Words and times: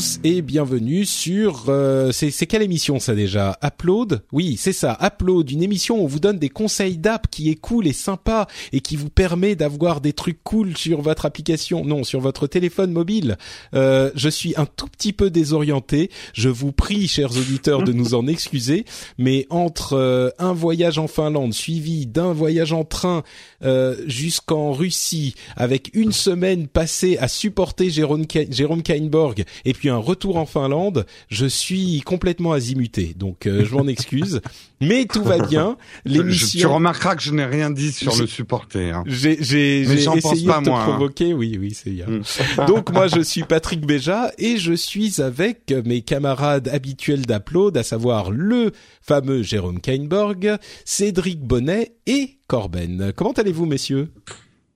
Tous 0.00 0.18
et 0.24 0.40
bienvenue 0.40 1.04
sur 1.04 1.64
euh, 1.68 2.10
c'est 2.10 2.30
c'est 2.30 2.46
quelle 2.46 2.62
émission 2.62 2.98
ça 2.98 3.14
déjà? 3.14 3.58
Upload? 3.62 4.22
Oui, 4.32 4.56
c'est 4.58 4.72
ça, 4.72 4.96
Upload, 5.02 5.50
une 5.50 5.62
émission 5.62 6.00
où 6.00 6.04
on 6.04 6.06
vous 6.06 6.20
donne 6.20 6.38
des 6.38 6.48
conseils 6.48 6.96
d'app 6.96 7.26
qui 7.30 7.50
est 7.50 7.54
cool 7.56 7.86
et 7.86 7.92
sympa 7.92 8.46
et 8.72 8.80
qui 8.80 8.96
vous 8.96 9.10
permet 9.10 9.56
d'avoir 9.56 10.00
des 10.00 10.14
trucs 10.14 10.42
cool 10.42 10.74
sur 10.74 11.02
votre 11.02 11.26
application, 11.26 11.84
non, 11.84 12.02
sur 12.02 12.18
votre 12.20 12.46
téléphone 12.46 12.92
mobile. 12.92 13.36
Euh, 13.74 14.10
je 14.14 14.30
suis 14.30 14.54
un 14.56 14.64
tout 14.64 14.86
petit 14.86 15.12
peu 15.12 15.28
désorienté, 15.28 16.10
je 16.32 16.48
vous 16.48 16.72
prie 16.72 17.06
chers 17.06 17.36
auditeurs 17.36 17.82
de 17.82 17.92
nous 17.92 18.14
en 18.14 18.26
excuser, 18.26 18.86
mais 19.18 19.46
entre 19.50 19.98
euh, 19.98 20.30
un 20.38 20.54
voyage 20.54 20.98
en 20.98 21.08
Finlande 21.08 21.52
suivi 21.52 22.06
d'un 22.06 22.32
voyage 22.32 22.72
en 22.72 22.84
train 22.84 23.22
euh, 23.64 23.96
jusqu'en 24.06 24.72
Russie 24.72 25.34
avec 25.56 25.90
une 25.92 26.12
semaine 26.12 26.68
passée 26.68 27.18
à 27.18 27.28
supporter 27.28 27.90
Jérôme 27.90 28.26
Ka- 28.26 28.50
Jérôme 28.50 28.82
Kainborg 28.82 29.44
et 29.66 29.74
puis 29.74 29.89
un 29.90 29.96
retour 29.98 30.36
en 30.36 30.46
Finlande, 30.46 31.04
je 31.28 31.46
suis 31.46 32.00
complètement 32.00 32.52
azimuté. 32.52 33.14
Donc 33.16 33.46
euh, 33.46 33.64
je 33.64 33.74
m'en 33.74 33.86
excuse, 33.86 34.40
mais 34.80 35.04
tout 35.04 35.22
va 35.22 35.38
bien. 35.38 35.76
Je- 36.06 36.12
tu 36.12 36.18
L'émission 36.18 36.74
remarqueras 36.74 37.16
que 37.16 37.22
je 37.22 37.32
n'ai 37.32 37.44
rien 37.44 37.70
dit 37.70 37.92
sur 37.92 38.12
Je- 38.12 38.22
le 38.22 38.26
supporter. 38.28 38.90
hein. 38.90 39.04
j'ai 39.06 39.36
j'ai 39.42 39.84
Mais 39.86 39.96
j'ai 39.96 40.02
j'en 40.02 40.12
pense 40.18 40.32
essayé 40.32 40.46
pas, 40.46 40.60
de 40.60 40.64
te 40.64 40.70
moi, 40.70 40.80
hein. 40.82 40.88
provoquer, 40.88 41.34
oui 41.34 41.58
oui, 41.60 41.74
c'est 41.74 41.90
bien. 41.90 42.06
Mm. 42.06 42.22
Donc 42.66 42.92
moi 42.92 43.06
je 43.08 43.20
suis 43.20 43.42
Patrick 43.42 43.84
Béja 43.84 44.32
et 44.38 44.56
je 44.56 44.72
suis 44.72 45.20
avec 45.20 45.72
mes 45.84 46.00
camarades 46.02 46.68
habituels 46.68 47.26
d'Upload, 47.26 47.76
à 47.76 47.82
savoir 47.82 48.30
le 48.30 48.72
fameux 49.02 49.42
Jérôme 49.42 49.80
Kainborg, 49.80 50.56
Cédric 50.84 51.40
Bonnet 51.40 51.92
et 52.06 52.38
Corben. 52.46 53.12
Comment 53.16 53.32
allez-vous 53.32 53.66
messieurs? 53.66 54.10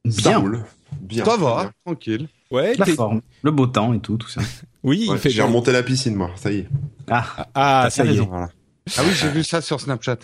Ça 0.08 0.30
Bien, 0.30 0.38
roule. 0.38 0.64
Bien. 1.04 1.24
Ça 1.24 1.36
va, 1.36 1.70
tranquille. 1.84 2.28
Ouais, 2.50 2.74
la 2.76 2.86
forme, 2.86 3.20
le 3.42 3.50
beau 3.50 3.66
temps 3.66 3.92
et 3.94 4.00
tout, 4.00 4.16
tout 4.16 4.28
ça. 4.28 4.40
oui, 4.82 5.06
Ouais, 5.08 5.16
il 5.16 5.18
fait 5.18 5.28
J'ai 5.30 5.36
bien. 5.36 5.46
remonté 5.46 5.70
la 5.72 5.82
piscine, 5.82 6.14
moi. 6.14 6.30
Ça 6.36 6.50
y 6.50 6.58
est. 6.58 6.68
Ah, 7.10 7.46
Ah, 7.54 7.88
ça 7.90 8.04
y 8.04 8.06
est. 8.06 8.10
raison. 8.12 8.26
Voilà. 8.26 8.48
Ah 8.96 9.02
oui, 9.04 9.12
j'ai 9.14 9.28
vu 9.30 9.44
ça 9.44 9.60
sur 9.60 9.80
Snapchat. 9.80 10.16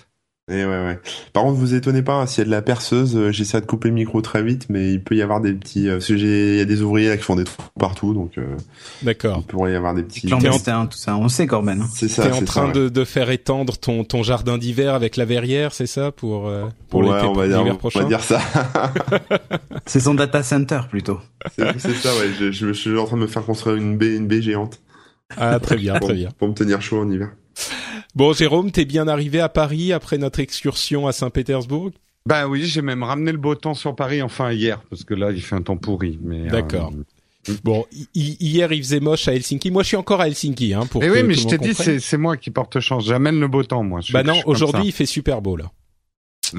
Et 0.50 0.64
ouais, 0.64 0.66
ouais. 0.66 0.98
Par 1.32 1.44
contre, 1.44 1.54
vous 1.56 1.74
étonnez 1.74 2.02
pas, 2.02 2.14
hein, 2.14 2.26
s'il 2.26 2.38
y 2.38 2.42
a 2.42 2.44
de 2.46 2.50
la 2.50 2.60
perceuse, 2.60 3.16
euh, 3.16 3.30
j'essaie 3.30 3.60
de 3.60 3.66
couper 3.66 3.88
le 3.88 3.94
micro 3.94 4.20
très 4.20 4.42
vite, 4.42 4.66
mais 4.68 4.90
il 4.92 5.00
peut 5.02 5.14
y 5.14 5.22
avoir 5.22 5.40
des 5.40 5.52
petits, 5.52 5.88
euh, 5.88 5.92
parce 5.94 6.08
que 6.08 6.16
j'ai, 6.16 6.54
il 6.54 6.58
y 6.58 6.60
a 6.60 6.64
des 6.64 6.82
ouvriers 6.82 7.08
là 7.08 7.16
qui 7.16 7.22
font 7.22 7.36
des 7.36 7.44
trous 7.44 7.62
partout, 7.78 8.14
donc, 8.14 8.36
euh, 8.36 8.56
D'accord. 9.02 9.38
il 9.38 9.46
pourrait 9.46 9.72
y 9.72 9.76
avoir 9.76 9.94
des 9.94 10.02
petits. 10.02 10.26
clandestin, 10.26 10.86
tout 10.86 10.98
ça, 10.98 11.16
on 11.16 11.28
sait 11.28 11.46
Corben. 11.46 11.82
hein. 11.82 11.86
C'est 11.94 12.08
ça, 12.08 12.24
T'es 12.24 12.32
en 12.32 12.38
c'est 12.40 12.44
train 12.46 12.66
ça, 12.66 12.72
de, 12.72 12.88
de 12.88 13.04
faire 13.04 13.30
étendre 13.30 13.78
ton, 13.78 14.02
ton 14.02 14.24
jardin 14.24 14.58
d'hiver 14.58 14.92
avec 14.94 15.16
la 15.16 15.24
verrière, 15.24 15.72
c'est 15.72 15.86
ça 15.86 16.10
pour 16.10 16.48
euh, 16.48 16.64
pour 16.88 17.00
ouais, 17.02 17.14
l'été 17.14 17.26
on 17.28 17.32
va 17.32 17.46
dire, 17.46 17.64
on 17.64 17.76
prochain 17.76 18.00
va 18.00 18.08
dire 18.08 18.20
ça. 18.20 18.40
C'est 19.86 20.00
son 20.00 20.14
data 20.14 20.42
center 20.42 20.80
plutôt. 20.90 21.18
c'est 21.56 21.78
c'est 21.78 21.94
ça, 21.94 22.10
ouais. 22.16 22.30
Je, 22.38 22.50
je, 22.52 22.68
je 22.68 22.72
suis 22.72 22.98
en 22.98 23.04
train 23.06 23.16
de 23.16 23.22
me 23.22 23.26
faire 23.26 23.44
construire 23.44 23.76
une 23.76 23.96
baie, 23.96 24.14
une 24.16 24.26
baie 24.26 24.42
géante. 24.42 24.80
Ah 25.36 25.58
très 25.60 25.76
bien, 25.76 25.94
pour, 25.94 26.08
très 26.08 26.16
bien. 26.16 26.28
Pour 26.38 26.48
me 26.48 26.54
tenir 26.54 26.82
chaud 26.82 27.00
en 27.00 27.10
hiver. 27.10 27.30
Bon 28.14 28.32
Jérôme, 28.32 28.70
t'es 28.72 28.84
bien 28.84 29.06
arrivé 29.08 29.40
à 29.40 29.48
Paris 29.48 29.92
après 29.92 30.18
notre 30.18 30.40
excursion 30.40 31.06
à 31.06 31.12
Saint-Pétersbourg? 31.12 31.90
Ben 32.26 32.46
oui, 32.46 32.64
j'ai 32.64 32.82
même 32.82 33.02
ramené 33.02 33.32
le 33.32 33.38
beau 33.38 33.54
temps 33.54 33.74
sur 33.74 33.94
Paris, 33.94 34.20
enfin 34.20 34.52
hier, 34.52 34.82
parce 34.90 35.04
que 35.04 35.14
là, 35.14 35.30
il 35.30 35.40
fait 35.40 35.54
un 35.56 35.62
temps 35.62 35.76
pourri. 35.76 36.18
Mais 36.22 36.46
euh, 36.46 36.50
D'accord. 36.50 36.92
Bon, 37.64 37.86
hi- 37.92 38.06
hi- 38.14 38.36
hier 38.40 38.70
il 38.72 38.82
faisait 38.82 39.00
moche 39.00 39.26
à 39.26 39.34
Helsinki. 39.34 39.70
Moi 39.70 39.82
je 39.82 39.88
suis 39.88 39.96
encore 39.96 40.20
à 40.20 40.26
Helsinki 40.26 40.74
hein 40.74 40.84
pour 40.86 41.00
Mais 41.00 41.08
que 41.08 41.12
oui, 41.14 41.22
mais 41.22 41.34
je 41.34 41.46
t'ai 41.46 41.56
dit, 41.56 41.72
c'est 41.74 42.16
moi 42.18 42.36
qui 42.36 42.50
porte 42.50 42.78
chance. 42.80 43.06
J'amène 43.06 43.40
le 43.40 43.48
beau 43.48 43.62
temps, 43.62 43.82
moi. 43.82 44.00
Je 44.02 44.12
Bah 44.12 44.22
non, 44.22 44.34
aujourd'hui 44.44 44.82
il 44.86 44.92
fait 44.92 45.06
super 45.06 45.40
beau 45.40 45.56
là. 45.56 45.70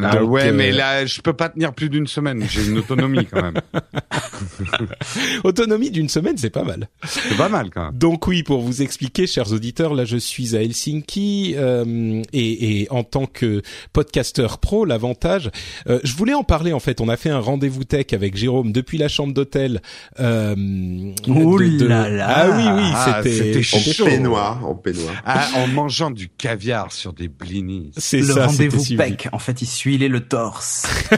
Ah 0.02 0.16
donc, 0.18 0.30
ouais, 0.32 0.48
euh, 0.50 0.54
mais 0.54 0.72
là, 0.72 1.06
je 1.06 1.22
peux 1.22 1.34
pas 1.34 1.50
tenir 1.50 1.74
plus 1.74 1.90
d'une 1.90 2.08
semaine. 2.08 2.44
J'ai 2.50 2.66
une 2.68 2.78
autonomie 2.78 3.26
quand 3.26 3.42
même. 3.42 3.54
Autonomie 5.44 5.92
d'une 5.92 6.10
semaine, 6.10 6.38
c'est 6.38 6.50
pas 6.50 6.64
mal. 6.64 6.90
C'est 7.06 7.38
pas 7.38 7.50
mal 7.50 7.70
quand 7.70 7.86
même. 7.86 7.98
Donc 7.98 8.28
oui, 8.28 8.44
pour 8.44 8.62
vous 8.62 8.82
expliquer, 8.82 9.28
chers 9.28 9.52
auditeurs, 9.52 9.94
là 9.94 10.06
je 10.06 10.18
suis 10.18 10.56
à 10.56 10.62
Helsinki 10.62 11.54
euh, 11.58 12.22
et, 12.34 12.82
et 12.82 12.88
en 12.92 13.04
tant 13.04 13.26
que 13.26 13.62
podcasteur 13.94 14.60
pro, 14.60 14.86
l'avantage, 14.86 15.50
euh, 15.88 16.00
je 16.04 16.14
voulais 16.16 16.34
en 16.34 16.44
parler 16.44 16.74
en 16.74 16.80
fait. 16.80 17.02
On 17.02 17.10
a 17.10 17.18
fait 17.18 17.30
un 17.30 17.40
rendez-vous 17.40 17.84
tech 17.84 18.08
avec 18.14 18.36
Jérôme 18.36 18.72
depuis 18.72 18.98
la 18.98 19.08
chambre 19.08 19.34
d'hôtel. 19.34 19.82
Euh, 20.20 20.56
Ouh 21.28 21.60
de- 21.60 21.78
de- 21.80 21.86
là 21.86 22.10
là. 22.10 22.28
Ah 22.30 22.50
oui 22.50 22.64
oui, 22.84 22.90
Ah, 22.94 23.22
c'était 23.24 23.62
c'était 23.62 23.78
En 23.78 23.94
chaud. 23.94 24.06
peignoir, 24.06 24.66
en 24.66 24.76
peignoir. 24.76 25.14
Ah, 25.26 25.48
en 25.56 25.68
mangeant 25.68 26.12
du 26.12 26.30
caviar 26.30 26.92
sur 26.92 27.14
des 27.14 27.28
blinis. 27.28 27.92
C'est 27.98 28.20
le 28.20 28.26
ça, 28.28 28.48
c'était 28.50 28.70
rendez-vous 28.70 28.96
pec, 28.98 29.28
en 29.32 29.40
fait, 29.40 29.62
il 29.62 29.66
suivait 29.82 30.10
le 30.10 30.20
torse. 30.20 30.86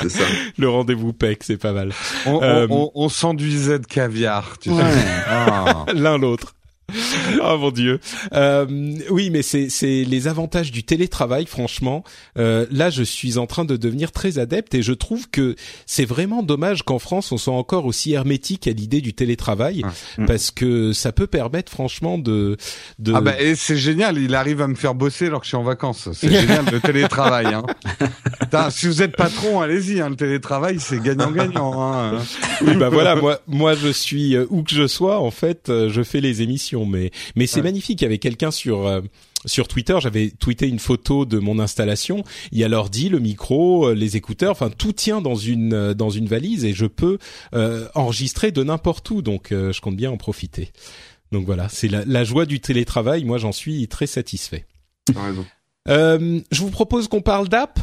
C'est 0.00 0.08
ça. 0.08 0.24
Le 0.58 0.68
rendez-vous 0.68 1.12
pec, 1.12 1.44
c'est 1.44 1.56
pas 1.56 1.72
mal. 1.72 1.92
On, 2.26 2.42
Euh, 2.42 2.66
on, 2.68 2.90
on, 2.94 3.04
on 3.04 3.08
s'enduisait 3.08 3.78
de 3.78 3.86
caviar, 3.86 4.58
tu 4.60 4.70
sais. 4.70 4.82
Ah. 5.28 5.86
L'un 5.94 6.18
l'autre. 6.18 6.54
Oh 7.42 7.58
mon 7.58 7.70
dieu. 7.70 8.00
Euh, 8.32 8.66
oui, 9.10 9.30
mais 9.30 9.42
c'est 9.42 9.68
c'est 9.68 10.04
les 10.04 10.28
avantages 10.28 10.70
du 10.70 10.84
télétravail. 10.84 11.46
Franchement, 11.46 12.04
euh, 12.38 12.66
là, 12.70 12.90
je 12.90 13.02
suis 13.02 13.38
en 13.38 13.46
train 13.46 13.64
de 13.64 13.76
devenir 13.76 14.12
très 14.12 14.38
adepte 14.38 14.74
et 14.74 14.82
je 14.82 14.92
trouve 14.92 15.28
que 15.28 15.56
c'est 15.86 16.04
vraiment 16.04 16.42
dommage 16.42 16.82
qu'en 16.82 16.98
France 16.98 17.32
on 17.32 17.38
soit 17.38 17.54
encore 17.54 17.86
aussi 17.86 18.12
hermétique 18.12 18.66
à 18.68 18.72
l'idée 18.72 19.00
du 19.00 19.12
télétravail 19.12 19.84
Mm. 20.18 20.26
parce 20.26 20.50
que 20.50 20.92
ça 20.92 21.12
peut 21.12 21.26
permettre 21.26 21.70
franchement 21.70 22.18
de 22.18 22.56
de. 22.98 23.12
Ah 23.14 23.20
bah 23.20 23.40
et 23.40 23.54
c'est 23.54 23.76
génial, 23.76 24.18
il 24.18 24.34
arrive 24.34 24.60
à 24.60 24.68
me 24.68 24.74
faire 24.74 24.94
bosser 24.94 25.26
alors 25.26 25.40
que 25.40 25.46
je 25.46 25.50
suis 25.50 25.56
en 25.56 25.62
vacances. 25.62 26.08
C'est 26.12 26.30
génial 26.30 26.64
le 26.70 26.80
télétravail. 26.80 27.46
Hein. 27.46 27.62
Putain, 28.40 28.70
si 28.70 28.86
vous 28.86 29.02
êtes 29.02 29.16
patron, 29.16 29.60
allez-y. 29.60 30.00
Hein, 30.00 30.10
le 30.10 30.16
télétravail, 30.16 30.78
c'est 30.78 31.02
gagnant-gagnant. 31.02 31.82
Hein. 31.82 32.18
oui, 32.62 32.76
bah 32.76 32.88
voilà, 32.88 33.16
moi 33.16 33.40
moi 33.46 33.74
je 33.74 33.88
suis 33.88 34.36
euh, 34.36 34.46
où 34.50 34.62
que 34.62 34.74
je 34.74 34.86
sois 34.86 35.18
en 35.18 35.30
fait, 35.30 35.68
euh, 35.68 35.88
je 35.88 36.02
fais 36.02 36.20
les 36.20 36.42
émissions, 36.42 36.75
mais 36.84 37.10
mais 37.36 37.46
c'est 37.46 37.56
Ouais. 37.56 37.62
magnifique. 37.62 38.00
Il 38.00 38.04
y 38.04 38.06
avait 38.06 38.18
quelqu'un 38.18 38.50
sur 38.50 38.86
euh, 38.86 39.00
sur 39.44 39.68
Twitter, 39.68 39.96
j'avais 40.02 40.30
tweeté 40.30 40.66
une 40.68 40.80
photo 40.80 41.24
de 41.24 41.38
mon 41.38 41.58
installation. 41.60 42.24
Il 42.52 42.58
y 42.58 42.64
a 42.64 42.68
l'ordi, 42.68 43.08
le 43.08 43.20
micro, 43.20 43.86
euh, 43.88 43.94
les 43.94 44.16
écouteurs, 44.16 44.50
enfin 44.50 44.70
tout 44.76 44.92
tient 44.92 45.20
dans 45.20 45.36
une 45.36 45.72
euh, 45.72 45.94
dans 45.94 46.10
une 46.10 46.26
valise 46.26 46.64
et 46.64 46.74
je 46.74 46.86
peux 46.86 47.18
euh, 47.54 47.86
enregistrer 47.94 48.50
de 48.50 48.62
n'importe 48.64 49.08
où. 49.10 49.22
Donc 49.22 49.52
euh, 49.52 49.72
je 49.72 49.80
compte 49.80 49.96
bien 49.96 50.10
en 50.10 50.16
profiter. 50.16 50.72
Donc 51.32 51.46
voilà, 51.46 51.68
c'est 51.68 51.88
la, 51.88 52.04
la 52.04 52.24
joie 52.24 52.46
du 52.46 52.60
télétravail. 52.60 53.24
Moi, 53.24 53.38
j'en 53.38 53.52
suis 53.52 53.86
très 53.88 54.06
satisfait. 54.06 54.64
T'as 55.12 55.22
raison. 55.26 55.44
Je 55.88 56.60
vous 56.60 56.70
propose 56.70 57.08
qu'on 57.08 57.20
parle 57.22 57.48
d'app. 57.48 57.78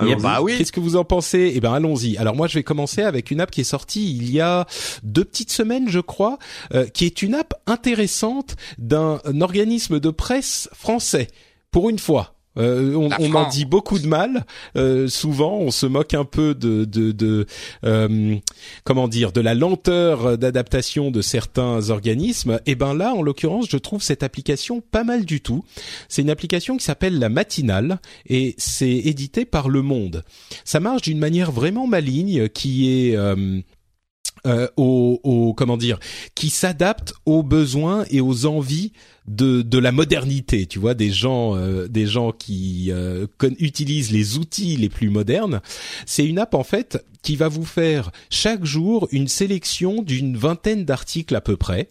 Yep. 0.00 0.10
Allons-y. 0.10 0.22
Bah 0.22 0.42
oui. 0.42 0.58
Qu'est-ce 0.58 0.72
que 0.72 0.80
vous 0.80 0.96
en 0.96 1.04
pensez? 1.04 1.52
Eh 1.54 1.60
ben, 1.60 1.72
allons-y. 1.72 2.16
Alors 2.16 2.34
moi, 2.34 2.46
je 2.46 2.54
vais 2.54 2.62
commencer 2.62 3.02
avec 3.02 3.30
une 3.30 3.40
app 3.40 3.50
qui 3.50 3.60
est 3.60 3.64
sortie 3.64 4.10
il 4.10 4.30
y 4.30 4.40
a 4.40 4.66
deux 5.02 5.24
petites 5.24 5.50
semaines, 5.50 5.88
je 5.88 6.00
crois, 6.00 6.38
euh, 6.74 6.86
qui 6.86 7.04
est 7.04 7.22
une 7.22 7.34
app 7.34 7.54
intéressante 7.66 8.56
d'un 8.78 9.20
organisme 9.40 10.00
de 10.00 10.10
presse 10.10 10.68
français. 10.72 11.28
Pour 11.70 11.88
une 11.88 11.98
fois. 11.98 12.34
Euh, 12.56 12.94
on, 12.94 13.34
en 13.34 13.48
dit 13.48 13.64
beaucoup 13.64 13.98
de 13.98 14.06
mal. 14.06 14.44
Euh, 14.76 15.06
souvent, 15.08 15.58
on 15.58 15.70
se 15.70 15.86
moque 15.86 16.14
un 16.14 16.24
peu 16.24 16.54
de, 16.54 16.84
de, 16.84 17.12
de 17.12 17.46
euh, 17.84 18.36
comment 18.84 19.08
dire, 19.08 19.32
de 19.32 19.40
la 19.40 19.54
lenteur 19.54 20.36
d'adaptation 20.36 21.10
de 21.10 21.22
certains 21.22 21.90
organismes. 21.90 22.60
Et 22.66 22.74
ben 22.74 22.94
là, 22.94 23.14
en 23.14 23.22
l'occurrence, 23.22 23.66
je 23.70 23.76
trouve 23.76 24.02
cette 24.02 24.22
application 24.22 24.80
pas 24.80 25.04
mal 25.04 25.24
du 25.24 25.40
tout. 25.40 25.64
C'est 26.08 26.22
une 26.22 26.30
application 26.30 26.76
qui 26.76 26.84
s'appelle 26.84 27.18
la 27.18 27.28
Matinale 27.28 28.00
et 28.26 28.54
c'est 28.58 28.90
édité 28.90 29.44
par 29.44 29.68
Le 29.68 29.82
Monde. 29.82 30.24
Ça 30.64 30.80
marche 30.80 31.02
d'une 31.02 31.18
manière 31.18 31.52
vraiment 31.52 31.86
maligne, 31.86 32.48
qui 32.48 32.90
est 32.90 33.16
euh, 34.46 34.68
au, 34.76 35.54
comment 35.56 35.76
dire, 35.76 35.98
qui 36.34 36.50
s'adapte 36.50 37.14
aux 37.26 37.42
besoins 37.42 38.04
et 38.10 38.20
aux 38.20 38.46
envies 38.46 38.92
de 39.26 39.62
de 39.62 39.78
la 39.78 39.92
modernité. 39.92 40.66
Tu 40.66 40.78
vois, 40.78 40.94
des 40.94 41.10
gens, 41.10 41.56
euh, 41.56 41.88
des 41.88 42.06
gens 42.06 42.32
qui 42.32 42.88
euh, 42.90 43.26
utilisent 43.58 44.10
les 44.10 44.38
outils 44.38 44.76
les 44.76 44.88
plus 44.88 45.10
modernes. 45.10 45.60
C'est 46.06 46.24
une 46.24 46.38
app 46.38 46.54
en 46.54 46.64
fait 46.64 47.04
qui 47.22 47.36
va 47.36 47.48
vous 47.48 47.64
faire 47.64 48.10
chaque 48.30 48.64
jour 48.64 49.08
une 49.12 49.28
sélection 49.28 50.02
d'une 50.02 50.36
vingtaine 50.36 50.84
d'articles 50.84 51.36
à 51.36 51.40
peu 51.40 51.56
près 51.56 51.88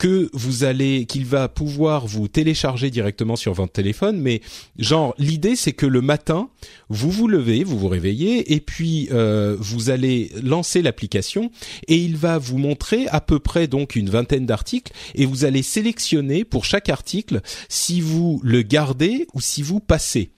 que 0.00 0.30
vous 0.32 0.64
allez, 0.64 1.04
qu'il 1.04 1.26
va 1.26 1.48
pouvoir 1.48 2.06
vous 2.06 2.26
télécharger 2.26 2.90
directement 2.90 3.36
sur 3.36 3.52
votre 3.52 3.72
téléphone. 3.72 4.18
Mais 4.18 4.40
genre, 4.78 5.14
l'idée 5.18 5.56
c'est 5.56 5.74
que 5.74 5.84
le 5.84 6.00
matin, 6.00 6.48
vous 6.88 7.10
vous 7.10 7.28
levez, 7.28 7.64
vous 7.64 7.78
vous 7.78 7.88
réveillez, 7.88 8.54
et 8.54 8.60
puis 8.60 9.08
euh, 9.12 9.58
vous 9.60 9.90
allez 9.90 10.32
lancer 10.42 10.80
l'application, 10.80 11.50
et 11.86 11.96
il 11.96 12.16
va 12.16 12.38
vous 12.38 12.56
montrer 12.56 13.08
à 13.08 13.20
peu 13.20 13.38
près 13.38 13.66
donc 13.66 13.94
une 13.94 14.08
vingtaine 14.08 14.46
d'articles, 14.46 14.92
et 15.14 15.26
vous 15.26 15.44
allez 15.44 15.62
sélectionner 15.62 16.44
pour 16.46 16.64
chaque 16.64 16.88
article 16.88 17.42
si 17.68 18.00
vous 18.00 18.40
le 18.42 18.62
gardez 18.62 19.26
ou 19.34 19.42
si 19.42 19.60
vous 19.60 19.80
passez. 19.80 20.30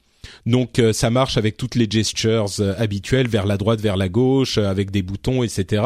Donc 0.46 0.78
euh, 0.78 0.92
ça 0.92 1.10
marche 1.10 1.36
avec 1.36 1.56
toutes 1.56 1.74
les 1.74 1.86
gestures 1.88 2.48
euh, 2.60 2.74
habituelles 2.78 3.28
vers 3.28 3.46
la 3.46 3.56
droite, 3.56 3.80
vers 3.80 3.96
la 3.96 4.08
gauche, 4.08 4.58
euh, 4.58 4.68
avec 4.68 4.90
des 4.90 5.02
boutons, 5.02 5.42
etc. 5.42 5.84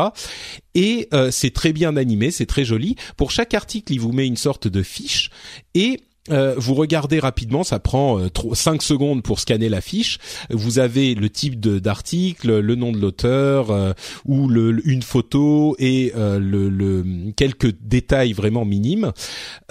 Et 0.74 1.08
c'est 1.30 1.54
très 1.54 1.72
bien 1.72 1.96
animé, 1.96 2.30
c'est 2.30 2.44
très 2.44 2.66
joli. 2.66 2.96
Pour 3.16 3.30
chaque 3.30 3.54
article, 3.54 3.94
il 3.94 4.00
vous 4.00 4.12
met 4.12 4.26
une 4.26 4.36
sorte 4.36 4.68
de 4.68 4.82
fiche 4.82 5.30
et 5.74 6.00
euh, 6.30 6.54
vous 6.56 6.74
regardez 6.74 7.18
rapidement, 7.18 7.64
ça 7.64 7.78
prend 7.78 8.18
euh, 8.18 8.28
5 8.52 8.82
secondes 8.82 9.22
pour 9.22 9.40
scanner 9.40 9.68
la 9.68 9.80
fiche. 9.80 10.18
Vous 10.50 10.78
avez 10.78 11.14
le 11.14 11.30
type 11.30 11.58
d'article, 11.60 12.58
le 12.60 12.74
nom 12.74 12.92
de 12.92 12.98
l'auteur 12.98 13.70
euh, 13.70 13.92
ou 14.24 14.48
le, 14.48 14.80
une 14.88 15.02
photo 15.02 15.76
et 15.78 16.12
euh, 16.16 16.38
le, 16.38 16.68
le- 16.68 17.04
quelques 17.36 17.74
détails 17.80 18.32
vraiment 18.32 18.64
minimes. 18.64 19.12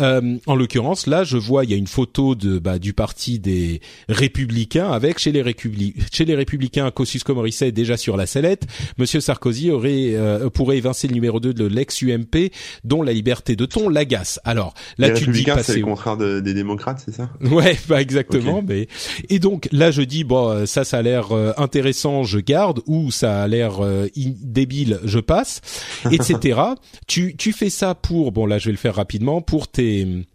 Euh, 0.02 0.38
en 0.46 0.56
l'occurrence, 0.56 1.08
là, 1.08 1.24
je 1.24 1.38
vois 1.38 1.64
il 1.66 1.72
y 1.72 1.74
a 1.74 1.78
une 1.78 1.88
photo 1.88 2.36
de 2.36 2.60
bah, 2.60 2.80
du 2.80 2.94
parti 2.94 3.40
des 3.40 3.82
Républicains 4.10 4.92
avec 4.92 5.20
chez 5.20 5.32
les, 5.32 5.44
Républi- 5.44 5.94
chez 6.12 6.26
les 6.26 6.36
Républicains 6.36 6.90
Kosciusko 6.92 7.36
Morisset 7.36 7.72
déjà 7.72 7.98
sur 7.98 8.18
la 8.18 8.26
sellette. 8.26 8.64
Monsieur 8.98 9.20
Sarkozy 9.20 9.72
aurait 9.72 10.14
euh, 10.16 10.50
pourrait 10.50 10.78
évincer 10.78 11.08
le 11.08 11.14
numéro 11.14 11.40
2 11.40 11.54
de 11.54 11.66
l'ex-UMP 11.66 12.52
dont 12.84 13.02
la 13.02 13.14
liberté 13.14 13.56
de 13.56 13.66
ton 13.66 13.90
l'agace. 13.90 14.40
Alors 14.44 14.74
là, 14.98 15.10
les 15.10 15.14
tu 15.14 15.20
dis 15.26 15.26
républicains, 15.28 15.56
c'est 15.64 15.74
le 15.80 15.86
contraire 15.86 16.18
de- 16.18 16.40
des 16.46 16.54
démocrates, 16.54 17.02
c'est 17.04 17.14
ça? 17.14 17.30
Ouais, 17.42 17.78
bah 17.90 18.02
exactement. 18.02 18.64
Mais 18.66 18.88
et 19.30 19.40
donc 19.40 19.68
là, 19.72 19.92
je 19.92 20.02
dis 20.02 20.24
bon, 20.24 20.50
euh, 20.50 20.66
ça, 20.66 20.86
ça 20.86 21.00
a 21.00 21.02
l'air 21.02 21.32
euh, 21.32 21.52
intéressant, 21.58 22.24
je 22.24 22.40
garde, 22.40 22.82
ou 22.86 23.12
ça 23.12 23.44
a 23.44 23.48
l'air 23.48 23.84
euh, 23.84 24.08
débile, 24.16 25.00
je 25.04 25.20
passe, 25.20 25.62
etc. 26.12 26.62
tu 27.08 27.36
tu 27.36 27.52
fais 27.52 27.70
ça 27.70 27.96
pour 27.96 28.32
bon 28.32 28.46
là, 28.46 28.58
je 28.58 28.68
vais 28.68 28.72
le 28.72 28.78
faire 28.78 28.96
rapidement 28.96 29.42
pour 29.42 29.68
tes 29.68 30.26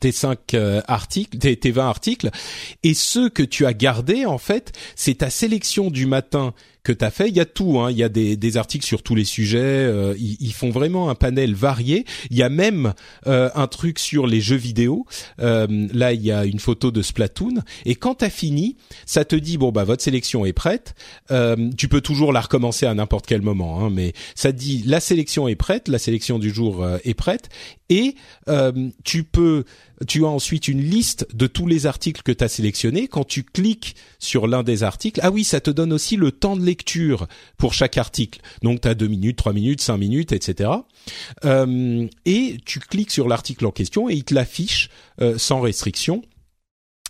tes 0.00 0.12
cinq 0.12 0.54
euh, 0.54 0.80
articles, 0.88 1.38
tes, 1.38 1.56
tes 1.56 1.70
20 1.70 1.86
articles, 1.86 2.30
et 2.82 2.94
ceux 2.94 3.28
que 3.28 3.42
tu 3.42 3.66
as 3.66 3.74
gardés, 3.74 4.26
en 4.26 4.38
fait, 4.38 4.72
c'est 4.96 5.18
ta 5.18 5.30
sélection 5.30 5.90
du 5.90 6.06
matin 6.06 6.54
que 6.82 6.92
tu 6.92 7.04
as 7.04 7.10
fait. 7.10 7.28
Il 7.28 7.36
y 7.36 7.40
a 7.40 7.44
tout, 7.44 7.78
hein. 7.80 7.90
il 7.90 7.96
y 7.96 8.02
a 8.02 8.08
des, 8.08 8.36
des 8.36 8.56
articles 8.56 8.84
sur 8.84 9.02
tous 9.02 9.14
les 9.14 9.24
sujets, 9.24 9.58
euh, 9.60 10.14
ils, 10.18 10.36
ils 10.40 10.52
font 10.52 10.70
vraiment 10.70 11.10
un 11.10 11.14
panel 11.14 11.54
varié. 11.54 12.04
Il 12.30 12.36
y 12.36 12.42
a 12.42 12.48
même 12.48 12.94
euh, 13.26 13.50
un 13.54 13.66
truc 13.66 13.98
sur 13.98 14.26
les 14.26 14.40
jeux 14.40 14.56
vidéo. 14.56 15.06
Euh, 15.40 15.66
là, 15.92 16.12
il 16.12 16.22
y 16.22 16.32
a 16.32 16.44
une 16.44 16.58
photo 16.58 16.90
de 16.90 17.02
Splatoon, 17.02 17.62
et 17.84 17.94
quand 17.94 18.16
tu 18.16 18.24
as 18.24 18.30
fini, 18.30 18.76
ça 19.06 19.24
te 19.24 19.36
dit, 19.36 19.58
bon, 19.58 19.70
bah 19.70 19.84
votre 19.84 20.02
sélection 20.02 20.44
est 20.44 20.52
prête. 20.52 20.94
Euh, 21.30 21.70
tu 21.76 21.88
peux 21.88 22.00
toujours 22.00 22.32
la 22.32 22.40
recommencer 22.40 22.86
à 22.86 22.94
n'importe 22.94 23.26
quel 23.26 23.42
moment, 23.42 23.80
hein, 23.80 23.90
mais 23.90 24.12
ça 24.34 24.52
te 24.52 24.58
dit, 24.58 24.82
la 24.86 25.00
sélection 25.00 25.48
est 25.48 25.56
prête, 25.56 25.88
la 25.88 25.98
sélection 25.98 26.38
du 26.38 26.50
jour 26.50 26.82
euh, 26.82 26.98
est 27.04 27.14
prête, 27.14 27.48
et 27.88 28.16
euh, 28.48 28.72
tu 29.04 29.24
peux 29.24 29.64
tu 30.08 30.24
as 30.24 30.28
ensuite 30.28 30.66
une 30.66 30.80
liste 30.80 31.28
de 31.32 31.46
tous 31.46 31.66
les 31.66 31.86
articles 31.86 32.22
que 32.22 32.32
tu 32.32 32.42
as 32.42 32.48
sélectionnés. 32.48 33.06
Quand 33.06 33.24
tu 33.24 33.44
cliques 33.44 33.94
sur 34.18 34.46
l'un 34.48 34.62
des 34.62 34.82
articles, 34.82 35.20
ah 35.22 35.30
oui, 35.30 35.44
ça 35.44 35.60
te 35.60 35.70
donne 35.70 35.92
aussi 35.92 36.16
le 36.16 36.32
temps 36.32 36.56
de 36.56 36.64
lecture 36.72 37.26
pour 37.58 37.74
chaque 37.74 37.98
article. 37.98 38.40
Donc 38.62 38.80
tu 38.80 38.88
as 38.88 38.94
deux 38.94 39.08
minutes, 39.08 39.36
trois 39.36 39.52
minutes, 39.52 39.82
cinq 39.82 39.98
minutes, 39.98 40.32
etc. 40.32 40.70
Euh, 41.44 42.06
et 42.24 42.56
tu 42.64 42.80
cliques 42.80 43.10
sur 43.10 43.28
l'article 43.28 43.66
en 43.66 43.70
question 43.70 44.08
et 44.08 44.14
il 44.14 44.24
te 44.24 44.34
l'affiche 44.34 44.88
euh, 45.20 45.36
sans 45.36 45.60
restriction 45.60 46.22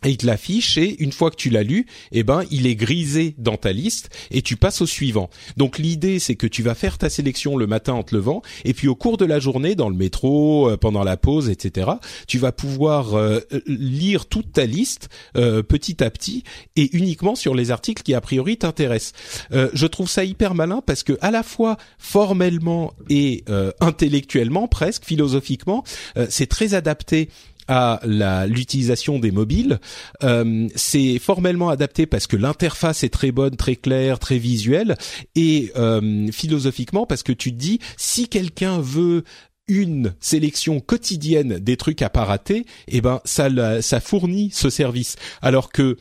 et 0.04 0.10
il 0.10 0.16
te 0.16 0.26
l'affiche 0.26 0.78
et 0.78 1.02
une 1.02 1.12
fois 1.12 1.30
que 1.30 1.36
tu 1.36 1.50
l'as 1.50 1.62
lu, 1.62 1.86
eh 2.12 2.22
ben 2.22 2.42
il 2.50 2.66
est 2.66 2.76
grisé 2.76 3.34
dans 3.38 3.56
ta 3.56 3.72
liste 3.72 4.10
et 4.30 4.42
tu 4.42 4.56
passes 4.56 4.80
au 4.80 4.86
suivant. 4.86 5.30
Donc 5.56 5.78
l'idée 5.78 6.18
c'est 6.18 6.36
que 6.36 6.46
tu 6.46 6.62
vas 6.62 6.74
faire 6.74 6.98
ta 6.98 7.10
sélection 7.10 7.56
le 7.56 7.66
matin 7.66 7.94
en 7.94 8.02
te 8.02 8.14
levant 8.14 8.42
et 8.64 8.74
puis 8.74 8.88
au 8.88 8.94
cours 8.94 9.16
de 9.16 9.24
la 9.24 9.38
journée 9.38 9.74
dans 9.74 9.88
le 9.88 9.96
métro, 9.96 10.70
euh, 10.70 10.76
pendant 10.76 11.04
la 11.04 11.16
pause, 11.16 11.48
etc. 11.48 11.90
Tu 12.26 12.38
vas 12.38 12.52
pouvoir 12.52 13.14
euh, 13.14 13.40
lire 13.66 14.26
toute 14.26 14.52
ta 14.52 14.66
liste 14.66 15.08
euh, 15.36 15.62
petit 15.62 16.02
à 16.02 16.10
petit 16.10 16.44
et 16.76 16.96
uniquement 16.96 17.34
sur 17.34 17.54
les 17.54 17.70
articles 17.70 18.02
qui 18.02 18.14
a 18.14 18.20
priori 18.20 18.56
t'intéressent. 18.56 19.12
Euh, 19.52 19.70
je 19.72 19.86
trouve 19.86 20.08
ça 20.08 20.24
hyper 20.24 20.54
malin 20.54 20.82
parce 20.84 21.02
que 21.02 21.18
à 21.20 21.30
la 21.30 21.42
fois 21.42 21.76
formellement 21.98 22.94
et 23.08 23.44
euh, 23.48 23.72
intellectuellement 23.80 24.68
presque 24.68 25.04
philosophiquement, 25.04 25.84
euh, 26.16 26.26
c'est 26.30 26.46
très 26.46 26.74
adapté 26.74 27.28
à 27.68 28.00
la 28.04 28.46
l'utilisation 28.46 29.18
des 29.18 29.30
mobiles. 29.30 29.80
Euh, 30.22 30.68
c'est 30.74 31.18
formellement 31.18 31.68
adapté 31.68 32.06
parce 32.06 32.26
que 32.26 32.36
l'interface 32.36 33.04
est 33.04 33.08
très 33.08 33.32
bonne, 33.32 33.56
très 33.56 33.76
claire, 33.76 34.18
très 34.18 34.38
visuelle, 34.38 34.96
et 35.34 35.72
euh, 35.76 36.30
philosophiquement 36.32 37.06
parce 37.06 37.22
que 37.22 37.32
tu 37.32 37.52
te 37.52 37.58
dis 37.58 37.78
si 37.96 38.28
quelqu'un 38.28 38.80
veut 38.80 39.24
une 39.68 40.14
sélection 40.20 40.80
quotidienne 40.80 41.58
des 41.58 41.76
trucs 41.76 42.02
à 42.02 42.10
pas 42.10 42.24
rater, 42.24 42.66
eh 42.88 43.00
ben 43.00 43.20
ça 43.24 43.48
ça 43.80 44.00
fournit 44.00 44.50
ce 44.52 44.70
service. 44.70 45.16
Alors 45.40 45.70
que 45.70 45.96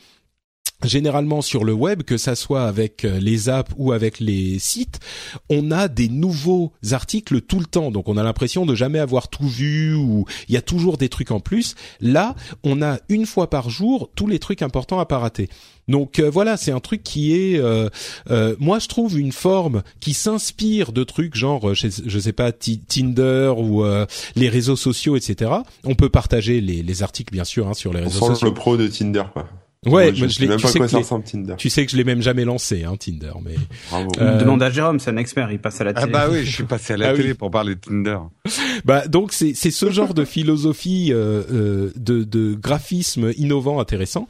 généralement 0.84 1.42
sur 1.42 1.64
le 1.64 1.72
web, 1.72 2.02
que 2.02 2.16
ça 2.16 2.34
soit 2.34 2.64
avec 2.64 3.04
euh, 3.04 3.18
les 3.20 3.48
apps 3.48 3.72
ou 3.76 3.92
avec 3.92 4.20
les 4.20 4.58
sites, 4.58 5.00
on 5.50 5.70
a 5.70 5.88
des 5.88 6.08
nouveaux 6.08 6.72
articles 6.90 7.40
tout 7.42 7.58
le 7.58 7.66
temps. 7.66 7.90
Donc 7.90 8.08
on 8.08 8.16
a 8.16 8.22
l'impression 8.22 8.66
de 8.66 8.74
jamais 8.74 8.98
avoir 8.98 9.28
tout 9.28 9.46
vu 9.48 9.94
ou 9.94 10.24
il 10.48 10.54
y 10.54 10.56
a 10.58 10.62
toujours 10.62 10.96
des 10.98 11.08
trucs 11.08 11.30
en 11.30 11.40
plus. 11.40 11.74
Là, 12.00 12.34
on 12.64 12.82
a 12.82 12.98
une 13.08 13.26
fois 13.26 13.48
par 13.50 13.70
jour 13.70 14.10
tous 14.14 14.26
les 14.26 14.38
trucs 14.38 14.62
importants 14.62 14.98
à 14.98 15.06
pas 15.06 15.18
rater. 15.18 15.48
Donc 15.88 16.20
euh, 16.20 16.30
voilà, 16.30 16.56
c'est 16.56 16.70
un 16.70 16.78
truc 16.78 17.02
qui 17.02 17.34
est, 17.34 17.58
euh, 17.58 17.88
euh, 18.30 18.54
moi 18.60 18.78
je 18.78 18.86
trouve 18.86 19.18
une 19.18 19.32
forme 19.32 19.82
qui 19.98 20.14
s'inspire 20.14 20.92
de 20.92 21.02
trucs 21.02 21.34
genre, 21.34 21.70
euh, 21.70 21.74
je, 21.74 21.88
sais- 21.88 22.02
je 22.06 22.18
sais 22.20 22.32
pas, 22.32 22.52
Ti- 22.52 22.78
Tinder 22.78 23.52
ou 23.56 23.84
euh, 23.84 24.06
les 24.36 24.48
réseaux 24.48 24.76
sociaux, 24.76 25.16
etc. 25.16 25.50
On 25.84 25.96
peut 25.96 26.08
partager 26.08 26.60
les, 26.60 26.84
les 26.84 27.02
articles 27.02 27.32
bien 27.32 27.42
sûr 27.44 27.66
hein, 27.66 27.74
sur 27.74 27.92
les 27.92 28.00
On 28.00 28.04
réseaux 28.04 28.26
sociaux. 28.28 28.46
le 28.48 28.54
pro 28.54 28.76
de 28.76 28.86
Tinder, 28.86 29.24
quoi. 29.32 29.48
Ouais, 29.84 30.04
Moi, 30.04 30.12
je 30.14 30.26
sais 30.26 30.28
je 30.34 30.40
l'ai- 30.42 30.46
même 30.48 30.58
tu 30.58 30.62
pas 30.62 30.68
sais 30.68 30.78
quoi 30.78 30.86
que 30.86 30.92
ça 30.92 30.98
les- 30.98 31.02
ressemble 31.02 31.24
Tinder. 31.24 31.54
Tu 31.58 31.68
sais 31.68 31.84
que 31.84 31.90
je 31.90 31.96
l'ai 31.96 32.04
même 32.04 32.22
jamais 32.22 32.44
lancé, 32.44 32.84
hein, 32.84 32.94
Tinder, 32.96 33.32
mais 33.44 33.54
Bravo. 33.90 34.10
Euh, 34.20 34.38
Demande 34.38 34.62
à 34.62 34.70
Jérôme, 34.70 35.00
c'est 35.00 35.10
un 35.10 35.16
expert, 35.16 35.50
il 35.50 35.58
passe 35.58 35.80
à 35.80 35.84
la 35.84 35.90
Ah 35.96 36.00
télé. 36.02 36.12
bah 36.12 36.28
oui, 36.30 36.38
je 36.44 36.52
suis 36.52 36.62
passé 36.64 36.92
à 36.92 36.96
la 36.96 37.08
Ah 37.08 37.12
oui. 37.12 37.16
télé 37.18 37.34
pour 37.34 37.50
parler 37.50 37.74
de 37.74 37.80
Tinder. 37.80 38.18
bah 38.84 39.08
donc 39.08 39.32
c'est 39.32 39.54
c'est 39.54 39.70
ce 39.72 39.90
genre 39.90 40.14
de 40.14 40.24
philosophie 40.24 41.08
euh, 41.12 41.42
euh, 41.52 41.92
de, 41.96 42.22
de 42.22 42.54
graphisme 42.54 43.32
innovant 43.36 43.80
intéressant 43.80 44.26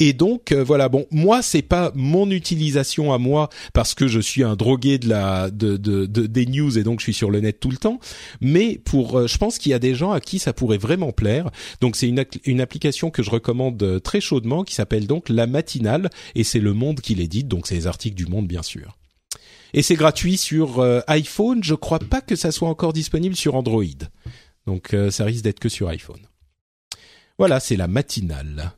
et 0.00 0.12
donc 0.12 0.52
euh, 0.52 0.62
voilà 0.64 0.88
bon 0.88 1.06
moi 1.10 1.40
c'est 1.42 1.62
pas 1.62 1.90
mon 1.94 2.30
utilisation 2.30 3.12
à 3.12 3.18
moi 3.18 3.48
parce 3.72 3.94
que 3.94 4.06
je 4.08 4.20
suis 4.20 4.42
un 4.42 4.56
drogué 4.56 4.98
de 4.98 5.08
la 5.08 5.50
de, 5.50 5.76
de, 5.76 6.06
de- 6.06 6.26
des 6.26 6.46
news 6.46 6.78
et 6.78 6.82
donc 6.82 7.00
je 7.00 7.04
suis 7.04 7.14
sur 7.14 7.30
le 7.30 7.40
net 7.40 7.58
tout 7.60 7.70
le 7.70 7.76
temps 7.78 8.00
mais 8.40 8.78
pour 8.84 9.18
euh, 9.18 9.26
je 9.26 9.38
pense 9.38 9.58
qu'il 9.58 9.70
y 9.70 9.74
a 9.74 9.78
des 9.78 9.94
gens 9.94 10.12
à 10.12 10.20
qui 10.20 10.38
ça 10.38 10.52
pourrait 10.52 10.78
vraiment 10.78 11.12
plaire 11.12 11.50
donc 11.80 11.96
c'est 11.96 12.08
une 12.08 12.24
une 12.44 12.60
application 12.60 13.10
que 13.10 13.22
je 13.22 13.30
recommande 13.30 14.00
très 14.02 14.20
chaudement 14.20 14.64
qui 14.64 14.74
s'appelle 14.74 14.93
donc 15.00 15.28
la 15.28 15.46
matinale 15.46 16.10
et 16.34 16.44
c'est 16.44 16.60
le 16.60 16.72
Monde 16.72 17.00
qui 17.00 17.14
l'édite 17.14 17.48
donc 17.48 17.66
c'est 17.66 17.74
les 17.74 17.86
articles 17.86 18.16
du 18.16 18.26
Monde 18.26 18.46
bien 18.46 18.62
sûr 18.62 18.96
et 19.74 19.82
c'est 19.82 19.96
gratuit 19.96 20.36
sur 20.36 20.78
euh, 20.78 21.00
iPhone. 21.08 21.62
Je 21.64 21.74
crois 21.74 21.98
pas 21.98 22.20
que 22.20 22.36
ça 22.36 22.52
soit 22.52 22.68
encore 22.68 22.92
disponible 22.92 23.34
sur 23.34 23.56
Android. 23.56 23.82
Donc 24.66 24.94
euh, 24.94 25.10
ça 25.10 25.24
risque 25.24 25.42
d'être 25.42 25.58
que 25.58 25.68
sur 25.68 25.88
iPhone. 25.88 26.20
Voilà, 27.38 27.58
c'est 27.58 27.76
la 27.76 27.88
matinale. 27.88 28.72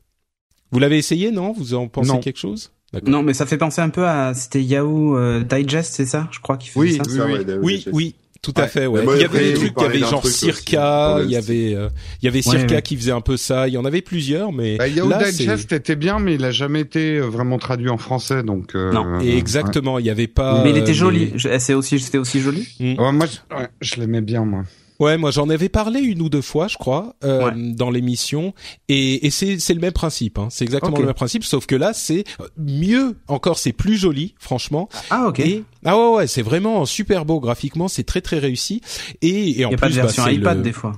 Vous 0.72 0.78
l'avez 0.78 0.96
essayé, 0.96 1.30
non? 1.30 1.52
Vous 1.52 1.74
en 1.74 1.88
pensez 1.88 2.08
Non. 2.12 2.20
quelque 2.20 2.38
chose? 2.38 2.72
Non, 3.04 3.22
mais 3.22 3.34
ça 3.34 3.44
fait 3.44 3.58
penser 3.58 3.82
un 3.82 3.90
peu 3.90 4.06
à, 4.06 4.32
c'était 4.32 4.62
Yahoo 4.62 5.18
euh, 5.18 5.42
Digest, 5.44 5.92
c'est 5.92 6.06
ça? 6.06 6.28
Je 6.32 6.40
crois 6.40 6.56
qu'il 6.56 6.70
faisait 6.70 6.80
Oui, 6.80 6.96
ça. 6.96 7.04
Ça, 7.04 7.26
oui. 7.26 7.32
ouais, 7.34 7.58
Oui, 7.60 7.84
oui, 7.92 8.14
tout 8.52 8.60
à 8.60 8.62
Ouais. 8.62 8.68
fait. 8.68 8.86
Ouais. 8.86 9.02
Il 9.16 9.20
y 9.20 9.24
avait 9.24 9.38
des 9.40 9.54
vous 9.54 9.60
trucs, 9.68 9.74
il 9.78 9.82
y 9.82 9.86
avait 9.86 9.98
genre 9.98 10.26
Circa, 10.26 11.18
il 11.24 11.30
y 11.30 11.36
avait, 11.36 11.74
euh, 11.74 11.88
il 12.22 12.26
y 12.26 12.28
avait 12.28 12.38
Ouais, 12.46 12.58
Circa 12.58 12.74
ouais. 12.76 12.82
qui 12.82 12.96
faisait 12.96 13.12
un 13.12 13.20
peu 13.20 13.36
ça. 13.36 13.66
Il 13.68 13.74
y 13.74 13.78
en 13.78 13.84
avait 13.84 14.02
plusieurs, 14.02 14.52
mais 14.52 14.76
Bah, 14.76 14.88
Yahoo 14.88 15.08
là, 15.08 15.24
c'est- 15.24 15.32
Digest 15.44 15.72
était 15.72 15.96
bien, 15.96 16.18
mais 16.18 16.34
il 16.34 16.44
a 16.44 16.50
jamais 16.52 16.80
été 16.80 17.16
euh, 17.18 17.22
vraiment 17.26 17.58
traduit 17.58 17.88
en 17.90 17.98
français, 17.98 18.42
donc. 18.42 18.74
euh, 18.74 18.92
Non. 18.92 19.20
Et 19.20 19.32
ouais. 19.32 19.36
exactement, 19.38 19.98
il 19.98 20.06
y 20.06 20.10
avait 20.10 20.26
pas. 20.28 20.62
mais 20.64 20.70
il 20.70 20.76
euh, 20.76 20.80
était 20.80 20.94
joli. 20.94 21.32
C'est 21.58 21.74
aussi, 21.74 21.98
c'était 21.98 22.18
aussi 22.18 22.40
joli. 22.40 22.66
Ouais, 22.80 23.12
moi, 23.12 23.26
je, 23.26 23.54
ouais, 23.56 23.68
je 23.80 23.96
l'aimais 23.96 24.20
bien, 24.20 24.44
moi. 24.44 24.62
Ouais, 24.98 25.18
moi 25.18 25.30
j'en 25.30 25.48
avais 25.50 25.68
parlé 25.68 26.00
une 26.00 26.22
ou 26.22 26.28
deux 26.28 26.40
fois, 26.42 26.68
je 26.68 26.76
crois, 26.76 27.14
euh, 27.24 27.46
Ouais. 27.50 27.72
dans 27.74 27.90
l'émission, 27.90 28.54
et, 28.88 29.26
et 29.26 29.30
c'est 29.30 29.58
c'est 29.58 29.74
le 29.74 29.80
même 29.80 29.92
principe. 29.92 30.38
Hein. 30.38 30.48
C'est 30.50 30.64
exactement 30.64 30.98
le 30.98 31.04
même 31.06 31.14
principe, 31.14 31.44
sauf 31.44 31.66
que 31.66 31.74
là 31.76 31.92
c'est 31.92 32.24
mieux 32.56 33.16
encore, 33.28 33.58
c'est 33.58 33.72
plus 33.72 33.96
joli, 33.96 34.34
franchement. 34.38 34.88
Ah 35.10 35.26
ok. 35.28 35.40
Et 35.40 35.64
ah 35.84 35.96
ouais 35.98 36.16
ouais, 36.16 36.26
c'est 36.26 36.42
vraiment 36.42 36.84
super 36.86 37.24
beau 37.24 37.40
graphiquement, 37.40 37.88
c'est 37.88 38.04
très 38.04 38.20
très 38.22 38.38
réussi. 38.38 38.80
Et, 39.22 39.60
et 39.60 39.64
en 39.66 39.70
Il 39.70 39.72
y 39.72 39.74
a 39.74 39.76
plus, 39.76 39.76
pas 39.78 39.88
de 39.90 39.94
bah, 39.96 40.02
version 40.02 40.24
c'est 40.24 40.34
iPad 40.34 40.56
le- 40.58 40.62
des 40.62 40.72
fois. 40.72 40.92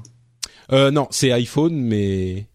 Euh, 0.73 0.91
non, 0.91 1.09
c'est 1.11 1.33
iPhone, 1.33 1.75
mais 1.75 2.47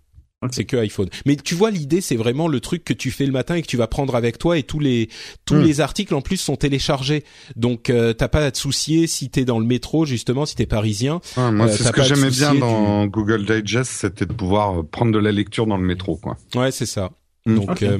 C'est 0.52 0.66
que 0.66 0.78
iPhone. 0.78 1.10
Mais 1.26 1.36
tu 1.36 1.56
vois, 1.56 1.72
l'idée, 1.72 2.02
c'est 2.02 2.16
vraiment 2.16 2.48
le 2.48 2.60
truc 2.60 2.84
que 2.84 2.94
tu 2.94 3.12
fais 3.12 3.26
le 3.26 3.32
matin 3.32 3.56
et 3.56 3.62
que 3.62 3.68
tu 3.68 3.78
vas 3.78 3.88
prendre 3.88 4.16
avec 4.16 4.38
toi 4.38 4.58
et 4.58 4.64
tous 4.64 4.80
les 4.80 5.10
tous 5.46 5.56
Hmm. 5.56 5.62
les 5.64 5.82
articles 5.82 6.14
en 6.16 6.22
plus 6.22 6.38
sont 6.38 6.56
téléchargés. 6.56 7.24
Donc 7.56 7.90
euh, 7.90 8.14
t'as 8.14 8.28
pas 8.28 8.46
à 8.46 8.52
te 8.52 8.58
soucier 8.58 9.08
si 9.08 9.30
t'es 9.30 9.46
dans 9.46 9.60
le 9.60 9.66
métro 9.66 10.06
justement, 10.06 10.46
si 10.46 10.56
t'es 10.56 10.66
parisien. 10.66 11.22
Ah, 11.38 11.52
moi, 11.52 11.68
Euh, 11.68 11.70
c'est 11.76 11.84
ce 11.84 11.92
que 11.92 12.04
j'aimais 12.04 12.30
bien 12.32 12.56
dans 12.56 13.06
Google 13.06 13.46
Digest, 13.46 13.92
c'était 13.92 14.26
de 14.26 14.34
pouvoir 14.34 14.80
euh, 14.80 14.84
prendre 14.84 15.12
de 15.12 15.20
la 15.20 15.32
lecture 15.32 15.68
dans 15.68 15.78
le 15.78 15.84
métro, 15.86 16.18
quoi. 16.18 16.38
Ouais, 16.56 16.72
c'est 16.72 16.86
ça. 16.86 17.12
Mm. 17.46 17.56
Donc 17.56 17.84
euh, 17.84 18.00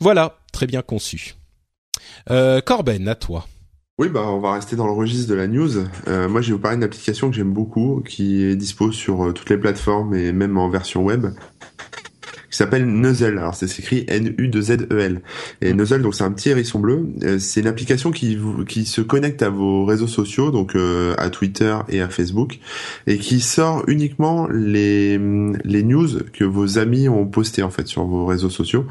voilà, 0.00 0.38
très 0.52 0.66
bien 0.66 0.82
conçu. 0.82 1.34
Euh, 2.30 2.60
Corben, 2.60 3.08
à 3.08 3.14
toi. 3.14 3.46
Oui, 3.98 4.08
bah 4.08 4.22
on 4.26 4.40
va 4.40 4.54
rester 4.54 4.74
dans 4.74 4.86
le 4.86 4.92
registre 4.92 5.28
de 5.28 5.34
la 5.34 5.46
news. 5.46 5.70
Euh, 6.08 6.28
moi, 6.28 6.40
je 6.40 6.48
vais 6.48 6.52
vous 6.54 6.58
parler 6.58 6.76
d'une 6.78 6.84
application 6.84 7.28
que 7.30 7.36
j'aime 7.36 7.52
beaucoup, 7.52 8.02
qui 8.08 8.42
est 8.42 8.56
dispo 8.56 8.90
sur 8.90 9.26
euh, 9.28 9.32
toutes 9.32 9.50
les 9.50 9.58
plateformes 9.58 10.14
et 10.14 10.32
même 10.32 10.56
en 10.56 10.68
version 10.70 11.04
web, 11.04 11.26
qui 12.52 12.58
s'appelle 12.58 12.86
Nuzzle. 12.86 13.38
Alors, 13.38 13.54
c'est 13.56 13.66
écrit 13.80 14.04
N-U-2-Z-E-L. 14.08 15.16
E 15.62 15.66
Et 15.66 15.72
Nuzzle, 15.74 16.02
donc 16.02 16.14
c'est 16.14 16.22
un 16.24 16.30
petit 16.30 16.50
hérisson 16.50 16.78
bleu. 16.78 17.08
Euh, 17.24 17.38
c'est 17.38 17.60
une 17.60 17.66
application 17.66 18.10
qui 18.12 18.36
vous, 18.36 18.64
qui 18.64 18.84
se 18.84 19.00
connecte 19.00 19.42
à 19.42 19.48
vos 19.48 19.84
réseaux 19.84 20.06
sociaux, 20.06 20.50
donc 20.50 20.76
euh, 20.76 21.14
à 21.18 21.30
Twitter 21.30 21.74
et 21.88 22.00
à 22.00 22.08
Facebook, 22.08 22.58
et 23.06 23.18
qui 23.18 23.40
sort 23.40 23.82
uniquement 23.88 24.46
les 24.52 25.18
les 25.64 25.82
news 25.82 26.08
que 26.32 26.44
vos 26.44 26.78
amis 26.78 27.08
ont 27.08 27.26
postés 27.26 27.62
en 27.62 27.70
fait 27.70 27.86
sur 27.86 28.04
vos 28.04 28.26
réseaux 28.26 28.50
sociaux. 28.50 28.84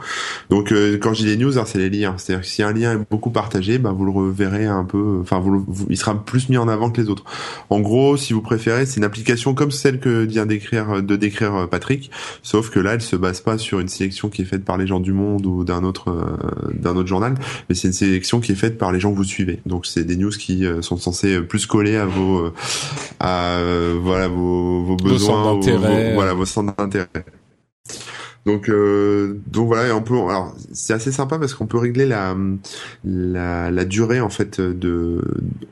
Donc 0.49 0.71
euh, 0.71 0.97
quand 0.97 1.13
je 1.13 1.21
dis 1.23 1.27
les 1.27 1.37
news, 1.37 1.57
hein, 1.59 1.63
c'est 1.65 1.77
les 1.77 1.89
liens. 1.89 2.15
C'est-à-dire 2.17 2.41
que 2.43 2.47
si 2.49 2.63
un 2.63 2.73
lien 2.73 2.93
est 2.93 3.01
beaucoup 3.09 3.29
partagé, 3.29 3.77
bah, 3.77 3.91
vous 3.95 4.05
le 4.05 4.11
reverrez 4.11 4.65
un 4.65 4.83
peu. 4.83 5.19
Enfin, 5.21 5.39
vous, 5.39 5.51
le- 5.51 5.61
vous- 5.67 5.85
il 5.89 5.97
sera 5.97 6.21
plus 6.23 6.49
mis 6.49 6.57
en 6.57 6.67
avant 6.67 6.89
que 6.89 6.99
les 6.99 7.09
autres. 7.09 7.25
En 7.69 7.79
gros, 7.79 8.17
si 8.17 8.33
vous 8.33 8.41
préférez, 8.41 8.85
c'est 8.87 8.97
une 8.97 9.03
application 9.03 9.53
comme 9.53 9.71
celle 9.71 9.99
que 9.99 10.23
vient 10.25 10.45
d'écrire 10.47 11.03
de 11.03 11.15
décrire 11.15 11.55
euh, 11.55 11.67
Patrick, 11.67 12.09
sauf 12.41 12.69
que 12.71 12.79
là, 12.79 12.93
elle 12.95 13.01
se 13.01 13.15
base 13.15 13.41
pas 13.41 13.50
sur 13.57 13.79
une 13.79 13.87
sélection 13.87 14.29
qui 14.29 14.41
est 14.41 14.45
faite 14.45 14.63
par 14.65 14.77
les 14.77 14.87
gens 14.87 14.99
du 14.99 15.13
Monde 15.13 15.45
ou 15.45 15.63
d'un 15.63 15.83
autre 15.83 16.09
euh, 16.09 16.71
d'un 16.73 16.95
autre 16.95 17.07
journal, 17.07 17.35
mais 17.69 17.75
c'est 17.75 17.87
une 17.87 17.93
sélection 17.93 18.39
qui 18.39 18.51
est 18.51 18.55
faite 18.55 18.77
par 18.77 18.91
les 18.91 18.99
gens 18.99 19.11
que 19.11 19.17
vous 19.17 19.23
suivez. 19.23 19.59
Donc 19.65 19.85
c'est 19.85 20.03
des 20.03 20.15
news 20.17 20.31
qui 20.31 20.65
euh, 20.65 20.81
sont 20.81 20.97
censées 20.97 21.35
euh, 21.35 21.41
plus 21.41 21.65
coller 21.65 21.95
à 21.97 22.05
vos 22.05 22.51
à 23.19 23.57
voilà 24.01 24.27
vos, 24.27 24.83
vos 24.83 24.95
besoins, 24.97 25.43
vos- 25.77 25.81
voilà 26.15 26.33
vos 26.33 26.45
centres 26.45 26.73
d'intérêt. 26.77 27.07
Donc, 28.45 28.69
euh, 28.69 29.39
donc 29.47 29.67
voilà, 29.67 29.89
et 29.89 29.91
on 29.91 30.01
peut, 30.01 30.15
alors 30.15 30.55
c'est 30.71 30.93
assez 30.93 31.11
sympa 31.11 31.37
parce 31.37 31.53
qu'on 31.53 31.67
peut 31.67 31.77
régler 31.77 32.07
la, 32.07 32.35
la, 33.05 33.69
la 33.69 33.85
durée 33.85 34.19
en 34.19 34.29
fait 34.29 34.59
de, 34.59 35.21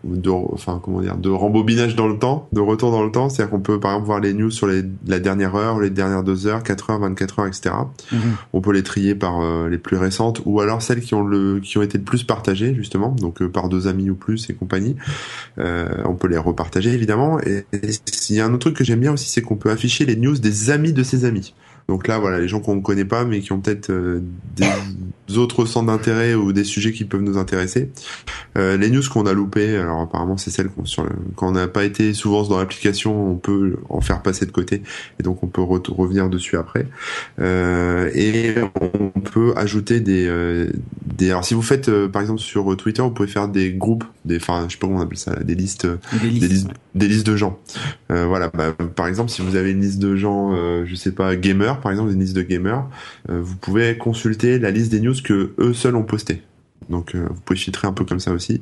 de, 0.04 0.30
enfin 0.30 0.80
comment 0.84 1.02
dire, 1.02 1.18
de 1.18 1.30
rembobinage 1.30 1.96
dans 1.96 2.08
le 2.08 2.20
temps, 2.20 2.48
de 2.54 2.62
retour 2.62 2.92
dans 2.92 3.04
le 3.04 3.12
temps. 3.12 3.30
C'est-à-dire 3.30 3.50
qu'on 3.50 3.60
peut 3.60 3.80
par 3.80 3.92
exemple 3.92 4.06
voir 4.06 4.20
les 4.20 4.34
news 4.34 4.52
sur 4.52 4.68
les, 4.68 4.84
la 5.08 5.20
dernière 5.20 5.56
heure, 5.56 5.80
les 5.80 5.90
dernières 5.90 6.24
deux 6.24 6.46
heures, 6.46 6.62
4 6.62 6.92
heures, 6.92 7.00
24 7.00 7.40
heures, 7.40 7.48
etc. 7.48 7.72
Mhm. 8.12 8.20
On 8.54 8.62
peut 8.62 8.72
les 8.72 8.84
trier 8.84 9.16
par 9.16 9.42
euh, 9.42 9.68
les 9.68 9.80
plus 9.80 9.98
récentes 9.98 10.42
ou 10.46 10.62
alors 10.62 10.84
celles 10.84 11.02
qui 11.02 11.16
ont 11.16 11.24
le, 11.24 11.60
qui 11.62 11.80
ont 11.80 11.82
été 11.82 11.98
le 11.98 12.04
plus 12.04 12.24
partagées 12.24 12.76
justement, 12.76 13.10
donc 13.10 13.42
euh, 13.42 13.50
par 13.50 13.70
deux 13.70 13.88
amis 13.88 14.12
ou 14.12 14.16
plus 14.16 14.48
et 14.50 14.54
compagnie. 14.54 14.96
Euh, 15.58 15.88
on 16.06 16.14
peut 16.14 16.28
les 16.28 16.38
repartager 16.38 16.94
évidemment. 16.94 17.40
Et 17.40 17.66
il 17.74 18.36
y 18.36 18.40
a 18.40 18.46
un 18.46 18.50
autre 18.50 18.60
truc 18.60 18.76
que 18.76 18.84
j'aime 18.84 19.00
bien 19.00 19.14
aussi, 19.14 19.28
c'est 19.28 19.42
qu'on 19.42 19.56
peut 19.56 19.72
afficher 19.72 20.06
les 20.06 20.16
news 20.16 20.38
des 20.38 20.70
amis 20.70 20.94
de 20.94 21.02
ses 21.02 21.26
amis. 21.26 21.56
Donc 21.89 22.08
là, 22.08 22.19
voilà, 22.19 22.39
les 22.39 22.48
gens 22.48 22.60
qu'on 22.62 22.75
ne 22.75 22.81
connaît 22.81 23.03
pas, 23.03 23.25
mais 23.25 23.39
qui 23.41 23.51
ont 23.51 23.60
peut-être 23.60 23.89
euh, 23.89 24.22
des 24.55 25.38
autres 25.38 25.65
centres 25.65 25.88
d'intérêt 25.88 26.36
ou 26.36 26.53
des 26.53 26.63
sujets 26.63 26.91
qui 26.93 27.03
peuvent 27.03 27.22
nous 27.22 27.38
intéresser. 27.38 27.89
Euh, 28.58 28.77
les 28.77 28.89
news 28.89 29.01
qu'on 29.12 29.25
a 29.25 29.34
loupées, 29.34 29.75
alors 29.77 30.01
apparemment 30.01 30.38
c'est 30.38 30.51
celles 30.51 30.69
qu'on 30.69 30.86
sur 30.86 31.03
le- 31.03 31.10
quand 31.36 31.48
on 31.50 31.51
n'a 31.51 31.67
pas 31.67 31.84
été 31.86 32.13
souvent 32.13 32.43
dans 32.43 32.58
l'application, 32.60 33.31
on 33.31 33.36
peut 33.36 33.77
en 33.89 34.01
faire 34.01 34.22
passer 34.22 34.46
de 34.46 34.51
côté 34.51 34.81
et 35.19 35.24
donc 35.24 35.43
on 35.43 35.48
peut 35.48 35.62
re- 35.62 35.91
revenir 35.93 36.29
dessus 36.29 36.58
après. 36.58 36.86
Euh, 37.39 38.10
et 38.13 38.55
on 38.81 39.19
peut 39.19 39.53
ajouter 39.55 40.00
des, 40.00 40.25
euh, 40.27 40.72
des. 41.05 41.29
Alors 41.29 41.46
si 41.46 41.53
vous 41.53 41.62
faites 41.62 41.89
euh, 41.89 42.08
par 42.08 42.22
exemple 42.22 42.39
sur 42.41 42.75
Twitter, 42.77 43.01
vous 43.01 43.12
pouvez 43.12 43.27
faire 43.29 43.48
des 43.48 43.72
groupes, 43.72 44.03
des, 44.25 44.38
enfin 44.38 44.65
je 44.67 44.74
sais 44.74 44.79
pas 44.79 44.88
comment 44.88 45.00
on 45.00 45.03
appelle 45.03 45.17
ça, 45.17 45.36
des 45.36 45.55
listes 45.55 45.88
Des 46.22 46.29
des 46.39 46.48
listes. 46.48 46.67
des 46.96 47.08
listes 47.08 47.25
de 47.27 47.36
gens. 47.36 47.60
Euh, 48.12 48.25
voilà, 48.27 48.50
bah, 48.50 48.74
par 48.96 49.08
exemple, 49.08 49.29
si 49.29 49.41
vous 49.41 49.55
avez 49.55 49.72
une 49.72 49.81
liste 49.81 50.00
de 50.00 50.15
gens, 50.15 50.53
euh, 50.53 50.84
je 50.86 50.96
sais 50.96 51.12
pas, 51.12 51.36
gamers, 51.36 51.78
par 51.81 51.91
exemple, 51.91 52.12
une 52.12 52.19
liste 52.19 52.36
de 52.36 52.41
gamers, 52.41 52.86
euh, 53.29 53.41
vous 53.41 53.55
pouvez 53.55 53.98
consulter 53.98 54.59
la 54.59 54.71
liste 54.71 54.91
des 54.91 55.00
news 55.00 55.15
que 55.24 55.53
eux 55.59 55.74
seuls 55.74 55.95
ont 55.95 56.03
posté. 56.03 56.41
Donc, 56.89 57.13
euh, 57.13 57.27
vous 57.29 57.41
pouvez 57.41 57.59
filtrer 57.59 57.88
un 57.88 57.93
peu 57.93 58.05
comme 58.05 58.19
ça 58.19 58.31
aussi. 58.31 58.62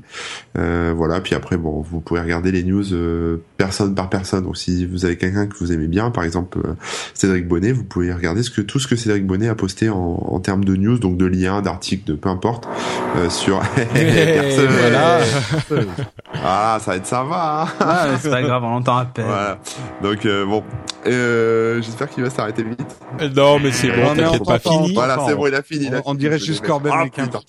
Euh, 0.57 0.93
voilà, 0.95 1.21
puis 1.21 1.36
après, 1.36 1.55
bon, 1.57 1.81
vous 1.81 2.00
pouvez 2.01 2.19
regarder 2.19 2.51
les 2.51 2.63
news 2.63 2.93
euh, 2.93 3.38
personne 3.57 3.95
par 3.95 4.09
personne. 4.09 4.43
Donc, 4.43 4.57
si 4.57 4.86
vous 4.86 5.05
avez 5.05 5.17
quelqu'un 5.17 5.47
que 5.47 5.55
vous 5.59 5.71
aimez 5.71 5.88
bien, 5.88 6.12
par 6.12 6.24
exemple 6.24 6.57
euh, 6.65 6.74
Cédric 7.13 7.47
Bonnet, 7.47 7.71
vous 7.71 7.83
pouvez 7.83 8.12
regarder 8.12 8.43
ce 8.43 8.50
que 8.50 8.62
tout 8.62 8.79
ce 8.79 8.88
que 8.88 8.95
Cédric 8.95 9.25
Bonnet 9.25 9.47
a 9.47 9.55
posté 9.55 9.89
en, 9.89 9.95
en 9.97 10.39
termes 10.39 10.65
de 10.65 10.75
news, 10.75 10.97
donc 11.00 11.17
de 11.17 11.25
liens, 11.25 11.62
d'articles, 11.62 12.05
de 12.05 12.15
peu 12.15 12.29
importe, 12.29 12.67
euh, 13.17 13.29
sur. 13.29 13.62
Personne. 13.93 14.67
voilà. 14.67 15.19
Ah, 16.43 16.77
ça 16.79 16.91
va 16.91 16.97
être 16.97 17.05
sympa. 17.07 17.65
Hein 17.67 17.74
Ah, 17.79 18.07
c'est 18.21 18.29
pas 18.29 18.41
grave, 18.43 18.63
on 18.63 18.69
l'entend 18.69 18.97
à 18.97 19.05
peine. 19.05 19.25
Voilà. 19.25 19.59
Donc 20.03 20.25
euh, 20.25 20.45
bon, 20.45 20.63
euh, 21.07 21.81
j'espère 21.81 22.09
qu'il 22.09 22.24
va 22.24 22.29
s'arrêter 22.29 22.63
vite. 22.63 22.79
non, 23.36 23.59
mais 23.59 23.71
c'est 23.71 23.89
bon, 23.89 24.13
t'inquiète 24.15 24.45
pas 24.45 24.59
fini. 24.59 24.93
Voilà, 24.93 25.17
c'est 25.27 25.36
bon, 25.36 25.47
il 25.47 25.55
a 25.55 25.63
fini. 25.63 25.89
On, 26.05 26.12
on 26.12 26.13
dirait 26.13 26.38
juste 26.38 26.63
avec 26.69 26.91
Ah, 26.93 27.01
un 27.01 27.07
putain. 27.07 27.39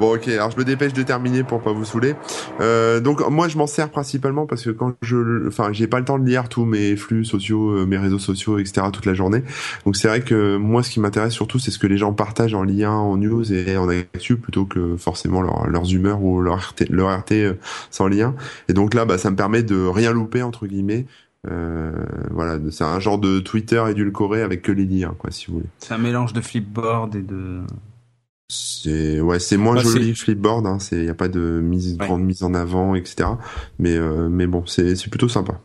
Bon, 0.00 0.14
ok. 0.14 0.28
Alors 0.28 0.50
je 0.50 0.56
me 0.56 0.64
dépêche 0.64 0.94
de 0.94 1.02
terminer 1.02 1.44
pour 1.44 1.60
pas 1.60 1.72
vous 1.72 1.84
saouler. 1.84 2.14
Euh, 2.60 3.00
donc 3.00 3.20
moi, 3.28 3.48
je 3.48 3.58
m'en 3.58 3.66
sers 3.66 3.90
principalement 3.90 4.46
parce 4.46 4.64
que 4.64 4.70
quand 4.70 4.94
je, 5.02 5.46
enfin, 5.46 5.72
j'ai 5.72 5.86
pas 5.86 5.98
le 5.98 6.06
temps 6.06 6.18
de 6.18 6.24
lire 6.24 6.48
tous 6.48 6.64
mes 6.64 6.96
flux 6.96 7.26
sociaux, 7.26 7.70
euh, 7.70 7.86
mes 7.86 7.98
réseaux 7.98 8.18
sociaux, 8.18 8.58
etc. 8.58 8.86
toute 8.90 9.04
la 9.04 9.12
journée. 9.12 9.42
Donc 9.84 9.96
c'est 9.96 10.08
vrai 10.08 10.22
que 10.22 10.56
moi, 10.56 10.82
ce 10.82 10.90
qui 10.90 11.00
m'intéresse 11.00 11.34
surtout, 11.34 11.58
c'est 11.58 11.70
ce 11.70 11.78
que 11.78 11.86
les 11.86 11.98
gens 11.98 12.14
partagent 12.14 12.54
en 12.54 12.64
lien, 12.64 12.92
en 12.92 13.18
news 13.18 13.52
et 13.52 13.76
en 13.76 13.90
actu, 13.90 14.36
plutôt 14.36 14.64
que 14.64 14.96
forcément 14.96 15.42
leur, 15.42 15.66
leurs 15.68 15.92
humeurs 15.92 16.22
ou 16.22 16.40
leur 16.40 16.58
RT, 16.58 16.86
leur 16.88 17.14
RT 17.18 17.32
euh, 17.32 17.54
sans 17.90 18.08
lien. 18.08 18.34
Et 18.70 18.72
donc 18.72 18.94
là, 18.94 19.04
bah, 19.04 19.18
ça 19.18 19.30
me 19.30 19.36
permet 19.36 19.62
de 19.62 19.84
rien 19.84 20.12
louper 20.12 20.42
entre 20.42 20.66
guillemets. 20.66 21.04
Euh, 21.50 21.92
voilà, 22.30 22.58
c'est 22.70 22.84
un 22.84 23.00
genre 23.00 23.18
de 23.18 23.38
Twitter 23.38 23.82
édulcoré 23.88 24.42
avec 24.42 24.62
que 24.62 24.72
les 24.72 24.84
liens, 24.84 25.14
quoi, 25.18 25.30
si 25.30 25.46
vous 25.46 25.54
voulez. 25.54 25.68
C'est 25.78 25.94
un 25.94 25.98
mélange 25.98 26.32
de 26.32 26.40
flipboard 26.40 27.16
et 27.16 27.22
de. 27.22 27.60
C'est 28.52 29.20
ouais, 29.20 29.38
c'est 29.38 29.56
moins 29.56 29.76
Bah, 29.76 29.82
joli 29.82 30.12
que 30.12 30.18
Flipboard. 30.18 30.66
Hein, 30.66 30.78
c'est 30.80 31.04
y 31.04 31.08
a 31.08 31.14
pas 31.14 31.28
de 31.28 31.60
mise 31.62 31.92
Ouais. 32.00 32.06
grande 32.06 32.24
mise 32.24 32.42
en 32.42 32.52
avant, 32.52 32.96
etc. 32.96 33.28
Mais 33.78 33.96
euh, 33.96 34.28
mais 34.28 34.46
bon, 34.48 34.66
c'est 34.66 34.96
c'est 34.96 35.08
plutôt 35.08 35.28
sympa. 35.28 35.60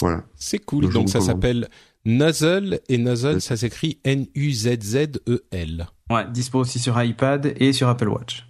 Voilà. 0.00 0.22
C'est 0.36 0.58
cool. 0.60 0.88
Donc 0.92 1.08
ça 1.08 1.20
s'appelle 1.20 1.68
Nuzzle 2.04 2.80
et 2.88 2.98
Nuzzle, 2.98 3.40
ça 3.40 3.56
s'écrit 3.56 3.98
N-U-Z-Z-E-L. 4.04 5.86
Ouais, 6.10 6.24
dispo 6.32 6.58
aussi 6.60 6.78
sur 6.78 7.00
iPad 7.02 7.54
et 7.58 7.72
sur 7.72 7.88
Apple 7.88 8.08
Watch. 8.08 8.46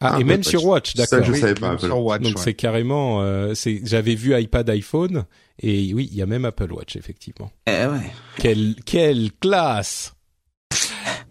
Ah, 0.00 0.14
Ah, 0.16 0.20
et 0.20 0.24
même 0.24 0.42
sur 0.42 0.64
Watch, 0.64 0.94
Ça, 0.94 1.04
d'accord. 1.04 1.24
je 1.26 1.32
Oui, 1.32 1.38
savais 1.40 1.54
pas. 1.54 1.70
Apple. 1.70 1.86
sur 1.86 2.00
Watch, 2.04 2.22
Donc 2.22 2.36
ouais. 2.36 2.42
c'est 2.42 2.54
carrément, 2.54 3.22
euh, 3.22 3.54
c'est, 3.54 3.80
j'avais 3.84 4.14
vu 4.14 4.38
iPad, 4.38 4.68
iPhone, 4.68 5.24
et 5.60 5.94
oui, 5.94 6.08
il 6.12 6.16
y 6.18 6.22
a 6.22 6.26
même 6.26 6.44
Apple 6.44 6.70
Watch 6.72 6.96
effectivement. 6.96 7.50
Eh 7.66 7.70
ouais. 7.86 8.12
Quelle, 8.36 8.74
quelle 8.84 9.30
classe 9.40 10.14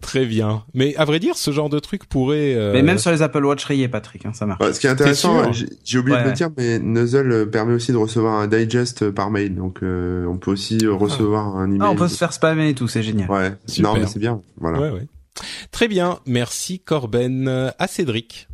Très 0.05 0.27
bien. 0.27 0.63
Mais 0.75 0.95
à 0.97 1.03
vrai 1.05 1.17
dire, 1.17 1.35
ce 1.35 1.49
genre 1.49 1.67
de 1.67 1.79
truc 1.79 2.05
pourrait. 2.05 2.53
euh, 2.53 2.71
Mais 2.73 2.83
même 2.83 2.99
sur 2.99 3.09
les 3.09 3.23
Apple 3.23 3.43
Watch 3.43 3.65
rayés, 3.65 3.87
Patrick, 3.87 4.23
hein, 4.23 4.33
ça 4.33 4.45
marche. 4.45 4.61
Ouais, 4.61 4.71
ce 4.71 4.79
qui 4.79 4.85
est 4.85 4.91
intéressant, 4.91 5.39
euh, 5.39 5.51
j'ai 5.83 5.97
oublié 5.97 6.15
de 6.19 6.23
le 6.25 6.31
dire, 6.31 6.49
mais 6.55 6.77
Nuzzle 6.77 7.31
euh, 7.31 7.45
permet 7.47 7.73
aussi 7.73 7.91
de 7.91 7.97
recevoir 7.97 8.35
un 8.35 8.45
digest 8.47 9.01
euh, 9.01 9.11
par 9.11 9.31
mail. 9.31 9.55
Donc 9.55 9.79
euh, 9.81 10.27
on 10.27 10.37
peut 10.37 10.51
aussi 10.51 10.77
recevoir 10.85 11.57
un 11.57 11.69
email. 11.69 11.79
Ah, 11.81 11.89
on 11.89 11.95
peut 11.95 12.07
se 12.07 12.17
faire 12.17 12.33
spammer 12.33 12.69
et 12.69 12.75
tout, 12.75 12.87
c'est 12.87 13.01
génial. 13.01 13.31
Ouais. 13.31 13.53
Super. 13.65 13.93
Non, 13.95 13.99
mais 13.99 14.05
c'est 14.05 14.19
bien. 14.19 14.41
Voilà. 14.61 14.79
Ouais, 14.79 14.91
ouais. 14.91 15.07
Très 15.71 15.87
bien. 15.87 16.19
Merci 16.27 16.79
Corben. 16.79 17.71
À 17.79 17.87
Cédric. 17.87 18.47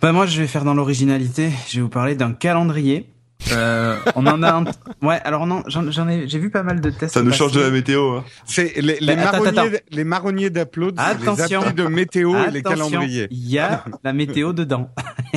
Bah 0.00 0.12
moi, 0.12 0.24
je 0.24 0.40
vais 0.40 0.46
faire 0.46 0.64
dans 0.64 0.72
l'originalité. 0.74 1.50
Je 1.68 1.76
vais 1.76 1.82
vous 1.82 1.90
parler 1.90 2.14
d'un 2.14 2.32
calendrier. 2.32 3.10
Euh, 3.52 3.96
on 4.16 4.26
en 4.26 4.42
a 4.42 4.52
un... 4.52 4.64
Ouais, 5.02 5.20
alors 5.24 5.46
non, 5.46 5.62
j'en 5.66 5.90
j'en 5.90 6.08
ai, 6.08 6.26
j'ai 6.26 6.38
vu 6.38 6.50
pas 6.50 6.62
mal 6.62 6.80
de 6.80 6.90
tests. 6.90 7.14
Ça 7.14 7.22
nous 7.22 7.32
change 7.32 7.52
de 7.52 7.60
la 7.60 7.70
météo. 7.70 8.16
Hein. 8.16 8.24
C'est 8.44 8.80
les, 8.80 8.98
les 9.00 9.12
attends, 9.12 9.44
marronniers, 9.44 9.80
les 9.90 10.04
marronniers 10.04 10.50
les 10.50 10.60
Attention. 10.96 11.60
applis 11.62 11.74
de 11.74 11.86
météo 11.88 12.34
et 12.48 12.50
les 12.50 12.62
calendriers. 12.62 13.28
Il 13.30 13.48
y 13.48 13.58
a 13.58 13.84
la 14.04 14.12
météo 14.12 14.52
dedans. 14.52 14.90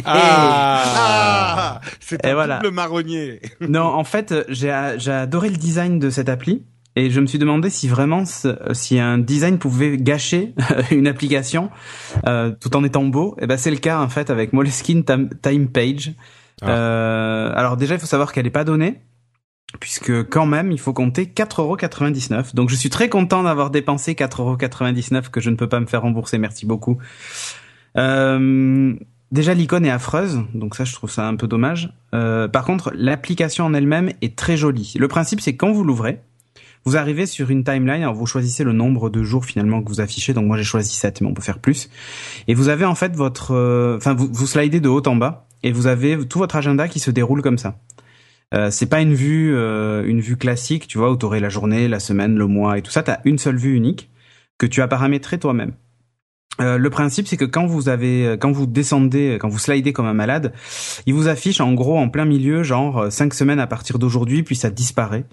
Ah, 0.06 0.84
Ah, 1.62 1.82
c'est 2.00 2.26
un 2.26 2.34
voilà. 2.34 2.60
double 2.60 2.74
marronnier. 2.74 3.42
non, 3.62 3.84
en 3.84 4.04
fait, 4.04 4.34
j'ai 4.50 4.96
j'ai 4.98 5.12
adoré 5.12 5.50
le 5.50 5.58
design 5.58 6.00
de 6.00 6.10
cette 6.10 6.30
appli. 6.30 6.64
Et 6.96 7.12
je 7.12 7.22
me 7.22 7.28
suis 7.28 7.38
demandé 7.38 7.70
si 7.70 7.88
vraiment, 7.88 8.24
si 8.26 9.00
un 9.00 9.18
design 9.20 9.58
pouvait 9.60 9.96
gâcher 9.98 10.54
une 10.92 11.08
application 11.08 11.70
euh, 12.28 12.52
tout 12.60 12.76
en 12.76 12.84
étant 12.84 13.04
beau. 13.06 13.38
Et 13.40 13.48
ben 13.48 13.58
c'est 13.58 13.72
le 13.72 13.78
cas 13.78 14.00
en 14.02 14.10
fait 14.10 14.30
avec 14.30 14.52
Moleskine 14.54 15.04
Time 15.06 15.68
Page. 15.70 16.14
Ah. 16.62 16.70
Euh, 16.70 17.52
alors 17.56 17.78
déjà, 17.78 17.96
il 17.96 18.00
faut 18.00 18.08
savoir 18.08 18.32
qu'elle 18.32 18.48
est 18.48 18.52
pas 18.52 18.64
donnée, 18.64 19.00
puisque 19.80 20.30
quand 20.30 20.46
même, 20.46 20.72
il 20.72 20.80
faut 20.80 20.94
compter 20.94 21.26
4,99€. 21.26 22.56
Donc 22.56 22.70
je 22.70 22.76
suis 22.76 22.90
très 22.90 23.10
content 23.10 23.44
d'avoir 23.44 23.70
dépensé 23.70 24.14
4,99€ 24.14 25.30
que 25.30 25.42
je 25.42 25.50
ne 25.50 25.56
peux 25.56 25.70
pas 25.70 25.80
me 25.80 25.86
faire 25.86 26.02
rembourser. 26.02 26.38
Merci 26.38 26.66
beaucoup. 26.66 26.98
Euh, 27.98 28.94
déjà, 29.32 29.54
l'icône 29.54 29.86
est 29.86 29.92
affreuse, 29.92 30.42
donc 30.54 30.76
ça, 30.76 30.86
je 30.86 30.94
trouve 30.94 31.12
ça 31.12 31.28
un 31.28 31.36
peu 31.36 31.48
dommage. 31.48 31.94
Euh, 32.14 32.48
par 32.48 32.66
contre, 32.66 32.92
l'application 32.96 33.66
en 33.66 33.74
elle-même 33.74 34.12
est 34.22 34.36
très 34.36 34.58
jolie. 34.58 34.94
Le 34.98 35.08
principe, 35.08 35.42
c'est 35.42 35.56
quand 35.56 35.72
vous 35.72 35.84
l'ouvrez, 35.84 36.22
Vous 36.86 36.96
arrivez 36.96 37.26
sur 37.26 37.52
une 37.52 37.66
timeline, 37.66 38.04
alors 38.04 38.16
vous 38.16 38.26
choisissez 38.26 38.64
le 38.64 38.72
nombre 38.72 39.10
de 39.10 39.22
jours 39.22 39.44
finalement 39.44 39.84
que 39.84 39.90
vous 39.90 40.00
affichez. 40.00 40.34
Donc 40.34 40.46
moi 40.46 40.56
j'ai 40.56 40.64
choisi 40.64 40.96
7, 40.96 41.20
mais 41.20 41.28
on 41.28 41.34
peut 41.34 41.42
faire 41.42 41.60
plus. 41.60 41.90
Et 42.48 42.54
vous 42.54 42.70
avez 42.70 42.86
en 42.86 42.96
fait 42.96 43.14
votre, 43.18 43.52
enfin 43.98 44.14
vous 44.14 44.48
slidez 44.48 44.80
de 44.80 44.88
haut 44.88 45.06
en 45.06 45.18
bas 45.18 45.49
et 45.64 45.72
vous 45.72 45.88
avez 45.88 46.18
tout 46.28 46.40
votre 46.40 46.56
agenda 46.56 46.88
qui 46.88 47.00
se 47.00 47.12
déroule 47.12 47.42
comme 47.42 47.58
ça. 47.58 47.80
Euh, 48.54 48.72
c'est 48.72 48.88
pas 48.88 49.02
une 49.02 49.14
vue, 49.14 49.56
euh, 49.56 50.04
une 50.06 50.22
vue 50.22 50.38
classique, 50.38 50.88
tu 50.88 50.98
vois, 50.98 51.12
où 51.12 51.16
t'aurais 51.16 51.40
la 51.40 51.50
journée, 51.50 51.88
la 51.88 52.00
semaine, 52.00 52.36
le 52.36 52.48
mois 52.48 52.78
et 52.78 52.82
tout 52.82 52.92
ça. 52.92 53.04
T'as 53.04 53.20
une 53.26 53.38
seule 53.38 53.58
vue 53.58 53.76
unique 53.76 54.10
que 54.58 54.66
tu 54.66 54.82
as 54.82 54.88
paramétrée 54.88 55.38
toi-même. 55.38 55.74
Euh, 56.60 56.78
le 56.78 56.90
principe, 56.90 57.28
c'est 57.28 57.38
que 57.38 57.46
quand 57.46 57.68
vous 57.68 57.88
avez, 57.88 58.38
quand 58.40 58.52
vous 58.52 58.66
descendez, 58.66 59.38
quand 59.40 59.48
vous 59.48 59.60
slidez 59.60 59.94
comme 59.94 60.08
un 60.08 60.14
malade, 60.14 60.52
il 61.06 61.14
vous 61.14 61.28
affiche 61.28 61.62
en 61.62 61.74
gros 61.74 61.98
en 61.98 62.10
plein 62.10 62.26
milieu, 62.26 62.64
genre 62.64 63.12
cinq 63.12 63.34
semaines 63.34 63.60
à 63.60 63.68
partir 63.68 64.00
d'aujourd'hui, 64.00 64.44
puis 64.44 64.56
ça 64.56 64.70
disparaît. 64.70 65.26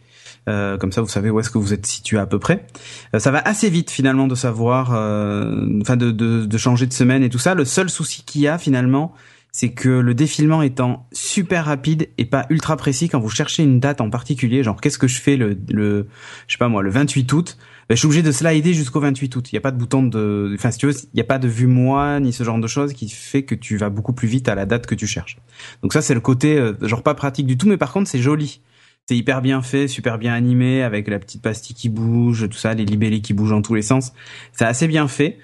Euh, 0.48 0.76
comme 0.78 0.92
ça, 0.92 1.00
vous 1.00 1.08
savez 1.08 1.30
où 1.30 1.40
est-ce 1.40 1.50
que 1.50 1.58
vous 1.58 1.72
êtes 1.72 1.86
situé 1.86 2.18
à 2.18 2.26
peu 2.26 2.38
près. 2.38 2.66
Euh, 3.14 3.18
ça 3.18 3.32
va 3.32 3.40
assez 3.40 3.68
vite 3.68 3.90
finalement 3.90 4.28
de 4.28 4.36
savoir, 4.36 4.90
enfin 4.90 5.96
de, 5.96 6.10
de, 6.10 6.46
de, 6.46 6.58
changer 6.58 6.86
de 6.86 6.92
semaine 6.92 7.22
et 7.22 7.28
tout 7.28 7.38
ça. 7.38 7.54
Le 7.54 7.64
seul 7.64 7.90
souci 7.90 8.22
qu'il 8.24 8.42
y 8.42 8.48
a 8.48 8.58
finalement, 8.58 9.12
c'est 9.56 9.70
que 9.70 9.88
le 9.88 10.12
défilement 10.12 10.60
étant 10.60 11.08
super 11.12 11.64
rapide 11.64 12.10
et 12.18 12.26
pas 12.26 12.44
ultra 12.50 12.76
précis 12.76 13.08
quand 13.08 13.20
vous 13.20 13.30
cherchez 13.30 13.62
une 13.62 13.80
date 13.80 14.02
en 14.02 14.10
particulier, 14.10 14.62
genre 14.62 14.78
qu'est-ce 14.78 14.98
que 14.98 15.08
je 15.08 15.18
fais 15.18 15.38
le, 15.38 15.56
le 15.70 16.08
je 16.46 16.52
sais 16.52 16.58
pas 16.58 16.68
moi, 16.68 16.82
le 16.82 16.90
28 16.90 17.32
août, 17.32 17.56
ben, 17.88 17.94
je 17.94 18.00
suis 18.00 18.04
obligé 18.04 18.22
de 18.22 18.32
slider 18.32 18.74
jusqu'au 18.74 19.00
28 19.00 19.34
août. 19.34 19.50
Il 19.50 19.54
n'y 19.54 19.56
a 19.56 19.62
pas 19.62 19.70
de 19.70 19.78
bouton 19.78 20.02
de, 20.02 20.52
enfin 20.54 20.70
si 20.70 20.76
tu 20.76 20.86
veux, 20.86 20.92
il 20.92 21.14
n'y 21.14 21.22
a 21.22 21.24
pas 21.24 21.38
de 21.38 21.48
vue 21.48 21.68
moi 21.68 22.20
ni 22.20 22.34
ce 22.34 22.44
genre 22.44 22.58
de 22.58 22.66
choses 22.66 22.92
qui 22.92 23.08
fait 23.08 23.44
que 23.44 23.54
tu 23.54 23.78
vas 23.78 23.88
beaucoup 23.88 24.12
plus 24.12 24.28
vite 24.28 24.50
à 24.50 24.54
la 24.54 24.66
date 24.66 24.86
que 24.86 24.94
tu 24.94 25.06
cherches. 25.06 25.38
Donc 25.82 25.94
ça 25.94 26.02
c'est 26.02 26.12
le 26.12 26.20
côté 26.20 26.58
euh, 26.58 26.74
genre 26.82 27.02
pas 27.02 27.14
pratique 27.14 27.46
du 27.46 27.56
tout, 27.56 27.66
mais 27.66 27.78
par 27.78 27.94
contre 27.94 28.10
c'est 28.10 28.20
joli 28.20 28.60
c'est 29.06 29.16
hyper 29.16 29.40
bien 29.40 29.62
fait, 29.62 29.86
super 29.86 30.18
bien 30.18 30.34
animé, 30.34 30.82
avec 30.82 31.06
la 31.08 31.18
petite 31.18 31.40
pastille 31.40 31.76
qui 31.76 31.88
bouge, 31.88 32.48
tout 32.48 32.56
ça, 32.56 32.74
les 32.74 32.84
libellés 32.84 33.20
qui 33.20 33.34
bougent 33.34 33.52
en 33.52 33.62
tous 33.62 33.74
les 33.74 33.82
sens. 33.82 34.12
C'est 34.52 34.64
assez 34.64 34.88
bien 34.88 35.06
fait. 35.06 35.38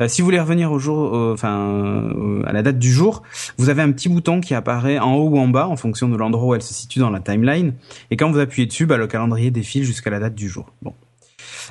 Euh, 0.00 0.08
si 0.08 0.20
vous 0.20 0.26
voulez 0.26 0.38
revenir 0.38 0.70
au 0.70 0.78
jour, 0.78 1.12
enfin 1.32 1.58
euh, 1.58 2.42
à 2.46 2.52
la 2.52 2.62
date 2.62 2.78
du 2.78 2.92
jour, 2.92 3.22
vous 3.56 3.70
avez 3.70 3.82
un 3.82 3.90
petit 3.90 4.08
bouton 4.08 4.40
qui 4.40 4.54
apparaît 4.54 4.98
en 4.98 5.14
haut 5.14 5.30
ou 5.30 5.38
en 5.38 5.48
bas 5.48 5.66
en 5.66 5.76
fonction 5.76 6.08
de 6.08 6.16
l'endroit 6.16 6.48
où 6.48 6.54
elle 6.54 6.62
se 6.62 6.74
situe 6.74 7.00
dans 7.00 7.10
la 7.10 7.20
timeline. 7.20 7.74
Et 8.10 8.16
quand 8.16 8.30
vous 8.30 8.38
appuyez 8.38 8.66
dessus, 8.66 8.86
bah, 8.86 8.96
le 8.96 9.06
calendrier 9.06 9.50
défile 9.50 9.84
jusqu'à 9.84 10.10
la 10.10 10.20
date 10.20 10.34
du 10.34 10.48
jour. 10.48 10.72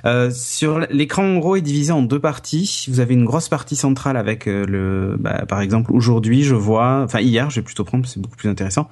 Euh, 0.05 0.29
sur 0.31 0.79
l'écran 0.91 1.23
en 1.23 1.37
gros 1.39 1.55
est 1.55 1.61
divisé 1.61 1.91
en 1.91 2.01
deux 2.01 2.19
parties. 2.19 2.85
Vous 2.89 2.99
avez 2.99 3.13
une 3.13 3.25
grosse 3.25 3.49
partie 3.49 3.75
centrale 3.75 4.17
avec 4.17 4.47
euh, 4.47 4.65
le, 4.65 5.17
bah, 5.19 5.45
par 5.47 5.61
exemple 5.61 5.91
aujourd'hui 5.91 6.43
je 6.43 6.55
vois, 6.55 7.01
enfin 7.03 7.19
hier 7.19 7.49
je 7.49 7.59
vais 7.59 7.63
plutôt 7.63 7.83
prendre, 7.83 8.05
c'est 8.07 8.21
beaucoup 8.21 8.37
plus 8.37 8.49
intéressant. 8.49 8.89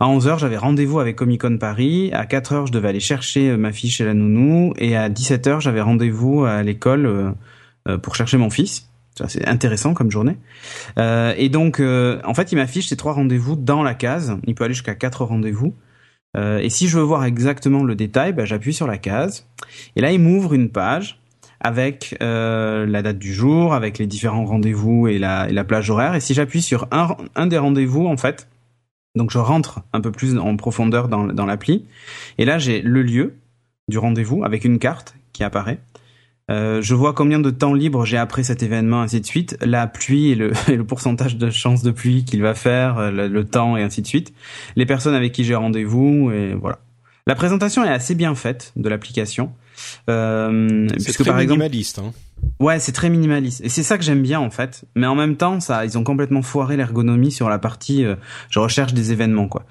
À 0.00 0.06
11h 0.06 0.38
j'avais 0.38 0.56
rendez-vous 0.56 1.00
avec 1.00 1.16
Comic 1.16 1.42
Con 1.42 1.58
Paris. 1.58 2.10
À 2.12 2.24
4h 2.24 2.66
je 2.66 2.72
devais 2.72 2.88
aller 2.88 3.00
chercher 3.00 3.50
euh, 3.50 3.56
ma 3.56 3.72
fille 3.72 3.90
chez 3.90 4.04
la 4.04 4.14
nounou 4.14 4.74
et 4.78 4.96
à 4.96 5.08
17h 5.08 5.60
j'avais 5.60 5.80
rendez-vous 5.80 6.44
à 6.44 6.62
l'école 6.62 7.34
pour 8.02 8.14
chercher 8.14 8.36
mon 8.36 8.50
fils. 8.50 8.88
C'est 9.28 9.46
intéressant 9.46 9.92
comme 9.92 10.10
journée. 10.10 10.38
Euh, 10.98 11.34
et 11.36 11.48
donc, 11.48 11.80
en 11.80 12.34
fait, 12.34 12.52
il 12.52 12.56
m'affiche 12.56 12.88
ces 12.88 12.96
trois 12.96 13.12
rendez-vous 13.12 13.56
dans 13.56 13.82
la 13.82 13.94
case. 13.94 14.36
Il 14.46 14.54
peut 14.54 14.64
aller 14.64 14.74
jusqu'à 14.74 14.94
quatre 14.94 15.24
rendez-vous. 15.24 15.74
Euh, 16.36 16.58
et 16.58 16.70
si 16.70 16.88
je 16.88 16.98
veux 16.98 17.04
voir 17.04 17.24
exactement 17.24 17.84
le 17.84 17.94
détail, 17.94 18.32
bah, 18.32 18.44
j'appuie 18.44 18.72
sur 18.72 18.86
la 18.86 18.98
case. 18.98 19.46
Et 19.96 20.00
là, 20.00 20.12
il 20.12 20.20
m'ouvre 20.20 20.54
une 20.54 20.70
page 20.70 21.20
avec 21.60 22.16
euh, 22.22 22.86
la 22.86 23.02
date 23.02 23.18
du 23.18 23.32
jour, 23.32 23.74
avec 23.74 23.98
les 23.98 24.06
différents 24.06 24.44
rendez-vous 24.44 25.06
et 25.06 25.18
la, 25.18 25.48
et 25.48 25.52
la 25.52 25.64
plage 25.64 25.90
horaire. 25.90 26.14
Et 26.14 26.20
si 26.20 26.34
j'appuie 26.34 26.62
sur 26.62 26.88
un, 26.90 27.46
des 27.46 27.58
rendez-vous, 27.58 28.06
en 28.06 28.16
fait, 28.16 28.48
donc 29.14 29.30
je 29.30 29.38
rentre 29.38 29.82
un 29.92 30.00
peu 30.00 30.10
plus 30.10 30.38
en 30.38 30.56
profondeur 30.56 31.08
dans, 31.08 31.26
dans 31.26 31.46
l'appli. 31.46 31.84
Et 32.38 32.44
là, 32.44 32.58
j'ai 32.58 32.82
le 32.82 33.02
lieu 33.02 33.34
du 33.88 33.98
rendez-vous 33.98 34.42
avec 34.44 34.64
une 34.64 34.78
carte 34.78 35.14
qui 35.32 35.44
apparaît. 35.44 35.78
Euh, 36.52 36.82
je 36.82 36.94
vois 36.94 37.14
combien 37.14 37.38
de 37.38 37.50
temps 37.50 37.72
libre 37.72 38.04
j'ai 38.04 38.18
après 38.18 38.42
cet 38.42 38.62
événement, 38.62 39.00
ainsi 39.00 39.20
de 39.20 39.26
suite, 39.26 39.56
la 39.62 39.86
pluie 39.86 40.30
et 40.30 40.34
le, 40.34 40.52
le 40.68 40.84
pourcentage 40.84 41.36
de 41.36 41.50
chance 41.50 41.82
de 41.82 41.90
pluie 41.90 42.24
qu'il 42.24 42.42
va 42.42 42.54
faire, 42.54 42.98
euh, 42.98 43.10
le, 43.10 43.44
temps 43.44 43.76
et 43.76 43.82
ainsi 43.82 44.02
de 44.02 44.06
suite, 44.06 44.34
les 44.76 44.86
personnes 44.86 45.14
avec 45.14 45.32
qui 45.32 45.44
j'ai 45.44 45.54
rendez-vous 45.54 46.30
et 46.30 46.54
voilà. 46.54 46.78
La 47.26 47.34
présentation 47.34 47.84
est 47.84 47.88
assez 47.88 48.14
bien 48.14 48.34
faite 48.34 48.72
de 48.76 48.88
l'application. 48.88 49.52
Euh, 50.10 50.88
c'est 50.98 51.24
par 51.24 51.36
minimaliste. 51.36 51.98
Exemple, 51.98 52.16
hein. 52.16 52.31
Ouais, 52.60 52.78
c'est 52.78 52.92
très 52.92 53.10
minimaliste 53.10 53.60
et 53.64 53.68
c'est 53.68 53.82
ça 53.82 53.98
que 53.98 54.04
j'aime 54.04 54.22
bien 54.22 54.38
en 54.38 54.50
fait. 54.50 54.84
Mais 54.94 55.06
en 55.06 55.14
même 55.14 55.36
temps, 55.36 55.58
ça, 55.60 55.84
ils 55.84 55.98
ont 55.98 56.04
complètement 56.04 56.42
foiré 56.42 56.76
l'ergonomie 56.76 57.32
sur 57.32 57.48
la 57.48 57.58
partie 57.58 58.04
euh, 58.04 58.14
je 58.50 58.58
recherche 58.60 58.94
des 58.94 59.12
événements 59.12 59.48
quoi. 59.48 59.64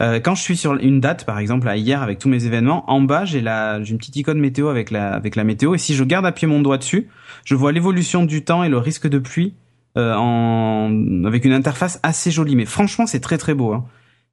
Euh, 0.00 0.20
quand 0.20 0.34
je 0.34 0.42
suis 0.42 0.56
sur 0.56 0.74
une 0.74 1.00
date, 1.00 1.24
par 1.24 1.38
exemple 1.38 1.68
hier 1.74 2.02
avec 2.02 2.18
tous 2.18 2.28
mes 2.28 2.44
événements, 2.44 2.88
en 2.90 3.00
bas 3.00 3.24
j'ai 3.24 3.40
la 3.40 3.82
j'ai 3.82 3.90
une 3.90 3.98
petite 3.98 4.16
icône 4.16 4.38
météo 4.38 4.68
avec 4.68 4.90
la 4.90 5.12
avec 5.12 5.34
la 5.34 5.44
météo 5.44 5.74
et 5.74 5.78
si 5.78 5.94
je 5.94 6.04
garde 6.04 6.24
appuyé 6.24 6.46
mon 6.46 6.60
doigt 6.60 6.78
dessus, 6.78 7.08
je 7.44 7.54
vois 7.54 7.72
l'évolution 7.72 8.24
du 8.24 8.44
temps 8.44 8.62
et 8.62 8.68
le 8.68 8.78
risque 8.78 9.08
de 9.08 9.18
pluie 9.18 9.54
euh, 9.98 10.14
en 10.14 11.24
avec 11.24 11.44
une 11.44 11.52
interface 11.52 11.98
assez 12.02 12.30
jolie. 12.30 12.54
Mais 12.54 12.66
franchement, 12.66 13.06
c'est 13.06 13.20
très 13.20 13.38
très 13.38 13.54
beau. 13.54 13.72
Hein. 13.72 13.86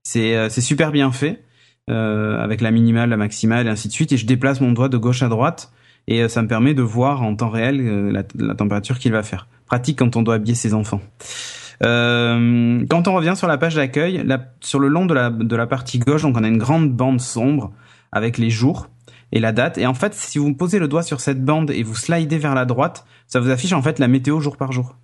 C'est 0.04 0.36
euh, 0.36 0.50
c'est 0.50 0.62
super 0.62 0.92
bien 0.92 1.12
fait 1.12 1.44
avec 1.90 2.62
la 2.62 2.72
minimale, 2.72 3.10
la 3.10 3.18
maximale 3.18 3.68
et 3.68 3.70
ainsi 3.70 3.90
de 3.90 3.94
suite. 3.94 4.12
Et 4.14 4.18
je 4.18 4.26
déplace 4.26 4.62
mon 4.62 4.72
doigt 4.72 4.88
de 4.88 4.98
gauche 4.98 5.22
à 5.22 5.28
droite 5.28 5.72
et 6.08 6.22
euh, 6.22 6.28
ça 6.28 6.42
me 6.42 6.48
permet 6.48 6.74
de 6.74 6.82
voir 6.82 7.22
en 7.22 7.36
temps 7.36 7.50
réel 7.50 7.80
euh, 7.82 8.24
la, 8.36 8.56
température 8.56 9.00
qu'il 9.00 9.12
va 9.12 9.24
faire. 9.24 9.48
Pratique 9.66 10.00
quand 10.00 10.16
on 10.16 10.22
doit 10.22 10.36
habiller 10.36 10.56
ses 10.56 10.74
enfants. 10.74 11.02
Euh, 11.84 12.86
quand 12.90 13.08
on 13.08 13.14
revient 13.14 13.34
sur 13.36 13.48
la 13.48 13.58
page 13.58 13.76
d'accueil, 13.76 14.24
sur 14.62 14.80
le 14.80 14.88
long 14.88 15.06
de 15.06 15.14
la, 15.14 15.30
de 15.30 15.56
la 15.56 15.68
partie 15.68 16.00
gauche, 16.00 16.22
donc 16.22 16.38
on 16.38 16.44
a 16.44 16.48
une 16.48 16.58
grande 16.58 16.92
bande 16.92 17.20
sombre 17.20 17.74
avec 18.12 18.38
les 18.38 18.50
jours 18.50 18.88
et 19.32 19.40
la 19.40 19.52
date. 19.52 19.78
Et 19.78 19.86
en 19.86 19.94
fait, 19.94 20.14
si 20.14 20.38
vous 20.38 20.54
posez 20.54 20.80
le 20.80 20.88
doigt 20.88 21.04
sur 21.04 21.20
cette 21.20 21.44
bande 21.44 21.72
et 21.72 21.84
vous 21.84 21.96
slidez 21.96 22.38
vers 22.38 22.56
la 22.56 22.66
droite, 22.66 23.06
ça 23.28 23.40
vous 23.40 23.50
affiche 23.50 23.74
en 23.74 23.82
fait 23.82 24.00
la 24.00 24.08
météo 24.08 24.40
jour 24.40 24.58
par 24.58 24.72
jour 24.72 24.96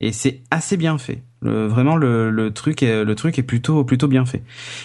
et 0.00 0.12
c'est 0.12 0.42
assez 0.50 0.76
bien 0.76 0.98
fait. 0.98 1.22
Le, 1.46 1.66
vraiment 1.66 1.96
le, 1.96 2.30
le, 2.30 2.52
truc 2.52 2.82
est 2.82 3.04
le 3.04 3.14
truc 3.14 3.38
est 3.38 3.42
plutôt 3.42 3.84
plutôt 3.84 4.08
bien 4.08 4.26
fait. 4.26 4.42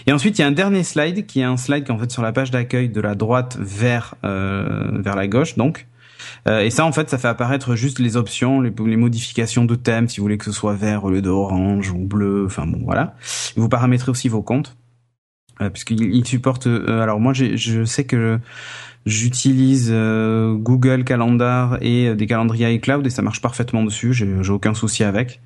Et 0.07 0.13
ensuite 0.13 0.37
il 0.37 0.41
y 0.41 0.45
a 0.45 0.47
un 0.47 0.51
dernier 0.51 0.83
slide 0.83 1.25
qui 1.25 1.41
est 1.41 1.43
un 1.43 1.57
slide 1.57 1.83
qui 1.83 1.91
est 1.91 1.93
en 1.93 1.97
fait 1.97 2.11
sur 2.11 2.21
la 2.21 2.31
page 2.31 2.51
d'accueil 2.51 2.89
de 2.89 3.01
la 3.01 3.15
droite 3.15 3.57
vers 3.59 4.15
euh, 4.23 4.99
vers 5.01 5.15
la 5.15 5.27
gauche 5.27 5.57
donc. 5.57 5.87
Euh, 6.47 6.61
et 6.61 6.69
ça 6.69 6.85
en 6.85 6.91
fait 6.91 7.09
ça 7.09 7.17
fait 7.17 7.27
apparaître 7.27 7.75
juste 7.75 7.99
les 7.99 8.15
options, 8.15 8.61
les, 8.61 8.71
les, 8.85 8.97
modifications 8.97 9.65
de 9.65 9.75
thème 9.75 10.07
si 10.07 10.19
vous 10.19 10.23
voulez 10.23 10.37
que 10.37 10.45
ce 10.45 10.51
soit 10.51 10.75
vert 10.75 11.03
au 11.03 11.09
lieu 11.09 11.21
de 11.21 11.29
orange 11.29 11.91
ou 11.91 11.97
bleu, 11.97 12.45
enfin 12.45 12.65
bon 12.65 12.81
voilà. 12.83 13.15
Vous 13.55 13.69
paramétrez 13.69 14.11
aussi 14.11 14.29
vos 14.29 14.43
comptes 14.43 14.77
euh, 15.61 15.69
puisqu'il 15.69 16.01
il 16.15 16.25
supporte. 16.25 16.67
Euh, 16.67 17.01
alors 17.01 17.19
moi 17.19 17.33
je 17.33 17.83
sais 17.85 18.05
que 18.05 18.39
J'utilise 19.05 19.89
euh, 19.91 20.53
Google 20.53 21.03
Calendar 21.03 21.77
et 21.81 22.09
euh, 22.09 22.15
des 22.15 22.27
calendriers 22.27 22.75
iCloud 22.75 23.05
et 23.07 23.09
ça 23.09 23.23
marche 23.23 23.41
parfaitement 23.41 23.83
dessus. 23.83 24.13
J'ai 24.13 24.51
aucun 24.51 24.75
souci 24.75 25.03
avec. 25.03 25.41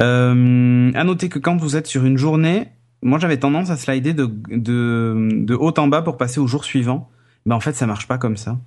Euh, 0.00 0.90
à 0.94 1.04
noter 1.04 1.28
que 1.28 1.38
quand 1.38 1.56
vous 1.56 1.76
êtes 1.76 1.86
sur 1.86 2.04
une 2.04 2.18
journée, 2.18 2.68
moi 3.02 3.18
j'avais 3.18 3.38
tendance 3.38 3.70
à 3.70 3.76
slider 3.76 4.12
de, 4.14 4.30
de, 4.48 5.28
de 5.32 5.54
haut 5.54 5.72
en 5.78 5.88
bas 5.88 6.02
pour 6.02 6.16
passer 6.16 6.40
au 6.40 6.46
jour 6.46 6.64
suivant. 6.64 7.10
Mais 7.46 7.54
en 7.54 7.60
fait, 7.60 7.74
ça 7.74 7.86
marche 7.86 8.08
pas 8.08 8.18
comme 8.18 8.36
ça. 8.36 8.58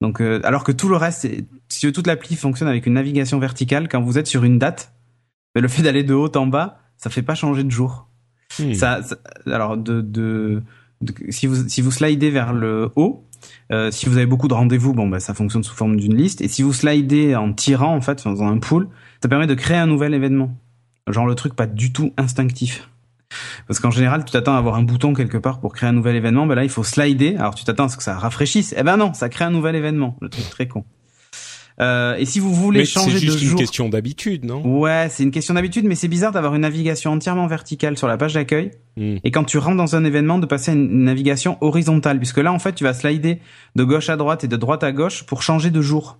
Donc, 0.00 0.20
euh, 0.20 0.40
alors 0.44 0.62
que 0.62 0.72
tout 0.72 0.88
le 0.88 0.96
reste, 0.96 1.26
si 1.68 1.92
toute 1.92 2.06
l'appli 2.06 2.36
fonctionne 2.36 2.68
avec 2.68 2.86
une 2.86 2.94
navigation 2.94 3.38
verticale, 3.38 3.88
quand 3.88 4.02
vous 4.02 4.18
êtes 4.18 4.26
sur 4.26 4.44
une 4.44 4.58
date, 4.58 4.92
mais 5.54 5.62
le 5.62 5.68
fait 5.68 5.82
d'aller 5.82 6.04
de 6.04 6.12
haut 6.12 6.30
en 6.36 6.46
bas, 6.46 6.78
ça 6.98 7.08
fait 7.08 7.22
pas 7.22 7.34
changer 7.34 7.64
de 7.64 7.70
jour. 7.70 8.08
Hmm. 8.58 8.74
Ça, 8.74 9.00
alors 9.46 9.76
de, 9.78 10.02
de, 10.02 10.62
de, 11.00 11.14
si 11.30 11.46
vous 11.46 11.68
si 11.68 11.80
vous 11.80 11.90
slidez 11.90 12.30
vers 12.30 12.52
le 12.52 12.90
haut, 12.94 13.24
euh, 13.72 13.90
si 13.90 14.06
vous 14.06 14.18
avez 14.18 14.26
beaucoup 14.26 14.48
de 14.48 14.54
rendez-vous, 14.54 14.92
bon 14.92 15.08
bah 15.08 15.18
ça 15.18 15.34
fonctionne 15.34 15.62
sous 15.62 15.74
forme 15.74 15.96
d'une 15.96 16.14
liste. 16.14 16.42
Et 16.42 16.48
si 16.48 16.62
vous 16.62 16.72
slidez 16.72 17.34
en 17.34 17.52
tirant 17.54 17.94
en 17.94 18.00
fait, 18.02 18.26
en 18.26 18.32
faisant 18.32 18.48
un 18.48 18.58
pool, 18.58 18.88
ça 19.22 19.28
permet 19.28 19.46
de 19.46 19.54
créer 19.54 19.78
un 19.78 19.86
nouvel 19.86 20.12
événement. 20.14 20.56
Genre 21.08 21.26
le 21.26 21.34
truc 21.34 21.54
pas 21.54 21.66
du 21.66 21.92
tout 21.92 22.12
instinctif. 22.16 22.88
Parce 23.66 23.80
qu'en 23.80 23.90
général, 23.90 24.24
tu 24.24 24.32
t'attends 24.32 24.54
à 24.54 24.58
avoir 24.58 24.76
un 24.76 24.82
bouton 24.82 25.14
quelque 25.14 25.38
part 25.38 25.60
pour 25.60 25.72
créer 25.72 25.88
un 25.88 25.92
nouvel 25.92 26.16
événement. 26.16 26.46
Ben 26.46 26.54
là, 26.54 26.64
il 26.64 26.70
faut 26.70 26.84
slider. 26.84 27.36
Alors 27.36 27.54
tu 27.54 27.64
t'attends 27.64 27.84
à 27.84 27.88
ce 27.88 27.96
que 27.96 28.02
ça 28.02 28.16
rafraîchisse. 28.16 28.74
Eh 28.76 28.82
ben 28.82 28.96
non, 28.96 29.14
ça 29.14 29.28
crée 29.28 29.44
un 29.44 29.50
nouvel 29.50 29.74
événement. 29.74 30.16
Le 30.20 30.28
truc 30.28 30.48
très 30.50 30.68
con. 30.68 30.84
Euh, 31.78 32.16
et 32.16 32.24
si 32.24 32.40
vous 32.40 32.54
voulez 32.54 32.84
changer 32.84 33.14
de 33.14 33.18
jour, 33.18 33.32
c'est 33.32 33.38
juste 33.38 33.52
une 33.52 33.58
question 33.58 33.88
d'habitude, 33.88 34.44
non? 34.44 34.62
Ouais, 34.80 35.08
c'est 35.10 35.22
une 35.22 35.30
question 35.30 35.54
d'habitude, 35.54 35.84
mais 35.84 35.94
c'est 35.94 36.08
bizarre 36.08 36.32
d'avoir 36.32 36.54
une 36.54 36.62
navigation 36.62 37.12
entièrement 37.12 37.46
verticale 37.46 37.98
sur 37.98 38.08
la 38.08 38.16
page 38.16 38.34
d'accueil, 38.34 38.70
hmm. 38.96 39.16
et 39.22 39.30
quand 39.30 39.44
tu 39.44 39.58
rentres 39.58 39.76
dans 39.76 39.94
un 39.94 40.04
événement, 40.04 40.38
de 40.38 40.46
passer 40.46 40.70
à 40.70 40.74
une 40.74 41.04
navigation 41.04 41.58
horizontale, 41.60 42.18
puisque 42.18 42.38
là, 42.38 42.52
en 42.52 42.58
fait, 42.58 42.72
tu 42.72 42.84
vas 42.84 42.94
slider 42.94 43.40
de 43.74 43.84
gauche 43.84 44.08
à 44.08 44.16
droite 44.16 44.42
et 44.42 44.48
de 44.48 44.56
droite 44.56 44.84
à 44.84 44.92
gauche 44.92 45.24
pour 45.24 45.42
changer 45.42 45.70
de 45.70 45.82
jour. 45.82 46.18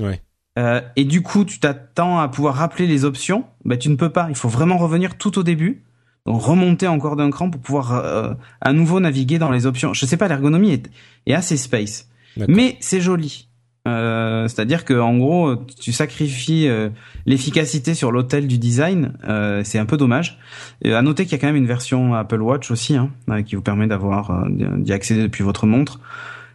Ouais. 0.00 0.22
Euh, 0.58 0.80
et 0.96 1.04
du 1.04 1.22
coup, 1.22 1.44
tu 1.44 1.58
t'attends 1.58 2.18
à 2.20 2.28
pouvoir 2.28 2.54
rappeler 2.54 2.86
les 2.86 3.04
options, 3.04 3.44
bah 3.64 3.76
tu 3.76 3.88
ne 3.88 3.96
peux 3.96 4.10
pas. 4.10 4.26
Il 4.28 4.36
faut 4.36 4.48
vraiment 4.48 4.78
revenir 4.78 5.18
tout 5.18 5.38
au 5.38 5.42
début, 5.42 5.82
donc 6.26 6.40
remonter 6.42 6.86
encore 6.86 7.16
d'un 7.16 7.30
cran 7.30 7.50
pour 7.50 7.60
pouvoir 7.60 7.92
euh, 7.94 8.34
à 8.60 8.72
nouveau 8.72 9.00
naviguer 9.00 9.38
dans 9.38 9.50
les 9.50 9.66
options. 9.66 9.94
Je 9.94 10.06
sais 10.06 10.16
pas, 10.16 10.28
l'ergonomie 10.28 10.72
est, 10.72 10.90
est 11.26 11.34
assez 11.34 11.56
space, 11.56 12.08
mais 12.48 12.76
c'est 12.80 13.00
joli. 13.00 13.48
Euh, 13.86 14.48
c'est-à-dire 14.48 14.86
que 14.86 14.98
en 14.98 15.18
gros, 15.18 15.56
tu 15.78 15.92
sacrifies 15.92 16.68
euh, 16.68 16.88
l'efficacité 17.26 17.92
sur 17.92 18.12
l'hôtel 18.12 18.46
du 18.46 18.56
design. 18.56 19.12
Euh, 19.28 19.60
c'est 19.62 19.78
un 19.78 19.84
peu 19.84 19.98
dommage. 19.98 20.38
Et 20.80 20.94
à 20.94 21.02
noter 21.02 21.24
qu'il 21.24 21.32
y 21.32 21.34
a 21.34 21.38
quand 21.38 21.48
même 21.48 21.56
une 21.56 21.66
version 21.66 22.14
Apple 22.14 22.40
Watch 22.40 22.70
aussi, 22.70 22.96
hein, 22.96 23.10
qui 23.42 23.56
vous 23.56 23.62
permet 23.62 23.86
d'avoir 23.86 24.46
d'y 24.48 24.92
accéder 24.92 25.20
depuis 25.22 25.44
votre 25.44 25.66
montre. 25.66 26.00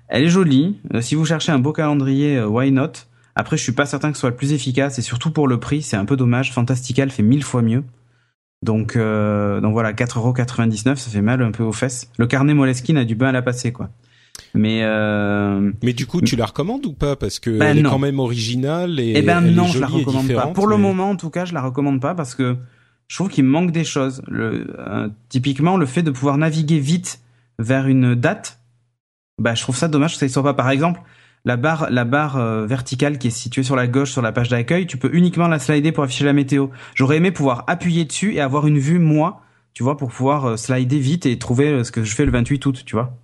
Elle 0.10 0.24
est 0.24 0.30
jolie. 0.30 0.80
Euh, 0.94 1.02
si 1.02 1.16
vous 1.16 1.24
cherchez 1.24 1.52
un 1.52 1.60
beau 1.60 1.72
calendrier, 1.72 2.38
euh, 2.38 2.48
why 2.48 2.72
not? 2.72 2.94
Après, 3.36 3.58
je 3.58 3.64
suis 3.64 3.72
pas 3.72 3.86
certain 3.86 4.10
que 4.12 4.18
ce 4.18 4.22
soit 4.22 4.30
le 4.30 4.36
plus 4.36 4.54
efficace 4.54 5.00
et 5.00 5.02
surtout 5.02 5.32
pour 5.32 5.48
le 5.48 5.60
prix, 5.60 5.82
c'est 5.82 5.98
un 5.98 6.06
peu 6.06 6.18
dommage. 6.18 6.52
Fantastical 6.52 7.10
fait 7.10 7.24
mille 7.24 7.44
fois 7.44 7.62
mieux. 7.62 7.84
Donc, 8.62 8.96
euh, 8.96 9.62
donc 9.62 9.72
voilà, 9.72 9.94
4,99€, 9.94 10.96
ça 10.98 11.10
fait 11.10 11.22
mal 11.22 11.42
un 11.42 11.52
peu 11.52 11.64
aux 11.64 11.72
fesses. 11.72 12.10
Le 12.18 12.28
carnet 12.28 12.54
Moleskine 12.54 12.98
a 12.98 13.06
du 13.06 13.16
bain 13.16 13.28
à 13.28 13.32
la 13.32 13.42
passer, 13.42 13.72
quoi. 13.72 13.90
Mais 14.54 14.82
euh... 14.84 15.72
mais 15.84 15.94
du 15.94 16.06
coup, 16.06 16.22
tu 16.22 16.36
la 16.36 16.46
recommandes 16.46 16.86
ou 16.86 16.94
pas? 16.94 17.16
Parce 17.16 17.40
que 17.40 17.52
Ben 17.52 17.68
elle 17.78 17.80
est 17.80 17.90
quand 17.90 18.00
même 18.00 18.20
originale 18.20 19.00
et 19.00 19.14
Eh 19.16 19.22
ben 19.22 19.44
elle 19.44 19.54
non, 19.54 19.66
est 19.66 19.70
je 19.70 19.80
la 19.80 19.88
jolie 19.88 20.04
recommande 20.04 20.34
pas. 20.34 20.48
Pour 20.48 20.68
le 20.68 20.78
moment, 20.78 21.10
en 21.12 21.16
tout 21.16 21.30
cas, 21.30 21.46
je 21.46 21.54
la 21.54 21.62
recommande 21.62 22.02
pas 22.02 22.16
parce 22.16 22.36
que 22.36 22.58
je 23.08 23.16
trouve 23.16 23.30
qu'il 23.30 23.44
manque 23.44 23.72
des 23.72 23.84
choses. 23.84 24.22
Le, 24.28 24.68
euh, 24.80 25.10
typiquement, 25.30 25.78
le 25.78 25.86
fait 25.86 26.04
de 26.04 26.12
pouvoir 26.12 26.38
naviguer 26.38 26.80
vite 26.80 27.20
vers 27.60 27.88
une 27.88 28.16
date, 28.16 28.60
bah, 29.40 29.56
je 29.56 29.62
trouve 29.62 29.76
ça 29.76 29.88
dommage 29.88 30.14
que 30.14 30.20
ça 30.20 30.26
ne 30.26 30.32
soit 30.32 30.44
pas. 30.44 30.54
Par 30.54 30.70
exemple, 30.70 31.02
la 31.46 31.58
barre, 31.58 31.90
la 31.90 32.06
barre 32.06 32.38
euh, 32.38 32.66
verticale 32.66 33.18
qui 33.18 33.28
est 33.28 33.32
située 33.32 33.64
sur 33.64 33.76
la 33.76 33.88
gauche 33.88 34.12
sur 34.12 34.22
la 34.22 34.32
page 34.32 34.50
d'accueil, 34.50 34.88
tu 34.88 34.98
peux 34.98 35.10
uniquement 35.14 35.48
la 35.48 35.60
slider 35.60 35.92
pour 35.92 36.04
afficher 36.04 36.26
la 36.26 36.34
météo. 36.34 36.68
J'aurais 36.96 37.18
aimé 37.18 37.32
pouvoir 37.32 37.64
appuyer 37.68 38.06
dessus 38.06 38.34
et 38.36 38.42
avoir 38.42 38.68
une 38.68 38.80
vue 38.80 39.00
moi, 39.00 39.42
tu 39.74 39.84
vois, 39.84 39.98
pour 39.98 40.10
pouvoir 40.10 40.46
euh, 40.46 40.58
slider 40.58 41.00
vite 41.00 41.26
et 41.26 41.38
trouver 41.40 41.68
euh, 41.68 41.84
ce 41.84 41.92
que 41.92 42.04
je 42.04 42.16
fais 42.16 42.26
le 42.26 42.32
28 42.32 42.66
août, 42.66 42.84
tu 42.86 42.96
vois. 42.96 43.18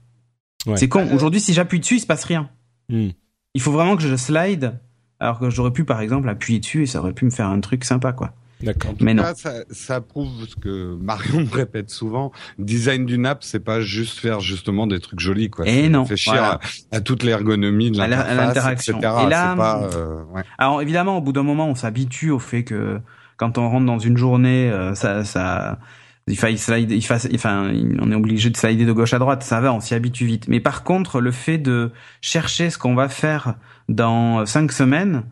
Ouais. 0.65 0.77
C'est 0.77 0.87
con. 0.87 1.07
Aujourd'hui, 1.13 1.39
si 1.39 1.53
j'appuie 1.53 1.79
dessus, 1.79 1.95
il 1.95 1.99
se 1.99 2.07
passe 2.07 2.23
rien. 2.23 2.49
Hmm. 2.89 3.09
Il 3.53 3.61
faut 3.61 3.71
vraiment 3.71 3.95
que 3.95 4.03
je 4.03 4.15
slide, 4.15 4.79
alors 5.19 5.39
que 5.39 5.49
j'aurais 5.49 5.71
pu, 5.71 5.85
par 5.85 6.01
exemple, 6.01 6.27
appuyer 6.29 6.59
dessus 6.59 6.83
et 6.83 6.85
ça 6.85 6.99
aurait 6.99 7.13
pu 7.13 7.25
me 7.25 7.29
faire 7.29 7.47
un 7.47 7.59
truc 7.59 7.83
sympa, 7.83 8.13
quoi. 8.13 8.33
D'accord. 8.61 8.93
Mais 9.01 9.13
non. 9.13 9.23
Ça, 9.35 9.53
ça 9.69 10.01
prouve 10.01 10.47
ce 10.47 10.55
que 10.55 10.95
Marion 10.95 11.41
me 11.41 11.51
répète 11.51 11.89
souvent. 11.89 12.31
Design 12.57 13.05
d'une 13.05 13.25
app, 13.25 13.43
c'est 13.43 13.59
pas 13.59 13.81
juste 13.81 14.19
faire 14.19 14.39
justement 14.39 14.87
des 14.87 14.99
trucs 14.99 15.19
jolis, 15.19 15.49
quoi. 15.49 15.67
Et 15.67 15.89
non, 15.89 16.03
réfléchir 16.03 16.33
voilà. 16.33 16.59
à, 16.91 16.97
à 16.97 17.01
toute 17.01 17.23
l'ergonomie 17.23 17.91
de 17.91 17.97
l'interface, 17.97 18.37
l'interaction. 18.37 18.97
etc. 18.97 19.13
Et 19.25 19.29
là, 19.29 19.49
c'est 19.51 19.57
pas, 19.57 19.89
euh, 19.93 20.23
ouais. 20.33 20.43
Alors 20.57 20.81
évidemment, 20.81 21.17
au 21.17 21.21
bout 21.21 21.33
d'un 21.33 21.43
moment, 21.43 21.67
on 21.67 21.75
s'habitue 21.75 22.31
au 22.31 22.39
fait 22.39 22.63
que 22.63 22.99
quand 23.37 23.57
on 23.57 23.69
rentre 23.69 23.85
dans 23.85 23.99
une 23.99 24.17
journée, 24.17 24.71
euh, 24.71 24.95
ça, 24.95 25.25
ça, 25.25 25.79
il 26.27 26.37
faille 26.37 26.57
slide, 26.57 26.91
il 26.91 27.05
fasse, 27.05 27.27
enfin, 27.35 27.71
on 27.99 28.11
est 28.11 28.15
obligé 28.15 28.49
de 28.49 28.57
slider 28.57 28.85
de 28.85 28.91
gauche 28.91 29.13
à 29.13 29.19
droite. 29.19 29.43
Ça 29.43 29.61
va, 29.61 29.73
on 29.73 29.79
s'y 29.79 29.93
habitue 29.93 30.25
vite. 30.25 30.47
Mais 30.47 30.59
par 30.59 30.83
contre, 30.83 31.21
le 31.21 31.31
fait 31.31 31.57
de 31.57 31.91
chercher 32.21 32.69
ce 32.69 32.77
qu'on 32.77 32.95
va 32.95 33.09
faire 33.09 33.55
dans 33.89 34.39
euh, 34.39 34.45
cinq 34.45 34.71
semaines, 34.71 35.23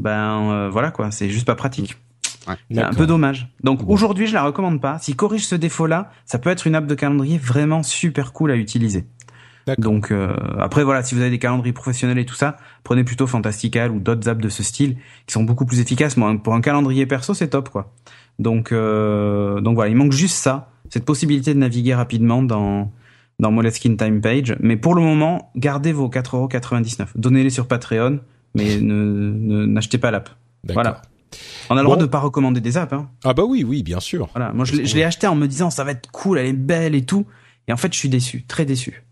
ben 0.00 0.50
euh, 0.50 0.68
voilà 0.70 0.90
quoi, 0.90 1.10
c'est 1.10 1.30
juste 1.30 1.46
pas 1.46 1.54
pratique. 1.54 1.96
C'est 2.70 2.82
un 2.82 2.92
peu 2.92 3.06
dommage. 3.06 3.48
Donc 3.62 3.84
Bon. 3.84 3.92
aujourd'hui, 3.92 4.26
je 4.26 4.34
la 4.34 4.42
recommande 4.44 4.80
pas. 4.80 4.98
S'il 4.98 5.16
corrige 5.16 5.46
ce 5.46 5.54
défaut-là, 5.54 6.10
ça 6.24 6.38
peut 6.38 6.50
être 6.50 6.66
une 6.66 6.74
app 6.74 6.86
de 6.86 6.94
calendrier 6.94 7.38
vraiment 7.38 7.82
super 7.82 8.32
cool 8.32 8.50
à 8.50 8.56
utiliser. 8.56 9.06
D'accord. 9.66 9.84
Donc 9.84 10.10
euh, 10.10 10.34
après 10.58 10.82
voilà, 10.82 11.04
si 11.04 11.14
vous 11.14 11.20
avez 11.20 11.30
des 11.30 11.38
calendriers 11.38 11.72
professionnels 11.72 12.18
et 12.18 12.26
tout 12.26 12.34
ça, 12.34 12.56
prenez 12.82 13.04
plutôt 13.04 13.28
Fantastical 13.28 13.92
ou 13.92 14.00
d'autres 14.00 14.28
apps 14.28 14.40
de 14.42 14.48
ce 14.48 14.64
style 14.64 14.96
qui 15.26 15.32
sont 15.34 15.44
beaucoup 15.44 15.64
plus 15.66 15.78
efficaces. 15.78 16.16
Moi, 16.16 16.36
pour 16.42 16.54
un 16.54 16.60
calendrier 16.60 17.06
perso, 17.06 17.32
c'est 17.32 17.48
top 17.48 17.68
quoi. 17.68 17.92
Donc 18.40 18.72
euh, 18.72 19.60
donc 19.60 19.76
voilà, 19.76 19.90
il 19.90 19.96
manque 19.96 20.10
juste 20.10 20.34
ça, 20.34 20.70
cette 20.88 21.04
possibilité 21.04 21.54
de 21.54 21.60
naviguer 21.60 21.94
rapidement 21.94 22.42
dans 22.42 22.90
dans 23.38 23.52
Moleskine 23.52 23.96
Time 23.96 24.20
Page. 24.20 24.56
Mais 24.58 24.76
pour 24.76 24.96
le 24.96 25.00
moment, 25.02 25.52
gardez 25.54 25.92
vos 25.92 26.08
4,99€. 26.08 27.06
Donnez-les 27.14 27.50
sur 27.50 27.68
Patreon, 27.68 28.18
mais 28.56 28.78
ne 28.80 28.94
ne- 29.32 29.66
n'achetez 29.66 29.98
pas 29.98 30.10
l'app. 30.10 30.30
D'accord. 30.64 30.82
Voilà. 30.82 31.02
On 31.70 31.76
a 31.76 31.80
le 31.80 31.84
droit 31.84 31.96
de 31.96 32.06
pas 32.06 32.18
recommander 32.20 32.60
des 32.60 32.76
apps. 32.76 32.92
Hein. 32.92 33.08
Ah 33.24 33.34
bah 33.34 33.44
oui, 33.44 33.64
oui, 33.64 33.82
bien 33.82 34.00
sûr. 34.00 34.28
Voilà. 34.34 34.52
Moi, 34.52 34.64
je 34.64 34.74
l'ai- 34.76 34.86
je 34.86 34.94
l'ai 34.96 35.04
acheté 35.04 35.26
en 35.26 35.34
me 35.34 35.46
disant 35.46 35.70
ça 35.70 35.84
va 35.84 35.92
être 35.92 36.10
cool, 36.10 36.38
elle 36.38 36.46
est 36.46 36.52
belle 36.52 36.94
et 36.94 37.04
tout. 37.04 37.26
Et 37.68 37.72
en 37.72 37.76
fait, 37.76 37.92
je 37.92 37.98
suis 37.98 38.08
déçu, 38.08 38.44
très 38.46 38.64
déçu. 38.64 39.02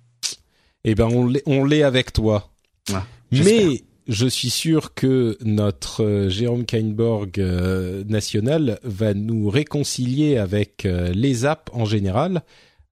Eh 0.85 0.95
ben, 0.95 1.09
on 1.47 1.65
l'est, 1.65 1.83
avec 1.83 2.13
toi. 2.13 2.51
Ouais. 2.91 2.97
Mais 3.33 3.83
je 4.09 4.27
suis 4.27 4.51
sûr 4.51 4.95
que 4.95 5.37
notre 5.45 6.03
euh, 6.03 6.29
Jérôme 6.29 6.65
Kainborg 6.65 7.39
euh, 7.39 8.03
national 8.09 8.81
va 8.83 9.15
nous 9.15 9.49
réconcilier 9.51 10.37
avec 10.39 10.85
euh, 10.87 11.13
les 11.15 11.45
apps 11.45 11.71
en 11.75 11.85
général, 11.85 12.43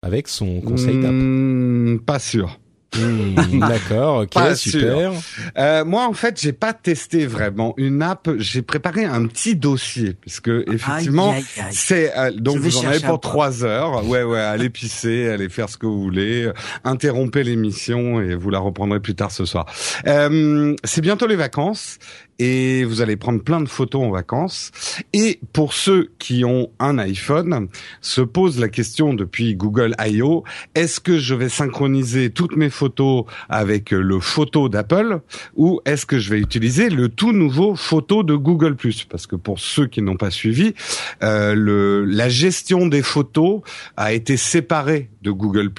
avec 0.03 0.29
son 0.29 0.61
conseil 0.61 1.01
d'app. 1.01 1.11
Hmm, 1.13 1.99
pas 1.99 2.19
sûr. 2.21 2.61
Hmm, 2.97 3.59
D'accord, 3.69 4.23
ok, 4.23 4.31
Pas 4.33 4.55
super. 4.55 5.13
Euh, 5.59 5.85
moi, 5.85 6.07
en 6.09 6.15
fait, 6.15 6.41
j'ai 6.41 6.53
pas 6.53 6.73
testé 6.73 7.27
vraiment 7.27 7.75
une 7.77 8.03
app. 8.03 8.31
J'ai 8.39 8.63
préparé 8.63 9.05
un 9.05 9.27
petit 9.27 9.57
dossier 9.57 10.15
puisque 10.19 10.49
effectivement, 10.49 11.33
Aïe, 11.33 11.45
aïe, 11.57 11.65
aïe. 11.67 11.73
c'est 11.73 12.17
euh, 12.17 12.31
donc 12.33 12.57
vous 12.59 12.79
en 12.79 12.87
avez 12.87 13.01
pour 13.01 13.21
trois 13.21 13.63
heures. 13.65 14.07
Ouais, 14.07 14.23
ouais, 14.23 14.41
allez 14.41 14.71
pisser, 14.71 15.29
allez 15.33 15.49
faire 15.51 15.69
ce 15.69 15.77
que 15.77 15.87
vous 15.87 16.01
voulez, 16.03 16.51
interrompez 16.85 17.45
l'émission 17.45 18.21
et 18.23 18.35
vous 18.35 18.49
la 18.51 18.59
reprendrez 18.59 19.01
plus 19.01 19.15
tard 19.15 19.31
ce 19.33 19.45
soir. 19.45 19.67
Euh, 20.07 20.75
c'est 20.85 21.03
bientôt 21.03 21.27
les 21.27 21.37
vacances 21.37 21.99
et 22.39 22.85
vous 22.85 23.01
allez 23.01 23.17
prendre 23.17 23.43
plein 23.43 23.61
de 23.61 23.69
photos 23.69 24.03
en 24.03 24.11
vacances. 24.11 24.71
Et 25.13 25.41
pour 25.53 25.73
ceux 25.73 26.11
qui 26.19 26.45
ont 26.45 26.71
un 26.79 26.99
iPhone, 26.99 27.69
se 28.01 28.21
pose 28.21 28.59
la 28.61 28.69
question 28.69 29.15
depuis 29.15 29.55
Google 29.55 29.95
I.O. 30.01 30.45
Est-ce 30.75 31.01
que 31.01 31.19
je 31.19 31.35
vais 31.35 31.49
synchroniser 31.49 32.31
toutes 32.31 32.57
mes 32.57 32.71
photos 32.71 33.25
avec 33.49 33.91
le 33.91 34.21
photo 34.21 34.69
d'Apple 34.69 35.21
ou 35.57 35.81
est-ce 35.85 36.07
que 36.07 36.19
je 36.19 36.31
vais 36.31 36.39
utiliser 36.39 36.91
le 36.91 37.09
tout 37.09 37.33
nouveau 37.33 37.75
photo 37.75 38.23
de 38.23 38.35
Google 38.35 38.77
Parce 39.11 39.27
que 39.27 39.37
pour 39.37 39.59
ceux 39.59 39.87
qui 39.87 40.03
n'ont 40.03 40.17
pas 40.17 40.31
suivi, 40.31 40.75
euh, 41.23 41.55
le, 41.55 42.05
la 42.05 42.29
gestion 42.29 42.87
des 42.87 43.03
photos 43.03 43.63
a 43.97 44.13
été 44.13 44.37
séparée 44.37 45.11
de 45.23 45.31
Google 45.31 45.71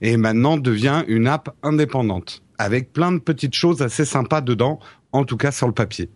et 0.00 0.16
maintenant 0.16 0.56
devient 0.56 1.04
une 1.08 1.26
app 1.26 1.54
indépendante 1.62 2.42
avec 2.58 2.92
plein 2.92 3.12
de 3.12 3.18
petites 3.18 3.54
choses 3.54 3.82
assez 3.82 4.06
sympas 4.06 4.40
dedans 4.40 4.78
en 5.12 5.24
tout 5.24 5.36
cas 5.36 5.50
sur 5.50 5.66
le 5.66 5.72
papier. 5.72 6.08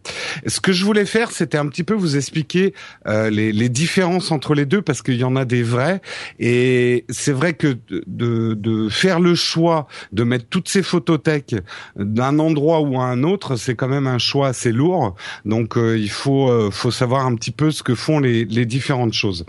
Ce 0.46 0.61
que 0.61 0.72
je 0.72 0.85
voulais 0.85 1.07
faire, 1.07 1.31
c'était 1.31 1.59
un 1.59 1.66
petit 1.68 1.85
peu 1.85 1.94
vous 1.94 2.16
expliquer 2.16 2.74
euh, 3.07 3.31
les, 3.31 3.53
les 3.53 3.68
différences 3.68 4.31
entre 4.31 4.55
les 4.55 4.66
deux 4.66 4.83
parce 4.83 5.03
qu'il 5.03 5.16
y 5.16 5.24
en 5.24 5.37
a 5.37 5.44
des 5.44 5.62
vrais 5.62 6.00
et 6.38 7.05
c'est 7.09 7.33
vrai 7.33 7.55
que 7.55 7.79
de, 7.90 8.55
de, 8.55 8.88
faire 8.88 9.20
le 9.20 9.35
choix 9.35 9.87
de 10.12 10.24
mettre 10.24 10.46
toutes 10.48 10.68
ces 10.68 10.83
photothèques 10.83 11.57
d'un 11.96 12.38
endroit 12.38 12.81
ou 12.81 13.00
à 13.00 13.05
un 13.05 13.22
autre, 13.22 13.57
c'est 13.57 13.74
quand 13.74 13.88
même 13.88 14.07
un 14.07 14.18
choix 14.18 14.48
assez 14.48 14.72
lourd. 14.72 15.14
Donc 15.44 15.76
euh, 15.76 15.98
il 15.98 16.11
faut 16.11 16.50
euh, 16.50 16.70
faut 16.70 16.90
savoir 16.90 17.26
un 17.26 17.35
petit 17.35 17.50
peu 17.50 17.70
ce 17.70 17.83
que 17.83 17.94
font 17.94 18.18
les, 18.18 18.44
les 18.44 18.66
différentes 18.66 19.12
choses. 19.12 19.44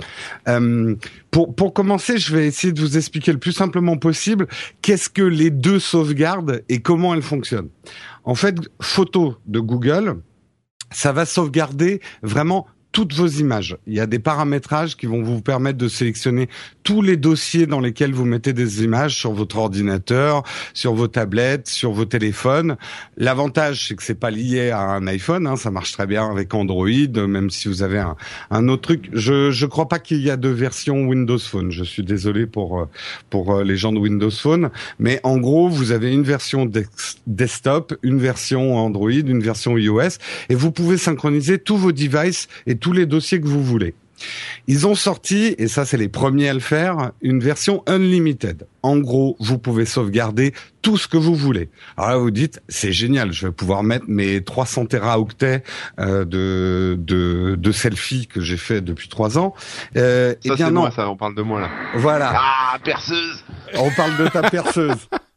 Euh, 0.47 0.95
pour, 1.32 1.56
pour 1.56 1.73
commencer, 1.73 2.17
je 2.17 2.36
vais 2.36 2.45
essayer 2.45 2.73
de 2.73 2.82
vous 2.82 2.97
expliquer 2.97 3.32
le 3.32 3.39
plus 3.39 3.54
simplement 3.54 3.97
possible 3.97 4.47
qu'est-ce 4.82 5.10
que 5.10 5.21
les 5.21 5.49
deux 5.49 5.80
sauvegardent 5.80 6.62
et 6.67 6.82
comment 6.82 7.13
elles 7.13 7.21
fonctionnent. 7.21 7.69
En 8.23 8.36
fait, 8.36 8.55
photo 8.81 9.38
de 9.45 9.60
Google, 9.60 10.21
ça 10.91 11.12
va 11.12 11.25
sauvegarder 11.25 12.01
vraiment 12.21 12.67
toutes 12.91 13.13
vos 13.13 13.27
images. 13.27 13.77
Il 13.88 13.93
y 13.93 13.99
a 13.99 14.08
des 14.08 14.19
paramétrages 14.19 14.97
qui 14.97 15.06
vont 15.06 15.23
vous 15.23 15.41
permettre 15.41 15.77
de 15.77 15.88
sélectionner 15.88 16.49
tous 16.84 17.01
les 17.01 17.15
dossiers 17.15 17.65
dans 17.65 17.80
lesquels 17.80 18.13
vous 18.13 18.25
mettez 18.25 18.54
des 18.54 18.84
images 18.84 19.15
sur 19.15 19.32
votre 19.32 19.58
ordinateur, 19.58 20.43
sur 20.73 20.93
vos 20.93 21.08
tablettes, 21.08 21.67
sur 21.67 21.91
vos 21.91 22.06
téléphones. 22.06 22.75
L'avantage, 23.17 23.88
c'est 23.88 23.95
que 23.95 24.04
c'est 24.04 24.19
pas 24.19 24.32
lié 24.32 24.71
à 24.71 24.82
un 24.82 25.08
iPhone, 25.08 25.47
hein, 25.47 25.56
ça 25.56 25.71
marche 25.71 25.93
très 25.93 26.06
bien 26.06 26.30
avec 26.30 26.54
Android, 26.54 26.88
même 26.88 27.49
si 27.49 27.67
vous 27.67 27.84
avez 27.84 28.04
un, 28.49 28.67
autre 28.67 28.82
truc. 28.82 29.10
Je 29.13 29.51
je 29.51 29.65
crois 29.65 29.88
pas 29.88 29.99
qu'il 29.99 30.21
y 30.21 30.30
a 30.30 30.38
de 30.38 30.49
version 30.49 31.08
Windows 31.08 31.39
Phone. 31.39 31.71
Je 31.71 31.84
suis 31.84 32.04
désolé 32.04 32.45
pour 32.45 32.82
euh, 32.82 32.86
pour 33.30 33.54
euh, 33.54 33.63
les 33.63 33.77
gens 33.77 33.91
de 33.91 33.99
Windows 33.99 34.32
Phone, 34.32 34.69
mais 34.99 35.19
en 35.23 35.38
gros, 35.38 35.69
vous 35.69 35.91
avez 35.91 36.12
une 36.12 36.23
version 36.23 36.69
desktop, 37.27 37.95
une 38.04 38.19
version 38.19 38.77
Android, 38.77 39.12
une 39.12 39.41
version 39.41 39.77
iOS, 39.77 40.17
et 40.49 40.56
vous 40.56 40.71
pouvez 40.71 40.97
synchroniser 40.97 41.58
tous 41.60 41.77
vos 41.77 41.91
devices 41.91 42.47
et 42.67 42.75
tous 42.82 42.91
les 42.91 43.06
dossiers 43.06 43.39
que 43.39 43.48
vous 43.48 43.63
voulez. 43.63 43.96
Ils 44.67 44.86
ont 44.86 44.94
sorti, 44.94 45.56
et 45.58 45.67
ça 45.67 45.84
c'est 45.84 45.98
les 45.98 46.08
premiers 46.10 46.50
à 46.50 46.54
le 46.54 46.60
faire, 46.60 47.12
une 47.24 47.39
version 47.39 47.82
unlimited. 47.88 48.67
En 48.84 48.98
gros, 48.98 49.36
vous 49.39 49.58
pouvez 49.58 49.86
sauvegarder 49.86 50.54
tout 50.84 50.96
ce 50.96 51.08
que 51.08 51.17
vous 51.17 51.34
voulez. 51.34 51.70
Alors 51.98 52.10
là, 52.12 52.17
vous 52.17 52.30
dites, 52.30 52.62
c'est 52.70 52.91
génial, 52.91 53.32
je 53.34 53.48
vais 53.48 53.52
pouvoir 53.52 53.82
mettre 53.82 54.06
mes 54.08 54.44
300 54.44 54.86
téraoctets 54.86 55.63
euh, 56.00 56.24
de, 56.26 56.98
de, 57.00 57.56
de 57.58 57.72
selfies 57.72 58.28
que 58.28 58.41
j'ai 58.41 58.58
fait 58.58 58.82
depuis 58.82 59.08
trois 59.10 59.39
ans. 59.39 59.56
Euh, 59.98 60.36
eh 60.44 60.50
Ça, 60.50 60.56
bien 60.56 60.67
c'est 60.67 60.72
non, 60.72 60.82
moi, 60.82 60.91
ça, 60.91 61.10
on 61.10 61.17
parle 61.17 61.34
de 61.34 61.41
moi, 61.41 61.62
là. 61.62 61.70
voilà. 61.96 62.32
Ah, 62.36 62.78
perceuse 62.84 63.44
On 63.76 63.89
parle 63.96 64.17
de 64.17 64.28
ta 64.28 64.44
perceuse. 64.50 64.98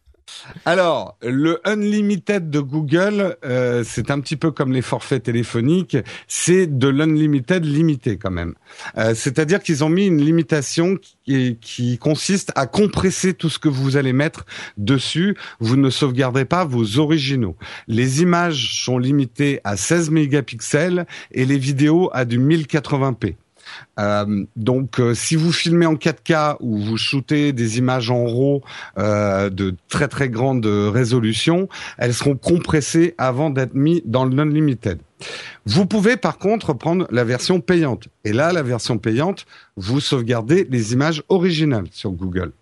Alors, 0.64 1.16
le 1.22 1.60
unlimited 1.64 2.50
de 2.50 2.60
Google, 2.60 3.36
euh, 3.44 3.82
c'est 3.84 4.10
un 4.10 4.20
petit 4.20 4.36
peu 4.36 4.50
comme 4.50 4.72
les 4.72 4.82
forfaits 4.82 5.22
téléphoniques, 5.22 5.96
c'est 6.28 6.66
de 6.66 6.88
l'unlimited 6.88 7.64
limité 7.64 8.16
quand 8.16 8.30
même. 8.30 8.54
Euh, 8.98 9.14
C'est-à-dire 9.14 9.62
qu'ils 9.62 9.84
ont 9.84 9.88
mis 9.88 10.06
une 10.06 10.20
limitation 10.20 10.96
qui, 11.24 11.58
qui 11.60 11.98
consiste 11.98 12.52
à 12.54 12.66
compresser 12.66 13.34
tout 13.34 13.50
ce 13.50 13.58
que 13.58 13.68
vous 13.68 13.96
allez 13.96 14.12
mettre 14.12 14.44
dessus. 14.76 15.36
Vous 15.60 15.76
ne 15.76 15.90
sauvegardez 15.90 16.44
pas 16.44 16.64
vos 16.64 16.98
originaux. 16.98 17.56
Les 17.88 18.22
images 18.22 18.82
sont 18.84 18.98
limitées 18.98 19.60
à 19.64 19.76
16 19.76 20.10
mégapixels 20.10 21.06
et 21.32 21.44
les 21.44 21.58
vidéos 21.58 22.10
à 22.12 22.24
du 22.24 22.38
1080p. 22.38 23.34
Euh, 23.98 24.44
donc, 24.56 25.00
euh, 25.00 25.14
si 25.14 25.36
vous 25.36 25.52
filmez 25.52 25.86
en 25.86 25.94
4K 25.94 26.56
ou 26.60 26.78
vous 26.78 26.96
shootez 26.96 27.52
des 27.52 27.78
images 27.78 28.10
en 28.10 28.24
RAW 28.24 28.62
euh, 28.98 29.50
de 29.50 29.74
très 29.88 30.08
très 30.08 30.28
grande 30.28 30.66
résolution, 30.66 31.68
elles 31.98 32.14
seront 32.14 32.36
compressées 32.36 33.14
avant 33.18 33.50
d'être 33.50 33.74
mises 33.74 34.02
dans 34.04 34.24
le 34.24 34.34
non-limited. 34.34 34.98
Vous 35.66 35.86
pouvez 35.86 36.16
par 36.16 36.38
contre 36.38 36.74
prendre 36.74 37.06
la 37.10 37.24
version 37.24 37.60
payante. 37.60 38.08
Et 38.24 38.32
là, 38.32 38.52
la 38.52 38.62
version 38.62 38.98
payante, 38.98 39.46
vous 39.76 40.00
sauvegardez 40.00 40.66
les 40.70 40.92
images 40.92 41.22
originales 41.28 41.86
sur 41.90 42.10
Google. 42.10 42.52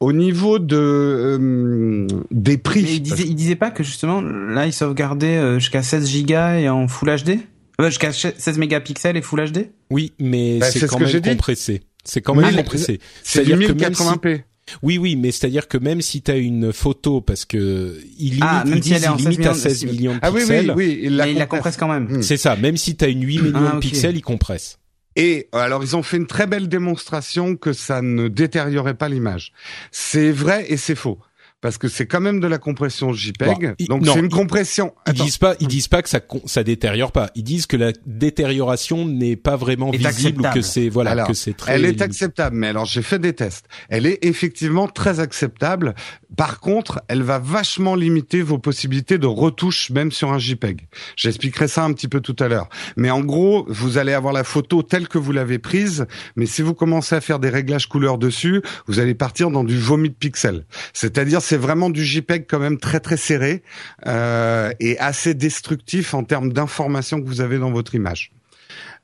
Au 0.00 0.12
niveau 0.12 0.58
de 0.58 0.76
euh, 0.76 2.06
des 2.30 2.58
prix, 2.58 2.82
Mais 2.82 2.96
il 2.96 3.00
disait, 3.00 3.24
il 3.26 3.34
disait 3.34 3.56
pas 3.56 3.70
que 3.70 3.82
justement, 3.82 4.20
là, 4.20 4.66
il 4.66 4.72
sauvegardait 4.72 5.38
euh, 5.38 5.58
jusqu'à 5.58 5.82
16 5.82 6.06
gigas 6.06 6.56
et 6.56 6.68
en 6.68 6.88
Full 6.88 7.16
HD 7.16 7.38
euh, 7.80 7.86
Jusqu'à 7.88 8.12
16 8.12 8.58
mégapixels 8.58 9.16
et 9.16 9.22
Full 9.22 9.50
HD 9.52 9.70
Oui, 9.90 10.12
mais 10.18 10.58
Bah, 10.58 10.66
c'est 10.66 10.80
c'est 10.80 10.86
ce 10.86 10.90
quand 10.90 10.98
que 10.98 11.04
même 11.04 11.22
compressé. 11.22 11.82
C'est 12.04 12.20
quand 12.20 12.34
même 12.34 12.46
Oui, 12.50 12.56
compressé. 12.56 13.00
c'est 13.22 13.40
du 13.44 13.50
C'est-à-dire 13.50 13.68
que 13.68 13.72
même 13.82 13.94
si 13.94 14.02
1080p. 14.02 14.42
Oui, 14.82 14.96
oui, 14.98 15.16
mais 15.16 15.30
c'est-à-dire 15.30 15.68
que 15.68 15.76
même 15.76 16.00
si 16.00 16.22
tu 16.22 16.30
as 16.30 16.36
une 16.36 16.72
photo, 16.72 17.20
parce 17.20 17.44
que 17.44 17.98
il 18.18 18.26
limite, 18.30 18.42
Ah, 18.46 18.64
même 18.66 18.82
si 18.82 18.92
elle 18.94 19.04
est 19.04 19.08
en 19.08 19.16
limite 19.16 19.42
16 19.42 19.46
à 19.46 19.54
16 19.54 19.84
millions 19.86 20.14
de 20.14 20.18
Ah 20.22 20.30
oui, 20.32 20.40
pixels. 20.40 20.72
oui, 20.74 20.86
oui, 20.86 21.00
il 21.02 21.16
la 21.16 21.26
Mais 21.26 21.32
il 21.32 21.38
la 21.38 21.46
compresse. 21.46 21.76
quand 21.76 21.88
même. 21.88 22.04
Hmm. 22.18 22.22
C'est 22.22 22.36
ça. 22.38 22.56
Même 22.56 22.76
si 22.78 22.96
tu 22.96 23.04
as 23.04 23.08
une 23.08 23.22
8 23.24 23.38
millions 23.42 23.68
Ah, 23.72 23.74
de 23.74 23.80
pixels, 23.80 24.16
il 24.16 24.22
compresse. 24.22 24.78
Et 25.16 25.48
alors 25.52 25.84
ils 25.84 25.94
ont 25.96 26.02
fait 26.02 26.16
une 26.16 26.26
très 26.26 26.46
belle 26.46 26.68
démonstration 26.68 27.56
que 27.56 27.72
ça 27.72 28.02
ne 28.02 28.26
détériorait 28.28 28.94
pas 28.94 29.08
l'image. 29.08 29.52
C'est 29.92 30.32
vrai 30.32 30.64
et 30.68 30.76
c'est 30.76 30.94
faux 30.96 31.18
parce 31.64 31.78
que 31.78 31.88
c'est 31.88 32.06
quand 32.06 32.20
même 32.20 32.40
de 32.40 32.46
la 32.46 32.58
compression 32.58 33.14
JPEG. 33.14 33.74
Ils- 33.78 33.88
donc 33.88 34.04
c'est 34.06 34.18
une 34.18 34.26
ils- 34.26 34.28
compression. 34.28 34.92
Ils 35.06 35.12
Attends. 35.12 35.24
disent 35.24 35.38
pas, 35.38 35.54
ils 35.60 35.66
disent 35.66 35.88
pas 35.88 36.02
que 36.02 36.10
ça 36.10 36.20
ça 36.44 36.62
détériore 36.62 37.10
pas. 37.10 37.30
Ils 37.34 37.42
disent 37.42 37.64
que 37.64 37.78
la 37.78 37.92
détérioration 38.04 39.06
n'est 39.06 39.36
pas 39.36 39.56
vraiment 39.56 39.90
visible 39.90 40.42
ou 40.46 40.50
que 40.52 40.60
c'est 40.60 40.90
voilà 40.90 41.12
Alors, 41.12 41.26
que 41.26 41.32
c'est 41.32 41.54
très. 41.54 41.72
Elle 41.76 41.86
est 41.86 42.02
acceptable, 42.02 42.54
mais 42.54 42.68
alors 42.68 42.84
j'ai 42.84 43.00
fait 43.00 43.18
des 43.18 43.32
tests. 43.32 43.64
Elle 43.88 44.04
est 44.04 44.18
effectivement 44.26 44.88
très 44.88 45.20
acceptable. 45.20 45.94
Par 46.36 46.60
contre, 46.60 47.02
elle 47.08 47.22
va 47.22 47.38
vachement 47.38 47.94
limiter 47.94 48.42
vos 48.42 48.58
possibilités 48.58 49.18
de 49.18 49.26
retouche 49.26 49.90
même 49.90 50.12
sur 50.12 50.32
un 50.32 50.38
JPEG. 50.38 50.88
J'expliquerai 51.16 51.68
ça 51.68 51.84
un 51.84 51.92
petit 51.92 52.08
peu 52.08 52.20
tout 52.20 52.36
à 52.38 52.48
l'heure. 52.48 52.68
Mais 52.96 53.10
en 53.10 53.20
gros, 53.20 53.64
vous 53.68 53.98
allez 53.98 54.12
avoir 54.12 54.32
la 54.32 54.44
photo 54.44 54.82
telle 54.82 55.08
que 55.08 55.18
vous 55.18 55.32
l'avez 55.32 55.58
prise, 55.58 56.06
mais 56.36 56.46
si 56.46 56.62
vous 56.62 56.74
commencez 56.74 57.14
à 57.14 57.20
faire 57.20 57.38
des 57.38 57.50
réglages 57.50 57.88
couleurs 57.88 58.18
dessus, 58.18 58.62
vous 58.86 58.98
allez 58.98 59.14
partir 59.14 59.50
dans 59.50 59.64
du 59.64 59.78
vomi 59.78 60.10
de 60.10 60.14
pixels. 60.14 60.64
C'est-à-dire, 60.92 61.42
c'est 61.42 61.56
vraiment 61.56 61.90
du 61.90 62.04
JPEG 62.04 62.46
quand 62.48 62.58
même 62.58 62.78
très 62.78 63.00
très 63.00 63.16
serré 63.16 63.62
euh, 64.06 64.72
et 64.80 64.98
assez 64.98 65.34
destructif 65.34 66.14
en 66.14 66.24
termes 66.24 66.52
d'informations 66.52 67.20
que 67.20 67.26
vous 67.26 67.40
avez 67.40 67.58
dans 67.58 67.70
votre 67.70 67.94
image. 67.94 68.32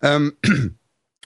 Euh, 0.04 0.30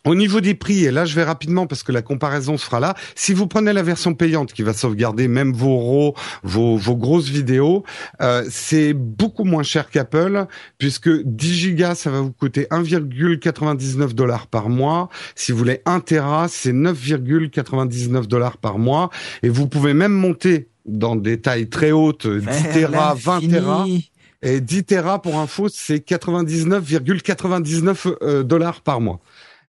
Au 0.07 0.15
niveau 0.15 0.41
des 0.41 0.55
prix, 0.55 0.85
et 0.85 0.91
là 0.91 1.07
je 1.07 1.15
vais 1.15 1.25
rapidement 1.25 1.67
parce 1.67 1.83
que 1.83 1.91
la 1.91 2.03
comparaison 2.03 2.59
se 2.59 2.67
fera 2.67 2.79
là, 2.79 2.95
si 3.15 3.33
vous 3.33 3.47
prenez 3.47 3.73
la 3.73 3.83
version 3.83 4.15
payante 4.15 4.53
qui 4.53 4.63
va 4.63 4.75
sauvegarder 4.75 5.29
même 5.29 5.53
vos 5.53 5.79
RAW, 5.79 6.15
vos, 6.43 6.77
vos 6.77 6.97
grosses 6.97 7.29
vidéos, 7.29 7.85
euh, 8.21 8.45
c'est 8.51 8.93
beaucoup 8.93 9.45
moins 9.45 9.63
cher 9.63 9.89
qu'Apple 9.89 10.47
puisque 10.77 11.11
10 11.11 11.55
gigas 11.55 11.95
ça 11.95 12.11
va 12.11 12.21
vous 12.21 12.33
coûter 12.33 12.67
1,99 12.71 14.13
dollars 14.13 14.47
par 14.47 14.69
mois. 14.69 15.09
Si 15.35 15.53
vous 15.53 15.59
voulez 15.59 15.81
1 15.87 16.01
Tera, 16.01 16.49
c'est 16.49 16.73
9,99 16.73 18.27
dollars 18.27 18.59
par 18.59 18.79
mois 18.79 19.09
et 19.43 19.49
vous 19.49 19.69
pouvez 19.69 19.95
même 19.95 20.13
monter 20.13 20.69
dans 20.85 21.17
des 21.17 21.41
tailles 21.41 21.69
très 21.69 21.93
hautes, 21.93 22.27
10 22.27 22.47
Tera, 22.75 23.15
20 23.15 23.49
Tera. 23.49 23.87
Et 24.43 24.61
10 24.61 24.85
Tera 24.85 25.23
pour 25.23 25.39
info, 25.39 25.69
c'est 25.71 26.07
99,99 26.07 28.17
euh, 28.21 28.43
dollars 28.43 28.83
par 28.83 29.01
mois. 29.01 29.21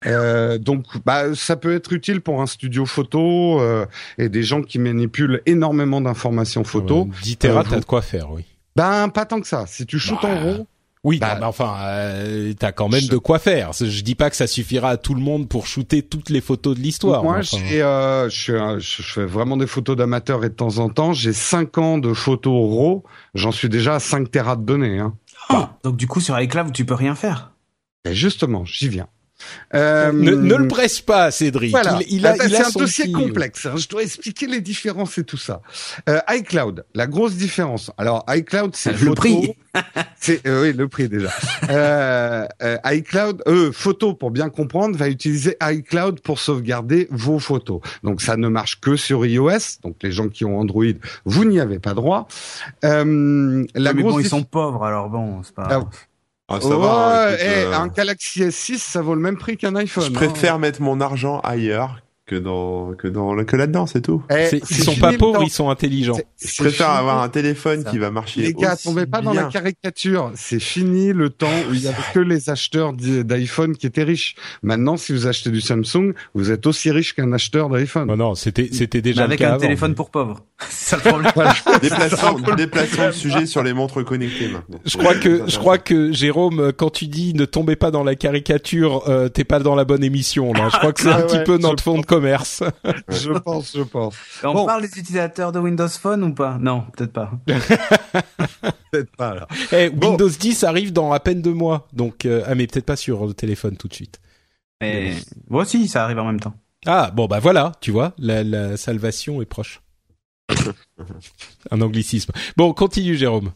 Euh, 0.06 0.58
donc, 0.58 0.86
bah, 1.06 1.34
ça 1.36 1.56
peut 1.56 1.74
être 1.74 1.94
utile 1.94 2.22
pour 2.22 2.42
un 2.42 2.46
studio 2.48 2.86
photo 2.86 3.60
euh, 3.62 3.86
et 4.18 4.30
des 4.30 4.44
gens 4.44 4.62
qui 4.62 4.80
manipulent 4.80 5.42
énormément 5.46 6.02
d'informations 6.02 6.63
photo. 6.63 7.08
Euh, 7.10 7.22
10 7.24 7.38
Tera, 7.38 7.60
Euh, 7.60 7.63
t'as 7.63 7.70
vous- 7.76 7.80
de 7.82 7.86
quoi 7.86 8.02
faire, 8.02 8.32
oui. 8.32 8.44
Ben, 8.76 9.10
pas 9.10 9.26
tant 9.26 9.39
que 9.39 9.48
ça. 9.48 9.66
Si 9.68 9.86
tu 9.86 10.00
shootes 10.00 10.22
Bah, 10.22 10.30
en 10.30 10.39
RAW, 10.58 10.68
Oui, 11.06 11.20
Bah, 11.20 11.34
non, 11.36 11.39
mais 11.42 11.46
enfin, 11.48 11.76
euh, 11.82 12.54
t'as 12.58 12.72
quand 12.72 12.88
même 12.88 13.02
je- 13.02 13.10
de 13.10 13.18
quoi 13.18 13.38
faire. 13.38 13.72
Je 13.74 14.02
dis 14.04 14.16
pas 14.16 14.30
que 14.30 14.38
ça 14.38 14.48
suffira 14.48 14.89
à 14.92 14.96
tout 14.96 15.13
le 15.13 15.20
monde 15.20 15.50
pour 15.50 15.68
shooter 15.68 16.02
toutes 16.02 16.30
les 16.30 16.39
photos 16.39 16.78
de 16.78 16.82
l'histoire. 16.82 17.24
moi, 17.26 17.39
enfin, 17.39 17.58
euh, 17.74 18.30
je, 18.30 18.80
fais 19.04 19.26
vraiment 19.26 19.58
des 19.58 19.68
photos 19.68 19.98
d'amateurs 19.98 20.46
et 20.46 20.50
de 20.50 20.54
temps 20.54 20.78
en 20.78 20.88
temps, 20.88 21.12
j'ai 21.12 21.34
5 21.34 21.78
ans 21.78 21.98
de 21.98 22.13
photos 22.13 22.54
RAW. 22.54 23.04
J'en 23.36 23.52
suis 23.52 23.68
déjà 23.68 23.96
à 23.96 24.00
5 24.00 24.32
Tera 24.32 24.56
de 24.56 24.63
données. 24.63 25.00
Hein. 25.00 25.13
Oh, 25.50 25.66
donc 25.84 25.98
du 25.98 26.08
coup, 26.08 26.22
sur 26.22 26.39
iCloud, 26.39 26.72
tu 26.72 26.86
peux 26.86 26.94
rien 26.94 27.16
faire? 27.16 27.52
Et 28.06 28.16
justement, 28.16 28.63
j'y 28.63 28.88
viens. 28.88 29.08
Euh, 29.74 30.12
ne, 30.12 30.32
ne 30.32 30.56
le 30.56 30.68
presse 30.68 31.02
pas, 31.02 31.32
Cédric. 31.32 31.72
Voilà. 31.72 32.00
Il, 32.08 32.18
il 32.20 32.28
a, 32.28 32.32
Ah 32.34 32.36
bah, 32.38 32.46
il 32.48 32.56
a 32.56 32.58
c'est 32.60 32.66
un 32.66 32.70
son 32.70 32.80
dossier 32.80 33.12
complexe. 33.12 33.66
hein. 33.66 33.76
Je 33.76 33.88
dois 33.88 34.04
expliquer 34.04 34.48
les 34.48 34.62
différences 34.62 35.18
et 35.18 35.24
tout 35.24 35.38
ça. 35.38 35.62
Euh, 36.10 36.20
iCloud, 36.30 36.86
la 36.94 37.08
grosse 37.08 37.36
différence. 37.36 37.92
Alors 37.98 38.24
iCloud, 38.30 38.76
c'est 38.76 38.92
Le 38.94 38.98
photo. 38.98 39.14
prix. 39.16 39.56
C'est 40.20 40.46
euh, 40.46 40.62
oui 40.62 40.74
le 40.74 40.88
prix 40.88 41.10
déjà. 41.10 41.32
euh, 41.70 42.46
euh, 42.62 42.78
iCloud, 42.86 43.42
euh, 43.48 43.72
photo 43.72 44.14
pour 44.14 44.30
bien 44.30 44.50
comprendre, 44.50 44.96
va 44.96 45.10
utiliser 45.10 45.58
iCloud 45.64 46.20
pour 46.22 46.40
sauvegarder 46.40 47.08
vos 47.10 47.40
photos. 47.40 47.82
Donc 48.04 48.22
ça 48.22 48.38
ne 48.38 48.48
marche 48.50 48.80
que 48.80 48.96
sur 48.96 49.26
iOS. 49.26 49.80
Donc 49.82 49.96
les 50.04 50.12
gens 50.12 50.30
qui 50.30 50.46
ont 50.46 50.60
Android, 50.60 50.86
vous 51.26 51.46
n'y 51.46 51.60
avez 51.60 51.80
pas 51.80 51.96
droit. 51.96 52.28
Euh, 52.86 53.66
la 53.74 53.94
mais 53.94 54.02
grosse 54.04 54.14
bon, 54.14 54.20
ils 54.20 54.28
sont 54.30 54.44
pauvres, 54.44 54.84
alors 54.86 55.10
bon, 55.10 55.42
c'est 55.44 55.56
pas. 55.56 55.68
Ah, 55.70 55.84
Ah, 56.50 56.60
ça 56.60 56.76
va. 56.76 57.30
Écoute, 57.30 57.46
eh, 57.46 57.64
euh, 57.64 57.74
un 57.74 57.88
Galaxy 57.88 58.44
S6, 58.44 58.78
ça 58.78 59.02
vaut 59.02 59.16
le 59.16 59.22
même 59.22 59.38
prix 59.38 59.58
qu'un 59.58 59.76
iPhone. 59.76 60.04
je 60.04 60.10
hein. 60.10 60.14
préfère 60.14 60.60
mettre 60.60 60.82
mon 60.82 61.00
argent 61.00 61.40
ailleurs 61.40 62.03
que 62.26 62.36
dans 62.38 62.94
que 62.94 63.08
dans 63.10 63.36
que 63.44 63.56
là-dedans, 63.58 63.86
c'est 63.86 64.00
tout. 64.02 64.24
Eh, 64.32 64.50
Ils 64.70 64.84
sont 64.84 64.96
pas 64.96 65.12
le 65.12 65.18
pauvres, 65.18 65.44
ils 65.44 65.50
sont 65.50 65.70
intelligents. 65.70 66.18
Je 66.42 66.62
préfère 66.64 66.88
fini. 66.88 66.98
avoir 67.00 67.22
un 67.22 67.28
téléphone 67.28 67.84
Ça. 67.84 67.90
qui 67.92 67.98
va 67.98 68.12
marcher. 68.12 68.42
Les 68.42 68.54
gars, 68.54 68.74
aussi 68.76 68.84
tombez 68.86 69.06
pas 69.06 69.20
dans 69.22 69.34
la 69.34 69.44
caricature. 69.44 70.32
C'est 70.36 70.62
fini 70.62 71.12
le 71.12 71.30
temps 71.30 71.52
où 71.70 71.74
il 71.74 71.82
y 71.82 71.88
avait 71.88 71.98
que 72.14 72.20
les 72.20 72.50
acheteurs 72.50 72.94
d'i- 72.94 73.26
d'iPhone 73.26 73.76
qui 73.76 73.88
étaient 73.88 74.04
riches. 74.04 74.36
Maintenant, 74.62 74.96
si 74.96 75.12
vous 75.12 75.28
achetez 75.28 75.50
du 75.50 75.60
Samsung, 75.60 76.14
vous 76.34 76.50
êtes 76.52 76.66
aussi 76.66 76.92
riche 76.92 77.14
qu'un 77.14 77.34
acheteur 77.34 77.70
d'iPhone. 77.70 78.08
Non, 78.08 78.16
non, 78.16 78.36
c'était 78.36 78.70
c'était 78.72 79.00
Mais 79.00 79.02
déjà 79.02 79.22
le 79.24 79.26
avec 79.28 79.40
cas 79.40 79.48
un 79.48 79.52
avant, 79.56 79.60
téléphone 79.60 79.90
mais- 79.92 79.96
pour 79.96 80.10
pauvres. 80.10 80.46
c'est 80.70 80.98
ça 81.02 81.18
le 81.18 81.24
problème. 81.24 81.54
Déplaçons, 81.82 82.40
déplaçons 82.56 83.06
le 83.08 83.12
sujet 83.12 83.46
sur 83.46 83.64
les 83.64 83.74
montres 83.74 84.04
connectées 84.06 84.48
maintenant. 84.48 84.80
Je 84.86 84.98
crois 84.98 85.16
que 85.16 85.42
je 85.48 85.58
crois 85.58 85.78
que 85.78 86.14
Jérôme, 86.14 86.72
quand 86.72 86.90
tu 86.90 87.08
dis 87.08 87.34
ne 87.34 87.44
tombez 87.44 87.76
pas 87.76 87.92
dans 87.92 88.04
la 88.06 88.16
caricature, 88.16 89.10
euh, 89.10 89.28
t'es 89.28 89.44
pas 89.44 89.60
dans 89.60 89.76
la 89.76 89.84
bonne 89.84 90.04
émission 90.06 90.54
là. 90.54 90.70
Je 90.72 90.78
crois 90.78 90.94
que 90.94 91.02
c'est 91.02 91.10
un 91.10 91.18
Ouais, 91.18 91.26
petit 91.28 91.44
peu 91.46 91.58
je 91.58 91.62
notre 91.62 91.84
fond 91.84 92.00
de 92.00 92.06
commerce. 92.13 92.63
Je 93.10 93.32
pense, 93.32 93.76
je 93.76 93.84
pense. 93.84 94.15
On 94.43 94.54
Bon. 94.54 94.65
parle 94.65 94.82
des 94.84 94.88
utilisateurs 94.88 95.52
de 95.52 95.60
Windows 95.60 95.88
Phone 95.89 96.23
ou 96.23 96.34
pas? 96.34 96.58
Non, 96.60 96.86
peut-être 96.95 97.13
pas. 97.13 97.32
Peut-être 98.91 99.15
pas 99.15 99.34
là. 99.34 99.47
Eh, 99.71 99.89
Bon. 99.89 100.12
Windows 100.12 100.30
10 100.30 100.63
arrive 100.63 100.93
dans 100.93 101.12
à 101.12 101.19
peine 101.19 101.41
deux 101.41 101.54
mois, 101.54 101.88
donc 101.93 102.26
euh, 102.26 102.43
ah 102.47 102.54
mais 102.56 102.67
peut-être 102.67 102.86
pas 102.86 102.95
sur 102.95 103.26
le 103.26 103.34
téléphone 103.34 103.76
tout 103.78 103.88
de 103.88 103.93
suite. 103.93 104.19
Mais 104.82 105.15
moi 105.49 105.63
aussi, 105.63 105.88
ça 105.88 106.04
arrive 106.04 106.19
en 106.19 106.26
même 106.26 106.39
temps. 106.39 106.54
Ah 106.86 107.10
bon 107.13 107.26
bah 107.28 107.39
voilà, 107.39 107.71
tu 107.82 107.91
vois, 107.91 108.13
la, 108.17 108.43
la 108.43 108.78
salvation 108.78 109.41
est 109.41 109.45
proche. 109.45 109.82
un 111.71 111.82
anglicisme. 111.82 112.32
Bon, 112.58 112.73
continue 112.73 113.15
Jérôme. 113.15 113.52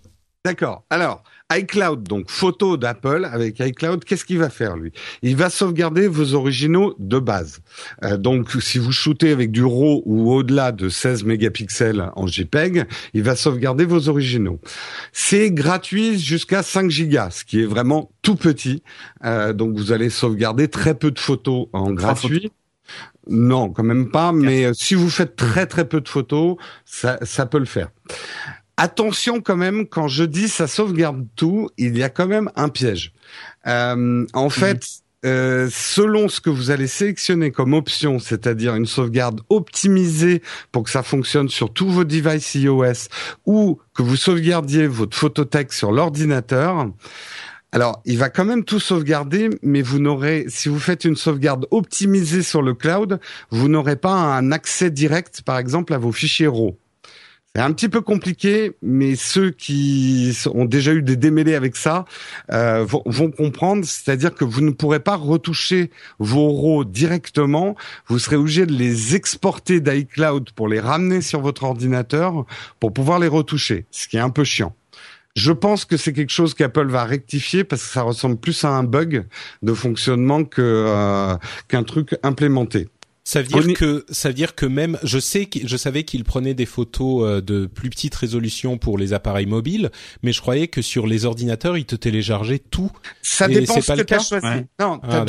D'accord. 0.48 0.86
Alors, 0.90 1.24
iCloud, 1.54 2.04
donc 2.04 2.32
photo 2.32 2.78
d'Apple 2.78 3.28
avec 3.30 3.60
iCloud, 3.60 4.06
qu'est-ce 4.06 4.24
qu'il 4.24 4.38
va 4.38 4.50
faire 4.50 4.78
lui? 4.78 4.94
Il 5.22 5.36
va 5.36 5.50
sauvegarder 5.50 6.08
vos 6.08 6.36
originaux 6.36 6.96
de 7.00 7.20
base. 7.20 7.60
Euh, 8.06 8.16
donc, 8.16 8.54
si 8.62 8.78
vous 8.80 8.94
shootez 8.94 9.34
avec 9.34 9.52
du 9.52 9.66
RAW 9.66 10.04
ou 10.06 10.32
au-delà 10.32 10.72
de 10.72 10.88
16 10.88 11.26
mégapixels 11.26 12.12
en 12.16 12.28
JPEG, 12.28 12.86
il 13.14 13.24
va 13.24 13.36
sauvegarder 13.36 13.84
vos 13.84 14.08
originaux. 14.08 14.62
C'est 15.12 15.52
gratuit 15.52 16.18
jusqu'à 16.18 16.64
5 16.64 16.90
gigas, 16.90 17.32
ce 17.32 17.44
qui 17.44 17.62
est 17.62 17.66
vraiment 17.66 18.10
tout 18.22 18.38
petit. 18.38 18.84
Euh, 19.26 19.52
donc, 19.52 19.76
vous 19.76 19.92
allez 19.92 20.10
sauvegarder 20.10 20.70
très 20.70 20.94
peu 20.94 21.12
de 21.12 21.20
photos 21.20 21.68
en 21.74 21.92
gratuit. 21.92 22.54
Non, 23.30 23.70
quand 23.70 23.84
même 23.84 24.10
pas. 24.12 24.32
Mais 24.32 24.66
euh, 24.66 24.74
si 24.74 24.96
vous 24.96 25.10
faites 25.10 25.36
très 25.36 25.66
très 25.66 25.88
peu 25.88 26.00
de 26.00 26.08
photos, 26.08 26.56
ça, 26.86 27.20
ça 27.24 27.46
peut 27.46 27.60
le 27.60 27.66
faire. 27.66 27.90
Attention 28.78 29.42
quand 29.42 29.58
même, 29.58 29.88
quand 29.88 30.08
je 30.08 30.24
dis 30.24 30.48
ça 30.48 30.68
sauvegarde 30.68 31.26
tout, 31.36 31.70
il 31.78 31.98
y 31.98 32.04
a 32.04 32.10
quand 32.10 32.28
même 32.28 32.52
un 32.56 32.70
piège. 32.70 33.12
Euh, 33.66 34.26
en 34.34 34.50
fait, 34.50 34.86
euh, 35.26 35.68
selon 35.72 36.30
ce 36.30 36.40
que 36.40 36.52
vous 36.52 36.70
allez 36.70 36.86
sélectionner 36.86 37.52
comme 37.52 37.74
option, 37.74 38.20
c'est-à-dire 38.20 38.76
une 38.76 38.86
sauvegarde 38.86 39.42
optimisée 39.50 40.44
pour 40.72 40.84
que 40.84 40.92
ça 40.92 41.02
fonctionne 41.02 41.50
sur 41.50 41.74
tous 41.74 41.90
vos 41.90 42.04
devices 42.04 42.54
iOS 42.54 43.10
ou 43.48 43.80
que 43.96 44.04
vous 44.04 44.16
sauvegardiez 44.16 44.86
votre 44.86 45.18
photothèque 45.18 45.74
sur 45.74 45.92
l'ordinateur, 45.92 46.88
alors, 47.74 48.02
il 48.06 48.18
va 48.18 48.30
quand 48.30 48.46
même 48.46 48.64
tout 48.64 48.80
sauvegarder, 48.80 49.50
mais 49.62 49.82
vous 49.82 50.00
n'aurez, 50.00 50.46
si 50.48 50.70
vous 50.70 50.80
faites 50.80 51.04
une 51.04 51.18
sauvegarde 51.18 51.68
optimisée 51.70 52.42
sur 52.42 52.62
le 52.62 52.74
cloud, 52.74 53.20
vous 53.52 53.68
n'aurez 53.68 53.98
pas 53.98 54.14
un 54.14 54.52
accès 54.54 54.90
direct, 54.90 55.42
par 55.42 55.58
exemple, 55.58 55.94
à 55.94 55.98
vos 55.98 56.14
fichiers 56.14 56.48
RAW. 56.48 56.78
C'est 57.58 57.64
un 57.64 57.72
petit 57.72 57.90
peu 57.90 58.02
compliqué, 58.02 58.74
mais 58.84 59.16
ceux 59.16 59.50
qui 59.50 60.32
ont 60.54 60.66
déjà 60.66 60.94
eu 60.94 61.02
des 61.02 61.16
démêlés 61.16 61.56
avec 61.56 61.76
ça 61.76 62.06
euh, 62.52 62.86
vont, 62.88 63.02
vont, 63.08 63.32
comprendre. 63.32 63.84
C'est-à-dire 63.84 64.36
que 64.36 64.46
vous 64.46 64.62
ne 64.62 64.70
pourrez 64.70 65.00
pas 65.00 65.16
retoucher 65.16 65.90
vos 66.20 66.54
RAW 66.54 66.84
directement. 66.86 67.76
Vous 68.06 68.20
serez 68.20 68.36
obligé 68.36 68.68
de 68.68 68.74
les 68.74 69.16
exporter 69.16 69.80
d'iCloud 69.80 70.52
pour 70.52 70.68
les 70.68 70.80
ramener 70.80 71.22
sur 71.22 71.42
votre 71.42 71.64
ordinateur 71.64 72.46
pour 72.80 72.94
pouvoir 72.94 73.18
les 73.18 73.28
retoucher, 73.28 73.88
ce 73.90 74.08
qui 74.08 74.18
est 74.18 74.20
un 74.20 74.30
peu 74.30 74.44
chiant. 74.44 74.76
Je 75.36 75.52
pense 75.52 75.84
que 75.84 75.98
c'est 75.98 76.14
quelque 76.14 76.30
chose 76.30 76.54
qu'Apple 76.54 76.90
va 76.90 77.06
rectifier 77.06 77.64
parce 77.64 77.82
que 77.82 77.90
ça 77.90 78.04
ressemble 78.04 78.38
plus 78.38 78.66
à 78.66 78.70
un 78.70 78.84
bug 78.84 79.26
de 79.64 79.74
fonctionnement 79.74 80.44
que 80.44 80.62
euh, 80.62 81.36
qu'un 81.68 81.82
truc 81.82 82.16
implémenté. 82.22 82.88
Ça 83.28 83.42
veut 83.42 83.62
dire 83.62 83.74
que 83.74 84.06
ça 84.10 84.30
veut 84.30 84.34
dire 84.34 84.56
que 84.56 84.66
même 84.66 84.98
je 85.04 85.20
sais 85.20 85.48
que 85.48 85.68
je 85.68 85.76
savais 85.76 86.04
qu'il 86.04 86.24
prenait 86.24 86.54
des 86.54 86.66
photos 86.66 87.24
euh, 87.26 87.42
de 87.42 87.66
plus 87.66 87.90
petite 87.90 88.16
résolution 88.16 88.78
pour 88.78 88.98
les 88.98 89.12
appareils 89.12 89.46
mobiles, 89.46 89.92
mais 90.24 90.32
je 90.32 90.40
croyais 90.40 90.70
que 90.70 90.82
sur 90.82 91.08
les 91.08 91.26
ordinateurs 91.26 91.78
il 91.78 91.84
te 91.84 91.98
téléchargeait 91.98 92.60
tout. 92.60 92.90
Ça 93.22 93.50
dépend 93.50 93.82
ce 93.82 93.92
que 93.92 94.02
tu 94.02 94.14
as 94.14 94.20
choisi. 94.20 94.48
Non, 94.80 95.00
tu 95.00 95.10
as, 95.10 95.26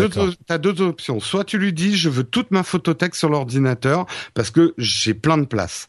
ah, 0.48 0.58
deux, 0.58 0.80
options. 0.80 1.18
Soit 1.18 1.42
tu 1.42 1.58
lui 1.58 1.72
dis 1.72 1.96
je 1.96 2.08
veux 2.08 2.22
toute 2.22 2.52
ma 2.52 2.62
photothèque 2.62 3.16
sur 3.16 3.30
l'ordinateur 3.30 4.06
parce 4.32 4.52
que 4.52 4.74
j'ai 4.78 5.14
plein 5.14 5.36
de 5.36 5.46
place. 5.46 5.88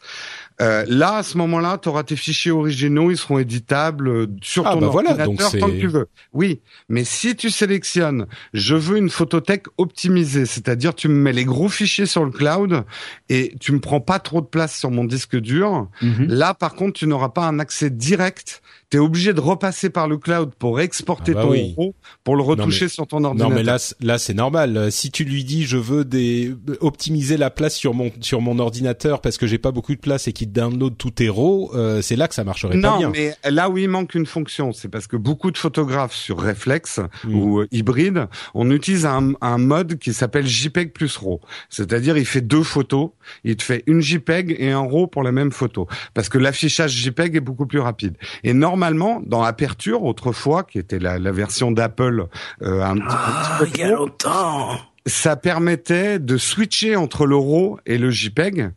Euh, 0.61 0.83
là, 0.87 1.17
à 1.17 1.23
ce 1.23 1.37
moment-là, 1.37 1.77
tu 1.81 1.87
auras 1.87 2.03
tes 2.03 2.17
fichiers 2.17 2.51
originaux, 2.51 3.11
ils 3.11 3.17
seront 3.17 3.39
éditables 3.39 4.09
euh, 4.09 4.27
sur 4.41 4.67
ah, 4.67 4.73
ton 4.73 4.81
bah 4.81 4.87
ordinateur 4.87 5.51
tant 5.59 5.67
que 5.67 5.79
tu 5.79 5.87
veux. 5.87 6.07
Oui, 6.33 6.59
mais 6.89 7.05
si 7.05 7.35
tu 7.35 7.49
sélectionnes, 7.49 8.27
je 8.53 8.75
veux 8.75 8.97
une 8.97 9.09
photothèque 9.09 9.67
optimisée, 9.77 10.45
c'est-à-dire 10.45 10.93
tu 10.95 11.07
me 11.07 11.15
mets 11.15 11.31
les 11.31 11.45
gros 11.45 11.69
fichiers 11.69 12.05
sur 12.05 12.25
le 12.25 12.31
cloud 12.31 12.83
et 13.29 13.55
tu 13.61 13.71
me 13.71 13.79
prends 13.79 14.01
pas 14.01 14.19
trop 14.19 14.41
de 14.41 14.47
place 14.47 14.77
sur 14.77 14.91
mon 14.91 15.05
disque 15.05 15.37
dur. 15.37 15.87
Mhm. 16.01 16.27
Là, 16.27 16.53
par 16.53 16.75
contre, 16.75 16.99
tu 16.99 17.07
n'auras 17.07 17.29
pas 17.29 17.45
un 17.45 17.59
accès 17.59 17.89
direct 17.89 18.61
tu 18.89 18.97
es 18.97 18.99
obligé 18.99 19.33
de 19.33 19.39
repasser 19.39 19.89
par 19.89 20.07
le 20.07 20.17
cloud 20.17 20.51
pour 20.57 20.79
exporter 20.79 21.33
ah 21.35 21.35
bah 21.35 21.41
ton 21.43 21.51
oui. 21.51 21.75
pour 22.23 22.35
le 22.35 22.41
retoucher 22.41 22.87
sur 22.87 23.05
ton 23.05 23.23
ordinateur. 23.23 23.49
Non 23.49 23.55
mais 23.55 23.63
là 23.63 23.77
là 24.01 24.17
c'est 24.17 24.33
normal. 24.33 24.91
Si 24.91 25.11
tu 25.11 25.23
lui 25.25 25.43
dis 25.43 25.65
je 25.65 25.77
veux 25.77 26.05
des 26.05 26.55
optimiser 26.79 27.37
la 27.37 27.51
place 27.51 27.75
sur 27.75 27.93
mon 27.93 28.11
sur 28.19 28.41
mon 28.41 28.57
ordinateur 28.57 29.21
parce 29.21 29.37
que 29.37 29.45
j'ai 29.45 29.59
pas 29.59 29.71
beaucoup 29.71 29.93
de 29.93 29.99
place 29.99 30.27
et 30.27 30.33
qu'il 30.33 30.51
download 30.51 30.97
tout 30.97 31.11
tes 31.11 31.29
RAW, 31.29 31.71
euh, 31.75 32.01
c'est 32.01 32.15
là 32.15 32.27
que 32.27 32.33
ça 32.33 32.43
marcherait 32.43 32.79
pas 32.81 32.97
bien. 32.97 33.07
Non 33.07 33.13
mais 33.13 33.35
là 33.49 33.69
où 33.69 33.77
il 33.77 33.89
manque 33.89 34.15
une 34.15 34.25
fonction, 34.25 34.73
c'est 34.73 34.89
parce 34.89 35.05
que 35.05 35.17
beaucoup 35.17 35.51
de 35.51 35.57
photographes 35.57 36.15
sur 36.15 36.41
Reflex 36.41 36.99
hmm. 37.25 37.35
ou 37.35 37.59
euh, 37.59 37.67
hybride, 37.71 38.27
on 38.55 38.71
utilise 38.71 39.05
un, 39.05 39.33
un 39.41 39.57
mode 39.59 39.99
qui 39.99 40.13
s'appelle 40.13 40.47
JPEG 40.47 40.93
plus 40.93 41.15
RAW. 41.17 41.41
C'est-à-dire 41.69 42.17
il 42.17 42.25
fait 42.25 42.41
deux 42.41 42.63
photos, 42.63 43.11
il 43.43 43.55
te 43.55 43.63
fait 43.63 43.83
une 43.85 44.01
JPEG 44.01 44.55
et 44.57 44.71
un 44.71 44.79
RAW 44.79 45.05
pour 45.07 45.21
la 45.21 45.31
même 45.31 45.51
photo 45.51 45.87
parce 46.15 46.27
que 46.27 46.39
l'affichage 46.39 46.91
JPEG 46.91 47.35
est 47.35 47.39
beaucoup 47.41 47.67
plus 47.67 47.79
rapide. 47.79 48.17
Et 48.43 48.53
normalement 48.53 48.78
normalement, 48.79 49.21
dans 49.25 49.43
Aperture, 49.43 50.03
autrefois, 50.03 50.63
qui 50.63 50.79
était 50.79 50.99
la, 50.99 51.19
version 51.31 51.69
d'Apple 51.71 52.27
euh, 52.61 52.81
un, 52.81 52.95
ah, 53.09 53.59
petit 53.59 53.81
peu 53.81 53.89
longtemps. 53.89 54.79
ça 55.05 55.35
permettait 55.35 56.17
de 56.17 56.37
switcher 56.37 56.95
entre 56.95 57.25
le 57.25 57.35
RAW 57.35 57.77
et 57.85 57.97
le 57.97 58.09
JPEG. 58.09 58.71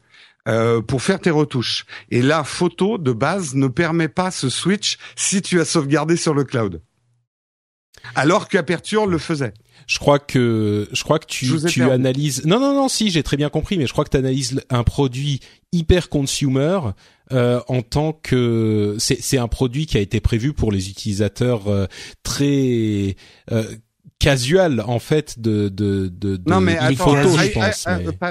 Euh, 0.49 0.83
pour 0.83 1.03
faire 1.03 1.21
tes 1.21 1.31
retouches. 1.31 1.87
Et 2.11 2.21
la 2.21 2.43
photo 2.43 2.99
de 2.99 3.13
base 3.13 3.55
ne 3.55 3.69
permet 3.69 4.09
pas 4.09 4.33
ce 4.33 4.49
switch 4.49 4.99
si 5.15 5.41
tu 5.41 5.61
as 5.61 5.65
sauvegardé 5.65 6.17
sur 6.17 6.35
le 6.35 6.43
cloud. 6.43 6.83
Alors 8.17 8.49
qu'Aperture 8.49 9.07
le 9.07 9.19
faisait. 9.19 9.55
Je 9.87 10.01
crois 10.01 10.19
que 10.19 10.89
je 10.93 11.05
crois 11.05 11.21
que 11.21 11.27
tu, 11.27 11.49
tu 11.69 11.83
analyses. 11.85 12.45
Non 12.45 12.59
non 12.59 12.75
non 12.75 12.89
si 12.89 13.09
j'ai 13.11 13.23
très 13.23 13.37
bien 13.37 13.51
compris, 13.51 13.79
mais 13.79 13.87
je 13.87 13.93
crois 13.93 14.05
que 14.05 14.11
tu 14.11 14.17
analyses 14.17 14.61
un 14.69 14.83
produit 14.83 15.39
hyper 15.71 16.09
consumer 16.09 16.81
euh, 17.31 17.61
en 17.69 17.83
tant 17.83 18.13
que 18.13 18.97
c'est 18.99 19.39
un 19.39 19.49
produit 19.49 19.87
qui 19.87 19.97
a 19.97 20.01
été 20.01 20.21
prévu 20.21 20.53
pour 20.53 20.73
les 20.73 20.91
utilisateurs 20.91 21.69
euh, 21.69 21.87
très 22.23 23.17
euh, 23.51 23.65
casual 24.19 24.83
en 24.87 24.99
fait 24.99 25.39
de 25.41 25.69
de 25.69 26.09
de, 26.09 26.37
de 26.37 26.51
non 26.51 26.61
mais 26.61 26.77
attends, 26.77 27.17
je 27.17 27.53
pense. 27.53 27.87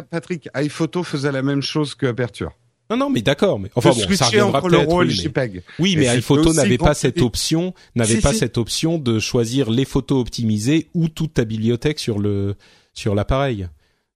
Patrick, 0.09 0.49
iPhoto 0.55 1.03
faisait 1.03 1.31
la 1.31 1.41
même 1.41 1.61
chose 1.61 1.95
que 1.95 2.05
Aperture. 2.05 2.51
Non, 2.91 2.97
non, 2.97 3.09
mais 3.09 3.21
d'accord. 3.21 3.57
Mais 3.57 3.71
enfin 3.75 3.91
bon, 3.91 4.15
ça 4.15 4.25
reviendra 4.25 4.61
peut-être. 4.61 4.93
Oui, 4.93 5.31
mais, 5.33 5.63
oui, 5.79 5.95
mais 5.97 6.07
iPhoto 6.09 6.53
n'avait 6.53 6.77
pas 6.77 6.93
cette 6.93 7.21
option, 7.21 7.73
n'avait 7.95 8.19
pas 8.19 8.33
cette 8.33 8.57
option 8.57 8.97
de 8.97 9.17
choisir 9.17 9.71
les 9.71 9.85
photos 9.85 10.19
optimisées 10.19 10.89
ou 10.93 11.07
toute 11.07 11.35
ta 11.35 11.45
bibliothèque 11.45 11.99
sur 11.99 12.19
le 12.19 12.55
sur 12.93 13.15
l'appareil. 13.15 13.67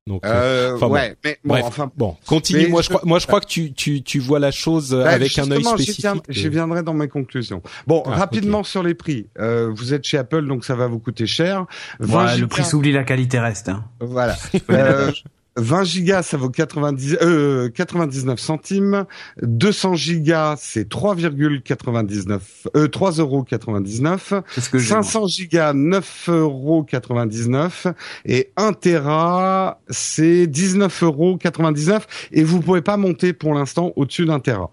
Donc, 0.08 0.24
euh, 0.24 0.30
euh 0.72 0.76
enfin, 0.76 0.88
ouais, 0.88 1.10
bon. 1.10 1.16
mais 1.24 1.40
bon, 1.44 1.56
enfin, 1.64 1.92
bon, 1.98 2.16
continue. 2.28 2.68
Moi, 2.68 2.84
je, 2.84 2.90
crois, 2.90 3.02
moi, 3.06 3.18
je 3.18 3.26
crois 3.26 3.42
que 3.42 3.48
tu, 3.48 3.74
tu, 3.74 4.04
tu 4.04 4.20
vois 4.20 4.38
la 4.38 4.52
chose 4.52 4.92
bah, 4.92 5.10
avec 5.10 5.40
un 5.40 5.50
œil 5.50 5.64
spécifique. 5.64 6.06
J'y 6.30 6.50
viendrai 6.50 6.84
dans 6.84 6.94
mes 6.94 7.08
conclusions. 7.08 7.64
Bon, 7.88 8.04
ah, 8.06 8.12
rapidement 8.12 8.64
sur 8.64 8.84
les 8.84 8.94
prix. 8.94 9.26
Euh, 9.40 9.72
vous 9.74 9.96
êtes 9.96 10.04
chez 10.04 10.20
Apple, 10.20 10.46
donc 10.46 10.64
ça 10.64 10.76
va 10.76 10.86
vous 10.86 11.00
coûter 11.00 11.26
cher. 11.26 11.66
Voilà, 12.00 12.38
le 12.38 12.46
prix 12.46 12.64
s'oublie, 12.64 12.92
la 12.92 13.04
qualité 13.04 13.40
reste. 13.40 13.70
Hein. 13.70 13.84
Voilà. 14.00 14.36
euh, 14.70 15.12
20 15.58 15.84
gigas, 15.84 16.24
ça 16.24 16.38
vaut 16.38 16.50
90, 16.50 17.18
euh, 17.22 17.70
99 17.70 18.40
centimes. 18.40 19.06
200 19.42 19.96
gigas, 19.96 20.56
c'est 20.60 20.90
3,99, 20.90 22.68
euh, 22.76 22.88
3 22.88 23.12
euros 23.14 23.44
99. 23.44 24.34
Que 24.72 24.80
500 24.80 25.28
gigas, 25.28 25.74
9 25.74 26.30
euros 26.30 26.84
99. 26.84 27.88
Et 28.26 28.52
1 28.58 28.74
Tera, 28.74 29.80
c'est 29.90 30.48
19 30.48 31.04
euros 31.04 31.38
99. 31.38 32.30
Et 32.32 32.44
vous 32.44 32.60
pouvez 32.60 32.82
pas 32.82 32.98
monter 32.98 33.34
pour 33.34 33.54
l'instant 33.54 33.94
au-dessus 33.96 34.26
d'un 34.26 34.40
Tera. 34.40 34.72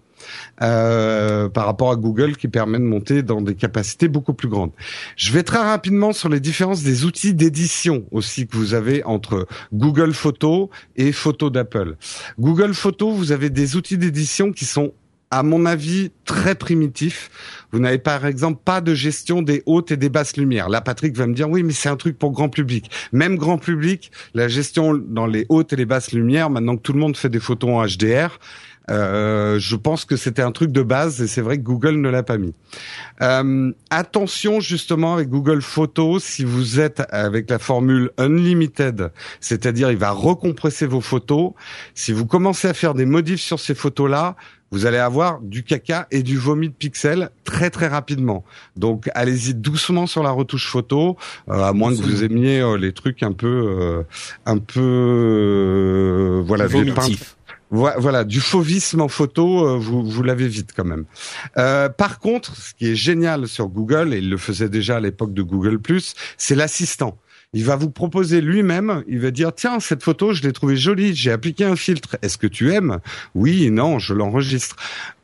Euh, 0.63 1.49
par 1.49 1.67
rapport 1.67 1.91
à 1.91 1.97
Google 1.97 2.37
qui 2.37 2.49
permet 2.49 2.79
de 2.79 2.85
monter 2.85 3.23
dans 3.23 3.41
des 3.41 3.55
capacités 3.55 4.09
beaucoup 4.09 4.35
plus 4.35 4.49
grandes. 4.49 4.71
Je 5.17 5.33
vais 5.33 5.43
très 5.43 5.59
rapidement 5.59 6.13
sur 6.13 6.29
les 6.29 6.41
différences 6.41 6.83
des 6.83 7.05
outils 7.05 7.35
d'édition 7.35 8.05
aussi 8.11 8.47
que 8.47 8.57
vous 8.57 8.75
avez 8.75 9.03
entre 9.05 9.47
Google 9.73 10.13
Photos 10.13 10.69
et 10.97 11.13
Photos 11.13 11.51
d'Apple. 11.51 11.97
Google 12.39 12.75
Photos, 12.75 13.15
vous 13.15 13.33
avez 13.33 13.51
des 13.51 13.77
outils 13.77 13.99
d'édition 13.99 14.53
qui 14.53 14.65
sont 14.65 14.93
à 15.33 15.43
mon 15.43 15.65
avis, 15.65 16.11
très 16.27 16.55
primitifs. 16.55 17.31
Vous 17.73 17.79
n'avez 17.79 17.97
par 17.97 18.27
exemple 18.27 18.61
pas 18.63 18.83
de 18.83 18.95
gestion 18.95 19.41
des 19.41 19.63
hautes 19.65 19.91
et 19.91 19.97
des 19.97 20.11
basses 20.11 20.37
lumières. 20.37 20.69
Là, 20.69 20.83
Patrick 20.83 21.17
va 21.17 21.27
me 21.27 21.33
dire, 21.33 21.49
oui, 21.49 21.63
mais 21.63 21.73
c'est 21.73 21.89
un 21.89 21.97
truc 21.97 22.19
pour 22.19 22.33
grand 22.33 22.51
public. 22.51 22.91
Même 23.13 23.37
grand 23.37 23.57
public, 23.57 24.13
la 24.35 24.47
gestion 24.49 24.93
dans 24.95 25.27
les 25.27 25.47
hautes 25.49 25.73
et 25.73 25.77
les 25.77 25.87
basses 25.87 26.13
lumières, 26.13 26.51
maintenant 26.51 26.77
que 26.77 26.83
tout 26.83 26.93
le 26.93 26.99
monde 26.99 27.17
fait 27.17 27.31
des 27.31 27.41
photos 27.41 27.71
en 27.71 27.87
HDR, 27.87 28.39
euh, 28.91 29.59
je 29.59 29.77
pense 29.77 30.05
que 30.05 30.17
c'était 30.17 30.43
un 30.43 30.51
truc 30.51 30.73
de 30.73 30.83
base 30.83 31.23
et 31.23 31.27
c'est 31.27 31.41
vrai 31.41 31.59
que 31.59 31.63
Google 31.63 32.01
ne 32.01 32.09
l'a 32.09 32.23
pas 32.23 32.39
mis. 32.39 32.55
Euh, 33.21 33.73
attention 33.91 34.61
justement 34.61 35.15
avec 35.15 35.29
Google 35.29 35.63
Photos, 35.63 36.23
si 36.23 36.45
vous 36.45 36.81
êtes 36.81 37.03
avec 37.11 37.49
la 37.49 37.59
formule 37.59 38.11
unlimited, 38.19 39.13
c'est-à-dire 39.41 39.91
il 39.91 39.99
va 39.99 40.11
recompresser 40.11 40.87
vos 40.87 41.01
photos. 41.01 41.53
Si 41.95 42.13
vous 42.13 42.27
commencez 42.27 42.69
à 42.69 42.75
faire 42.75 42.95
des 42.95 43.07
modifs 43.07 43.41
sur 43.41 43.61
ces 43.61 43.75
photos-là, 43.75 44.37
vous 44.73 44.87
allez 44.87 44.99
avoir 44.99 45.41
du 45.43 45.65
caca 45.65 46.07
et 46.11 46.23
du 46.23 46.39
vomi 46.39 46.71
de 46.71 46.75
pixels 46.75 47.29
très 47.45 47.69
très 47.69 47.89
rapidement. 47.89 48.43
Donc 48.75 49.11
allez-y 49.15 49.55
doucement 49.55 50.07
sur 50.07 50.23
la 50.23 50.31
retouche 50.31 50.67
photo, 50.67 51.19
euh, 51.51 51.63
à 51.63 51.75
moins 51.75 51.91
que 51.91 52.01
vous 52.01 52.25
aimiez 52.25 52.65
les 52.79 52.93
trucs 52.93 53.23
un 53.23 53.33
peu 53.33 54.03
un 54.47 54.59
peu 54.59 56.43
voilà 56.47 56.67
vomitif 56.67 57.37
voilà, 57.73 58.25
du 58.25 58.41
fauvisme 58.41 59.01
en 59.01 59.09
photo, 59.09 59.67
euh, 59.67 59.79
vous, 59.79 60.05
vous 60.05 60.23
l'avez 60.23 60.47
vite 60.47 60.71
quand 60.77 60.85
même. 60.85 61.07
Euh, 61.57 61.89
par 61.89 62.19
contre, 62.19 62.55
ce 62.55 62.75
qui 62.75 62.89
est 62.89 62.95
génial 62.95 63.49
sur 63.49 63.69
Google, 63.69 64.13
et 64.13 64.19
il 64.19 64.29
le 64.29 64.37
faisait 64.37 64.69
déjà 64.69 64.97
à 64.97 65.01
l'époque 65.01 65.33
de 65.33 65.43
Google⁇ 65.43 65.77
c'est 66.37 66.55
l'assistant. 66.55 67.19
Il 67.55 67.65
va 67.65 67.77
vous 67.77 67.91
proposer 67.91 68.41
lui-même, 68.41 69.03
il 69.09 69.21
va 69.21 69.31
dire, 69.31 69.55
tiens, 69.55 69.79
cette 69.81 70.03
photo, 70.03 70.33
je 70.33 70.43
l'ai 70.43 70.53
trouvée 70.53 70.77
jolie, 70.77 71.15
j'ai 71.15 71.31
appliqué 71.31 71.65
un 71.65 71.77
filtre, 71.77 72.17
est-ce 72.23 72.39
que 72.39 72.47
tu 72.47 72.73
aimes? 72.73 72.99
Oui, 73.35 73.71
non, 73.71 73.99
je 73.99 74.15
l'enregistre. 74.15 74.77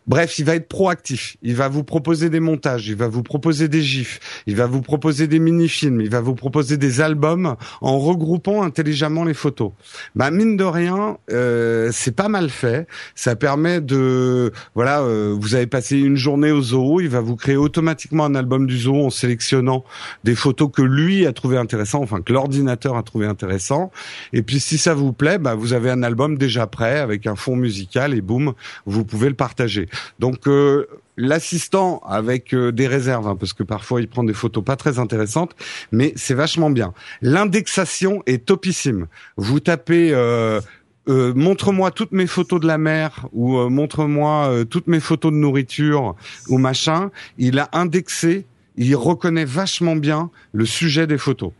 Bref, 0.08 0.38
il 0.38 0.46
va 0.46 0.54
être 0.54 0.68
proactif. 0.68 1.36
Il 1.42 1.54
va 1.54 1.68
vous 1.68 1.84
proposer 1.84 2.30
des 2.30 2.40
montages, 2.40 2.88
il 2.88 2.96
va 2.96 3.08
vous 3.08 3.22
proposer 3.22 3.68
des 3.68 3.82
gifs, 3.82 4.20
il 4.46 4.56
va 4.56 4.66
vous 4.66 4.80
proposer 4.80 5.26
des 5.26 5.38
mini-films, 5.38 6.00
il 6.00 6.08
va 6.08 6.22
vous 6.22 6.34
proposer 6.34 6.78
des 6.78 7.02
albums 7.02 7.56
en 7.82 7.98
regroupant 7.98 8.62
intelligemment 8.62 9.24
les 9.24 9.34
photos. 9.34 9.72
Bah 10.14 10.30
mine 10.30 10.56
de 10.56 10.64
rien, 10.64 11.18
euh, 11.30 11.90
c'est 11.92 12.16
pas 12.16 12.28
mal 12.28 12.48
fait. 12.48 12.86
Ça 13.14 13.36
permet 13.36 13.82
de, 13.82 14.52
voilà, 14.74 15.02
euh, 15.02 15.36
vous 15.38 15.54
avez 15.54 15.66
passé 15.66 15.98
une 15.98 16.16
journée 16.16 16.52
au 16.52 16.62
zoo, 16.62 17.00
il 17.00 17.08
va 17.08 17.20
vous 17.20 17.36
créer 17.36 17.56
automatiquement 17.56 18.24
un 18.24 18.34
album 18.34 18.66
du 18.66 18.78
zoo 18.78 19.04
en 19.04 19.10
sélectionnant 19.10 19.84
des 20.24 20.34
photos 20.34 20.70
que 20.72 20.82
lui 20.82 21.26
a 21.26 21.34
trouvé 21.34 21.58
intéressant, 21.58 22.00
enfin 22.00 22.22
que 22.22 22.32
l'ordinateur 22.32 22.96
a 22.96 23.02
trouvé 23.02 23.26
intéressant. 23.26 23.90
Et 24.32 24.42
puis 24.42 24.58
si 24.58 24.78
ça 24.78 24.94
vous 24.94 25.12
plaît, 25.12 25.36
bah 25.36 25.54
vous 25.54 25.74
avez 25.74 25.90
un 25.90 26.02
album 26.02 26.38
déjà 26.38 26.66
prêt 26.66 26.98
avec 26.98 27.26
un 27.26 27.36
fond 27.36 27.56
musical 27.56 28.14
et 28.14 28.22
boum, 28.22 28.54
vous 28.86 29.04
pouvez 29.04 29.28
le 29.28 29.34
partager. 29.34 29.86
Donc 30.18 30.46
euh, 30.46 30.86
l'assistant 31.16 32.00
avec 32.06 32.54
euh, 32.54 32.72
des 32.72 32.86
réserves, 32.86 33.26
hein, 33.28 33.36
parce 33.36 33.52
que 33.52 33.62
parfois 33.62 34.00
il 34.00 34.08
prend 34.08 34.24
des 34.24 34.34
photos 34.34 34.64
pas 34.64 34.76
très 34.76 34.98
intéressantes, 34.98 35.54
mais 35.92 36.12
c'est 36.16 36.34
vachement 36.34 36.70
bien. 36.70 36.92
L'indexation 37.22 38.22
est 38.26 38.44
topissime. 38.44 39.06
Vous 39.36 39.60
tapez 39.60 40.10
euh, 40.12 40.60
montre-moi 41.06 41.90
toutes 41.90 42.12
mes 42.12 42.26
photos 42.26 42.60
de 42.60 42.66
la 42.66 42.76
mer 42.76 43.26
ou 43.32 43.56
montre-moi 43.70 44.64
toutes 44.68 44.88
mes 44.88 45.00
photos 45.00 45.32
de 45.32 45.38
nourriture 45.38 46.14
ou 46.48 46.58
machin, 46.58 47.10
il 47.38 47.58
a 47.58 47.70
indexé, 47.72 48.44
il 48.76 48.94
reconnaît 48.94 49.46
vachement 49.46 49.96
bien 49.96 50.30
le 50.52 50.66
sujet 50.66 51.06
des 51.06 51.16
photos. 51.16 51.52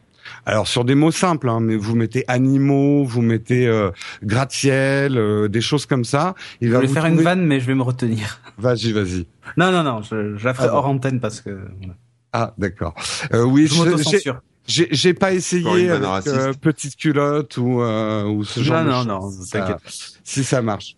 Alors 0.47 0.67
sur 0.67 0.85
des 0.85 0.95
mots 0.95 1.11
simples, 1.11 1.49
hein, 1.49 1.61
mais 1.61 1.77
vous 1.77 1.95
mettez 1.95 2.25
animaux, 2.29 3.05
vous 3.05 3.23
mettez 3.23 3.67
euh, 3.67 3.91
gratte-ciel, 4.23 5.49
des 5.49 5.61
choses 5.61 5.87
comme 5.87 6.05
ça. 6.05 6.35
Il 6.61 6.69
je 6.69 6.75
va 6.75 6.87
faire 6.87 7.07
une 7.07 7.21
vanne, 7.21 7.45
mais 7.45 7.61
je 7.61 7.67
vais 7.67 7.75
me 7.75 7.83
retenir. 7.83 8.41
Vas-y, 8.59 8.93
vas-y. 8.93 9.27
Non, 9.57 9.71
non, 9.71 9.85
non, 9.85 10.03
je, 10.03 10.37
je 10.37 10.45
la 10.45 10.53
ferai 10.53 10.69
ah 10.71 10.75
hors 10.75 10.87
antenne 10.87 11.21
parce 11.21 11.41
que. 11.41 11.61
Ah, 12.33 12.55
d'accord. 12.59 12.95
oui, 13.33 13.69
je, 13.69 14.35
j'ai 14.69 15.15
pas 15.15 15.33
essayé 15.33 15.91
avec 15.91 16.27
euh, 16.27 16.53
petite 16.53 16.97
culotte 16.97 17.57
ou 17.57 17.81
euh, 17.81 18.25
ou 18.25 18.45
ce 18.45 18.61
genre 18.61 18.85
non, 18.85 19.03
de 19.03 19.09
non, 19.09 19.21
Non, 19.21 19.31
t'inquiète. 19.51 19.81
Si 20.23 20.45
ça 20.45 20.61
marche. 20.63 20.97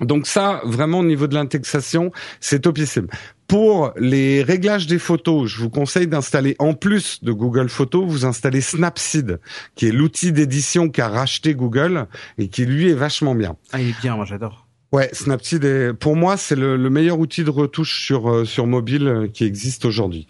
Donc 0.00 0.26
ça, 0.26 0.60
vraiment 0.64 1.00
au 1.00 1.04
niveau 1.04 1.26
de 1.26 1.34
l'indexation, 1.34 2.12
c'est 2.40 2.60
topissime. 2.60 3.06
Pour 3.46 3.92
les 3.96 4.42
réglages 4.42 4.86
des 4.86 4.98
photos, 4.98 5.50
je 5.50 5.60
vous 5.60 5.70
conseille 5.70 6.06
d'installer 6.06 6.54
en 6.58 6.72
plus 6.72 7.22
de 7.24 7.32
Google 7.32 7.68
Photos, 7.68 8.04
vous 8.06 8.24
installez 8.24 8.60
Snapseed, 8.60 9.40
qui 9.74 9.88
est 9.88 9.92
l'outil 9.92 10.32
d'édition 10.32 10.88
qu'a 10.88 11.08
racheté 11.08 11.54
Google 11.54 12.06
et 12.38 12.48
qui 12.48 12.64
lui 12.64 12.88
est 12.88 12.94
vachement 12.94 13.34
bien. 13.34 13.56
Ah, 13.72 13.80
il 13.80 13.88
est 13.88 14.00
bien, 14.00 14.14
moi 14.14 14.24
j'adore. 14.24 14.66
Ouais, 14.92 15.08
Snapseed 15.12 15.64
est, 15.64 15.92
pour 15.92 16.16
moi, 16.16 16.36
c'est 16.36 16.56
le, 16.56 16.76
le, 16.76 16.90
meilleur 16.90 17.18
outil 17.20 17.44
de 17.44 17.50
retouche 17.50 18.04
sur 18.04 18.28
euh, 18.28 18.44
sur 18.44 18.66
mobile 18.66 19.06
euh, 19.06 19.28
qui 19.28 19.44
existe 19.44 19.84
aujourd'hui. 19.84 20.26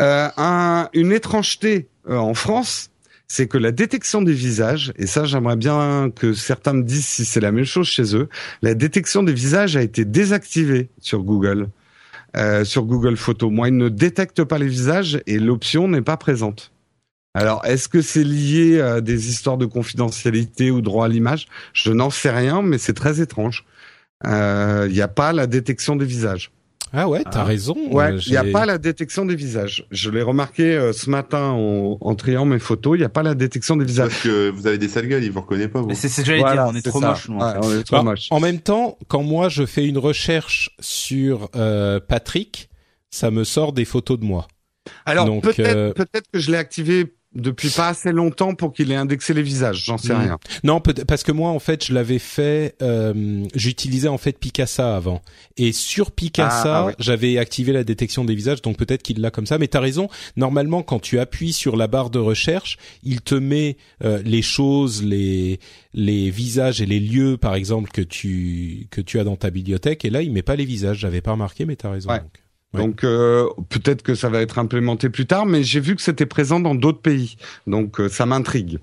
Euh, 0.00 0.28
un, 0.36 0.88
une 0.94 1.12
étrangeté 1.12 1.88
euh, 2.08 2.16
en 2.16 2.34
France, 2.34 2.89
c'est 3.32 3.46
que 3.46 3.58
la 3.58 3.70
détection 3.70 4.22
des 4.22 4.32
visages, 4.32 4.92
et 4.96 5.06
ça 5.06 5.24
j'aimerais 5.24 5.54
bien 5.54 6.10
que 6.10 6.32
certains 6.32 6.72
me 6.72 6.82
disent 6.82 7.06
si 7.06 7.24
c'est 7.24 7.38
la 7.38 7.52
même 7.52 7.64
chose 7.64 7.86
chez 7.86 8.16
eux, 8.16 8.28
la 8.60 8.74
détection 8.74 9.22
des 9.22 9.32
visages 9.32 9.76
a 9.76 9.82
été 9.82 10.04
désactivée 10.04 10.90
sur 11.00 11.22
Google, 11.22 11.68
euh, 12.36 12.64
sur 12.64 12.82
Google 12.86 13.16
Photos. 13.16 13.52
Moi, 13.52 13.68
il 13.68 13.76
ne 13.76 13.88
détecte 13.88 14.42
pas 14.42 14.58
les 14.58 14.66
visages 14.66 15.22
et 15.28 15.38
l'option 15.38 15.86
n'est 15.86 16.02
pas 16.02 16.16
présente. 16.16 16.72
Alors, 17.34 17.64
est-ce 17.64 17.88
que 17.88 18.02
c'est 18.02 18.24
lié 18.24 18.80
à 18.80 19.00
des 19.00 19.28
histoires 19.28 19.58
de 19.58 19.66
confidentialité 19.66 20.72
ou 20.72 20.80
droit 20.80 21.04
à 21.04 21.08
l'image? 21.08 21.46
Je 21.72 21.92
n'en 21.92 22.10
sais 22.10 22.32
rien, 22.32 22.62
mais 22.62 22.78
c'est 22.78 22.94
très 22.94 23.20
étrange. 23.20 23.64
Euh, 24.26 24.86
il 24.88 24.92
n'y 24.92 25.02
a 25.02 25.08
pas 25.08 25.32
la 25.32 25.46
détection 25.46 25.94
des 25.94 26.04
visages. 26.04 26.50
Ah 26.92 27.08
ouais, 27.08 27.22
t'as 27.22 27.40
as 27.40 27.44
raison. 27.44 27.76
Ouais, 27.90 28.16
il 28.16 28.30
n'y 28.30 28.36
a 28.36 28.44
pas 28.44 28.66
la 28.66 28.78
détection 28.78 29.24
des 29.24 29.36
visages. 29.36 29.86
Je 29.90 30.10
l'ai 30.10 30.22
remarqué 30.22 30.74
euh, 30.74 30.92
ce 30.92 31.08
matin 31.08 31.50
en, 31.50 31.98
en 32.00 32.14
triant 32.14 32.44
mes 32.44 32.58
photos, 32.58 32.96
il 32.96 33.00
n'y 33.00 33.04
a 33.04 33.10
pas 33.10 33.22
la 33.22 33.34
détection 33.34 33.76
des 33.76 33.84
visages. 33.84 34.08
Parce 34.08 34.22
que 34.22 34.50
vous 34.50 34.66
avez 34.66 34.78
des 34.78 34.88
sales 34.88 35.06
gueules, 35.06 35.22
ils 35.22 35.30
vous 35.30 35.40
reconnaissent 35.40 35.68
pas. 35.68 35.82
C'est 35.94 36.08
ce 36.08 36.20
que 36.22 36.26
j'allais 36.26 36.42
dire, 36.42 36.66
on 36.66 36.74
est, 36.74 36.82
trop 36.82 37.00
moche. 37.00 37.28
on 37.30 37.78
est 37.78 37.84
trop 37.84 37.96
bah, 37.96 38.02
moche. 38.02 38.26
En 38.30 38.40
même 38.40 38.58
temps, 38.58 38.98
quand 39.08 39.22
moi 39.22 39.48
je 39.48 39.66
fais 39.66 39.86
une 39.86 39.98
recherche 39.98 40.70
sur 40.80 41.48
euh, 41.54 42.00
Patrick, 42.00 42.70
ça 43.10 43.30
me 43.30 43.44
sort 43.44 43.72
des 43.72 43.84
photos 43.84 44.18
de 44.18 44.24
moi. 44.24 44.48
Alors 45.04 45.40
peut-être 45.40 45.60
euh, 45.60 45.92
peut-être 45.92 46.28
que 46.32 46.38
je 46.38 46.50
l'ai 46.50 46.56
activé 46.56 47.14
depuis 47.34 47.70
pas 47.70 47.88
assez 47.88 48.10
longtemps 48.10 48.54
pour 48.54 48.72
qu'il 48.72 48.90
ait 48.90 48.96
indexé 48.96 49.34
les 49.34 49.42
visages, 49.42 49.84
j'en 49.84 49.98
sais 49.98 50.14
rien. 50.14 50.38
Non, 50.64 50.80
parce 50.80 51.22
que 51.22 51.30
moi 51.30 51.50
en 51.50 51.60
fait, 51.60 51.84
je 51.84 51.94
l'avais 51.94 52.18
fait 52.18 52.74
euh, 52.82 53.44
j'utilisais 53.54 54.08
en 54.08 54.18
fait 54.18 54.32
Picasa 54.32 54.96
avant 54.96 55.22
et 55.56 55.72
sur 55.72 56.10
Picasa, 56.10 56.78
ah, 56.78 56.86
ah 56.90 56.94
j'avais 56.98 57.38
activé 57.38 57.72
la 57.72 57.84
détection 57.84 58.24
des 58.24 58.34
visages 58.34 58.62
donc 58.62 58.76
peut-être 58.76 59.02
qu'il 59.02 59.20
l'a 59.20 59.30
comme 59.30 59.46
ça 59.46 59.58
mais 59.58 59.68
tu 59.68 59.76
as 59.76 59.80
raison, 59.80 60.08
normalement 60.36 60.82
quand 60.82 60.98
tu 60.98 61.20
appuies 61.20 61.52
sur 61.52 61.76
la 61.76 61.86
barre 61.86 62.10
de 62.10 62.18
recherche, 62.18 62.78
il 63.04 63.20
te 63.20 63.36
met 63.36 63.76
euh, 64.02 64.20
les 64.24 64.42
choses, 64.42 65.04
les 65.04 65.60
les 65.94 66.30
visages 66.30 66.80
et 66.80 66.86
les 66.86 67.00
lieux 67.00 67.36
par 67.36 67.54
exemple 67.54 67.90
que 67.90 68.02
tu 68.02 68.88
que 68.90 69.00
tu 69.00 69.20
as 69.20 69.24
dans 69.24 69.36
ta 69.36 69.50
bibliothèque 69.50 70.04
et 70.04 70.10
là, 70.10 70.22
il 70.22 70.32
met 70.32 70.42
pas 70.42 70.56
les 70.56 70.64
visages, 70.64 70.98
j'avais 70.98 71.20
pas 71.20 71.32
remarqué 71.32 71.64
mais 71.64 71.76
tu 71.76 71.86
as 71.86 71.90
raison. 71.90 72.10
Donc. 72.10 72.42
Donc 72.72 73.02
euh, 73.02 73.48
peut-être 73.68 74.02
que 74.02 74.14
ça 74.14 74.28
va 74.28 74.40
être 74.40 74.58
implémenté 74.58 75.10
plus 75.10 75.26
tard, 75.26 75.44
mais 75.44 75.64
j'ai 75.64 75.80
vu 75.80 75.96
que 75.96 76.02
c'était 76.02 76.26
présent 76.26 76.60
dans 76.60 76.74
d'autres 76.74 77.00
pays, 77.00 77.36
donc 77.66 78.00
euh, 78.00 78.08
ça 78.08 78.26
m'intrigue. 78.26 78.78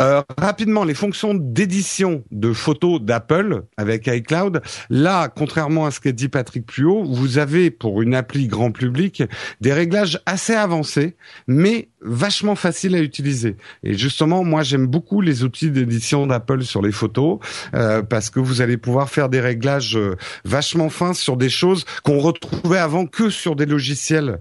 Euh, 0.00 0.22
rapidement, 0.36 0.82
les 0.82 0.94
fonctions 0.94 1.34
d'édition 1.34 2.24
de 2.32 2.52
photos 2.52 3.00
d'Apple 3.00 3.62
avec 3.76 4.08
iCloud. 4.08 4.60
Là, 4.90 5.28
contrairement 5.28 5.86
à 5.86 5.92
ce 5.92 6.00
qu'a 6.00 6.10
dit 6.10 6.28
Patrick 6.28 6.66
haut, 6.80 7.04
vous 7.04 7.38
avez 7.38 7.70
pour 7.70 8.02
une 8.02 8.16
appli 8.16 8.48
grand 8.48 8.72
public 8.72 9.22
des 9.60 9.72
réglages 9.72 10.20
assez 10.26 10.54
avancés, 10.54 11.14
mais 11.46 11.88
vachement 12.04 12.56
faciles 12.56 12.94
à 12.94 13.00
utiliser. 13.00 13.56
Et 13.82 13.94
justement, 13.94 14.44
moi, 14.44 14.62
j'aime 14.62 14.86
beaucoup 14.86 15.20
les 15.20 15.44
outils 15.44 15.70
d'édition 15.70 16.26
d'Apple 16.26 16.62
sur 16.64 16.82
les 16.82 16.92
photos 16.92 17.38
euh, 17.74 18.02
parce 18.02 18.30
que 18.30 18.40
vous 18.40 18.60
allez 18.60 18.76
pouvoir 18.76 19.08
faire 19.08 19.28
des 19.28 19.40
réglages 19.40 19.96
euh, 19.96 20.16
vachement 20.44 20.90
fins 20.90 21.14
sur 21.14 21.36
des 21.36 21.50
choses 21.50 21.84
qu'on 22.02 22.18
retrouvait 22.18 22.78
avant 22.78 23.06
que 23.06 23.30
sur 23.30 23.56
des 23.56 23.66
logiciels 23.66 24.38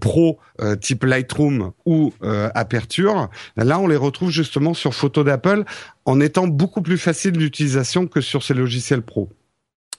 pro 0.00 0.38
type 0.80 1.04
Lightroom 1.04 1.72
ou 1.84 2.12
Aperture. 2.54 3.28
Là, 3.56 3.78
on 3.78 3.88
les 3.88 3.96
retrouve 3.96 4.30
justement 4.30 4.72
sur 4.72 4.84
sur 4.84 4.94
photo 4.94 5.24
d'Apple 5.24 5.64
en 6.04 6.20
étant 6.20 6.46
beaucoup 6.46 6.82
plus 6.82 6.98
facile 6.98 7.32
d'utilisation 7.32 8.06
que 8.06 8.20
sur 8.20 8.42
ces 8.42 8.52
logiciels 8.52 9.00
pro. 9.00 9.30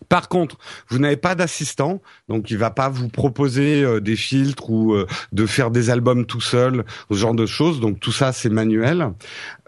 Par 0.09 0.29
contre, 0.29 0.57
vous 0.89 0.99
n'avez 0.99 1.17
pas 1.17 1.35
d'assistant, 1.35 2.01
donc 2.27 2.51
il 2.51 2.57
va 2.57 2.69
pas 2.69 2.89
vous 2.89 3.07
proposer 3.07 3.83
euh, 3.83 3.99
des 3.99 4.15
filtres 4.15 4.69
ou 4.69 4.93
euh, 4.93 5.07
de 5.31 5.45
faire 5.45 5.71
des 5.71 5.89
albums 5.89 6.25
tout 6.25 6.41
seul, 6.41 6.85
ce 7.09 7.15
genre 7.15 7.33
de 7.33 7.45
choses. 7.45 7.79
Donc 7.79 7.99
tout 7.99 8.11
ça, 8.11 8.31
c'est 8.31 8.49
manuel. 8.49 9.11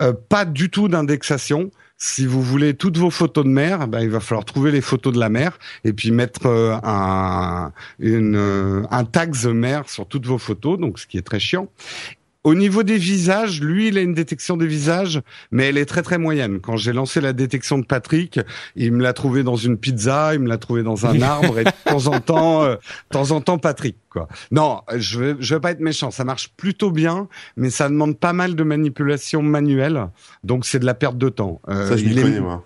Euh, 0.01 0.13
pas 0.29 0.45
du 0.45 0.69
tout 0.69 0.87
d'indexation. 0.87 1.71
Si 1.99 2.27
vous 2.27 2.43
voulez 2.43 2.75
toutes 2.75 2.97
vos 2.97 3.09
photos 3.09 3.43
de 3.43 3.49
mer, 3.49 3.87
ben, 3.87 4.01
il 4.01 4.09
va 4.09 4.19
falloir 4.19 4.45
trouver 4.45 4.71
les 4.71 4.81
photos 4.81 5.11
de 5.13 5.19
la 5.19 5.29
mer 5.29 5.57
et 5.83 5.93
puis 5.93 6.11
mettre 6.11 6.45
un, 6.45 7.71
une, 7.97 8.85
un 8.91 9.03
tag 9.03 9.35
mer 9.47 9.89
sur 9.89 10.07
toutes 10.07 10.27
vos 10.27 10.37
photos, 10.37 10.77
donc 10.77 10.99
ce 10.99 11.07
qui 11.07 11.17
est 11.17 11.23
très 11.23 11.39
chiant. 11.39 11.69
Au 12.47 12.55
niveau 12.55 12.83
des 12.83 12.97
visages, 12.97 13.61
lui, 13.61 13.89
il 13.89 13.97
a 13.97 14.01
une 14.01 14.13
détection 14.13 14.55
des 14.55 14.67
visages, 14.67 15.21
mais 15.51 15.67
elle 15.67 15.77
est 15.77 15.85
très 15.85 16.01
très 16.01 16.17
moyenne. 16.17 16.61
Quand 16.61 16.77
j'ai 16.77 16.93
lancé 16.93 17.19
la 17.19 17.33
détection 17.33 17.77
de 17.77 17.85
Patrick, 17.85 18.39
il 18.77 18.93
me 18.93 19.03
l'a 19.03 19.11
trouvé 19.11 19.43
dans 19.43 19.57
une 19.57 19.77
pizza, 19.77 20.33
il 20.33 20.39
me 20.39 20.47
l'a 20.47 20.57
trouvé 20.57 20.81
dans 20.81 21.05
un 21.05 21.21
arbre, 21.21 21.59
et 21.59 21.65
de 21.65 21.71
temps 21.83 22.07
en 22.07 22.21
temps, 22.21 22.63
euh, 22.63 22.75
de 22.75 22.79
temps 23.09 23.31
en 23.31 23.41
temps, 23.41 23.57
Patrick. 23.57 23.97
Quoi. 24.07 24.29
Non, 24.51 24.79
je 24.95 25.19
vais, 25.19 25.35
je 25.41 25.55
vais 25.55 25.59
pas 25.59 25.71
être 25.71 25.81
méchant. 25.81 26.09
Ça 26.09 26.23
marche 26.23 26.53
plutôt 26.55 26.89
bien, 26.89 27.27
mais 27.57 27.69
ça 27.69 27.89
demande 27.89 28.17
pas 28.17 28.31
mal 28.31 28.55
de 28.55 28.63
manipulation 28.63 29.41
manuelle, 29.41 30.07
donc 30.45 30.65
c'est 30.65 30.79
de 30.79 30.85
la 30.85 30.93
perte 30.93 31.17
de 31.17 31.27
temps. 31.27 31.59
Euh, 31.67 31.89
ça, 31.89 31.97
je 31.97 32.05
connais 32.05 32.39
moi. 32.39 32.63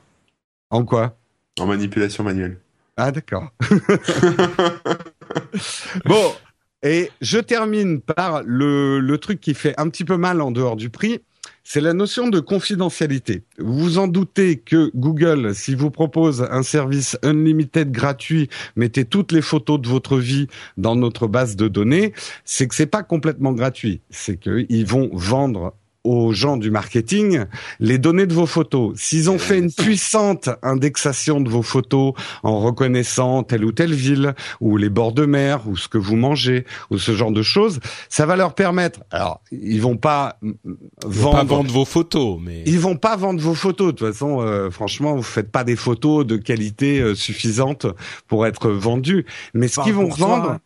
En 0.69 0.85
quoi? 0.85 1.17
En 1.59 1.65
manipulation 1.65 2.23
manuelle. 2.23 2.59
Ah 2.97 3.11
d'accord. 3.11 3.49
bon, 6.05 6.33
et 6.83 7.11
je 7.21 7.37
termine 7.37 8.01
par 8.01 8.43
le, 8.43 8.99
le 8.99 9.17
truc 9.17 9.39
qui 9.39 9.53
fait 9.53 9.73
un 9.79 9.89
petit 9.89 10.05
peu 10.05 10.17
mal 10.17 10.41
en 10.41 10.51
dehors 10.51 10.75
du 10.75 10.89
prix, 10.89 11.19
c'est 11.63 11.81
la 11.81 11.93
notion 11.93 12.27
de 12.27 12.39
confidentialité. 12.39 13.43
Vous 13.59 13.77
vous 13.77 13.97
en 13.97 14.07
doutez 14.07 14.57
que 14.57 14.91
Google, 14.95 15.53
si 15.53 15.75
vous 15.75 15.91
propose 15.91 16.47
un 16.49 16.63
service 16.63 17.17
unlimited 17.23 17.91
gratuit, 17.91 18.49
mettez 18.75 19.05
toutes 19.05 19.31
les 19.31 19.41
photos 19.41 19.79
de 19.79 19.87
votre 19.87 20.17
vie 20.17 20.47
dans 20.77 20.95
notre 20.95 21.27
base 21.27 21.55
de 21.55 21.67
données, 21.67 22.13
c'est 22.45 22.67
que 22.67 22.75
c'est 22.75 22.87
pas 22.87 23.03
complètement 23.03 23.53
gratuit. 23.53 24.01
C'est 24.09 24.37
qu'ils 24.37 24.85
vont 24.85 25.09
vendre 25.13 25.75
aux 26.03 26.33
gens 26.33 26.57
du 26.57 26.71
marketing 26.71 27.45
les 27.79 27.97
données 27.97 28.25
de 28.25 28.33
vos 28.33 28.45
photos. 28.45 28.93
S'ils 28.97 29.29
ont 29.29 29.37
fait 29.37 29.59
une 29.59 29.71
puissante 29.71 30.49
indexation 30.63 31.41
de 31.41 31.49
vos 31.49 31.61
photos 31.61 32.13
en 32.43 32.59
reconnaissant 32.59 33.43
telle 33.43 33.65
ou 33.65 33.71
telle 33.71 33.93
ville 33.93 34.33
ou 34.59 34.77
les 34.77 34.89
bords 34.89 35.13
de 35.13 35.25
mer 35.25 35.67
ou 35.67 35.77
ce 35.77 35.87
que 35.87 35.97
vous 35.97 36.15
mangez 36.15 36.65
ou 36.89 36.97
ce 36.97 37.13
genre 37.13 37.31
de 37.31 37.41
choses, 37.41 37.79
ça 38.09 38.25
va 38.25 38.35
leur 38.35 38.55
permettre. 38.55 39.01
Alors, 39.11 39.41
ils 39.51 39.81
vont 39.81 39.97
pas 39.97 40.39
vendre, 41.05 41.37
pas 41.37 41.43
vendre 41.43 41.71
vos 41.71 41.85
photos, 41.85 42.39
mais 42.41 42.63
ils 42.65 42.79
vont 42.79 42.97
pas 42.97 43.15
vendre 43.15 43.41
vos 43.41 43.53
photos. 43.53 43.87
De 43.87 43.91
toute 43.91 44.07
façon, 44.07 44.41
euh, 44.41 44.69
franchement, 44.69 45.15
vous 45.15 45.23
faites 45.23 45.51
pas 45.51 45.63
des 45.63 45.75
photos 45.75 46.25
de 46.25 46.37
qualité 46.37 46.99
euh, 46.99 47.15
suffisante 47.15 47.85
pour 48.27 48.45
être 48.45 48.69
vendues. 48.69 49.25
Mais 49.53 49.67
ce 49.67 49.81
qu'ils 49.81 49.93
vont 49.93 50.09
vendre, 50.09 50.57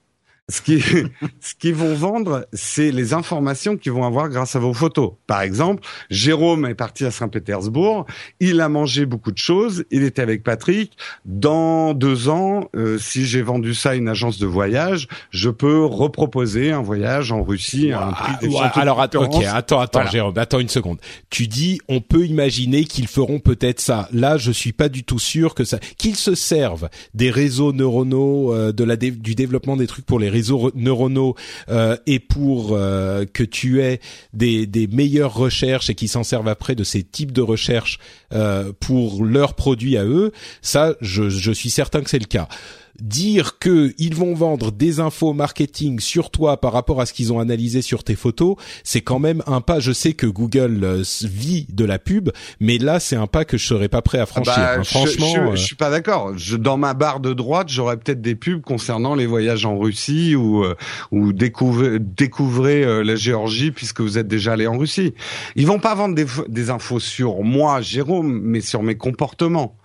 ce 0.47 0.61
qui, 0.61 0.79
ce 1.39 1.55
qu'ils 1.55 1.73
vont 1.73 1.95
vendre, 1.95 2.47
c'est 2.53 2.91
les 2.91 3.13
informations 3.13 3.77
qu'ils 3.77 3.91
vont 3.91 4.05
avoir 4.05 4.29
grâce 4.29 4.55
à 4.55 4.59
vos 4.59 4.73
photos. 4.73 5.13
Par 5.25 5.41
exemple, 5.41 5.83
Jérôme 6.09 6.65
est 6.65 6.75
parti 6.75 7.05
à 7.05 7.11
Saint-Pétersbourg, 7.11 8.05
il 8.39 8.61
a 8.61 8.69
mangé 8.69 9.05
beaucoup 9.05 9.31
de 9.31 9.37
choses, 9.37 9.85
il 9.89 10.03
était 10.03 10.21
avec 10.21 10.43
Patrick. 10.43 10.97
Dans 11.25 11.93
deux 11.93 12.29
ans, 12.29 12.69
euh, 12.75 12.97
si 12.99 13.25
j'ai 13.25 13.41
vendu 13.41 13.73
ça 13.73 13.91
à 13.91 13.95
une 13.95 14.07
agence 14.07 14.37
de 14.37 14.45
voyage, 14.45 15.07
je 15.31 15.49
peux 15.49 15.83
reproposer 15.83 16.71
un 16.71 16.81
voyage 16.81 17.31
en 17.31 17.41
Russie 17.41 17.91
à 17.91 18.07
un 18.07 18.11
prix 18.11 18.47
ouais, 18.47 18.59
Alors 18.75 19.01
attends, 19.01 19.23
ok, 19.23 19.43
attends, 19.45 19.79
attends, 19.79 20.05
Jérôme, 20.07 20.37
attends 20.37 20.59
une 20.59 20.69
seconde. 20.69 20.99
Tu 21.29 21.47
dis, 21.47 21.79
on 21.87 22.01
peut 22.01 22.25
imaginer 22.25 22.85
qu'ils 22.85 23.07
feront 23.07 23.39
peut-être 23.39 23.79
ça. 23.79 24.07
Là, 24.11 24.37
je 24.37 24.51
suis 24.51 24.73
pas 24.73 24.89
du 24.89 25.03
tout 25.03 25.19
sûr 25.19 25.55
que 25.55 25.63
ça, 25.63 25.79
qu'ils 25.97 26.15
se 26.15 26.35
servent 26.35 26.89
des 27.15 27.31
réseaux 27.31 27.73
neuronaux, 27.73 28.53
euh, 28.53 28.71
de 28.71 28.83
la 28.83 28.95
du 28.95 29.35
développement 29.35 29.75
des 29.75 29.87
trucs 29.87 30.05
pour 30.05 30.19
les 30.19 30.29
réseaux 30.35 30.71
neuronaux 30.75 31.35
euh, 31.69 31.95
et 32.05 32.19
pour 32.19 32.71
euh, 32.71 33.25
que 33.25 33.43
tu 33.43 33.81
aies 33.81 34.01
des, 34.33 34.87
meilleures 34.91 35.33
recherches 35.33 35.89
et 35.89 35.95
qui 35.95 36.07
s'en 36.07 36.23
servent 36.23 36.49
après 36.49 36.75
de 36.75 36.83
ces 36.83 37.03
types 37.03 37.31
de 37.31 37.41
recherches 37.41 37.99
euh, 38.33 38.73
pour 38.79 39.23
leurs 39.23 39.53
produits 39.53 39.97
à 39.97 40.03
eux, 40.03 40.31
ça, 40.61 40.95
je 41.01 41.51
suis 41.51 41.69
certain 41.69 42.01
que 42.01 42.09
c'est 42.09 42.19
le 42.19 42.25
cas 42.25 42.47
dire 42.99 43.59
que 43.59 43.93
ils 43.97 44.15
vont 44.15 44.33
vendre 44.33 44.71
des 44.71 44.99
infos 44.99 45.33
marketing 45.33 45.99
sur 45.99 46.29
toi 46.29 46.59
par 46.59 46.73
rapport 46.73 47.01
à 47.01 47.05
ce 47.05 47.13
qu'ils 47.13 47.33
ont 47.33 47.39
analysé 47.39 47.81
sur 47.81 48.03
tes 48.03 48.15
photos, 48.15 48.55
c'est 48.83 49.01
quand 49.01 49.19
même 49.19 49.43
un 49.47 49.61
pas. 49.61 49.79
Je 49.79 49.91
sais 49.91 50.13
que 50.13 50.27
Google 50.27 50.83
euh, 50.83 51.03
vit 51.23 51.67
de 51.69 51.85
la 51.85 51.99
pub, 51.99 52.29
mais 52.59 52.77
là 52.77 52.99
c'est 52.99 53.15
un 53.15 53.27
pas 53.27 53.45
que 53.45 53.57
je 53.57 53.65
serais 53.65 53.89
pas 53.89 54.01
prêt 54.01 54.19
à 54.19 54.25
franchir. 54.25 54.53
Bah, 54.55 54.75
hein. 54.77 54.83
Franchement, 54.83 55.27
je, 55.27 55.35
je, 55.35 55.39
euh, 55.39 55.55
je 55.55 55.63
suis 55.63 55.75
pas 55.75 55.89
d'accord. 55.89 56.33
Dans 56.59 56.77
ma 56.77 56.93
barre 56.93 57.19
de 57.19 57.33
droite, 57.33 57.69
j'aurais 57.69 57.97
peut-être 57.97 58.21
des 58.21 58.35
pubs 58.35 58.61
concernant 58.61 59.15
les 59.15 59.25
voyages 59.25 59.65
en 59.65 59.77
Russie 59.77 60.35
ou 60.35 60.63
euh, 60.63 60.75
ou 61.11 61.33
découvrez 61.33 62.83
euh, 62.83 63.03
la 63.03 63.15
Géorgie 63.15 63.71
puisque 63.71 64.01
vous 64.01 64.17
êtes 64.17 64.27
déjà 64.27 64.53
allé 64.53 64.67
en 64.67 64.77
Russie. 64.77 65.13
Ils 65.55 65.67
vont 65.67 65.79
pas 65.79 65.95
vendre 65.95 66.15
des 66.15 66.69
infos 66.69 66.99
sur 66.99 67.43
moi, 67.43 67.81
Jérôme, 67.81 68.41
mais 68.43 68.61
sur 68.61 68.83
mes 68.83 68.95
comportements. 68.95 69.75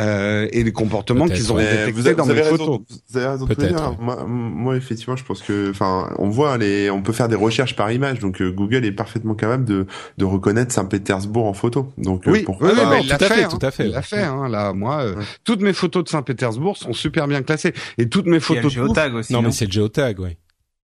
Euh, 0.00 0.48
et 0.52 0.64
les 0.64 0.72
comportements 0.72 1.26
qu'ils 1.26 1.52
ont 1.52 1.56
détectés 1.56 1.92
vous 1.92 2.06
avez, 2.06 2.16
dans 2.16 2.24
vous 2.24 2.30
avez 2.30 2.40
mes 2.40 2.48
raison, 2.48 2.56
photos. 2.64 2.80
vous 3.10 3.16
avez 3.18 3.26
raison 3.26 3.44
de 3.46 3.54
dire. 3.54 3.72
ouais. 3.74 3.96
Moi, 4.00 4.24
moi, 4.26 4.76
effectivement, 4.76 5.16
je 5.16 5.24
pense 5.24 5.42
que, 5.42 5.70
enfin, 5.70 6.10
on 6.18 6.28
voit 6.28 6.56
les, 6.58 6.90
on 6.90 7.02
peut 7.02 7.12
faire 7.12 7.28
des 7.28 7.36
recherches 7.36 7.76
par 7.76 7.92
image. 7.92 8.18
Donc, 8.20 8.40
euh, 8.40 8.50
Google 8.50 8.84
est 8.84 8.92
parfaitement 8.92 9.34
capable 9.34 9.64
de, 9.64 9.86
de 10.16 10.24
reconnaître 10.24 10.72
Saint-Pétersbourg 10.72 11.46
en 11.46 11.52
photo. 11.54 11.92
Donc, 11.98 12.26
euh, 12.26 12.30
Oui, 12.32 12.42
pourquoi 12.44 12.68
oui, 12.68 12.74
oui, 12.76 12.80
mais 12.88 12.96
non, 12.96 13.02
il 13.02 13.08
l'a 13.08 13.18
fait, 13.18 13.44
hein. 13.44 13.48
tout 13.50 13.64
à 13.66 13.70
fait, 13.70 13.86
Il 13.86 13.92
l'a 13.92 14.02
fait. 14.02 14.22
Hein, 14.22 14.48
là, 14.48 14.72
moi, 14.72 15.02
euh, 15.04 15.14
Ouais. 15.16 15.24
toutes 15.44 15.60
mes 15.60 15.72
photos 15.72 16.04
de 16.04 16.08
Saint-Pétersbourg 16.08 16.76
sont 16.76 16.92
super 16.92 17.26
bien 17.28 17.42
classées 17.42 17.74
et 17.98 18.08
toutes 18.08 18.26
mes 18.26 18.32
Il 18.32 18.34
y 18.34 18.36
a 18.38 18.40
photos 18.40 18.62
le 18.62 18.68
de 18.80 18.86
géotag 18.86 19.14
aussi. 19.14 19.32
non 19.32 19.42
non 19.42 19.48
mais 19.48 19.52
c'est 19.52 19.66
le 19.66 19.72
géotag, 19.72 20.18
ouais. 20.20 20.36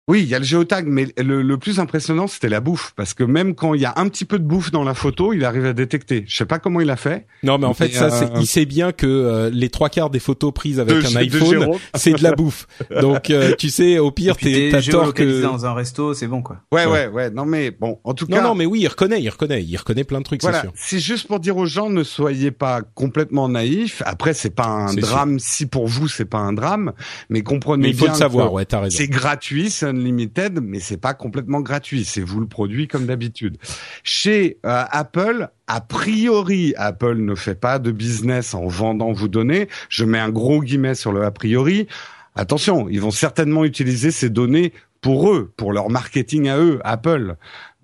Oui, 0.07 0.21
il 0.23 0.27
y 0.27 0.35
a 0.35 0.39
le 0.39 0.45
géotag, 0.45 0.87
mais 0.87 1.07
le, 1.17 1.41
le 1.43 1.57
plus 1.57 1.79
impressionnant, 1.79 2.27
c'était 2.27 2.49
la 2.49 2.59
bouffe, 2.59 2.91
parce 2.95 3.13
que 3.13 3.23
même 3.23 3.53
quand 3.55 3.75
il 3.75 3.81
y 3.81 3.85
a 3.85 3.93
un 3.97 4.09
petit 4.09 4.25
peu 4.25 4.39
de 4.39 4.43
bouffe 4.43 4.71
dans 4.71 4.83
la 4.83 4.93
photo, 4.95 5.31
il 5.31 5.45
arrive 5.45 5.65
à 5.65 5.73
détecter. 5.73 6.25
Je 6.27 6.35
sais 6.35 6.45
pas 6.45 6.57
comment 6.59 6.81
il 6.81 6.89
a 6.89 6.95
fait. 6.95 7.27
Non 7.43 7.57
mais 7.59 7.67
en 7.67 7.73
fait 7.75 7.85
Mais, 7.89 7.93
ça, 7.93 8.05
euh, 8.05 8.09
c'est, 8.09 8.39
il 8.41 8.47
sait 8.47 8.65
bien 8.65 8.91
que 8.93 9.05
euh, 9.05 9.49
les 9.53 9.69
trois 9.69 9.89
quarts 9.89 10.09
des 10.09 10.19
photos 10.19 10.51
prises 10.53 10.79
avec 10.79 10.95
De- 10.97 11.05
un 11.05 11.15
iPhone, 11.17 11.77
c'est 11.95 12.13
de 12.13 12.23
la 12.23 12.33
bouffe. 12.33 12.67
Donc 12.99 13.29
euh, 13.29 13.53
tu 13.57 13.69
sais, 13.69 13.99
au 13.99 14.11
pire 14.11 14.35
t'es, 14.37 14.71
tort 14.89 15.13
que. 15.13 15.43
dans 15.43 15.65
un 15.67 15.73
resto, 15.73 16.13
c'est 16.15 16.27
bon 16.27 16.41
quoi. 16.41 16.57
Ouais, 16.71 16.85
Ouais. 16.85 16.91
ouais, 16.91 17.07
ouais. 17.07 17.29
Non, 17.29 17.45
mais 17.45 17.69
bon, 17.71 17.99
en 18.03 18.13
tout 18.15 18.25
Non 18.27 18.37
cas, 18.37 18.43
non 18.43 18.55
mais 18.55 18.65
oui, 18.65 18.79
il 18.81 18.87
reconnaît, 18.87 19.21
il 19.21 19.29
reconnaît, 19.29 19.63
il 19.63 19.77
reconnaît 19.77 20.03
plein 20.03 20.19
de 20.19 20.25
trucs, 20.25 20.41
voilà. 20.41 20.57
c'est 20.57 20.63
sûr. 20.67 20.73
C'est 20.75 20.99
juste 20.99 21.27
pour 21.27 21.39
dire 21.39 21.55
aux 21.57 21.67
gens, 21.67 21.89
ne 21.91 22.03
soyez 22.03 22.49
pas 22.51 22.81
complètement 22.95 23.47
naïfs. 23.47 24.01
Après, 24.05 24.33
c'est 24.33 24.49
pas 24.55 24.65
un 24.67 24.93
drame. 24.95 25.37
Si 25.39 25.67
pour 25.67 25.87
vous, 25.87 26.07
c'est 26.07 26.25
pas 26.25 26.39
un 26.39 26.53
drame, 26.53 26.91
mais 27.29 27.43
comprenez 27.43 27.83
Mais 27.83 27.89
il 27.89 27.95
faut 27.95 28.05
bien 28.05 28.13
le 28.13 28.17
savoir, 28.19 28.49
que 28.49 28.53
ouais, 28.55 28.65
t'as 28.65 28.79
raison. 28.81 28.97
C'est 28.97 29.07
gratuit, 29.07 29.69
c'est 29.69 29.90
unlimited, 29.91 30.59
mais 30.61 30.79
c'est 30.79 30.97
pas 30.97 31.13
complètement 31.13 31.61
gratuit. 31.61 32.05
C'est 32.05 32.21
vous 32.21 32.39
le 32.39 32.47
produit 32.47 32.87
comme 32.87 33.05
d'habitude. 33.05 33.57
Chez 34.03 34.57
euh, 34.65 34.83
Apple, 34.89 35.49
a 35.67 35.81
priori, 35.81 36.73
Apple 36.77 37.17
ne 37.17 37.35
fait 37.35 37.55
pas 37.55 37.79
de 37.79 37.91
business 37.91 38.53
en 38.53 38.67
vendant 38.67 39.11
vos 39.11 39.27
données. 39.27 39.67
Je 39.89 40.05
mets 40.05 40.19
un 40.19 40.29
gros 40.29 40.61
guillemet 40.61 40.95
sur 40.95 41.11
le 41.11 41.23
a 41.23 41.31
priori. 41.31 41.87
Attention, 42.35 42.87
ils 42.89 43.01
vont 43.01 43.11
certainement 43.11 43.65
utiliser 43.65 44.11
ces 44.11 44.29
données 44.29 44.73
pour 45.01 45.31
eux, 45.31 45.51
pour 45.57 45.73
leur 45.73 45.89
marketing 45.89 46.47
à 46.47 46.57
eux, 46.57 46.79
Apple. 46.83 47.35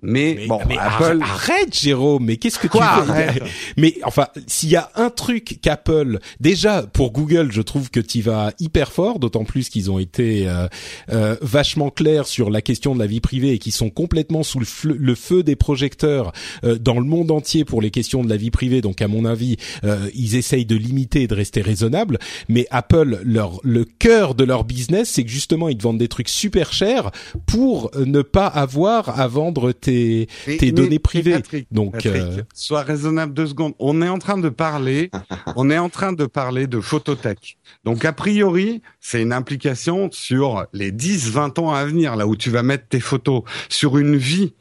Mais, 0.03 0.35
Mais, 0.37 0.47
bon, 0.47 0.59
mais 0.67 0.77
Apple. 0.77 1.19
arr- 1.19 1.23
arrête 1.23 1.75
Jérôme, 1.79 2.25
mais 2.25 2.37
qu'est-ce 2.37 2.59
que 2.59 2.67
Quoi, 2.67 2.81
tu 2.81 3.09
arrête 3.11 3.43
Mais 3.77 3.95
enfin, 4.03 4.27
s'il 4.45 4.69
y 4.69 4.75
a 4.75 4.91
un 4.95 5.09
truc 5.09 5.59
qu'Apple, 5.61 6.19
déjà 6.39 6.83
pour 6.83 7.11
Google, 7.11 7.51
je 7.51 7.61
trouve 7.63 7.89
que 7.89 7.99
tu 7.99 8.21
vas 8.21 8.51
hyper 8.59 8.91
fort, 8.91 9.17
d'autant 9.17 9.43
plus 9.43 9.69
qu'ils 9.69 9.89
ont 9.89 9.97
été 9.97 10.47
euh, 10.47 10.67
euh, 11.11 11.35
vachement 11.41 11.89
clairs 11.89 12.27
sur 12.27 12.49
la 12.51 12.61
question 12.61 12.93
de 12.93 12.99
la 12.99 13.07
vie 13.07 13.21
privée 13.21 13.53
et 13.53 13.57
qui 13.59 13.71
sont 13.71 13.89
complètement 13.89 14.43
sous 14.43 14.59
le 14.83 15.15
feu 15.15 15.41
des 15.43 15.55
projecteurs 15.55 16.31
euh, 16.63 16.77
dans 16.77 16.99
le 16.99 17.05
monde 17.05 17.31
entier 17.31 17.65
pour 17.65 17.81
les 17.81 17.89
questions 17.89 18.23
de 18.23 18.29
la 18.29 18.37
vie 18.37 18.51
privée. 18.51 18.81
Donc 18.81 19.01
à 19.01 19.07
mon 19.07 19.25
avis, 19.25 19.57
euh, 19.83 20.09
ils 20.13 20.35
essayent 20.35 20.65
de 20.65 20.75
limiter 20.75 21.23
et 21.23 21.27
de 21.27 21.33
rester 21.35 21.61
raisonnables. 21.61 22.19
Mais 22.49 22.67
Apple, 22.69 23.19
leur 23.23 23.59
le 23.63 23.83
cœur 23.83 24.35
de 24.35 24.43
leur 24.43 24.63
business, 24.63 25.09
c'est 25.09 25.23
que 25.23 25.31
justement 25.31 25.69
ils 25.69 25.77
te 25.77 25.83
vendent 25.83 25.97
des 25.97 26.07
trucs 26.07 26.29
super 26.29 26.71
chers 26.71 27.09
pour 27.47 27.89
euh, 27.95 28.05
ne 28.05 28.21
pas 28.21 28.45
avoir 28.47 29.19
à 29.19 29.27
vendre 29.27 29.71
tes 29.88 30.57
tes 30.57 30.57
mais- 30.67 30.71
données 30.71 30.99
privées. 30.99 31.31
Patrick, 31.33 31.67
Donc, 31.71 31.93
Patrick, 31.93 32.15
euh, 32.15 32.41
sois 32.53 32.81
raisonnable 32.83 33.33
deux 33.33 33.47
secondes. 33.47 33.73
On 33.79 34.01
est 34.01 34.09
en 34.09 34.19
train 34.19 34.38
de 34.38 34.49
parler, 34.49 35.09
on 35.55 35.69
est 35.69 35.77
en 35.77 35.89
train 35.89 36.13
de 36.13 36.25
parler 36.25 36.67
de 36.67 36.79
phototech. 36.79 37.57
Donc, 37.85 38.03
a 38.05 38.13
priori, 38.13 38.81
c'est 38.99 39.21
une 39.21 39.33
implication 39.33 40.09
sur 40.11 40.65
les 40.73 40.91
10, 40.91 41.29
20 41.31 41.57
ans 41.59 41.71
à 41.73 41.85
venir, 41.85 42.15
là 42.15 42.27
où 42.27 42.35
tu 42.35 42.49
vas 42.49 42.63
mettre 42.63 42.88
tes 42.88 42.99
photos, 42.99 43.43
sur 43.69 43.97
une 43.97 44.17
vie. 44.17 44.53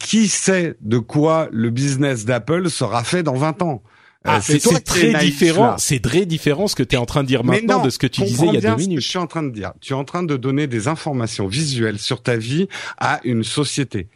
Qui 0.00 0.26
sait 0.28 0.74
de 0.80 0.98
quoi 0.98 1.48
le 1.52 1.70
business 1.70 2.24
d'Apple 2.24 2.70
sera 2.70 3.04
fait 3.04 3.22
dans 3.22 3.34
20 3.36 3.62
ans? 3.62 3.82
Euh, 4.26 4.30
Ah, 4.32 4.40
c'est 4.40 4.58
toi 4.58 4.72
c'est 4.74 4.80
très 4.80 5.12
naïf, 5.12 5.30
différent. 5.30 5.76
C'est 5.78 6.00
très 6.02 6.26
différent 6.26 6.66
ce 6.66 6.74
que 6.74 6.82
tu 6.82 6.96
es 6.96 6.98
en 6.98 7.06
train 7.06 7.22
de 7.22 7.28
dire 7.28 7.44
Mais 7.44 7.60
maintenant 7.60 7.78
non, 7.78 7.84
de 7.84 7.90
ce 7.90 7.98
que 7.98 8.08
tu 8.08 8.22
disais 8.22 8.46
il 8.48 8.54
y 8.54 8.56
a 8.56 8.60
deux 8.60 8.68
ce 8.70 8.72
que 8.74 8.80
minutes. 8.80 9.00
je 9.00 9.08
suis 9.08 9.18
en 9.18 9.28
train 9.28 9.44
de 9.44 9.50
dire. 9.50 9.72
Tu 9.80 9.92
es 9.92 9.96
en 9.96 10.02
train 10.04 10.24
de 10.24 10.36
donner 10.36 10.66
des 10.66 10.88
informations 10.88 11.46
visuelles 11.46 12.00
sur 12.00 12.20
ta 12.22 12.36
vie 12.36 12.66
à 12.98 13.20
une 13.22 13.44
société. 13.44 14.08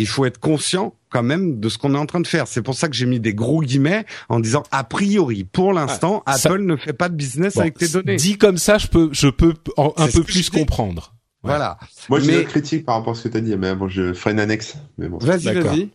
Il 0.00 0.06
faut 0.06 0.24
être 0.24 0.38
conscient 0.38 0.94
quand 1.10 1.22
même 1.22 1.60
de 1.60 1.68
ce 1.68 1.78
qu'on 1.78 1.94
est 1.94 1.98
en 1.98 2.06
train 2.06 2.20
de 2.20 2.26
faire. 2.26 2.46
C'est 2.48 2.62
pour 2.62 2.74
ça 2.74 2.88
que 2.88 2.94
j'ai 2.94 3.06
mis 3.06 3.18
des 3.20 3.34
gros 3.34 3.60
guillemets 3.62 4.04
en 4.28 4.40
disant 4.40 4.62
a 4.70 4.84
priori, 4.84 5.44
pour 5.44 5.72
l'instant, 5.72 6.22
Ah, 6.26 6.36
ça- 6.38 6.48
Apple 6.50 6.62
ne 6.62 6.76
fait 6.76 6.92
pas 6.92 7.08
de 7.08 7.14
business 7.14 7.54
Bon, 7.54 7.60
avec 7.62 7.78
tes 7.78 7.88
données. 7.88 8.16
Dit 8.16 8.36
comme 8.38 8.58
ça, 8.58 8.78
je 8.78 8.86
peux, 8.86 9.08
je 9.12 9.28
peux 9.28 9.54
en- 9.76 9.92
un 9.96 10.06
peu 10.08 10.22
plus 10.22 10.44
je 10.46 10.50
comprendre. 10.50 11.14
Ouais. 11.44 11.50
Voilà. 11.50 11.78
Moi, 12.08 12.20
j'ai 12.20 12.26
Mais- 12.28 12.32
une 12.34 12.38
autre 12.40 12.48
critique 12.48 12.84
par 12.84 12.96
rapport 12.96 13.12
à 13.12 13.16
ce 13.16 13.22
que 13.24 13.28
tu 13.28 13.36
as 13.36 13.40
dit, 13.40 13.56
mais 13.56 13.74
bon, 13.74 13.88
je 13.88 14.12
ferai 14.12 14.32
une 14.32 14.40
annexe. 14.40 14.74
Mais 14.98 15.08
bon. 15.08 15.18
Vas-y, 15.18 15.52
vas-y. 15.54 15.88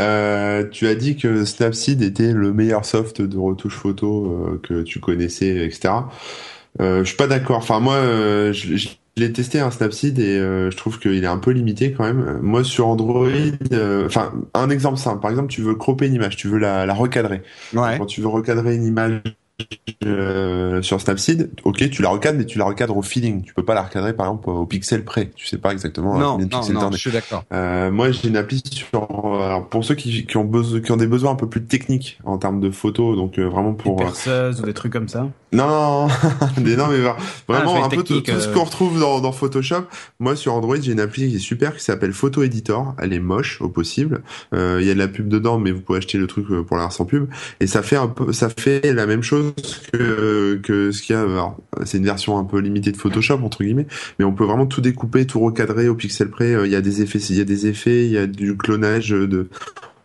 Euh, 0.00 0.64
tu 0.70 0.86
as 0.88 0.94
dit 0.94 1.16
que 1.16 1.44
Snapseed 1.44 2.00
était 2.02 2.32
le 2.32 2.52
meilleur 2.52 2.84
soft 2.84 3.20
de 3.20 3.36
retouche 3.38 3.74
photo 3.76 4.26
euh, 4.26 4.60
que 4.62 4.82
tu 4.82 4.98
connaissais, 4.98 5.66
etc. 5.66 5.94
Euh, 6.80 7.00
je 7.00 7.08
suis 7.08 7.16
pas 7.16 7.26
d'accord. 7.26 7.58
Enfin, 7.58 7.80
moi, 7.80 7.94
euh, 7.96 8.52
je, 8.54 8.88
je 9.16 9.22
l'ai 9.22 9.32
testé 9.32 9.60
un 9.60 9.70
Snapseed 9.70 10.18
et 10.18 10.38
euh, 10.38 10.70
je 10.70 10.76
trouve 10.76 10.98
qu'il 10.98 11.22
est 11.22 11.26
un 11.26 11.38
peu 11.38 11.50
limité 11.50 11.92
quand 11.92 12.04
même. 12.04 12.38
Moi, 12.40 12.64
sur 12.64 12.88
Android, 12.88 13.28
euh, 13.72 14.06
enfin, 14.06 14.32
un 14.54 14.70
exemple 14.70 14.98
simple. 14.98 15.20
Par 15.20 15.30
exemple, 15.30 15.48
tu 15.48 15.60
veux 15.60 15.74
cropper 15.74 16.06
une 16.06 16.14
image, 16.14 16.36
tu 16.36 16.48
veux 16.48 16.58
la, 16.58 16.86
la 16.86 16.94
recadrer. 16.94 17.42
Ouais. 17.74 17.98
Quand 17.98 18.06
tu 18.06 18.22
veux 18.22 18.28
recadrer 18.28 18.74
une 18.74 18.86
image 18.86 19.20
euh, 20.04 20.82
sur 20.82 21.00
Snapseed, 21.00 21.50
ok, 21.64 21.90
tu 21.90 22.02
la 22.02 22.08
recadres, 22.08 22.38
mais 22.38 22.46
tu 22.46 22.58
la 22.58 22.64
recadres 22.64 22.96
au 22.96 23.02
feeling. 23.02 23.42
Tu 23.42 23.54
peux 23.54 23.64
pas 23.64 23.74
la 23.74 23.82
recadrer, 23.82 24.14
par 24.14 24.26
exemple, 24.26 24.50
au 24.50 24.66
pixel 24.66 25.04
près. 25.04 25.30
Tu 25.34 25.46
sais 25.46 25.58
pas 25.58 25.72
exactement 25.72 26.16
à 26.16 26.18
Non, 26.18 26.38
je 26.92 26.96
suis 26.96 27.10
d'accord. 27.10 27.44
Euh, 27.52 27.90
moi, 27.90 28.10
j'ai 28.10 28.28
une 28.28 28.36
appli 28.36 28.62
sur 28.70 29.02
alors, 29.40 29.68
pour 29.68 29.84
ceux 29.84 29.94
qui, 29.94 30.26
qui 30.26 30.36
ont 30.36 30.44
besoin, 30.44 30.80
qui 30.80 30.92
ont 30.92 30.96
des 30.96 31.06
besoins 31.06 31.32
un 31.32 31.36
peu 31.36 31.48
plus 31.48 31.64
techniques 31.64 32.18
en 32.24 32.38
termes 32.38 32.60
de 32.60 32.70
photos, 32.70 33.16
donc 33.16 33.38
euh, 33.38 33.44
vraiment 33.44 33.72
Des 33.72 33.82
pour 33.82 34.00
euh, 34.00 34.04
perceuses 34.04 34.60
ou 34.60 34.64
des 34.64 34.74
trucs 34.74 34.92
comme 34.92 35.08
ça. 35.08 35.28
non, 35.52 36.08
des 36.58 36.76
non 36.76 36.86
mais 36.88 36.98
vraiment 36.98 37.16
Ah, 37.48 37.80
je 37.80 37.84
un 37.84 37.88
peu 37.88 38.02
tout, 38.02 38.22
ce 38.24 38.48
euh. 38.48 38.52
qu'on 38.52 38.64
retrouve 38.64 38.98
dans, 38.98 39.20
dans 39.20 39.32
Photoshop. 39.32 39.84
Moi, 40.20 40.36
sur 40.36 40.54
Android, 40.54 40.76
j'ai 40.80 40.92
une 40.92 41.00
appli 41.00 41.28
qui 41.28 41.36
est 41.36 41.40
super 41.40 41.76
qui 41.76 41.82
s'appelle 41.82 42.12
Photo 42.12 42.42
Editor. 42.42 42.94
Elle 42.98 43.12
est 43.12 43.20
moche 43.20 43.60
au 43.60 43.68
possible. 43.68 44.22
Euh, 44.54 44.78
Il 44.80 44.86
y 44.86 44.90
a 44.90 44.94
de 44.94 44.98
la 44.98 45.08
pub 45.08 45.28
dedans, 45.28 45.58
mais 45.58 45.70
vous 45.70 45.80
pouvez 45.80 45.98
acheter 45.98 46.18
le 46.18 46.26
truc 46.26 46.46
euh, 46.50 46.62
pour 46.62 46.76
l'avoir 46.76 46.92
sans 46.92 47.04
pub. 47.04 47.28
Et 47.60 47.66
ça 47.66 47.82
fait 47.82 47.96
un 47.96 48.08
peu, 48.08 48.32
ça 48.32 48.48
fait 48.48 48.92
la 48.92 49.06
même 49.06 49.22
chose 49.22 49.41
que 49.92 50.90
ce 50.92 51.02
qu'il 51.02 51.16
y 51.16 51.18
a. 51.18 51.54
C'est 51.84 51.98
une 51.98 52.04
version 52.04 52.38
un 52.38 52.44
peu 52.44 52.58
limitée 52.58 52.92
de 52.92 52.96
Photoshop 52.96 53.40
entre 53.42 53.62
guillemets, 53.62 53.86
mais 54.18 54.24
on 54.24 54.32
peut 54.32 54.44
vraiment 54.44 54.66
tout 54.66 54.80
découper, 54.80 55.26
tout 55.26 55.40
recadrer 55.40 55.88
au 55.88 55.94
pixel 55.94 56.28
près. 56.28 56.54
Euh, 56.54 56.66
Il 56.66 56.72
y 56.72 56.76
a 56.76 56.80
des 56.80 57.02
effets, 57.02 57.18
il 57.18 57.36
y 57.36 57.40
a 57.40 57.44
des 57.44 57.66
effets, 57.66 58.06
il 58.06 58.12
y 58.12 58.18
a 58.18 58.26
du 58.26 58.56
clonage 58.56 59.10
de 59.10 59.48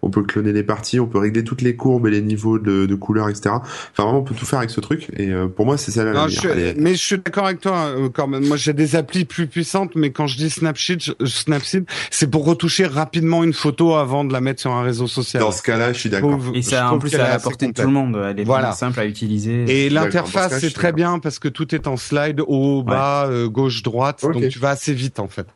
on 0.07 0.09
peut 0.09 0.23
cloner 0.23 0.53
les 0.53 0.63
parties, 0.63 0.99
on 0.99 1.05
peut 1.07 1.19
régler 1.19 1.43
toutes 1.43 1.61
les 1.61 1.75
courbes 1.75 2.07
et 2.07 2.11
les 2.11 2.21
niveaux 2.21 2.59
de, 2.59 2.85
de 2.85 2.95
couleurs, 2.95 3.27
etc. 3.29 3.49
Enfin, 3.55 4.03
vraiment, 4.03 4.19
on 4.19 4.23
peut 4.23 4.33
tout 4.35 4.45
faire 4.45 4.59
avec 4.59 4.69
ce 4.71 4.79
truc. 4.79 5.07
Et 5.17 5.29
euh, 5.31 5.47
pour 5.47 5.65
moi, 5.65 5.77
c'est 5.77 5.91
ça 5.91 6.03
la 6.05 6.27
je 6.27 6.39
mais 6.77 6.91
je 6.93 7.03
suis 7.03 7.17
d'accord 7.17 7.45
avec 7.45 7.59
toi 7.59 7.87
euh, 7.87 8.09
quand 8.09 8.27
même. 8.27 8.45
Moi, 8.47 8.55
j'ai 8.57 8.73
des 8.73 8.95
applis 8.95 9.25
plus 9.25 9.47
puissantes, 9.47 9.91
mais 9.95 10.11
quand 10.11 10.27
je 10.27 10.37
dis 10.37 10.49
Snapseed, 10.49 11.01
je- 11.01 11.25
Snapseed, 11.25 11.85
c'est 12.09 12.29
pour 12.31 12.45
retoucher 12.45 12.85
rapidement 12.85 13.43
une 13.43 13.53
photo 13.53 13.95
avant 13.95 14.23
de 14.23 14.31
la 14.31 14.39
mettre 14.41 14.61
sur 14.61 14.71
un 14.71 14.81
réseau 14.81 15.07
social. 15.07 15.41
Dans 15.41 15.51
ce 15.51 15.61
cas-là, 15.61 15.91
je 15.93 15.99
suis 15.99 16.09
d'accord. 16.09 16.39
Et 16.53 16.61
ça, 16.61 16.91
en 16.91 16.99
plus, 16.99 17.13
à 17.15 17.17
est 17.17 17.29
la 17.29 17.39
portée 17.39 17.67
de 17.67 17.73
tout 17.73 17.81
le 17.81 17.87
monde. 17.89 18.17
Elle 18.29 18.39
est 18.39 18.43
Voilà. 18.43 18.71
simple 18.71 18.99
à 18.99 19.05
utiliser. 19.05 19.85
Et 19.85 19.89
l'interface, 19.89 20.59
c'est 20.59 20.73
très 20.73 20.93
bien 20.93 21.19
parce 21.19 21.39
que 21.39 21.47
tout 21.49 21.75
est 21.75 21.87
en 21.87 21.97
slide, 21.97 22.41
haut, 22.47 22.83
bas, 22.83 23.27
euh, 23.27 23.47
gauche, 23.49 23.83
droite, 23.83 24.21
donc 24.23 24.47
tu 24.49 24.59
vas 24.59 24.69
assez 24.69 24.93
vite 24.93 25.19
en 25.19 25.27
fait. 25.27 25.47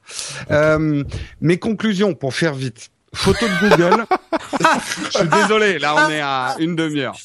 Euh, 0.52 1.04
mes 1.40 1.58
conclusions 1.58 2.14
pour 2.14 2.34
faire 2.34 2.54
vite. 2.54 2.90
Photo 3.14 3.46
de 3.48 3.70
Google. 3.70 4.06
Je 5.14 5.18
suis 5.20 5.28
désolé, 5.28 5.80
là 5.80 5.96
on 5.96 6.10
est 6.10 6.22
à 6.22 6.56
une 6.60 6.76
demi-heure. 6.76 7.16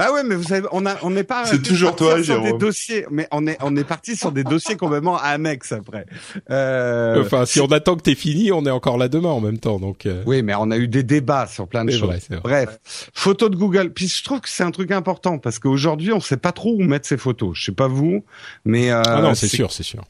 Ah 0.00 0.12
ouais, 0.12 0.22
mais 0.24 0.34
vous 0.34 0.42
savez, 0.44 0.66
on 0.72 0.86
a, 0.86 0.96
on 1.02 1.10
n'est 1.10 1.24
pas. 1.24 1.44
C'est 1.46 1.62
toujours 1.62 1.94
toi, 1.96 2.22
sur 2.22 2.40
des 2.40 2.44
Jérôme. 2.46 2.58
dossiers, 2.58 3.06
mais 3.10 3.28
on 3.32 3.46
est, 3.46 3.58
on 3.62 3.76
est 3.76 3.84
parti 3.84 4.16
sur 4.16 4.32
des 4.32 4.44
dossiers 4.44 4.76
complètement 4.76 5.18
annexes 5.18 5.72
après. 5.72 6.06
Euh, 6.50 7.22
Enfin, 7.24 7.44
si 7.44 7.60
on 7.60 7.66
attend 7.66 7.96
que 7.96 8.02
t'aies 8.02 8.14
fini, 8.14 8.50
on 8.52 8.64
est 8.66 8.70
encore 8.70 8.96
là 8.98 9.08
demain 9.08 9.28
en 9.28 9.40
même 9.40 9.58
temps, 9.58 9.78
donc. 9.78 10.06
euh, 10.06 10.22
Oui, 10.26 10.42
mais 10.42 10.54
on 10.58 10.70
a 10.70 10.76
eu 10.76 10.88
des 10.88 11.02
débats 11.02 11.46
sur 11.46 11.68
plein 11.68 11.84
de 11.84 11.90
C'est 11.90 11.98
choses. 11.98 12.08
vrai, 12.08 12.18
c'est 12.20 12.34
vrai. 12.36 12.42
Bref, 12.42 13.08
photos 13.14 13.50
de 13.50 13.56
Google. 13.56 13.90
Puis 13.92 14.08
je 14.08 14.24
trouve 14.24 14.40
que 14.40 14.48
c'est 14.48 14.64
un 14.64 14.70
truc 14.70 14.90
important 14.90 15.38
parce 15.38 15.58
qu'aujourd'hui, 15.58 16.12
on 16.12 16.20
sait 16.20 16.36
pas 16.36 16.52
trop 16.52 16.74
où 16.74 16.82
mettre 16.82 17.06
ses 17.06 17.16
photos. 17.16 17.50
Je 17.54 17.64
sais 17.66 17.72
pas 17.72 17.88
vous, 17.88 18.24
mais 18.64 18.90
euh, 18.90 19.02
Ah 19.04 19.20
non, 19.22 19.34
c'est 19.34 19.48
sûr, 19.48 19.70
c'est 19.72 19.82
sûr. 19.82 20.02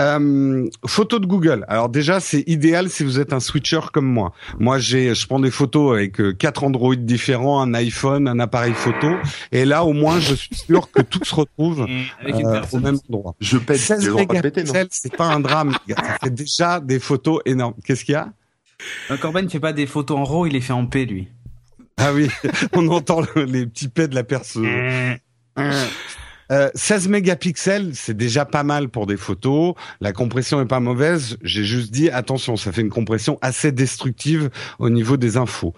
Euh, 0.00 0.66
photos 0.86 1.20
de 1.20 1.26
Google. 1.26 1.64
Alors 1.68 1.88
déjà, 1.88 2.20
c'est 2.20 2.44
idéal 2.46 2.90
si 2.90 3.04
vous 3.04 3.18
êtes 3.20 3.32
un 3.32 3.40
switcher 3.40 3.80
comme 3.92 4.06
moi. 4.06 4.32
Moi, 4.58 4.78
j'ai, 4.78 5.14
je 5.14 5.26
prends 5.26 5.40
des 5.40 5.50
photos 5.50 5.92
avec 5.94 6.20
euh, 6.20 6.32
quatre 6.32 6.64
Android 6.64 6.94
différents, 6.96 7.60
un 7.62 7.74
iPhone, 7.74 8.28
un 8.28 8.38
appareil 8.40 8.72
photo, 8.74 9.08
et 9.52 9.64
là, 9.64 9.84
au 9.84 9.92
moins, 9.92 10.20
je 10.20 10.34
suis 10.34 10.54
sûr 10.54 10.90
que 10.90 11.02
tout 11.02 11.24
se 11.24 11.34
retrouve 11.34 11.86
Avec 12.20 12.36
une 12.36 12.46
euh, 12.46 12.62
au 12.72 12.78
même 12.80 12.98
endroit. 13.08 13.34
Je 13.40 13.58
pète, 13.58 13.76
j'ai 13.78 13.82
16 13.84 14.04
le 14.06 14.10
droit 14.12 14.24
de 14.24 14.40
péter, 14.40 14.62
non 14.64 14.72
mégapixels, 14.72 14.88
c'est 14.90 15.16
pas 15.16 15.26
un 15.26 15.40
drame. 15.40 15.74
Ça 15.88 16.18
fait 16.22 16.30
déjà 16.30 16.80
des 16.80 16.98
photos 16.98 17.40
énormes. 17.46 17.74
Qu'est-ce 17.84 18.04
qu'il 18.04 18.12
y 18.14 18.16
a 18.16 18.32
Euh, 19.10 19.16
Corben 19.16 19.44
ne 19.44 19.50
fait 19.50 19.60
pas 19.60 19.72
des 19.72 19.86
photos 19.86 20.18
en 20.18 20.24
RAW, 20.24 20.46
il 20.46 20.52
les 20.52 20.60
fait 20.60 20.72
en 20.72 20.86
P, 20.86 21.04
lui. 21.06 21.28
Ah 21.96 22.12
oui, 22.12 22.28
on 22.74 22.86
entend 22.88 23.22
le- 23.34 23.44
les 23.44 23.66
petits 23.66 23.88
pets 23.88 24.08
de 24.10 24.14
la 24.14 24.22
perceuse. 24.24 24.66
Euh, 26.50 26.70
16 26.74 27.08
mégapixels, 27.08 27.90
c'est 27.94 28.16
déjà 28.16 28.44
pas 28.44 28.62
mal 28.62 28.88
pour 28.88 29.06
des 29.06 29.16
photos. 29.16 29.74
La 30.00 30.12
compression 30.12 30.60
est 30.60 30.66
pas 30.66 30.80
mauvaise. 30.80 31.38
J'ai 31.42 31.64
juste 31.64 31.90
dit 31.90 32.10
attention, 32.10 32.56
ça 32.56 32.72
fait 32.72 32.80
une 32.80 32.90
compression 32.90 33.38
assez 33.42 33.72
destructive 33.72 34.50
au 34.78 34.90
niveau 34.90 35.16
des 35.16 35.36
infos. 35.36 35.74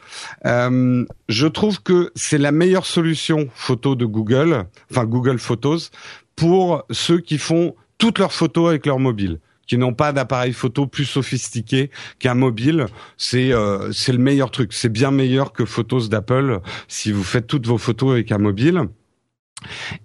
Euh, 0.46 1.04
je 1.28 1.46
trouve 1.46 1.82
que 1.82 2.12
c'est 2.14 2.38
la 2.38 2.52
meilleure 2.52 2.86
solution 2.86 3.48
photo 3.54 3.94
de 3.94 4.04
Google, 4.04 4.64
enfin 4.90 5.04
Google 5.04 5.38
Photos, 5.38 5.90
pour 6.36 6.84
ceux 6.90 7.18
qui 7.18 7.38
font 7.38 7.74
toutes 7.98 8.18
leurs 8.18 8.32
photos 8.32 8.70
avec 8.70 8.86
leur 8.86 8.98
mobile 8.98 9.40
qui 9.66 9.78
n'ont 9.78 9.94
pas 9.94 10.12
d'appareil 10.12 10.52
photo 10.52 10.88
plus 10.88 11.04
sophistiqué 11.04 11.92
qu'un 12.18 12.34
mobile, 12.34 12.86
c'est 13.16 13.52
euh, 13.52 13.92
c'est 13.92 14.10
le 14.10 14.18
meilleur 14.18 14.50
truc. 14.50 14.72
C'est 14.72 14.88
bien 14.88 15.12
meilleur 15.12 15.52
que 15.52 15.64
Photos 15.64 16.08
d'Apple 16.08 16.58
si 16.88 17.12
vous 17.12 17.22
faites 17.22 17.46
toutes 17.46 17.68
vos 17.68 17.78
photos 17.78 18.10
avec 18.14 18.32
un 18.32 18.38
mobile. 18.38 18.88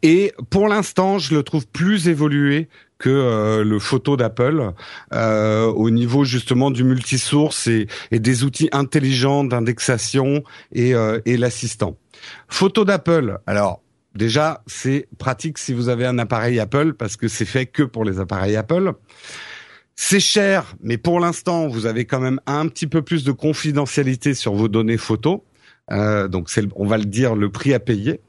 Et 0.01 0.33
pour 0.49 0.67
l'instant, 0.67 1.19
je 1.19 1.35
le 1.35 1.43
trouve 1.43 1.67
plus 1.67 2.07
évolué 2.07 2.69
que 2.97 3.09
euh, 3.09 3.63
le 3.63 3.79
photo 3.79 4.15
d'Apple 4.15 4.71
euh, 5.13 5.65
au 5.65 5.89
niveau 5.89 6.23
justement 6.23 6.71
du 6.71 6.83
multisource 6.83 7.67
et, 7.67 7.87
et 8.11 8.19
des 8.19 8.43
outils 8.43 8.69
intelligents 8.71 9.43
d'indexation 9.43 10.43
et, 10.71 10.95
euh, 10.95 11.19
et 11.25 11.37
l'assistant. 11.37 11.97
Photo 12.47 12.85
d'Apple. 12.85 13.37
Alors 13.47 13.81
déjà, 14.15 14.63
c'est 14.65 15.07
pratique 15.17 15.57
si 15.57 15.73
vous 15.73 15.89
avez 15.89 16.05
un 16.05 16.19
appareil 16.19 16.59
Apple 16.59 16.93
parce 16.93 17.17
que 17.17 17.27
c'est 17.27 17.45
fait 17.45 17.65
que 17.65 17.83
pour 17.83 18.05
les 18.05 18.19
appareils 18.19 18.55
Apple. 18.55 18.93
C'est 19.97 20.19
cher, 20.19 20.75
mais 20.81 20.97
pour 20.97 21.21
l'instant, 21.21 21.67
vous 21.67 21.85
avez 21.85 22.05
quand 22.05 22.19
même 22.19 22.39
un 22.45 22.67
petit 22.67 22.87
peu 22.87 23.01
plus 23.01 23.23
de 23.23 23.31
confidentialité 23.31 24.33
sur 24.33 24.53
vos 24.53 24.67
données 24.67 24.97
photos. 24.97 25.39
Euh, 25.91 26.27
donc, 26.27 26.49
c'est, 26.49 26.65
on 26.75 26.85
va 26.85 26.97
le 26.97 27.05
dire, 27.05 27.35
le 27.35 27.49
prix 27.49 27.73
à 27.73 27.79
payer. 27.79 28.19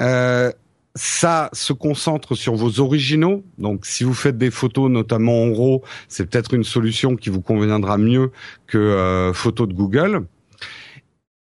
Euh, 0.00 0.52
ça 0.94 1.50
se 1.52 1.72
concentre 1.72 2.34
sur 2.34 2.54
vos 2.54 2.80
originaux. 2.80 3.44
Donc, 3.58 3.86
si 3.86 4.04
vous 4.04 4.14
faites 4.14 4.38
des 4.38 4.50
photos, 4.50 4.90
notamment 4.90 5.44
en 5.44 5.52
RAW, 5.52 5.82
c'est 6.08 6.28
peut-être 6.28 6.54
une 6.54 6.64
solution 6.64 7.16
qui 7.16 7.30
vous 7.30 7.40
conviendra 7.40 7.96
mieux 7.98 8.32
que 8.66 8.78
euh, 8.78 9.32
photos 9.32 9.68
de 9.68 9.74
Google. 9.74 10.26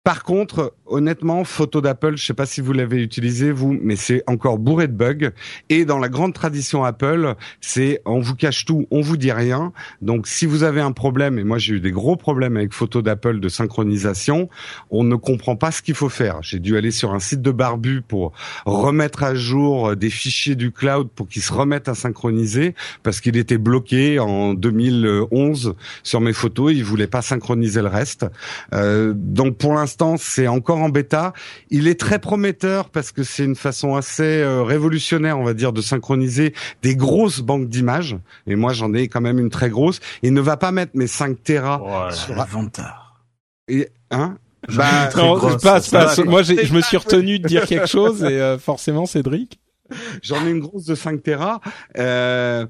Par 0.03 0.23
contre, 0.23 0.75
honnêtement, 0.85 1.43
photo 1.43 1.81
d'Apple, 1.81 2.17
je 2.17 2.25
sais 2.25 2.33
pas 2.33 2.45
si 2.45 2.61
vous 2.61 2.73
l'avez 2.73 3.01
utilisé 3.01 3.51
vous, 3.51 3.77
mais 3.81 3.95
c'est 3.95 4.23
encore 4.27 4.59
bourré 4.59 4.87
de 4.87 4.93
bugs. 4.93 5.31
Et 5.69 5.85
dans 5.85 5.99
la 5.99 6.09
grande 6.09 6.33
tradition 6.33 6.83
Apple, 6.83 7.35
c'est 7.61 8.01
on 8.05 8.19
vous 8.19 8.35
cache 8.35 8.65
tout, 8.65 8.87
on 8.91 9.01
vous 9.01 9.17
dit 9.17 9.31
rien. 9.31 9.73
Donc 10.01 10.27
si 10.27 10.45
vous 10.45 10.63
avez 10.63 10.81
un 10.81 10.91
problème, 10.91 11.39
et 11.39 11.43
moi 11.43 11.57
j'ai 11.57 11.75
eu 11.75 11.79
des 11.79 11.91
gros 11.91 12.15
problèmes 12.15 12.57
avec 12.57 12.73
photo 12.73 13.01
d'Apple 13.01 13.39
de 13.39 13.49
synchronisation, 13.49 14.49
on 14.91 15.03
ne 15.03 15.15
comprend 15.15 15.55
pas 15.55 15.71
ce 15.71 15.81
qu'il 15.81 15.95
faut 15.95 16.09
faire. 16.09 16.39
J'ai 16.41 16.59
dû 16.59 16.77
aller 16.77 16.91
sur 16.91 17.13
un 17.13 17.19
site 17.19 17.41
de 17.41 17.51
barbu 17.51 18.01
pour 18.01 18.33
remettre 18.65 19.23
à 19.23 19.35
jour 19.35 19.95
des 19.95 20.09
fichiers 20.09 20.55
du 20.55 20.71
cloud 20.71 21.09
pour 21.15 21.27
qu'ils 21.27 21.41
se 21.41 21.53
remettent 21.53 21.89
à 21.89 21.95
synchroniser 21.95 22.75
parce 23.03 23.21
qu'il 23.21 23.37
était 23.37 23.57
bloqué 23.57 24.19
en 24.19 24.53
2011 24.53 25.75
sur 26.03 26.21
mes 26.21 26.33
photos. 26.33 26.73
Il 26.73 26.83
voulait 26.83 27.07
pas 27.07 27.21
synchroniser 27.21 27.81
le 27.81 27.87
reste. 27.87 28.25
Euh, 28.73 29.13
donc 29.15 29.57
pour 29.57 29.73
l'instant, 29.73 30.15
c'est 30.17 30.47
encore 30.47 30.74
en 30.81 30.89
bêta. 30.89 31.33
Il 31.69 31.87
est 31.87 31.99
très 31.99 32.19
prometteur 32.19 32.89
parce 32.89 33.11
que 33.11 33.23
c'est 33.23 33.43
une 33.43 33.55
façon 33.55 33.95
assez 33.95 34.41
euh, 34.41 34.63
révolutionnaire, 34.63 35.39
on 35.39 35.43
va 35.43 35.53
dire, 35.53 35.73
de 35.73 35.81
synchroniser 35.81 36.53
des 36.81 36.95
grosses 36.95 37.39
banques 37.39 37.69
d'images. 37.69 38.17
Et 38.47 38.55
moi, 38.55 38.73
j'en 38.73 38.93
ai 38.93 39.07
quand 39.07 39.21
même 39.21 39.39
une 39.39 39.49
très 39.49 39.69
grosse. 39.69 39.99
Il 40.23 40.33
ne 40.33 40.41
va 40.41 40.57
pas 40.57 40.71
mettre 40.71 40.91
mes 40.95 41.07
5 41.07 41.43
Tera 41.43 42.09
sur... 42.11 42.35
Le 42.35 42.43
vantard. 42.49 43.23
Et, 43.67 43.89
hein? 44.11 44.37
Bah, 44.73 45.09
Non, 45.15 45.37
grosse, 45.37 45.61
passe, 45.61 45.89
passe. 45.89 46.19
Moi, 46.19 46.41
je 46.43 46.73
me 46.73 46.81
suis 46.81 46.97
retenu 46.97 47.39
de 47.39 47.47
dire 47.47 47.65
quelque 47.65 47.87
chose 47.87 48.23
et 48.23 48.39
euh, 48.39 48.57
forcément, 48.57 49.05
Cédric. 49.05 49.59
J'en 50.21 50.45
ai 50.45 50.49
une 50.49 50.59
grosse 50.59 50.85
de 50.85 50.95
5 50.95 51.21
Tera. 51.21 51.61
Euh, 51.97 52.65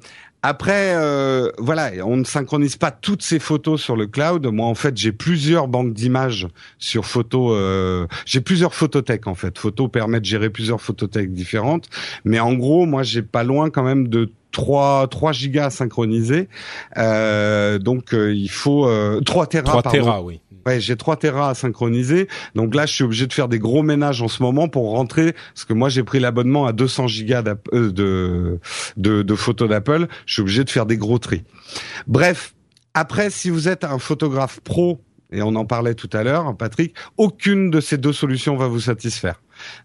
après, 0.48 0.94
euh, 0.94 1.50
voilà, 1.58 1.90
on 2.06 2.18
ne 2.18 2.24
synchronise 2.24 2.76
pas 2.76 2.92
toutes 2.92 3.24
ces 3.24 3.40
photos 3.40 3.82
sur 3.82 3.96
le 3.96 4.06
cloud. 4.06 4.46
Moi, 4.46 4.68
en 4.68 4.76
fait, 4.76 4.96
j'ai 4.96 5.12
plusieurs 5.12 5.68
banques 5.68 5.94
d'images 5.94 6.48
sur 6.78 7.06
photo. 7.06 7.52
Euh, 7.52 8.06
j'ai 8.28 8.42
plusieurs 8.42 8.76
photothèques 8.76 9.26
en 9.26 9.34
fait. 9.34 9.58
Photo 9.58 9.88
permet 9.88 10.20
de 10.20 10.26
gérer 10.26 10.52
plusieurs 10.52 10.82
photothèques 10.82 11.34
différentes. 11.34 11.90
Mais 12.26 12.40
en 12.40 12.54
gros, 12.54 12.86
moi, 12.86 13.02
j'ai 13.02 13.24
pas 13.24 13.44
loin 13.44 13.72
quand 13.72 13.82
même 13.82 14.08
de 14.08 14.30
3, 14.56 15.08
3 15.08 15.32
gigas 15.34 15.66
à 15.66 15.70
synchroniser. 15.70 16.48
Euh, 16.98 17.78
donc, 17.78 18.14
euh, 18.14 18.34
il 18.34 18.50
faut 18.50 18.88
euh, 18.88 19.20
3 19.22 19.48
Tera. 19.48 19.64
3 19.64 19.82
pardon. 19.82 19.98
Tera, 19.98 20.22
oui. 20.22 20.42
Ouais, 20.66 20.80
j'ai 20.80 20.96
3 20.96 21.18
Tera 21.18 21.50
à 21.50 21.54
synchroniser. 21.54 22.28
Donc 22.56 22.74
là, 22.74 22.86
je 22.86 22.94
suis 22.94 23.04
obligé 23.04 23.28
de 23.28 23.34
faire 23.34 23.48
des 23.48 23.60
gros 23.60 23.84
ménages 23.84 24.22
en 24.22 24.28
ce 24.28 24.42
moment 24.42 24.68
pour 24.68 24.92
rentrer, 24.92 25.34
parce 25.54 25.66
que 25.66 25.74
moi, 25.74 25.90
j'ai 25.90 26.04
pris 26.04 26.20
l'abonnement 26.20 26.66
à 26.66 26.74
200 26.74 27.08
gigas 27.08 27.44
euh, 27.74 27.92
de, 27.92 28.60
de, 28.98 29.22
de 29.22 29.36
photos 29.36 29.70
d'Apple. 29.70 30.08
Je 30.26 30.34
suis 30.34 30.42
obligé 30.42 30.64
de 30.64 30.70
faire 30.70 30.86
des 30.86 30.98
gros 30.98 31.20
tris. 31.20 31.44
Bref, 32.08 32.56
après, 32.94 33.30
si 33.30 33.50
vous 33.50 33.68
êtes 33.68 33.84
un 33.84 34.00
photographe 34.00 34.60
pro, 34.62 35.02
et 35.32 35.42
on 35.42 35.56
en 35.56 35.66
parlait 35.66 35.96
tout 35.96 36.10
à 36.14 36.24
l'heure, 36.24 36.56
Patrick, 36.56 36.96
aucune 37.18 37.70
de 37.70 37.82
ces 37.82 37.98
deux 37.98 38.14
solutions 38.14 38.56
va 38.56 38.68
vous 38.68 38.80
satisfaire. 38.80 39.42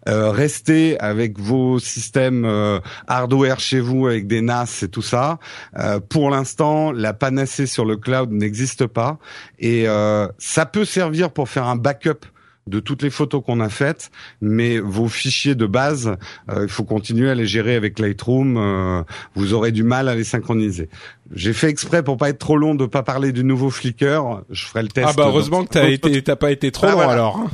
Euh, 0.07 0.31
restez 0.31 0.99
avec 0.99 1.39
vos 1.39 1.79
systèmes 1.79 2.45
euh, 2.45 2.79
hardware 3.07 3.59
chez 3.59 3.79
vous 3.79 4.07
avec 4.07 4.27
des 4.27 4.41
NAS 4.41 4.83
et 4.83 4.87
tout 4.89 5.01
ça. 5.01 5.39
Euh, 5.77 5.99
pour 5.99 6.29
l'instant, 6.29 6.91
la 6.91 7.13
panacée 7.13 7.65
sur 7.67 7.85
le 7.85 7.97
cloud 7.97 8.31
n'existe 8.31 8.87
pas 8.87 9.17
et 9.59 9.87
euh, 9.87 10.27
ça 10.37 10.65
peut 10.65 10.85
servir 10.85 11.31
pour 11.31 11.49
faire 11.49 11.67
un 11.67 11.75
backup 11.75 12.25
de 12.67 12.79
toutes 12.79 13.01
les 13.01 13.09
photos 13.09 13.41
qu'on 13.43 13.59
a 13.59 13.69
faites, 13.69 14.11
mais 14.39 14.77
vos 14.77 15.07
fichiers 15.07 15.55
de 15.55 15.65
base, 15.65 16.15
euh, 16.49 16.61
il 16.63 16.69
faut 16.69 16.83
continuer 16.83 17.27
à 17.27 17.33
les 17.33 17.47
gérer 17.47 17.73
avec 17.75 17.97
Lightroom. 17.97 18.55
euh, 18.55 19.01
vous 19.33 19.53
aurez 19.53 19.71
du 19.71 19.81
mal 19.83 20.07
à 20.07 20.13
les 20.15 20.23
synchroniser. 20.23 20.87
J'ai 21.33 21.53
fait 21.53 21.69
exprès 21.69 22.03
pour 22.03 22.17
pas 22.17 22.29
être 22.29 22.37
trop 22.37 22.57
long 22.57 22.75
de 22.75 22.85
pas 22.85 23.01
parler 23.01 23.31
du 23.31 23.43
nouveau 23.43 23.71
Flickr. 23.71 24.43
Je 24.51 24.65
ferai 24.67 24.83
le 24.83 24.89
test. 24.89 25.07
Ah 25.09 25.13
bah 25.17 25.23
heureusement 25.25 25.61
dans- 25.61 25.65
que 25.65 25.71
t'as 25.73 25.89
été, 25.89 26.21
t'as 26.21 26.35
pas 26.35 26.51
été 26.51 26.71
trop 26.71 26.85
Ah, 26.85 26.91
long 26.91 26.95
voilà. 26.97 27.11
alors. 27.13 27.37
hein. 27.39 27.49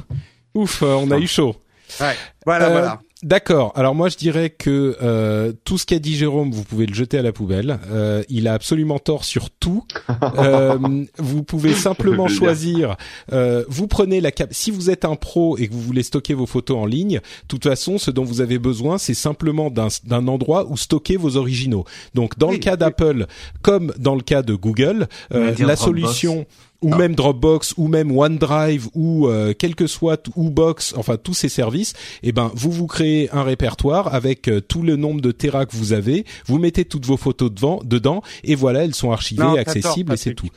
Ouf, 0.55 0.82
on 0.82 1.09
a 1.09 1.18
eu 1.18 1.28
chaud. 1.28 1.55
Ouais. 1.99 2.13
Voilà, 2.45 2.65
Euh, 2.67 2.71
voilà. 2.71 2.99
D'accord. 3.23 3.73
Alors 3.75 3.95
moi 3.95 4.09
je 4.09 4.15
dirais 4.15 4.51
que 4.51 4.95
euh, 5.01 5.51
tout 5.65 5.79
ce 5.79 5.88
qu'a 5.88 5.97
dit 5.97 6.15
Jérôme, 6.15 6.51
vous 6.51 6.63
pouvez 6.63 6.85
le 6.85 6.93
jeter 6.93 7.17
à 7.17 7.23
la 7.23 7.31
poubelle. 7.31 7.79
Euh, 7.89 8.21
il 8.29 8.47
a 8.47 8.53
absolument 8.53 8.99
tort 8.99 9.25
sur 9.25 9.49
tout. 9.49 9.83
Euh, 10.38 10.77
vous 11.17 11.43
pouvez 11.43 11.73
simplement 11.73 12.27
choisir. 12.27 12.95
euh, 13.33 13.63
vous 13.69 13.88
prenez 13.88 14.21
la 14.21 14.31
cap. 14.31 14.49
Si 14.53 14.69
vous 14.71 14.89
êtes 14.91 15.03
un 15.05 15.15
pro 15.15 15.57
et 15.57 15.67
que 15.67 15.73
vous 15.73 15.81
voulez 15.81 16.03
stocker 16.03 16.33
vos 16.35 16.45
photos 16.45 16.77
en 16.77 16.85
ligne, 16.85 17.15
de 17.15 17.47
toute 17.47 17.63
façon, 17.63 17.97
ce 17.97 18.11
dont 18.11 18.23
vous 18.23 18.39
avez 18.41 18.59
besoin, 18.59 18.97
c'est 18.99 19.13
simplement 19.15 19.69
d'un 19.71 19.88
d'un 20.05 20.27
endroit 20.27 20.67
où 20.69 20.77
stocker 20.77 21.17
vos 21.17 21.38
originaux. 21.38 21.85
Donc 22.13 22.38
dans 22.38 22.49
Oui, 22.49 22.55
le 22.55 22.59
cas 22.59 22.71
oui. 22.73 22.77
d'Apple, 22.77 23.25
comme 23.63 23.93
dans 23.97 24.15
le 24.15 24.21
cas 24.21 24.41
de 24.43 24.53
Google, 24.53 25.07
euh, 25.33 25.55
la 25.59 25.75
solution 25.75 26.45
ou 26.82 26.93
même 26.95 27.15
Dropbox 27.15 27.73
ou 27.78 27.88
même 27.88 28.15
OneDrive 28.15 28.88
ou 28.93 29.28
euh, 29.28 29.53
quel 29.57 29.75
que 29.75 29.88
soit 29.88 30.28
ou 30.36 30.49
Box, 30.49 30.93
enfin 30.97 31.17
tous 31.17 31.34
ces 31.34 31.49
services, 31.49 31.93
eh 32.23 32.32
ben 32.32 32.51
vous 32.53 32.71
vous 32.71 32.88
créez 32.88 33.30
un 33.34 33.43
répertoire 33.43 34.13
avec 34.13 34.47
euh, 34.47 34.61
tout 34.61 34.82
le 34.84 34.95
nombre 34.95 35.21
de 35.21 35.32
Tera 35.32 35.65
que 35.65 35.75
vous 35.75 35.93
avez, 35.93 36.25
vous 36.45 36.59
mettez 36.59 36.86
toutes 36.86 37.05
vos 37.05 37.17
photos 37.17 37.51
devant 37.51 37.80
dedans 37.84 38.21
et 38.43 38.55
voilà, 38.55 38.84
elles 38.84 38.95
sont 38.95 39.11
archivées, 39.11 39.43
Non, 39.43 39.55
t'as 39.55 39.63
tort, 39.63 39.75
accessibles 39.78 40.13
et 40.13 40.17
c'est 40.17 40.34
tout. 40.36 40.49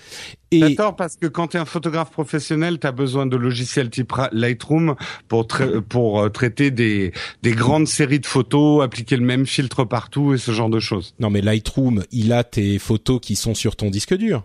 Et 0.52 0.74
tort 0.74 0.96
parce 0.96 1.16
que 1.16 1.26
quand 1.28 1.48
tu 1.48 1.56
es 1.56 1.60
un 1.60 1.64
photographe 1.64 2.10
professionnel, 2.10 2.78
tu 2.80 2.86
as 2.86 2.92
besoin 2.92 3.24
de 3.24 3.36
logiciels 3.36 3.88
type 3.88 4.12
Lightroom 4.32 4.96
pour 5.28 5.44
tra- 5.44 5.80
pour 5.80 6.20
euh, 6.20 6.28
traiter 6.28 6.70
des 6.72 7.12
des 7.42 7.52
grandes 7.52 7.86
séries 7.86 8.18
de 8.20 8.26
photos, 8.26 8.82
appliquer 8.82 9.16
le 9.16 9.24
même 9.24 9.46
filtre 9.46 9.84
partout 9.84 10.34
et 10.34 10.38
ce 10.38 10.50
genre 10.52 10.68
de 10.70 10.80
choses. 10.80 11.14
non 11.20 11.30
mais 11.30 11.40
Lightroom, 11.40 12.02
il 12.10 12.32
a 12.32 12.42
tes 12.44 12.78
photos 12.78 13.20
qui 13.22 13.36
sont 13.36 13.54
sur 13.54 13.76
ton 13.76 13.90
disque 13.90 14.14
dur. 14.14 14.44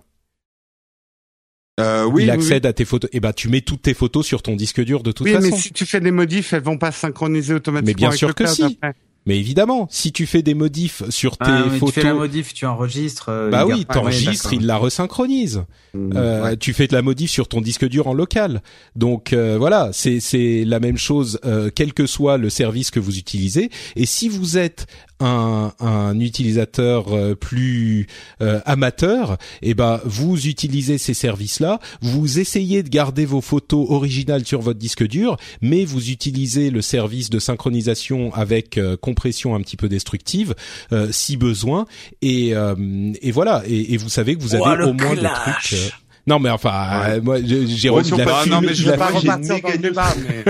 Euh, 1.80 2.05
oui, 2.05 2.23
il 2.23 2.26
oui, 2.26 2.32
accède 2.32 2.65
à 2.65 2.73
tes 2.73 2.86
photos. 2.86 3.09
Et 3.13 3.19
ben, 3.19 3.34
tu 3.34 3.49
mets 3.49 3.61
toutes 3.61 3.82
tes 3.82 3.93
photos 3.93 4.26
sur 4.26 4.41
ton 4.41 4.55
disque 4.55 4.82
dur 4.82 5.03
de 5.03 5.11
toute 5.11 5.26
oui, 5.28 5.34
façon. 5.34 5.49
mais 5.51 5.57
si 5.57 5.71
tu 5.73 5.86
fais 5.86 5.99
des 5.99 6.11
modifs, 6.11 6.53
elles 6.53 6.63
vont 6.63 6.78
pas 6.78 6.91
synchroniser 6.91 7.53
automatiquement. 7.53 7.88
Mais 7.89 7.93
bien 7.95 8.07
avec 8.09 8.17
sûr 8.19 8.30
le 8.30 8.34
que 8.34 8.45
si. 8.47 8.63
après. 8.63 8.95
Mais 9.28 9.39
évidemment, 9.39 9.88
si 9.89 10.11
tu 10.11 10.28
fais 10.28 10.43
des 10.43 10.53
modifs 10.53 11.01
sur 11.09 11.36
tes 11.36 11.45
Ah, 11.47 11.65
mais 11.71 11.80
photos, 11.80 11.95
tu 11.95 12.01
fais 12.01 12.05
la 12.05 12.13
modif, 12.13 12.53
tu 12.53 12.67
enregistres. 12.67 13.30
euh, 13.30 13.49
bah 13.49 13.65
oui, 13.65 13.84
t'enregistres, 13.86 14.51
ouais, 14.51 14.57
il 14.61 14.67
la 14.67 14.78
resynchronise. 14.78 15.63
Mm. 15.95 16.11
Euh, 16.15 16.43
Ouais. 16.43 16.57
Tu 16.57 16.73
fais 16.73 16.86
de 16.86 16.93
la 16.93 17.01
modif 17.01 17.32
sur 17.32 17.47
ton 17.47 17.59
disque 17.59 17.88
dur 17.88 18.05
en 18.07 18.13
local. 18.13 18.61
Donc 18.95 19.34
euh, 19.34 19.57
voilà, 19.57 19.89
c'est 19.93 20.19
c'est 20.19 20.63
la 20.63 20.80
même 20.80 20.97
chose, 20.99 21.39
euh, 21.43 21.71
quel 21.73 21.93
que 21.93 22.05
soit 22.05 22.38
le 22.38 22.51
service 22.51 22.91
que 22.91 22.99
vous 22.99 23.17
utilisez. 23.17 23.71
Et 23.95 24.05
si 24.05 24.30
vous 24.30 24.59
êtes 24.59 24.86
un, 25.20 25.72
un 25.80 26.20
utilisateur 26.20 27.13
euh, 27.13 27.36
plus 27.36 28.07
euh, 28.41 28.59
amateur, 28.66 29.38
et 29.61 29.74
ben 29.74 30.01
vous 30.05 30.47
utilisez 30.47 30.97
ces 30.97 31.13
services-là. 31.13 31.80
Vous 32.01 32.39
essayez 32.39 32.84
de 32.84 32.89
garder 32.89 33.26
vos 33.26 33.41
photos 33.41 33.88
originales 33.89 34.45
sur 34.45 34.61
votre 34.61 34.80
disque 34.80 35.07
dur, 35.07 35.38
mais 35.61 35.86
vous 35.86 36.09
utilisez 36.09 36.70
le 36.70 36.82
service 36.82 37.30
de 37.30 37.39
synchronisation 37.39 38.34
avec 38.34 38.78
euh, 38.78 38.97
compression 38.97 39.55
un 39.55 39.61
petit 39.61 39.78
peu 39.78 39.88
destructive 39.89 40.53
euh, 40.91 41.09
si 41.11 41.38
besoin. 41.38 41.86
Et, 42.22 42.53
euh, 42.53 42.76
et 43.22 43.32
voilà. 43.32 43.63
Et, 43.68 43.93
et 43.93 43.97
vous 43.97 44.09
savez 44.09 44.36
que 44.36 44.41
vous 44.41 44.55
avez 44.55 44.63
Ouah, 44.63 44.76
le 44.76 44.88
au 44.88 44.93
moins 44.93 45.16
clash. 45.16 45.70
truc. 45.70 45.93
Non 46.28 46.39
mais 46.39 46.49
enfin, 46.49 46.71
Ouais. 46.71 47.09
euh, 47.17 47.21
moi, 47.21 47.38
Jérôme, 47.41 47.99
Ouais, 47.99 48.03
si 48.03 48.49
non, 48.49 48.61
mais 48.61 48.73
je 48.73 48.89
a 48.89 48.97
pas 48.97 49.07
repartir 49.07 49.61
dans 49.61 49.69
le 49.69 49.78
débat, 49.78 50.13
mais... 50.28 50.43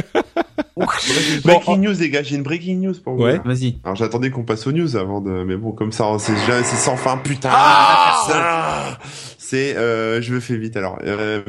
Bon, 0.77 0.85
breaking 1.45 1.77
news, 1.77 1.93
les 1.99 2.09
gars. 2.09 2.21
J'ai 2.23 2.35
une 2.35 2.43
breaking 2.43 2.79
news 2.81 2.93
pour 3.03 3.15
vous. 3.15 3.23
Ouais. 3.23 3.39
Vas-y. 3.45 3.77
Alors 3.83 3.95
j'attendais 3.95 4.29
qu'on 4.29 4.43
passe 4.43 4.67
aux 4.67 4.71
news 4.73 4.95
avant 4.97 5.21
de, 5.21 5.43
mais 5.45 5.55
bon 5.55 5.71
comme 5.71 5.91
ça 5.93 6.05
c'est 6.19 6.33
déjà- 6.33 6.63
c'est 6.63 6.75
sans 6.75 6.97
fin 6.97 7.17
putain. 7.17 7.49
Ah 7.53 8.23
Ça. 8.27 8.97
C'est 9.47 9.75
euh, 9.77 10.21
je 10.21 10.33
me 10.33 10.39
fais 10.39 10.57
vite 10.57 10.75
alors. 10.77 10.97
Euh, 11.05 11.41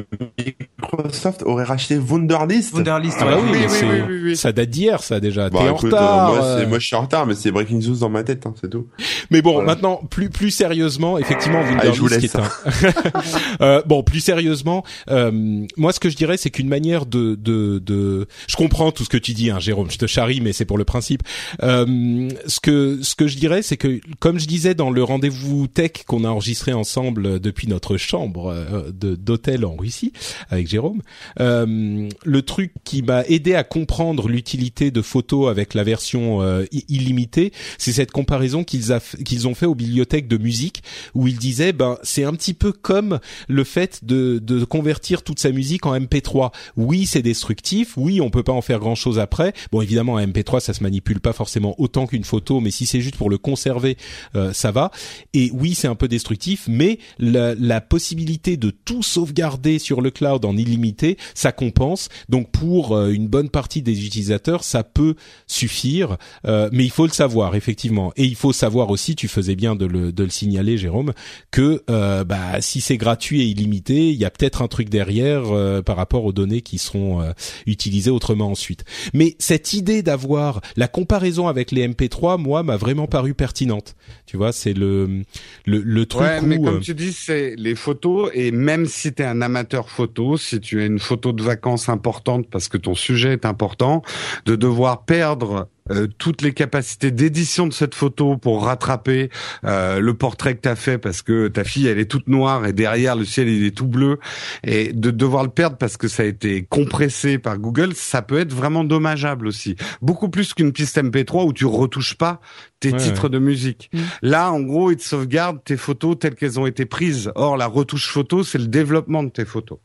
Microsoft 0.81 1.43
aurait 1.43 1.63
racheté 1.63 1.97
Wunderlist. 1.97 2.73
Wunderlist, 2.73 3.17
Ah 3.19 3.25
bah 3.25 3.37
ouais. 3.37 3.41
oui, 3.43 3.49
Oui, 3.53 3.57
oui, 3.63 3.69
c'est- 3.69 3.85
oui, 3.85 4.01
oui, 4.07 4.19
oui. 4.23 4.37
ça 4.37 4.51
date 4.51 4.69
d'hier, 4.69 5.01
ça 5.03 5.19
déjà. 5.19 5.49
Bah, 5.49 5.59
T'es 5.61 5.65
en 5.65 5.71
euh, 5.71 5.73
retard. 5.73 6.27
moi, 6.35 6.43
euh. 6.43 6.67
moi 6.67 6.79
je 6.79 6.85
suis 6.85 6.95
en 6.95 7.01
retard 7.01 7.25
mais 7.25 7.35
c'est 7.35 7.51
breaking 7.51 7.79
news 7.87 7.97
dans 7.97 8.09
ma 8.09 8.23
tête 8.23 8.45
hein, 8.45 8.53
c'est 8.61 8.69
tout. 8.69 8.87
Mais 9.31 9.41
bon, 9.41 9.53
Voilà. 9.53 9.67
maintenant, 9.67 10.01
plus 10.09 10.29
plus 10.29 10.51
sérieusement, 10.51 11.17
effectivement, 11.17 11.61
Allez, 11.79 11.93
je 11.93 11.99
vous 12.01 12.07
Wunderlist 12.07 12.35
qui 12.35 12.37
est 12.37 12.41
laisse. 12.41 12.95
un. 12.95 13.61
Euh, 13.61 13.81
bon, 13.85 14.03
plus 14.03 14.19
sérieusement, 14.19 14.83
euh, 15.09 15.31
moi, 15.77 15.91
ce 15.91 15.99
que 15.99 16.09
je 16.09 16.15
dirais, 16.15 16.37
c'est 16.37 16.49
qu'une 16.51 16.67
manière 16.67 17.05
de, 17.05 17.35
de 17.35 17.79
de. 17.79 18.27
Je 18.47 18.55
comprends 18.55 18.91
tout 18.91 19.03
ce 19.03 19.09
que 19.09 19.17
tu 19.17 19.33
dis, 19.33 19.49
hein, 19.49 19.59
Jérôme. 19.59 19.89
Je 19.89 19.97
te 19.97 20.05
charrie, 20.05 20.41
mais 20.41 20.53
c'est 20.53 20.65
pour 20.65 20.77
le 20.77 20.85
principe. 20.85 21.23
Euh, 21.63 22.29
ce 22.45 22.59
que 22.59 22.99
ce 23.01 23.15
que 23.15 23.27
je 23.27 23.37
dirais, 23.37 23.61
c'est 23.61 23.77
que, 23.77 23.99
comme 24.19 24.39
je 24.39 24.47
disais 24.47 24.75
dans 24.75 24.91
le 24.91 25.03
rendez-vous 25.03 25.67
tech 25.67 25.91
qu'on 26.05 26.23
a 26.23 26.29
enregistré 26.29 26.73
ensemble 26.73 27.39
depuis 27.39 27.67
notre 27.67 27.86
chambre 27.95 28.47
euh, 28.47 28.91
d'hôtel 28.91 29.65
en 29.65 29.75
Russie 29.75 30.11
avec 30.49 30.67
Jérôme, 30.67 31.01
euh, 31.39 32.09
le 32.25 32.41
truc 32.41 32.73
qui 32.83 33.01
m'a 33.01 33.23
aidé 33.23 33.53
à 33.55 33.63
comprendre 33.63 34.27
l'utilité 34.27 34.91
de 34.91 35.01
photos 35.01 35.49
avec 35.49 35.73
la 35.73 35.83
version 35.83 36.41
euh, 36.41 36.65
illimitée, 36.89 37.53
c'est 37.77 37.93
cette 37.93 38.11
comparaison 38.11 38.65
qu'ils 38.65 39.47
ont 39.47 39.55
fait 39.55 39.65
aux 39.65 39.75
bibliothèques 39.75 40.27
de 40.27 40.37
musique 40.37 40.83
où 41.13 41.27
ils 41.27 41.37
disaient 41.37 41.71
ben 41.71 41.97
c'est 42.03 42.23
un 42.23 42.33
petit 42.33 42.53
peu 42.53 42.73
comme 42.73 43.19
le 43.47 43.63
fait 43.63 44.03
de 44.03 44.39
de 44.39 44.65
convertir 44.65 45.23
toute 45.23 45.39
sa 45.39 45.51
musique 45.51 45.85
en 45.85 45.97
MP3. 45.97 46.51
Oui, 46.75 47.05
c'est 47.05 47.21
destructif, 47.21 47.95
oui, 47.95 48.19
on 48.19 48.29
peut 48.29 48.43
pas 48.43 48.51
en 48.51 48.61
faire 48.61 48.79
grand-chose 48.79 49.19
après. 49.19 49.53
Bon, 49.71 49.81
évidemment, 49.81 50.17
un 50.17 50.25
MP3 50.25 50.59
ça 50.59 50.73
se 50.73 50.83
manipule 50.83 51.19
pas 51.19 51.33
forcément 51.33 51.75
autant 51.77 52.07
qu'une 52.07 52.23
photo, 52.23 52.59
mais 52.59 52.71
si 52.71 52.85
c'est 52.85 53.01
juste 53.01 53.15
pour 53.15 53.29
le 53.29 53.37
conserver, 53.37 53.97
euh, 54.35 54.53
ça 54.53 54.71
va. 54.71 54.91
Et 55.33 55.51
oui, 55.53 55.75
c'est 55.75 55.87
un 55.87 55.95
peu 55.95 56.07
destructif, 56.07 56.65
mais 56.67 56.99
la, 57.19 57.55
la 57.55 57.76
possibilité 57.81 58.57
de 58.57 58.69
tout 58.69 59.03
sauvegarder 59.03 59.79
sur 59.79 60.01
le 60.01 60.11
cloud 60.11 60.45
en 60.45 60.55
illimité, 60.57 61.17
ça 61.33 61.51
compense. 61.51 62.09
Donc 62.29 62.51
pour 62.51 62.95
euh, 62.95 63.09
une 63.11 63.27
bonne 63.27 63.49
partie 63.49 63.81
des 63.81 64.05
utilisateurs, 64.05 64.63
ça 64.63 64.83
peut 64.83 65.15
suffire, 65.47 66.17
euh, 66.45 66.69
mais 66.71 66.83
il 66.83 66.91
faut 66.91 67.05
le 67.05 67.11
savoir 67.11 67.55
effectivement. 67.55 68.11
Et 68.15 68.25
il 68.25 68.35
faut 68.35 68.53
savoir 68.53 68.89
aussi, 68.89 69.15
tu 69.15 69.27
faisais 69.27 69.55
bien 69.55 69.75
de 69.75 69.85
le, 69.85 70.11
de 70.11 70.23
le 70.23 70.29
signaler, 70.29 70.77
Jérôme, 70.77 71.13
que 71.51 71.83
euh, 71.89 72.23
bah, 72.23 72.61
si 72.61 72.81
c'est 72.81 72.97
gratuit 72.97 73.41
et 73.41 73.45
illimité, 73.45 74.09
il 74.09 74.15
y 74.15 74.25
a 74.25 74.29
peut-être 74.29 74.61
un 74.61 74.67
truc 74.67 74.89
derrière 74.89 75.43
euh, 75.51 75.81
par 75.81 75.95
rapport 75.95 76.25
aux 76.25 76.33
données 76.33 76.61
qui 76.61 76.77
seront 76.77 77.21
euh, 77.21 77.31
utilisées 77.65 78.11
autrement 78.11 78.49
ensuite. 78.51 78.83
Mais 79.13 79.35
cette 79.39 79.73
idée 79.73 80.01
d'avoir 80.01 80.61
la 80.75 80.87
comparaison 80.87 81.47
avec 81.47 81.71
les 81.71 81.87
MP3, 81.87 82.39
moi, 82.39 82.63
m'a 82.63 82.77
vraiment 82.77 83.07
paru 83.07 83.33
pertinente. 83.33 83.95
Tu 84.25 84.37
vois, 84.37 84.51
c'est 84.51 84.73
le 84.73 85.23
le, 85.65 85.81
le 85.81 86.05
truc 86.05 86.21
Ouais, 86.21 86.39
où 86.39 86.63
comme 86.63 86.77
euh, 86.77 86.79
tu 86.79 86.93
dis, 86.93 87.13
c'est 87.13 87.55
photos. 87.75 88.29
Et 88.33 88.51
même 88.51 88.85
si 88.85 89.13
tu 89.13 89.23
un 89.23 89.41
amateur 89.41 89.89
photo, 89.89 90.37
si 90.37 90.59
tu 90.59 90.81
as 90.81 90.85
une 90.85 90.99
photo 90.99 91.31
de 91.31 91.43
vacances 91.43 91.89
importante 91.89 92.47
parce 92.49 92.67
que 92.67 92.77
ton 92.77 92.95
sujet 92.95 93.33
est 93.33 93.45
important, 93.45 94.01
de 94.45 94.55
devoir 94.55 95.05
perdre 95.05 95.67
euh, 95.91 96.07
toutes 96.17 96.41
les 96.41 96.53
capacités 96.53 97.11
d'édition 97.11 97.67
de 97.67 97.73
cette 97.73 97.95
photo 97.95 98.37
pour 98.37 98.65
rattraper 98.65 99.29
euh, 99.65 99.99
le 99.99 100.13
portrait 100.13 100.55
que 100.55 100.61
t'as 100.61 100.75
fait 100.75 100.97
parce 100.97 101.21
que 101.21 101.47
ta 101.47 101.63
fille 101.63 101.87
elle 101.87 101.99
est 101.99 102.09
toute 102.09 102.27
noire 102.27 102.65
et 102.65 102.73
derrière 102.73 103.15
le 103.15 103.25
ciel 103.25 103.47
il 103.47 103.65
est 103.65 103.75
tout 103.75 103.87
bleu 103.87 104.19
et 104.63 104.93
de 104.93 105.11
devoir 105.11 105.43
le 105.43 105.49
perdre 105.49 105.77
parce 105.77 105.97
que 105.97 106.07
ça 106.07 106.23
a 106.23 106.25
été 106.25 106.63
compressé 106.63 107.37
par 107.37 107.57
Google, 107.57 107.93
ça 107.95 108.21
peut 108.21 108.39
être 108.39 108.53
vraiment 108.53 108.83
dommageable 108.83 109.47
aussi. 109.47 109.75
Beaucoup 110.01 110.29
plus 110.29 110.53
qu'une 110.53 110.71
piste 110.71 110.97
MP3 110.97 111.45
où 111.45 111.53
tu 111.53 111.65
retouches 111.65 112.15
pas 112.15 112.41
tes 112.79 112.91
Ouais, 112.91 112.97
titres 112.97 113.29
de 113.29 113.39
musique. 113.39 113.89
Mm. 113.93 113.99
Là, 114.21 114.51
en 114.51 114.61
gros, 114.61 114.91
il 114.91 114.97
te 114.97 115.03
sauvegarde 115.03 115.63
tes 115.63 115.77
photos 115.77 116.17
telles 116.19 116.35
qu'elles 116.35 116.59
ont 116.59 116.67
été 116.67 116.85
prises. 116.85 117.31
Or, 117.35 117.57
la 117.57 117.67
retouche 117.67 118.07
photo, 118.07 118.43
c'est 118.43 118.57
le 118.57 118.67
développement 118.67 119.23
de 119.23 119.29
tes 119.29 119.45
photos. 119.45 119.79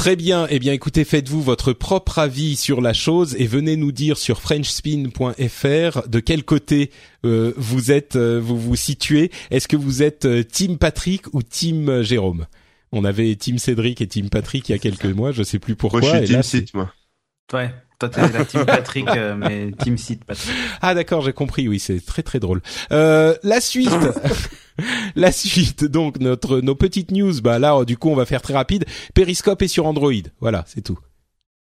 Très 0.00 0.16
bien. 0.16 0.46
Eh 0.48 0.58
bien, 0.58 0.72
écoutez, 0.72 1.04
faites-vous 1.04 1.42
votre 1.42 1.74
propre 1.74 2.20
avis 2.20 2.56
sur 2.56 2.80
la 2.80 2.94
chose 2.94 3.36
et 3.38 3.46
venez 3.46 3.76
nous 3.76 3.92
dire 3.92 4.16
sur 4.16 4.40
frenchspin.fr 4.40 6.08
de 6.08 6.20
quel 6.20 6.42
côté 6.42 6.90
euh, 7.26 7.52
vous 7.58 7.92
êtes, 7.92 8.16
euh, 8.16 8.40
vous 8.42 8.58
vous 8.58 8.76
situez. 8.76 9.30
Est-ce 9.50 9.68
que 9.68 9.76
vous 9.76 10.02
êtes 10.02 10.24
euh, 10.24 10.42
Team 10.42 10.78
Patrick 10.78 11.26
ou 11.34 11.42
Team 11.42 11.90
euh, 11.90 12.02
Jérôme? 12.02 12.46
On 12.92 13.04
avait 13.04 13.36
Team 13.36 13.58
Cédric 13.58 14.00
et 14.00 14.06
Team 14.06 14.30
Patrick 14.30 14.70
il 14.70 14.72
y 14.72 14.74
a 14.74 14.78
quelques 14.78 15.04
mois. 15.04 15.32
Je 15.32 15.42
sais 15.42 15.58
plus 15.58 15.76
pourquoi. 15.76 16.00
moi 16.00 16.12
je 16.12 16.24
suis 16.24 16.28
Team 16.28 16.42
Site 16.42 16.72
moi. 16.72 16.90
Ouais. 17.52 17.70
Toi, 18.00 18.08
t'es 18.08 18.32
la 18.32 18.46
team 18.46 18.64
Patrick, 18.64 19.06
euh, 19.08 19.34
mais 19.36 19.72
team 19.72 19.98
Site 19.98 20.24
Patrick. 20.24 20.54
Ah 20.80 20.94
d'accord, 20.94 21.20
j'ai 21.20 21.34
compris. 21.34 21.68
Oui, 21.68 21.78
c'est 21.78 22.04
très 22.04 22.22
très 22.22 22.40
drôle. 22.40 22.62
Euh, 22.92 23.34
la 23.42 23.60
suite, 23.60 23.90
la 25.16 25.32
suite. 25.32 25.84
Donc 25.84 26.18
notre 26.20 26.60
nos 26.60 26.74
petites 26.74 27.10
news. 27.10 27.40
Bah 27.42 27.58
là, 27.58 27.84
du 27.84 27.96
coup, 27.96 28.10
on 28.10 28.16
va 28.16 28.26
faire 28.26 28.42
très 28.42 28.54
rapide. 28.54 28.84
Periscope 29.14 29.62
est 29.62 29.68
sur 29.68 29.86
Android. 29.86 30.12
Voilà, 30.40 30.64
c'est 30.66 30.82
tout. 30.82 30.98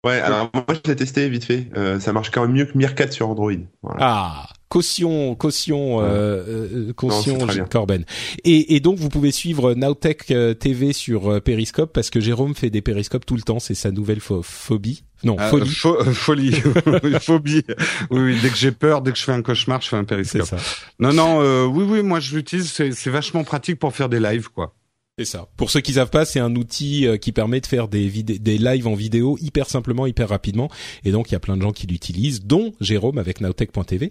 Ouais 0.05 0.19
alors 0.19 0.51
moi 0.53 0.65
je 0.71 0.91
l'ai 0.91 0.97
testé 0.97 1.29
vite 1.29 1.45
fait. 1.45 1.69
Euh, 1.77 2.01
ça 2.01 2.13
marche 2.13 2.31
quand 2.31 2.43
même 2.43 2.53
mieux 2.53 2.65
que 2.65 2.77
Meerkat 2.77 3.13
sur 3.13 3.29
Android. 3.29 3.53
Voilà. 3.83 3.99
Ah, 4.01 4.49
caution, 4.73 5.35
caution, 5.35 5.99
Ouais. 5.99 6.05
euh, 6.07 6.67
euh, 6.89 6.93
caution, 6.95 7.37
Non. 7.47 7.65
Corben. 7.71 8.05
Et, 8.45 8.75
et 8.75 8.81
donc 8.81 8.97
vous 8.99 9.11
pouvez 9.11 9.31
suivre 9.31 9.75
Nowtech 9.75 10.31
euh, 10.31 10.55
TV 10.55 10.95
sur 10.95 11.31
euh, 11.31 11.41
Periscope 11.41 11.93
parce 11.93 12.09
que 12.09 12.21
Jérôme 12.21 12.55
fait 12.55 12.71
des 12.71 12.81
périscopes 12.81 13.27
tout 13.27 13.37
le 13.37 13.43
temps. 13.43 13.59
C'est 13.61 13.75
sa 13.75 13.91
nouvelle 13.91 14.21
pho- 14.21 14.43
phobie. 14.43 15.05
Non, 15.25 15.37
Euh, 15.39 15.49
folie. 15.51 15.71
euh, 15.85 16.05
folie, 16.13 16.55
Oui, 17.05 17.13
phobie. 17.21 17.63
Oui, 18.11 18.21
oui, 18.23 18.39
dès 18.43 18.49
que 18.49 18.57
j'ai 18.57 18.73
peur, 18.73 19.03
dès 19.03 19.13
que 19.13 19.19
je 19.19 19.25
fais 19.25 19.33
un 19.33 19.43
cauchemar, 19.43 19.83
je 19.83 19.89
fais 19.89 19.97
un 19.97 20.05
périscope. 20.05 20.43
ça. 20.47 20.57
Non, 20.99 21.13
non, 21.13 21.43
euh, 21.43 21.65
oui, 21.67 21.85
oui, 21.87 22.03
moi 22.03 22.19
je 22.19 22.35
l'utilise. 22.35 22.73
C'est 22.73 22.93
c'est 22.93 23.11
vachement 23.11 23.45
pratique 23.45 23.79
pour 23.79 23.95
faire 23.95 24.09
des 24.09 24.21
lives, 24.21 24.49
quoi. 24.49 24.75
C'est 25.19 25.27
ça. 25.27 25.47
Pour 25.59 25.71
ceux 25.71 25.83
qui 25.83 25.93
savent 25.93 26.09
pas, 26.09 26.25
c'est 26.25 26.41
un 26.41 26.57
outil 26.57 27.07
euh, 27.07 27.19
qui 27.19 27.33
permet 27.33 27.61
de 27.61 27.67
faire 27.67 27.87
des 27.87 28.09
des 28.23 28.57
lives 28.57 28.87
en 28.87 28.95
vidéo 28.95 29.37
hyper 29.43 29.69
simplement, 29.69 30.07
hyper 30.07 30.31
rapidement. 30.31 30.71
Et 31.05 31.11
donc 31.11 31.29
il 31.29 31.35
y 31.35 31.35
a 31.35 31.39
plein 31.39 31.59
de 31.59 31.61
gens 31.61 31.73
qui 31.73 31.87
l'utilisent, 31.87 32.45
dont 32.45 32.73
Jérôme 32.81 33.19
avec 33.19 33.43
Nowtech.tv. 33.43 34.11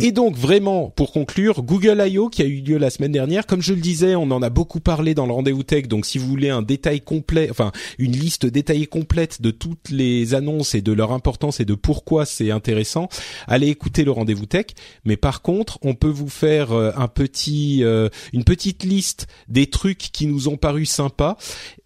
Et 0.00 0.12
donc 0.12 0.36
vraiment, 0.36 0.90
pour 0.90 1.10
conclure, 1.10 1.64
Google 1.64 2.00
I.O. 2.06 2.28
qui 2.28 2.42
a 2.42 2.44
eu 2.44 2.60
lieu 2.60 2.78
la 2.78 2.90
semaine 2.90 3.10
dernière, 3.10 3.46
comme 3.46 3.62
je 3.62 3.74
le 3.74 3.80
disais, 3.80 4.14
on 4.14 4.30
en 4.30 4.40
a 4.40 4.48
beaucoup 4.48 4.78
parlé 4.78 5.12
dans 5.12 5.26
le 5.26 5.32
rendez-vous 5.32 5.64
tech. 5.64 5.88
Donc 5.88 6.06
si 6.06 6.18
vous 6.18 6.28
voulez 6.28 6.50
un 6.50 6.62
détail 6.62 7.00
complet, 7.00 7.48
enfin 7.50 7.72
une 7.98 8.12
liste 8.12 8.46
détaillée 8.46 8.86
complète 8.86 9.42
de 9.42 9.50
toutes 9.50 9.90
les 9.90 10.34
annonces 10.34 10.76
et 10.76 10.82
de 10.82 10.92
leur 10.92 11.10
importance 11.10 11.58
et 11.58 11.64
de 11.64 11.74
pourquoi 11.74 12.26
c'est 12.26 12.52
intéressant, 12.52 13.08
allez 13.48 13.66
écouter 13.66 14.04
le 14.04 14.12
rendez-vous 14.12 14.46
tech. 14.46 14.66
Mais 15.04 15.16
par 15.16 15.42
contre, 15.42 15.80
on 15.82 15.96
peut 15.96 16.06
vous 16.06 16.28
faire 16.28 16.70
euh, 16.70 16.92
un 16.94 17.08
petit, 17.08 17.82
euh, 17.82 18.08
une 18.32 18.44
petite 18.44 18.84
liste 18.84 19.26
des 19.48 19.66
trucs 19.66 19.98
qui 20.12 20.27
nous 20.28 20.48
ont 20.48 20.56
paru 20.56 20.86
sympas 20.86 21.36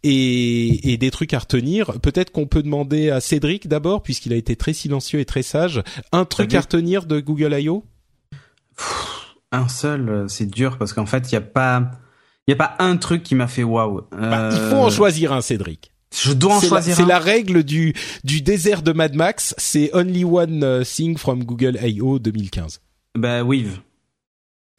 et, 0.02 0.92
et 0.92 0.96
des 0.98 1.10
trucs 1.10 1.32
à 1.34 1.38
retenir. 1.38 1.98
Peut-être 2.00 2.30
qu'on 2.32 2.46
peut 2.46 2.62
demander 2.62 3.10
à 3.10 3.20
Cédric 3.20 3.68
d'abord, 3.68 4.02
puisqu'il 4.02 4.32
a 4.32 4.36
été 4.36 4.56
très 4.56 4.72
silencieux 4.74 5.20
et 5.20 5.24
très 5.24 5.42
sage, 5.42 5.82
un 6.12 6.24
truc 6.24 6.52
à 6.54 6.60
retenir 6.60 7.06
de 7.06 7.20
Google 7.20 7.54
I.O. 7.58 7.84
Un 9.52 9.68
seul, 9.68 10.08
euh, 10.08 10.28
c'est 10.28 10.46
dur 10.46 10.78
parce 10.78 10.92
qu'en 10.92 11.06
fait, 11.06 11.30
il 11.30 11.34
y 11.34 11.36
a 11.36 11.42
pas, 11.42 11.90
il 12.46 12.52
a 12.54 12.56
pas 12.56 12.74
un 12.78 12.96
truc 12.96 13.22
qui 13.22 13.34
m'a 13.34 13.46
fait 13.48 13.62
waouh. 13.64 14.00
Bah, 14.10 14.48
il 14.52 14.58
Euh, 14.58 14.70
faut 14.70 14.76
en 14.76 14.90
choisir 14.90 15.32
un, 15.32 15.40
Cédric. 15.42 15.92
Je 16.14 16.32
dois 16.32 16.54
en 16.56 16.60
C'est 16.60 16.66
la, 16.66 16.68
choisir 16.70 16.96
c'est 16.96 17.04
la 17.06 17.18
règle 17.18 17.62
du 17.62 17.94
du 18.24 18.42
désert 18.42 18.82
de 18.82 18.92
Mad 18.92 19.14
Max. 19.14 19.54
C'est 19.58 19.90
only 19.94 20.24
one 20.24 20.62
uh, 20.82 20.84
thing 20.84 21.16
from 21.16 21.44
Google 21.44 21.78
I.O. 21.82 22.18
2015. 22.18 22.80
Bah, 23.16 23.42
Weave. 23.44 23.78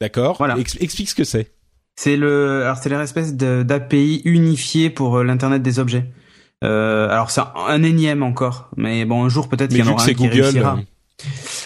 D'accord 0.00 0.36
Voilà. 0.38 0.58
Ex- 0.58 0.76
Explique 0.80 1.08
ce 1.10 1.14
que 1.14 1.24
c'est. 1.24 1.52
C'est 1.96 2.16
le, 2.16 2.62
alors 2.64 2.78
c'est 2.78 2.88
leur 2.88 3.00
espèce 3.00 3.34
d'API 3.34 4.22
unifié 4.24 4.90
pour 4.90 5.18
euh, 5.18 5.24
l'internet 5.24 5.62
des 5.62 5.78
objets. 5.78 6.10
Euh, 6.64 7.08
alors 7.08 7.30
c'est 7.30 7.42
un, 7.68 7.82
énième 7.82 8.22
encore, 8.22 8.70
mais 8.76 9.04
bon 9.04 9.24
un 9.24 9.28
jour 9.28 9.48
peut-être 9.48 9.70
qu'il 9.70 9.80
y 9.84 9.88
en 9.88 9.92
aura 9.92 10.02
un 10.02 10.06
qui 10.06 10.14
Google, 10.14 10.40
réussira. 10.40 10.78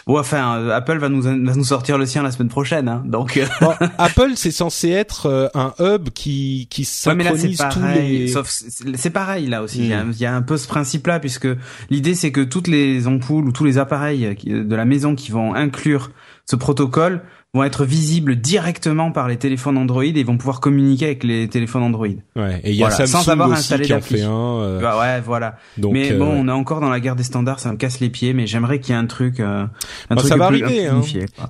Bon, 0.06 0.18
enfin, 0.18 0.58
euh, 0.58 0.76
Apple 0.76 0.98
va 0.98 1.08
nous 1.08 1.22
va 1.22 1.32
nous 1.32 1.64
sortir 1.64 1.96
le 1.96 2.04
sien 2.04 2.22
la 2.22 2.30
semaine 2.30 2.48
prochaine, 2.48 2.88
hein, 2.88 3.02
donc. 3.06 3.40
Bon, 3.60 3.72
Apple, 3.98 4.32
c'est 4.36 4.50
censé 4.50 4.90
être 4.90 5.50
un 5.54 5.72
hub 5.78 6.10
qui 6.10 6.66
qui 6.70 6.84
synchronise 6.84 7.60
ouais, 7.60 7.68
tous 7.70 7.82
les. 7.94 8.28
Sauf 8.28 8.50
c'est 8.94 9.10
pareil 9.10 9.46
là 9.46 9.62
aussi. 9.62 9.78
Il, 9.78 9.86
y 9.86 9.94
a, 9.94 10.04
hmm. 10.04 10.12
il, 10.12 10.20
y 10.20 10.26
a, 10.26 10.34
un 10.34 10.42
peu 10.42 10.58
ce 10.58 10.68
principe-là 10.68 11.20
puisque 11.20 11.48
l'idée 11.88 12.14
c'est 12.14 12.32
que 12.32 12.42
toutes 12.42 12.68
les 12.68 13.06
ampoules 13.06 13.46
ou 13.46 13.52
tous 13.52 13.64
les 13.64 13.78
appareils 13.78 14.36
de 14.44 14.76
la 14.76 14.84
maison 14.84 15.14
qui 15.14 15.30
vont 15.30 15.54
inclure 15.54 16.10
ce 16.48 16.56
protocole 16.56 17.22
vont 17.54 17.64
être 17.64 17.84
visibles 17.84 18.36
directement 18.36 19.10
par 19.10 19.28
les 19.28 19.36
téléphones 19.36 19.78
Android 19.78 20.02
et 20.02 20.22
vont 20.22 20.36
pouvoir 20.36 20.60
communiquer 20.60 21.06
avec 21.06 21.24
les 21.24 21.48
téléphones 21.48 21.82
Android. 21.82 22.06
Ouais, 22.36 22.60
et 22.62 22.70
il 22.70 22.76
y 22.76 22.84
a 22.84 22.90
Samsung 22.90 23.06
sans 23.06 23.28
avoir 23.28 23.48
aussi 23.48 23.58
installé 23.58 23.84
qui 23.84 23.94
en 23.94 24.00
fait 24.00 24.22
un. 24.22 24.60
Euh... 24.60 24.80
Bah 24.80 24.98
ouais, 24.98 25.20
voilà. 25.20 25.56
Donc, 25.76 25.92
mais 25.92 26.12
bon, 26.12 26.26
euh, 26.26 26.40
on 26.40 26.48
est 26.48 26.52
encore 26.52 26.80
dans 26.80 26.90
la 26.90 27.00
guerre 27.00 27.16
des 27.16 27.22
standards, 27.22 27.60
ça 27.60 27.72
me 27.72 27.76
casse 27.76 28.00
les 28.00 28.10
pieds, 28.10 28.32
mais 28.32 28.46
j'aimerais 28.46 28.80
qu'il 28.80 28.94
y 28.94 28.98
ait 28.98 29.00
un 29.00 29.06
truc, 29.06 29.40
euh, 29.40 29.64
un 29.64 30.14
bah, 30.14 30.16
truc 30.16 30.28
ça 30.28 30.36
va 30.36 30.46
arriver. 30.46 30.86
Hein. 30.86 31.00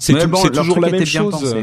C'est 0.01 0.26
bon, 0.26 0.42
toujours 0.49 0.80
la 0.80 0.90
même 0.90 1.07
chose. 1.07 1.57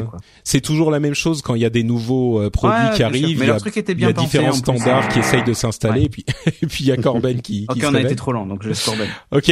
C'est 0.44 0.62
toujours 0.62 0.92
la 0.92 1.00
même 1.00 1.14
chose 1.14 1.42
quand 1.42 1.56
il 1.56 1.62
y 1.62 1.66
a 1.66 1.70
des 1.70 1.84
nouveaux 1.84 2.42
euh, 2.42 2.50
produits 2.50 2.96
qui 2.96 3.04
arrivent. 3.04 3.40
Mais 3.40 3.46
il 3.46 3.50
y 3.50 3.52
a, 3.52 3.60
truc 3.60 3.78
était 3.78 3.96
bien 3.96 4.10
il 4.10 4.16
y 4.16 4.20
a 4.20 4.22
différents 4.22 4.54
standards 4.54 5.10
qui 5.10 5.20
essayent 5.20 5.44
de 5.44 5.54
s'installer, 5.54 6.04
et 6.04 6.10
puis 6.10 6.26
et 6.62 6.68
puis 6.68 6.86
il 6.86 6.88
y 6.88 6.92
a 6.92 6.98
Corben 6.98 7.42
qui. 7.42 7.68
Ok, 7.76 7.84
on 7.86 7.96
a 7.96 8.02
été 8.02 8.16
trop 8.16 8.32
lent, 8.32 8.46
donc 8.46 8.64
je 8.64 8.70
laisse 8.70 8.84
Corben. 8.84 9.08
Ok, 9.32 9.52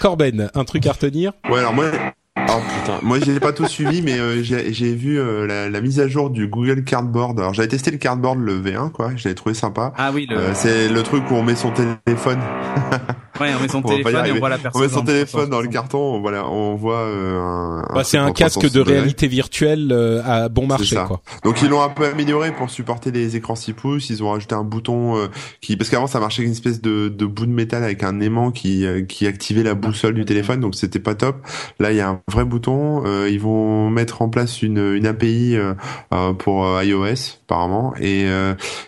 Corben, 0.00 0.50
un 0.54 0.64
truc 0.64 0.86
à 0.86 0.92
retenir? 0.92 1.32
Ouais, 1.48 1.58
alors 1.60 1.74
moi 1.74 1.86
Oh 2.48 2.60
putain, 2.74 2.98
moi 3.02 3.18
j'ai 3.20 3.40
pas 3.40 3.52
tout 3.52 3.66
suivi, 3.66 4.02
mais 4.02 4.18
euh, 4.18 4.42
j'ai 4.42 4.94
vu 4.94 5.18
euh, 5.18 5.46
la, 5.46 5.68
la, 5.70 5.80
mise 5.80 6.00
à 6.00 6.08
jour 6.08 6.30
du 6.30 6.48
Google 6.48 6.84
Cardboard. 6.84 7.38
Alors 7.38 7.54
j'avais 7.54 7.68
testé 7.68 7.90
le 7.90 7.98
Cardboard 7.98 8.38
le 8.38 8.60
V1, 8.60 8.90
quoi. 8.90 9.12
Je 9.16 9.24
l'avais 9.24 9.34
trouvé 9.34 9.54
sympa. 9.54 9.92
Ah 9.96 10.10
oui, 10.12 10.26
le... 10.28 10.36
euh, 10.36 10.54
c'est 10.54 10.88
le 10.88 11.02
truc 11.02 11.30
où 11.30 11.34
on 11.34 11.42
met 11.42 11.54
son 11.54 11.70
téléphone. 11.70 12.40
ouais, 13.40 13.52
on 13.56 13.62
met 13.62 13.68
son 13.68 13.82
téléphone 13.82 14.26
et 14.26 14.32
on 14.32 14.38
voit 14.38 14.48
la 14.48 14.58
personne. 14.58 14.80
On 14.80 14.84
met 14.84 14.92
son 14.92 15.02
téléphone 15.02 15.50
dans 15.50 15.60
le 15.60 15.68
carton. 15.68 16.20
Voilà, 16.20 16.48
on 16.48 16.74
voit 16.74 17.00
euh, 17.00 17.38
un. 17.40 17.94
Bah, 17.94 18.04
c'est 18.04 18.18
un 18.18 18.32
casque 18.32 18.70
de 18.70 18.80
réalité 18.80 19.26
virtuelle 19.28 19.90
euh, 19.92 20.22
à 20.24 20.48
bon 20.48 20.66
marché, 20.66 20.96
quoi. 21.06 21.20
Donc 21.44 21.62
ils 21.62 21.68
l'ont 21.68 21.82
un 21.82 21.88
peu 21.88 22.06
amélioré 22.06 22.52
pour 22.52 22.70
supporter 22.70 23.10
les 23.10 23.36
écrans 23.36 23.56
6 23.56 23.72
pouces. 23.72 24.10
Ils 24.10 24.22
ont 24.22 24.30
rajouté 24.30 24.54
un 24.54 24.64
bouton 24.64 25.28
qui, 25.60 25.76
parce 25.76 25.90
qu'avant 25.90 26.06
ça 26.06 26.20
marchait 26.20 26.40
avec 26.40 26.48
une 26.48 26.52
espèce 26.52 26.80
de, 26.80 27.08
de 27.08 27.26
bout 27.26 27.46
de 27.46 27.52
métal 27.52 27.84
avec 27.84 28.02
un 28.02 28.20
aimant 28.20 28.50
qui 28.50 28.84
qui 29.08 29.26
activait 29.26 29.62
la 29.62 29.74
boussole 29.74 30.14
du 30.14 30.24
téléphone, 30.24 30.60
donc 30.60 30.74
c'était 30.74 30.98
pas 30.98 31.14
top. 31.14 31.36
Là, 31.78 31.92
il 31.92 31.96
y 31.96 32.00
a 32.00 32.08
un 32.08 32.20
vrai 32.30 32.44
bouton. 32.44 33.02
Euh, 33.04 33.28
ils 33.30 33.40
vont 33.40 33.90
mettre 33.90 34.22
en 34.22 34.28
place 34.28 34.62
une, 34.62 34.78
une 34.78 35.06
API 35.06 35.56
euh, 35.56 35.74
euh, 36.12 36.32
pour 36.32 36.64
iOS 36.82 37.38
apparemment 37.44 37.94
et 38.00 38.26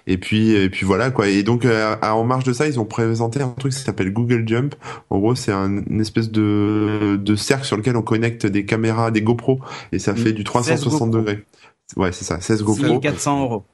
et 0.07 0.16
puis 0.16 0.53
et 0.53 0.70
puis 0.70 0.86
voilà 0.86 1.11
quoi. 1.11 1.28
Et 1.28 1.42
donc 1.42 1.66
en 2.03 2.24
marge 2.24 2.45
de 2.45 2.53
ça, 2.53 2.66
ils 2.66 2.80
ont 2.80 2.84
présenté 2.84 3.40
un 3.42 3.49
truc 3.49 3.72
qui 3.72 3.80
s'appelle 3.80 4.12
Google 4.12 4.34
Jump. 4.47 4.74
En 5.11 5.18
gros, 5.18 5.35
c'est 5.35 5.53
un, 5.53 5.85
une 5.87 6.01
espèce 6.01 6.30
de 6.30 7.16
de 7.16 7.37
cercle 7.37 7.64
sur 7.64 7.76
lequel 7.76 7.97
on 7.97 8.03
connecte 8.03 8.47
des 8.47 8.64
caméras, 8.64 9.11
des 9.11 9.22
GoPro 9.22 9.61
et 9.93 9.99
ça 9.99 10.14
fait 10.14 10.32
du 10.32 10.45
360 10.45 11.11
degrés. 11.11 11.45
Ouais, 11.97 12.12
c'est 12.12 12.24
ça, 12.24 12.41
16 12.41 12.62
GoPro. 12.62 12.99
400 12.99 13.43
euros. 13.43 13.64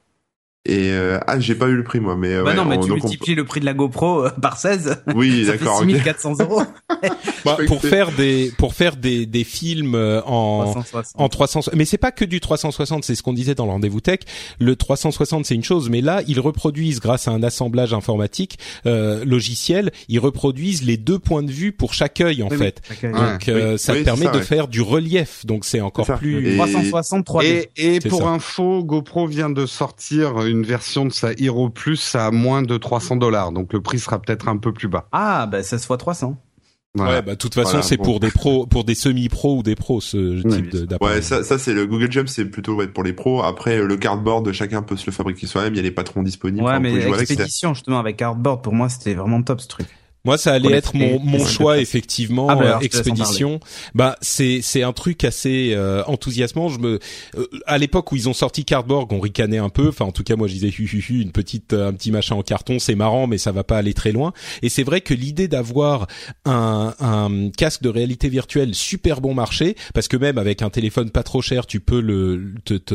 Et 0.65 0.91
euh, 0.91 1.17
ah, 1.25 1.39
j'ai 1.39 1.55
pas 1.55 1.67
eu 1.67 1.75
le 1.75 1.83
prix 1.83 1.99
moi, 1.99 2.15
mais 2.15 2.39
bah 2.43 2.53
non, 2.53 2.65
mais 2.65 2.79
tu 2.79 2.91
multiplies 2.91 3.33
le 3.33 3.45
prix 3.45 3.59
de 3.59 3.65
la 3.65 3.73
GoPro 3.73 4.25
euh, 4.25 4.29
par 4.29 4.57
16. 4.57 5.03
Oui, 5.15 5.45
d'accord. 5.45 5.79
6400 5.79 6.35
euros. 6.39 6.61
bah, 7.45 7.57
pour 7.67 7.81
faire 7.81 8.11
des 8.11 8.51
pour 8.57 8.75
faire 8.75 8.95
des 8.95 9.25
des 9.25 9.43
films 9.43 9.95
euh, 9.95 10.21
en 10.23 10.65
360. 10.71 11.21
en 11.21 11.29
360 11.29 11.75
mais 11.75 11.85
c'est 11.85 11.97
pas 11.97 12.11
que 12.11 12.25
du 12.25 12.39
360, 12.39 13.03
c'est 13.03 13.15
ce 13.15 13.23
qu'on 13.23 13.33
disait 13.33 13.55
dans 13.55 13.65
le 13.65 13.71
rendez-vous 13.71 14.01
tech. 14.01 14.19
Le 14.59 14.75
360 14.75 15.45
c'est 15.45 15.55
une 15.55 15.63
chose, 15.63 15.89
mais 15.89 16.01
là 16.01 16.21
ils 16.27 16.39
reproduisent 16.39 16.99
grâce 16.99 17.27
à 17.27 17.31
un 17.31 17.41
assemblage 17.41 17.93
informatique 17.93 18.59
euh, 18.85 19.25
logiciel, 19.25 19.91
ils 20.09 20.19
reproduisent 20.19 20.83
les 20.83 20.97
deux 20.97 21.19
points 21.19 21.43
de 21.43 21.51
vue 21.51 21.71
pour 21.71 21.93
chaque 21.93 22.21
œil 22.21 22.43
en 22.43 22.49
fait. 22.49 22.81
Donc 23.01 23.49
euh, 23.49 23.77
ça 23.77 23.95
permet 23.95 24.29
de 24.29 24.39
faire 24.39 24.67
du 24.67 24.81
relief, 24.81 25.45
donc 25.45 25.65
c'est 25.65 25.81
encore 25.81 26.05
plus 26.17 26.53
et... 26.53 26.57
360 26.57 27.25
3D. 27.25 27.69
Et, 27.77 27.95
et 27.95 27.99
pour 27.99 28.27
info, 28.27 28.83
GoPro 28.83 29.25
vient 29.25 29.49
de 29.49 29.65
sortir 29.65 30.35
une 30.51 30.63
version 30.63 31.05
de 31.05 31.11
sa 31.11 31.31
Hero 31.33 31.69
Plus 31.69 32.15
à 32.15 32.31
moins 32.31 32.61
de 32.61 32.77
300 32.77 33.15
dollars. 33.15 33.51
Donc 33.51 33.73
le 33.73 33.81
prix 33.81 33.99
sera 33.99 34.21
peut-être 34.21 34.47
un 34.47 34.57
peu 34.57 34.73
plus 34.73 34.87
bas. 34.87 35.07
Ah, 35.11 35.47
bah 35.47 35.63
16 35.63 35.85
fois 35.85 35.97
300. 35.97 36.37
Ouais, 36.97 37.21
bah 37.21 37.31
de 37.31 37.37
toute 37.37 37.53
façon 37.53 37.81
c'est 37.81 37.95
pour 37.95 38.19
des 38.19 38.31
pros, 38.31 38.65
pour 38.67 38.83
des 38.83 38.95
semi-pros 38.95 39.59
ou 39.59 39.63
des 39.63 39.75
pros 39.75 40.01
ce 40.01 40.41
type 40.41 40.75
d'appareil. 40.75 41.15
Ouais, 41.15 41.21
ça, 41.21 41.41
ça 41.41 41.57
c'est 41.57 41.73
le 41.73 41.87
Google 41.87 42.11
Jump, 42.11 42.27
c'est 42.27 42.43
plutôt 42.43 42.75
ouais, 42.75 42.87
pour 42.87 43.03
les 43.03 43.13
pros. 43.13 43.41
Après 43.43 43.81
le 43.81 43.95
cardboard, 43.95 44.51
chacun 44.51 44.81
peut 44.81 44.97
se 44.97 45.05
le 45.05 45.13
fabriquer 45.13 45.47
soi-même. 45.47 45.73
Il 45.73 45.77
y 45.77 45.79
a 45.79 45.83
les 45.83 45.91
patrons 45.91 46.21
disponibles. 46.21 46.65
Ouais, 46.65 46.81
mais 46.81 46.91
l'expédition 46.91 47.73
justement 47.73 47.99
avec 47.99 48.17
cardboard, 48.17 48.61
pour 48.61 48.73
moi 48.73 48.89
c'était 48.89 49.13
vraiment 49.13 49.41
top 49.41 49.61
ce 49.61 49.69
truc. 49.69 49.87
Moi, 50.23 50.37
ça 50.37 50.53
allait 50.53 50.73
être 50.73 50.95
mon, 50.95 51.19
mon 51.19 51.43
choix 51.45 51.79
effectivement. 51.79 52.47
Ah, 52.47 52.55
bah, 52.55 52.79
expédition. 52.81 53.59
Bah, 53.95 54.17
c'est 54.21 54.59
c'est 54.61 54.83
un 54.83 54.93
truc 54.93 55.23
assez 55.23 55.73
euh, 55.73 56.03
enthousiasmant. 56.05 56.69
Je 56.69 56.77
me 56.79 56.99
euh, 57.37 57.47
à 57.65 57.79
l'époque 57.79 58.11
où 58.11 58.15
ils 58.15 58.29
ont 58.29 58.33
sorti 58.33 58.63
Cardboard, 58.63 59.11
on 59.11 59.19
ricanait 59.19 59.57
un 59.57 59.69
peu. 59.69 59.87
Enfin, 59.87 60.05
en 60.05 60.11
tout 60.11 60.23
cas, 60.23 60.35
moi, 60.35 60.47
je 60.47 60.53
disais 60.53 60.69
hu, 60.69 60.83
hu, 60.85 61.03
hu, 61.09 61.21
une 61.21 61.31
petite 61.31 61.73
euh, 61.73 61.89
un 61.89 61.93
petit 61.93 62.11
machin 62.11 62.35
en 62.35 62.43
carton, 62.43 62.77
c'est 62.77 62.93
marrant, 62.93 63.25
mais 63.25 63.39
ça 63.39 63.51
va 63.51 63.63
pas 63.63 63.77
aller 63.77 63.95
très 63.95 64.11
loin. 64.11 64.31
Et 64.61 64.69
c'est 64.69 64.83
vrai 64.83 65.01
que 65.01 65.15
l'idée 65.15 65.47
d'avoir 65.47 66.05
un, 66.45 66.93
un 66.99 67.49
casque 67.49 67.81
de 67.81 67.89
réalité 67.89 68.29
virtuelle 68.29 68.75
super 68.75 69.21
bon 69.21 69.33
marché, 69.33 69.75
parce 69.95 70.07
que 70.07 70.17
même 70.17 70.37
avec 70.37 70.61
un 70.61 70.69
téléphone 70.69 71.09
pas 71.09 71.23
trop 71.23 71.41
cher, 71.41 71.65
tu 71.65 71.79
peux 71.79 71.99
le 71.99 72.53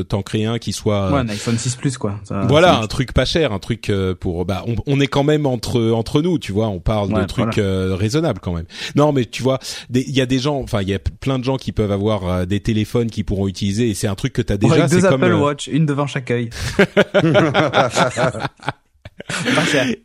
t'en 0.08 0.22
créer 0.22 0.46
un 0.46 0.58
qui 0.58 0.72
soit 0.72 1.10
ouais, 1.10 1.18
un 1.18 1.28
iPhone 1.28 1.58
6 1.58 1.76
Plus 1.76 1.98
quoi. 1.98 2.20
voilà, 2.48 2.78
un 2.78 2.86
truc 2.86 3.12
pas 3.12 3.24
cher, 3.24 3.52
un 3.52 3.58
truc 3.58 3.90
pour 4.20 4.44
bah 4.44 4.64
on, 4.66 4.76
on 4.86 5.00
est 5.00 5.06
quand 5.08 5.24
même 5.24 5.46
entre 5.46 5.90
entre 5.90 6.22
nous, 6.22 6.38
tu 6.38 6.52
vois. 6.52 6.68
On 6.68 6.78
parle 6.78 7.15
de 7.22 7.26
trucs 7.26 7.58
euh, 7.58 7.94
raisonnables 7.94 8.40
quand 8.40 8.52
même. 8.52 8.66
Non, 8.94 9.12
mais 9.12 9.24
tu 9.24 9.42
vois, 9.42 9.58
il 9.92 10.10
y 10.10 10.20
a 10.20 10.26
des 10.26 10.38
gens, 10.38 10.60
enfin 10.60 10.82
il 10.82 10.88
y 10.88 10.94
a 10.94 10.98
plein 10.98 11.38
de 11.38 11.44
gens 11.44 11.56
qui 11.56 11.72
peuvent 11.72 11.92
avoir 11.92 12.28
euh, 12.28 12.44
des 12.46 12.60
téléphones 12.60 13.10
qui 13.10 13.24
pourront 13.24 13.48
utiliser 13.48 13.90
et 13.90 13.94
c'est 13.94 14.08
un 14.08 14.14
truc 14.14 14.32
que 14.32 14.42
tu 14.42 14.52
as 14.52 14.56
déjà. 14.56 14.74
Ouais, 14.74 14.88
deux 14.88 15.04
Apple 15.04 15.24
euh, 15.24 15.38
Watch, 15.38 15.66
une 15.66 15.86
devant 15.86 16.06
chaque 16.06 16.30
œil. 16.30 16.50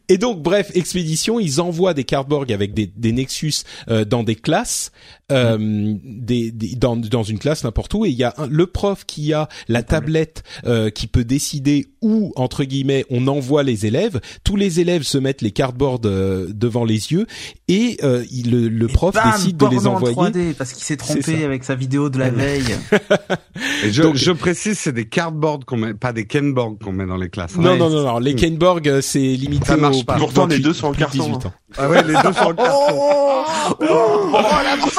et 0.09 0.17
donc, 0.17 0.41
bref, 0.41 0.71
expédition, 0.73 1.39
ils 1.39 1.61
envoient 1.61 1.93
des 1.93 2.03
cardboards 2.03 2.51
avec 2.51 2.73
des, 2.73 2.87
des 2.87 3.11
Nexus 3.11 3.63
euh, 3.89 4.05
dans 4.05 4.23
des 4.23 4.35
classes, 4.35 4.91
euh, 5.31 5.57
des, 6.03 6.51
dans, 6.51 6.97
dans 6.97 7.23
une 7.23 7.39
classe 7.39 7.63
n'importe 7.63 7.93
où, 7.93 8.05
et 8.05 8.09
il 8.09 8.15
y 8.15 8.23
a 8.23 8.33
le 8.49 8.67
prof 8.67 9.05
qui 9.05 9.33
a 9.33 9.47
la 9.69 9.81
tablette 9.81 10.43
euh, 10.65 10.89
qui 10.89 11.07
peut 11.07 11.23
décider 11.23 11.87
où 12.01 12.33
entre 12.35 12.63
guillemets 12.63 13.05
on 13.09 13.27
envoie 13.27 13.63
les 13.63 13.85
élèves. 13.85 14.19
Tous 14.43 14.55
les 14.55 14.79
élèves 14.79 15.03
se 15.03 15.17
mettent 15.17 15.41
les 15.41 15.51
cardboards 15.51 16.01
euh, 16.05 16.47
devant 16.53 16.83
les 16.83 17.11
yeux 17.13 17.27
et 17.67 17.97
il, 18.29 18.51
le, 18.51 18.67
le 18.67 18.87
prof 18.87 19.15
décide 19.23 19.57
de 19.57 19.67
les 19.67 19.87
envoyer. 19.87 20.17
En 20.17 20.29
3D 20.29 20.53
parce 20.53 20.73
qu'il 20.73 20.83
s'est 20.83 20.97
trompé 20.97 21.45
avec 21.45 21.63
sa 21.63 21.75
vidéo 21.75 22.09
de 22.09 22.19
la 22.19 22.29
veille. 22.29 22.75
et 23.85 23.91
je, 23.91 24.13
je 24.13 24.31
précise, 24.31 24.79
c'est 24.79 24.91
des 24.91 25.07
cardboards 25.07 25.65
qu'on 25.65 25.77
met, 25.77 25.93
pas 25.93 26.11
des 26.11 26.25
kenboards 26.25 26.77
qu'on 26.83 26.91
met 26.91 27.05
dans 27.05 27.17
les 27.17 27.29
classes. 27.29 27.55
Non, 27.55 27.77
non, 27.77 27.89
non, 27.89 28.03
non, 28.03 28.19
les 28.19 28.35
kenboards 28.35 29.00
c'est 29.01 29.19
limité. 29.19 29.65
Ça 29.65 29.77
marche 29.77 30.05
pas. 30.05 30.15
Pourtant, 30.15 30.47
les 30.47 30.59
deux 30.59 30.73
sont 30.73 30.87
en 30.87 30.93
carton. 30.93 31.39
Hein. 31.43 31.53
Ah 31.77 31.89
ouais, 31.89 32.03
les 32.03 32.13
deux 32.13 32.33
sont 32.33 32.45
en 32.45 32.53
carton. 32.55 32.93
Oh, 32.93 33.45
oh, 33.79 33.85
oh, 34.33 34.33
la 34.33 34.77
fan 34.87 34.95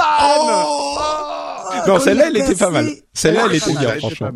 Non, 1.86 1.98
celle-là, 2.00 2.28
elle 2.28 2.36
était 2.36 2.54
pas 2.54 2.70
mal. 2.70 2.88
Celle-là, 3.12 3.46
elle 3.48 3.56
était 3.56 3.74
bien, 3.74 3.98
franchement. 3.98 4.30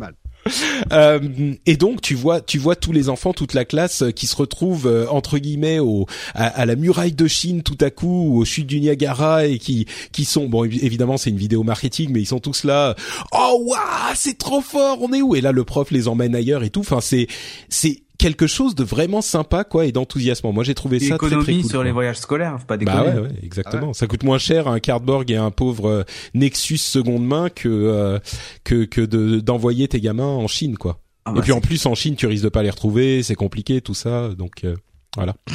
Euh, 0.91 1.53
et 1.65 1.77
donc 1.77 2.01
tu 2.01 2.15
vois, 2.15 2.41
tu 2.41 2.57
vois 2.57 2.75
tous 2.75 2.91
les 2.91 3.09
enfants, 3.09 3.33
toute 3.33 3.53
la 3.53 3.65
classe 3.65 4.03
euh, 4.03 4.11
qui 4.11 4.27
se 4.27 4.35
retrouvent 4.35 4.87
euh, 4.87 5.07
entre 5.09 5.37
guillemets 5.37 5.79
au 5.79 6.05
à, 6.33 6.65
la 6.65 6.75
muraille 6.75 7.11
de 7.11 7.27
Chine 7.27 7.63
tout 7.63 7.77
à 7.81 7.89
coup, 7.89 8.27
ou 8.29 8.37
au 8.37 8.45
sud 8.45 8.67
du 8.67 8.79
Niagara 8.79 9.45
et 9.45 9.57
qui 9.59 9.87
qui 10.11 10.25
sont 10.25 10.47
bon 10.47 10.63
évidemment 10.63 11.17
c'est 11.17 11.29
une 11.29 11.37
vidéo 11.37 11.63
marketing, 11.63 12.11
mais 12.11 12.21
ils 12.21 12.27
sont 12.27 12.39
tous 12.39 12.63
là. 12.63 12.95
Oh 13.31 13.63
waouh, 13.65 13.79
c'est 14.15 14.37
trop 14.37 14.61
fort, 14.61 14.99
on 15.01 15.11
est 15.13 15.21
où? 15.21 15.35
Et 15.35 15.41
là 15.41 15.51
le 15.51 15.63
prof 15.63 15.91
les 15.91 16.07
emmène 16.07 16.35
ailleurs 16.35 16.63
et 16.63 16.69
tout. 16.69 16.81
Enfin 16.81 17.01
c'est 17.01 17.27
c'est 17.69 18.03
quelque 18.17 18.47
chose 18.47 18.75
de 18.75 18.83
vraiment 18.83 19.21
sympa 19.21 19.63
quoi 19.63 19.85
et 19.85 19.91
d'enthousiasmant. 19.91 20.51
Moi 20.51 20.63
j'ai 20.63 20.75
trouvé 20.75 20.99
ça 20.99 21.17
très 21.17 21.29
très 21.29 21.53
cool. 21.53 21.65
sur 21.65 21.83
les 21.83 21.91
voyages 21.91 22.17
scolaires, 22.17 22.57
pas 22.65 22.77
Bah 22.77 23.03
ouais, 23.03 23.19
ouais 23.19 23.29
exactement. 23.43 23.93
Ça 23.93 24.07
coûte 24.07 24.23
moins 24.23 24.37
cher 24.37 24.67
un 24.67 24.79
cardboard 24.79 25.29
et 25.29 25.35
un 25.35 25.51
pauvre 25.51 25.89
euh, 25.89 26.03
Nexus 26.33 26.77
seconde 26.77 27.25
main 27.25 27.49
que 27.49 27.69
euh, 27.69 28.19
que 28.63 28.85
que 28.85 29.01
de 29.01 29.39
d'envoyer 29.39 29.87
tes 29.87 30.01
gamins 30.01 30.25
en 30.25 30.47
Chine 30.47 30.77
quoi. 30.77 30.99
Ah 31.25 31.31
et 31.31 31.35
bah 31.35 31.41
puis 31.41 31.51
en 31.51 31.61
plus 31.61 31.85
en 31.85 31.95
Chine 31.95 32.15
tu 32.15 32.27
risques 32.27 32.43
de 32.43 32.49
pas 32.49 32.63
les 32.63 32.69
retrouver, 32.69 33.23
c'est 33.23 33.35
compliqué 33.35 33.81
tout 33.81 33.93
ça 33.93 34.29
donc 34.29 34.63
euh, 34.63 34.75
voilà. 35.15 35.35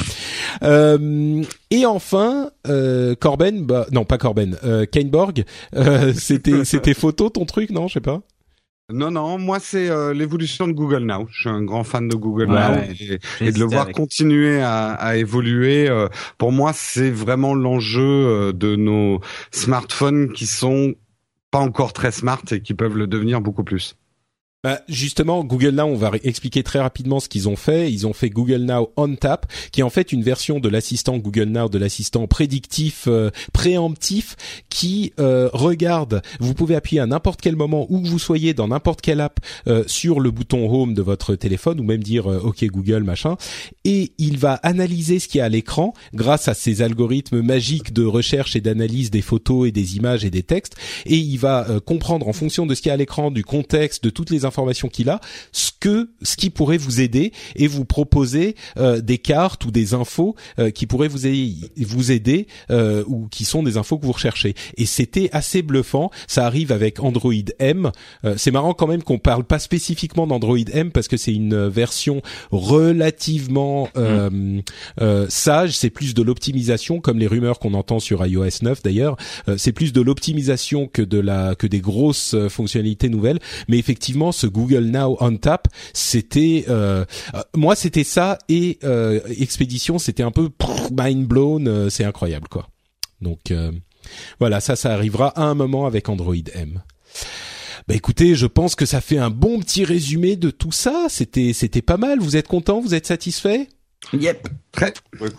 Euh, 0.62 1.42
et 1.70 1.86
enfin, 1.86 2.50
euh, 2.68 3.14
Corben, 3.18 3.64
bah 3.64 3.86
non 3.90 4.04
pas 4.04 4.18
Corben, 4.18 4.58
euh, 4.64 4.84
Kaneborg, 4.84 5.44
c'était 6.14 6.64
c'était 6.64 6.92
photo 6.94 7.30
ton 7.30 7.46
truc 7.46 7.70
non, 7.70 7.88
je 7.88 7.94
sais 7.94 8.00
pas? 8.00 8.20
Non, 8.92 9.10
non, 9.10 9.38
moi 9.38 9.58
c'est 9.60 9.90
euh, 9.90 10.12
l'évolution 10.12 10.66
de 10.68 10.72
Google 10.72 11.04
Now. 11.04 11.26
Je 11.30 11.40
suis 11.40 11.48
un 11.48 11.62
grand 11.62 11.84
fan 11.84 12.08
de 12.08 12.14
Google 12.14 12.46
Now 12.46 12.82
et, 13.40 13.52
de 13.52 13.58
le 13.58 13.64
voir 13.64 13.90
continuer 13.92 14.60
à, 14.60 14.92
à 14.92 15.16
évoluer. 15.16 15.88
Euh, 15.88 16.08
pour 16.38 16.52
moi, 16.52 16.72
c'est 16.74 17.10
vraiment 17.10 17.54
l'enjeu 17.54 18.02
euh, 18.02 18.52
de 18.52 18.76
nos 18.76 19.20
smartphones 19.50 20.32
qui 20.32 20.46
sont 20.46 20.94
pas 21.50 21.60
encore 21.60 21.92
très 21.92 22.12
smart 22.12 22.42
et 22.50 22.60
qui 22.60 22.74
peuvent 22.74 22.96
le 22.96 23.06
devenir 23.06 23.40
beaucoup 23.40 23.64
plus. 23.64 23.96
Bah, 24.64 24.80
justement, 24.88 25.42
Google 25.42 25.70
Now, 25.70 25.86
on 25.86 25.96
va 25.96 26.12
expliquer 26.22 26.62
très 26.62 26.78
rapidement 26.78 27.18
ce 27.18 27.28
qu'ils 27.28 27.48
ont 27.48 27.56
fait. 27.56 27.92
Ils 27.92 28.06
ont 28.06 28.12
fait 28.12 28.30
Google 28.30 28.62
Now 28.62 28.92
on 28.96 29.16
Tap, 29.16 29.50
qui 29.72 29.80
est 29.80 29.82
en 29.82 29.90
fait 29.90 30.12
une 30.12 30.22
version 30.22 30.60
de 30.60 30.68
l'assistant 30.68 31.18
Google 31.18 31.48
Now, 31.48 31.68
de 31.68 31.78
l'assistant 31.78 32.28
prédictif, 32.28 33.06
euh, 33.08 33.30
préemptif, 33.52 34.36
qui 34.70 35.14
euh, 35.18 35.50
regarde. 35.52 36.22
Vous 36.38 36.54
pouvez 36.54 36.76
appuyer 36.76 37.00
à 37.00 37.06
n'importe 37.06 37.40
quel 37.40 37.56
moment 37.56 37.88
où 37.90 38.04
vous 38.04 38.20
soyez 38.20 38.54
dans 38.54 38.68
n'importe 38.68 39.00
quelle 39.00 39.20
app 39.20 39.40
euh, 39.66 39.82
sur 39.88 40.20
le 40.20 40.30
bouton 40.30 40.70
Home 40.72 40.94
de 40.94 41.02
votre 41.02 41.34
téléphone 41.34 41.80
ou 41.80 41.82
même 41.82 42.04
dire 42.04 42.26
OK 42.26 42.64
Google 42.66 43.02
machin, 43.02 43.36
et 43.84 44.12
il 44.18 44.38
va 44.38 44.54
analyser 44.62 45.18
ce 45.18 45.26
qu'il 45.26 45.40
y 45.40 45.42
a 45.42 45.46
à 45.46 45.48
l'écran 45.48 45.92
grâce 46.14 46.46
à 46.46 46.54
ces 46.54 46.82
algorithmes 46.82 47.42
magiques 47.42 47.92
de 47.92 48.04
recherche 48.04 48.54
et 48.54 48.60
d'analyse 48.60 49.10
des 49.10 49.22
photos 49.22 49.66
et 49.66 49.72
des 49.72 49.96
images 49.96 50.24
et 50.24 50.30
des 50.30 50.44
textes, 50.44 50.76
et 51.04 51.16
il 51.16 51.38
va 51.38 51.66
comprendre 51.84 52.28
en 52.28 52.32
fonction 52.32 52.64
de 52.64 52.76
ce 52.76 52.80
qu'il 52.80 52.90
y 52.90 52.92
a 52.92 52.94
à 52.94 52.96
l'écran, 52.96 53.32
du 53.32 53.44
contexte, 53.44 54.04
de 54.04 54.10
toutes 54.10 54.30
les 54.30 54.44
informations 54.44 54.51
qu'il 54.88 55.10
a, 55.10 55.20
ce 55.52 55.70
que 55.78 56.10
ce 56.22 56.36
qui 56.36 56.50
pourrait 56.50 56.76
vous 56.76 57.00
aider 57.00 57.32
et 57.56 57.66
vous 57.66 57.84
proposer 57.84 58.54
euh, 58.78 59.00
des 59.00 59.18
cartes 59.18 59.64
ou 59.64 59.70
des 59.70 59.94
infos 59.94 60.36
euh, 60.58 60.70
qui 60.70 60.86
pourraient 60.86 61.08
vous 61.08 61.26
aider, 61.26 61.54
vous 61.78 62.12
aider 62.12 62.46
euh, 62.70 63.04
ou 63.06 63.28
qui 63.28 63.44
sont 63.44 63.62
des 63.62 63.76
infos 63.76 63.98
que 63.98 64.06
vous 64.06 64.12
recherchez. 64.12 64.54
Et 64.76 64.86
c'était 64.86 65.28
assez 65.32 65.62
bluffant. 65.62 66.10
Ça 66.26 66.46
arrive 66.46 66.72
avec 66.72 67.00
Android 67.00 67.32
M. 67.58 67.90
c'est 68.36 68.50
marrant 68.50 68.74
quand 68.74 68.86
même 68.86 69.02
qu'on 69.02 69.18
parle 69.18 69.44
pas 69.44 69.58
spécifiquement 69.58 70.26
d'Android 70.26 70.58
M 70.72 70.90
parce 70.90 71.08
que 71.08 71.16
c'est 71.16 71.34
une 71.34 71.68
version 71.68 72.22
relativement 72.50 73.88
mm. 73.96 74.60
sage. 75.28 75.76
C'est 75.76 75.90
plus 75.90 76.14
de 76.14 76.22
l'optimisation, 76.22 77.00
comme 77.00 77.18
les 77.18 77.26
rumeurs 77.26 77.58
qu'on 77.58 77.74
entend 77.74 77.98
sur 77.98 78.24
iOS 78.24 78.62
9 78.62 78.82
d'ailleurs. 78.82 79.16
c'est 79.56 79.72
plus 79.72 79.92
de 79.92 80.00
l'optimisation 80.00 80.86
que 80.86 81.02
de 81.02 81.18
la 81.18 81.54
que 81.54 81.66
des 81.66 81.80
grosses 81.80 82.36
fonctionnalités 82.48 83.08
nouvelles. 83.08 83.38
Mais 83.68 83.78
effectivement, 83.78 84.32
ce 84.42 84.46
Google 84.48 84.86
Now 84.86 85.16
on 85.20 85.36
Tap, 85.36 85.68
c'était 85.92 86.64
euh, 86.68 87.04
euh, 87.34 87.42
moi 87.54 87.76
c'était 87.76 88.04
ça 88.04 88.38
et 88.48 88.78
euh, 88.82 89.20
Expédition, 89.38 89.98
c'était 89.98 90.24
un 90.24 90.32
peu 90.32 90.50
mind 90.90 91.26
blown, 91.26 91.88
c'est 91.90 92.04
incroyable 92.04 92.48
quoi. 92.48 92.68
Donc 93.20 93.52
voilà, 94.40 94.60
ça 94.60 94.74
ça 94.74 94.92
arrivera 94.92 95.28
à 95.28 95.44
un 95.44 95.54
moment 95.54 95.86
avec 95.86 96.08
Android 96.08 96.34
M. 96.54 96.82
Bah 97.88 97.94
écoutez, 97.94 98.34
je 98.34 98.46
pense 98.46 98.74
que 98.74 98.86
ça 98.86 99.00
fait 99.00 99.18
un 99.18 99.30
bon 99.30 99.60
petit 99.60 99.84
résumé 99.84 100.36
de 100.36 100.50
tout 100.50 100.72
ça. 100.72 101.06
C'était 101.08 101.52
c'était 101.52 101.82
pas 101.82 101.96
mal. 101.96 102.18
Vous 102.20 102.36
êtes 102.36 102.48
content? 102.48 102.80
Vous 102.80 102.94
êtes 102.94 103.06
satisfait? 103.06 103.68
Yep. 104.12 104.48
Très, 104.72 104.92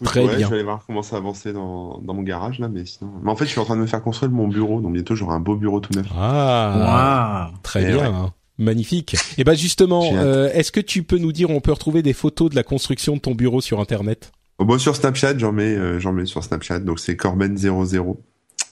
Très 0.03 0.21
bien. 0.21 0.39
Je 0.39 0.45
vais 0.45 0.55
aller 0.55 0.63
voir 0.63 0.83
comment 0.85 1.03
ça 1.03 1.17
avancer 1.17 1.53
dans, 1.53 1.99
dans 1.99 2.13
mon 2.13 2.21
garage 2.23 2.59
là, 2.59 2.69
mais 2.69 2.85
sinon. 2.85 3.11
Mais 3.21 3.31
en 3.31 3.35
fait, 3.35 3.45
je 3.45 3.51
suis 3.51 3.59
en 3.59 3.65
train 3.65 3.75
de 3.75 3.81
me 3.81 3.87
faire 3.87 4.01
construire 4.01 4.31
mon 4.31 4.47
bureau, 4.47 4.79
donc 4.79 4.93
bientôt 4.93 5.15
j'aurai 5.15 5.33
un 5.33 5.39
beau 5.39 5.55
bureau 5.55 5.79
tout 5.79 5.93
neuf. 5.93 6.07
Ah, 6.15 7.51
très 7.61 7.85
bien. 7.85 8.13
Hein. 8.13 8.33
Magnifique. 8.59 9.15
Et 9.15 9.17
eh 9.39 9.43
ben 9.43 9.55
justement, 9.55 10.11
euh, 10.13 10.49
est-ce 10.53 10.71
que 10.71 10.79
tu 10.79 11.01
peux 11.01 11.17
nous 11.17 11.31
dire 11.31 11.49
où 11.49 11.53
on 11.53 11.61
peut 11.61 11.71
retrouver 11.71 12.03
des 12.03 12.13
photos 12.13 12.51
de 12.51 12.55
la 12.55 12.63
construction 12.63 13.15
de 13.15 13.19
ton 13.19 13.33
bureau 13.33 13.61
sur 13.61 13.79
internet? 13.79 14.31
Oh, 14.59 14.65
bon, 14.65 14.77
sur 14.77 14.95
Snapchat, 14.95 15.39
j'en 15.39 15.51
mets 15.51 15.75
euh, 15.75 15.99
j'en 15.99 16.13
mets 16.13 16.27
sur 16.27 16.43
Snapchat, 16.43 16.79
donc 16.79 16.99
c'est 16.99 17.15
Corben00. 17.15 18.15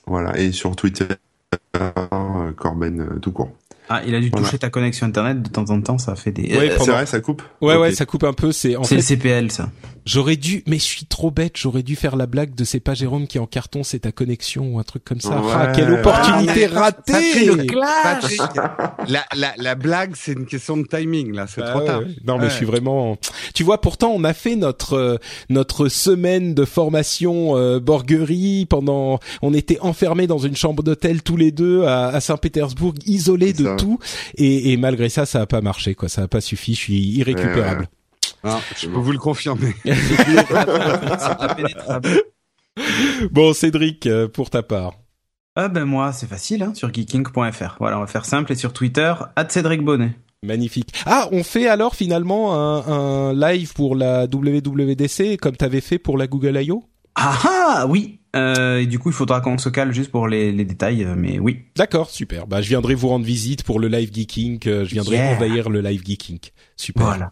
Voilà, 0.06 0.38
et 0.38 0.52
sur 0.52 0.76
Twitter 0.76 1.08
euh, 1.78 2.52
Corben 2.56 3.20
tout 3.22 3.32
court. 3.32 3.52
Ah, 3.94 4.02
il 4.08 4.16
a 4.16 4.22
dû 4.22 4.32
toucher 4.32 4.58
ta 4.58 4.70
connexion 4.70 5.06
internet 5.06 5.42
de 5.42 5.50
temps 5.50 5.70
en 5.70 5.82
temps, 5.82 5.98
ça 5.98 6.16
fait 6.16 6.32
des. 6.32 6.44
Ouais, 6.56 6.72
c'est 6.80 6.92
vrai, 6.92 7.06
ça 7.06 7.20
coupe. 7.20 7.44
Ouais, 7.60 7.76
ouais, 7.76 7.92
ça 7.92 8.06
coupe 8.06 8.24
un 8.24 8.32
peu. 8.32 8.54
C'est 8.54 8.78
en 8.78 8.84
fait. 8.84 8.96
le 8.96 9.02
CPL, 9.02 9.52
ça. 9.52 9.70
J'aurais 10.06 10.38
dû, 10.38 10.64
mais 10.66 10.78
je 10.78 10.84
suis 10.84 11.06
trop 11.06 11.30
bête. 11.30 11.58
J'aurais 11.58 11.84
dû 11.84 11.96
faire 11.96 12.16
la 12.16 12.26
blague 12.26 12.56
de 12.56 12.64
c'est 12.64 12.80
pas 12.80 12.94
Jérôme 12.94 13.28
qui 13.28 13.38
est 13.38 13.42
en 13.42 13.46
carton, 13.46 13.84
c'est 13.84 14.00
ta 14.00 14.12
connexion 14.12 14.76
ou 14.76 14.80
un 14.80 14.84
truc 14.84 15.04
comme 15.04 15.20
ça. 15.20 15.40
ah, 15.54 15.74
quelle 15.76 15.92
opportunité 15.92 16.66
ratée 16.68 17.46
le 17.46 17.66
clash. 17.66 18.38
la, 19.08 19.26
la, 19.36 19.54
la 19.58 19.76
blague, 19.76 20.14
c'est 20.16 20.32
une 20.32 20.46
question 20.46 20.78
de 20.78 20.88
timing 20.88 21.34
là. 21.34 21.46
C'est 21.48 21.62
ah 21.62 21.72
trop 21.72 21.82
tard. 21.82 22.02
Non, 22.26 22.38
mais 22.40 22.50
je 22.50 22.56
suis 22.56 22.66
vraiment. 22.66 23.18
Tu 23.54 23.64
vois, 23.64 23.82
pourtant, 23.82 24.12
on 24.16 24.24
a 24.24 24.34
fait 24.34 24.56
notre 24.56 24.94
euh, 24.94 25.18
notre 25.50 25.88
semaine 25.90 26.56
de 26.56 26.66
formation 26.66 27.58
euh, 27.58 27.80
borguerie 27.80 28.66
pendant. 28.68 29.20
On 29.42 29.54
était 29.54 29.80
enfermés 29.82 30.28
dans 30.28 30.40
une 30.40 30.56
chambre 30.56 30.82
d'hôtel 30.82 31.22
tous 31.22 31.38
les 31.38 31.52
deux 31.52 31.84
à, 31.84 32.08
à 32.08 32.22
Saint-Pétersbourg, 32.22 32.94
isolés 33.06 33.54
de 33.54 33.76
tout. 33.82 34.00
Et, 34.36 34.72
et, 34.72 34.78
malgré 34.78 35.10
ça, 35.10 35.26
ça 35.26 35.42
a 35.42 35.46
pas 35.46 35.62
marché. 35.62 35.96
Quoi, 35.96 36.10
ça 36.10 36.24
a 36.24 36.28
pas 36.28 36.42
suffi. 36.42 36.76
Je 36.76 36.80
suis 36.80 37.00
irrécupérable. 37.00 37.88
Ah, 38.44 38.60
je 38.78 38.88
peux 38.88 39.00
vous 39.00 39.12
le 39.12 39.18
confirmer. 39.18 39.74
bon, 43.32 43.54
Cédric, 43.54 44.08
euh, 44.08 44.28
pour 44.28 44.50
ta 44.50 44.64
part. 44.64 44.94
Ah 45.56 45.68
ben 45.68 45.84
moi, 45.84 46.14
c'est 46.14 46.28
facile, 46.28 46.64
hein, 46.64 46.74
sur 46.74 46.94
geeking.fr. 46.94 47.76
Voilà, 47.80 47.98
on 47.98 48.02
va 48.02 48.08
faire 48.08 48.26
simple 48.26 48.54
et 48.54 48.56
sur 48.56 48.72
Twitter, 48.72 49.14
Cédric 49.50 49.84
Bonnet. 49.84 50.16
Magnifique. 50.44 50.94
Ah, 51.06 51.28
on 51.32 51.44
fait 51.44 51.68
alors 51.68 51.94
finalement 51.94 52.56
un, 52.56 52.88
un 52.88 53.34
live 53.34 53.74
pour 53.74 53.96
la 53.96 54.26
WWDC 54.26 55.38
comme 55.40 55.58
t'avais 55.58 55.82
fait 55.82 56.00
pour 56.00 56.18
la 56.18 56.28
Google 56.28 56.58
I.O. 56.62 56.84
Ah 57.16 57.38
ah, 57.44 57.86
oui. 57.88 58.21
Euh, 58.36 58.80
et 58.80 58.86
du 58.86 59.00
coup, 59.00 59.10
il 59.10 59.16
faudra 59.16 59.42
qu'on 59.42 59.58
se 59.58 59.70
cale 59.70 59.94
juste 59.94 60.12
pour 60.12 60.28
les, 60.28 60.52
les 60.52 60.66
détails, 60.66 61.04
euh, 61.04 61.16
mais 61.18 61.40
oui. 61.40 61.60
D'accord, 61.76 62.10
super. 62.10 62.48
Bah, 62.48 62.62
je 62.62 62.70
viendrai 62.70 62.96
vous 62.96 63.10
rendre 63.10 63.26
visite 63.26 63.64
pour 63.64 63.80
le 63.80 63.88
live 63.88 64.12
geeking. 64.14 64.60
Euh, 64.68 64.86
je 64.86 64.92
viendrai 64.92 65.22
envahir 65.22 65.70
le 65.70 65.82
live 65.82 66.02
geeking. 66.06 66.40
Super. 66.78 67.06
Voilà. 67.06 67.30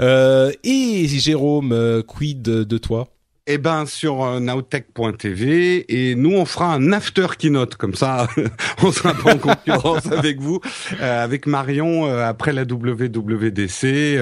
Euh, 0.00 0.52
et 0.64 1.06
Jérôme, 1.08 1.72
euh, 1.72 2.02
quid 2.02 2.42
de 2.42 2.78
toi? 2.78 3.08
Eh 3.46 3.58
ben 3.58 3.86
sur 3.86 4.22
euh, 4.22 4.40
nowtech.tv 4.40 5.84
et 5.88 6.14
nous 6.14 6.32
on 6.32 6.44
fera 6.44 6.74
un 6.74 6.92
after 6.92 7.26
keynote 7.38 7.76
comme 7.76 7.94
ça 7.94 8.28
on 8.82 8.92
sera 8.92 9.14
pas 9.14 9.34
en 9.34 9.38
concurrence 9.38 10.06
avec 10.12 10.40
vous 10.40 10.60
euh, 11.00 11.24
avec 11.24 11.46
Marion 11.46 12.04
après 12.04 12.52
la 12.52 12.62
WWDC 12.62 14.20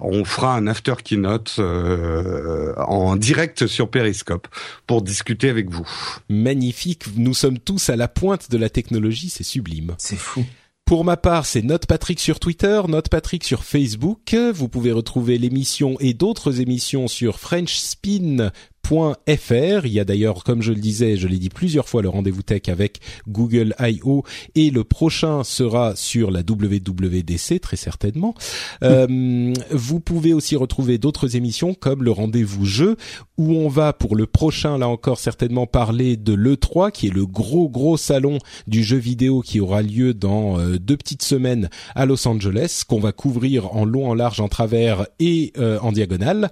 on 0.00 0.24
fera 0.24 0.56
un 0.56 0.66
after 0.66 0.94
keynote 1.02 1.58
en 1.58 3.16
direct 3.16 3.66
sur 3.66 3.88
Periscope 3.90 4.48
pour 4.86 5.02
discuter 5.02 5.48
avec 5.48 5.70
vous. 5.70 5.86
Magnifique, 6.28 7.04
nous 7.16 7.34
sommes 7.34 7.58
tous 7.58 7.90
à 7.90 7.96
la 7.96 8.08
pointe 8.08 8.50
de 8.50 8.58
la 8.58 8.68
technologie, 8.68 9.30
c'est 9.30 9.44
sublime. 9.44 9.94
C'est 9.98 10.16
fou. 10.16 10.44
Pour 10.84 11.04
ma 11.04 11.16
part, 11.16 11.46
c'est 11.46 11.62
Note 11.62 11.86
Patrick 11.86 12.20
sur 12.20 12.38
Twitter, 12.38 12.82
Note 12.86 13.08
Patrick 13.08 13.44
sur 13.44 13.64
Facebook. 13.64 14.34
Vous 14.34 14.68
pouvez 14.68 14.92
retrouver 14.92 15.38
l'émission 15.38 15.96
et 16.00 16.12
d'autres 16.12 16.60
émissions 16.60 17.08
sur 17.08 17.38
FrenchSpin 17.38 18.50
.fr. 18.88 19.86
Il 19.86 19.92
y 19.92 20.00
a 20.00 20.04
d'ailleurs, 20.04 20.44
comme 20.44 20.62
je 20.62 20.72
le 20.72 20.80
disais, 20.80 21.16
je 21.16 21.28
l'ai 21.28 21.38
dit 21.38 21.48
plusieurs 21.48 21.88
fois, 21.88 22.02
le 22.02 22.08
rendez-vous 22.08 22.42
tech 22.42 22.62
avec 22.68 23.00
Google 23.28 23.74
I.O. 23.80 24.24
et 24.54 24.70
le 24.70 24.84
prochain 24.84 25.44
sera 25.44 25.96
sur 25.96 26.30
la 26.30 26.40
WWDC 26.40 27.60
très 27.60 27.76
certainement. 27.76 28.34
Euh, 28.82 29.52
vous 29.70 30.00
pouvez 30.00 30.32
aussi 30.32 30.56
retrouver 30.56 30.98
d'autres 30.98 31.36
émissions 31.36 31.74
comme 31.74 32.02
le 32.02 32.10
rendez-vous 32.10 32.64
jeu 32.64 32.96
où 33.38 33.54
on 33.54 33.68
va 33.68 33.92
pour 33.92 34.16
le 34.16 34.26
prochain 34.26 34.78
là 34.78 34.88
encore 34.88 35.18
certainement 35.18 35.66
parler 35.66 36.16
de 36.16 36.34
l'E3 36.34 36.92
qui 36.92 37.08
est 37.08 37.14
le 37.14 37.26
gros 37.26 37.68
gros 37.68 37.96
salon 37.96 38.38
du 38.66 38.82
jeu 38.82 38.96
vidéo 38.96 39.40
qui 39.40 39.60
aura 39.60 39.82
lieu 39.82 40.14
dans 40.14 40.58
euh, 40.58 40.78
deux 40.78 40.96
petites 40.96 41.22
semaines 41.22 41.70
à 41.94 42.06
Los 42.06 42.26
Angeles 42.26 42.82
qu'on 42.86 43.00
va 43.00 43.12
couvrir 43.12 43.74
en 43.74 43.84
long, 43.84 44.08
en 44.08 44.14
large, 44.14 44.40
en 44.40 44.48
travers 44.48 45.06
et 45.18 45.52
euh, 45.58 45.78
en 45.80 45.92
diagonale. 45.92 46.50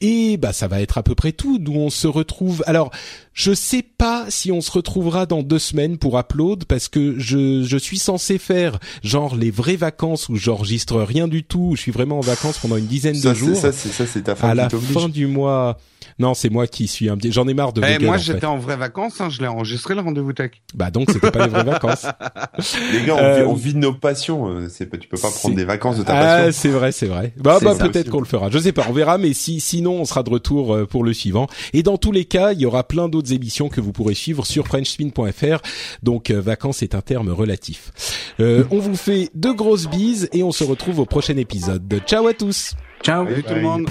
Et 0.00 0.36
bah 0.36 0.52
ça 0.52 0.68
va 0.68 0.80
être 0.80 0.98
à 0.98 1.02
peu 1.02 1.14
près 1.14 1.32
tout 1.32 1.58
où 1.68 1.76
on 1.76 1.90
se 1.90 2.06
retrouve. 2.06 2.62
Alors, 2.66 2.90
je 3.36 3.52
sais 3.52 3.82
pas 3.82 4.24
si 4.30 4.50
on 4.50 4.62
se 4.62 4.72
retrouvera 4.72 5.26
dans 5.26 5.42
deux 5.42 5.58
semaines 5.58 5.98
pour 5.98 6.18
Upload 6.18 6.64
parce 6.64 6.88
que 6.88 7.18
je, 7.18 7.62
je 7.62 7.76
suis 7.76 7.98
censé 7.98 8.38
faire 8.38 8.78
genre 9.02 9.36
les 9.36 9.50
vraies 9.50 9.76
vacances 9.76 10.30
où 10.30 10.36
j'enregistre 10.36 11.02
rien 11.02 11.28
du 11.28 11.44
tout. 11.44 11.74
Je 11.76 11.82
suis 11.82 11.92
vraiment 11.92 12.16
en 12.18 12.22
vacances 12.22 12.56
pendant 12.56 12.78
une 12.78 12.86
dizaine 12.86 13.20
de 13.20 13.34
jours. 13.34 13.54
Ça, 13.54 13.72
c'est 13.72 13.90
ça, 13.90 14.06
c'est 14.06 14.22
ta 14.22 14.34
fin 14.34 14.48
À 14.48 14.54
la 14.54 14.70
fin 14.70 15.10
du 15.10 15.26
mois. 15.26 15.76
Non, 16.18 16.32
c'est 16.32 16.48
moi 16.48 16.66
qui 16.66 16.88
suis 16.88 17.10
un 17.10 17.16
petit. 17.18 17.30
J'en 17.30 17.46
ai 17.46 17.52
marre 17.52 17.74
de. 17.74 17.82
Eh, 17.86 18.02
moi, 18.02 18.16
j'étais 18.16 18.46
en, 18.46 18.56
vraies 18.56 18.76
vacances. 18.76 19.20
Hein, 19.20 19.28
je 19.28 19.42
l'ai 19.42 19.48
enregistré 19.48 19.94
le 19.94 20.00
rendez-vous 20.00 20.32
tech. 20.32 20.52
Bah 20.74 20.90
donc, 20.90 21.10
c'était 21.10 21.30
pas 21.30 21.44
les 21.44 21.50
vraies 21.50 21.64
vacances. 21.64 22.06
Les 22.92 23.04
gars, 23.04 23.16
on, 23.16 23.34
vit, 23.34 23.42
on, 23.42 23.54
vit, 23.54 23.74
de 23.74 23.78
nos 23.78 23.92
passions. 23.92 24.48
Euh, 24.48 24.68
c'est 24.70 24.88
tu 24.98 25.08
peux 25.08 25.18
pas 25.18 25.30
prendre 25.30 25.54
des 25.54 25.64
vacances 25.64 25.98
de 25.98 26.04
ta 26.04 26.12
passion. 26.12 26.46
Ah, 26.48 26.52
c'est 26.52 26.68
vrai, 26.68 26.92
c'est 26.92 27.06
vrai. 27.06 27.34
Bah, 27.36 27.58
bah 27.60 27.74
peut-être 27.74 28.08
qu'on 28.08 28.20
le 28.20 28.26
fera. 28.26 28.48
Je 28.50 28.58
sais 28.58 28.72
pas, 28.72 28.86
on 28.88 28.92
verra. 28.92 29.18
Mais 29.18 29.34
si, 29.34 29.60
sinon, 29.60 30.00
on 30.00 30.04
sera 30.06 30.22
de 30.22 30.30
retour 30.30 30.74
euh, 30.74 30.86
pour 30.86 31.04
le 31.04 31.12
suivant. 31.12 31.48
Et 31.74 31.82
dans 31.82 31.98
tous 31.98 32.12
les 32.12 32.24
cas, 32.24 32.52
il 32.52 32.60
y 32.60 32.66
aura 32.66 32.84
plein 32.84 33.08
d'autres 33.08 33.25
émissions 33.32 33.68
que 33.68 33.80
vous 33.80 33.92
pourrez 33.92 34.14
suivre 34.14 34.46
sur 34.46 34.66
frenchspin.fr. 34.66 35.60
Donc, 36.02 36.30
euh, 36.30 36.40
vacances 36.40 36.82
est 36.82 36.94
un 36.94 37.00
terme 37.00 37.30
relatif. 37.30 37.92
Euh, 38.40 38.64
on 38.70 38.78
vous 38.78 38.96
fait 38.96 39.30
de 39.34 39.50
grosses 39.50 39.88
bises 39.88 40.28
et 40.32 40.42
on 40.42 40.52
se 40.52 40.64
retrouve 40.64 41.00
au 41.00 41.06
prochain 41.06 41.36
épisode. 41.36 42.00
Ciao 42.06 42.26
à 42.26 42.34
tous. 42.34 42.74
Ciao. 43.02 43.26
Salut 43.26 43.42
tout 43.42 43.54
le 43.54 43.62
monde. 43.62 43.88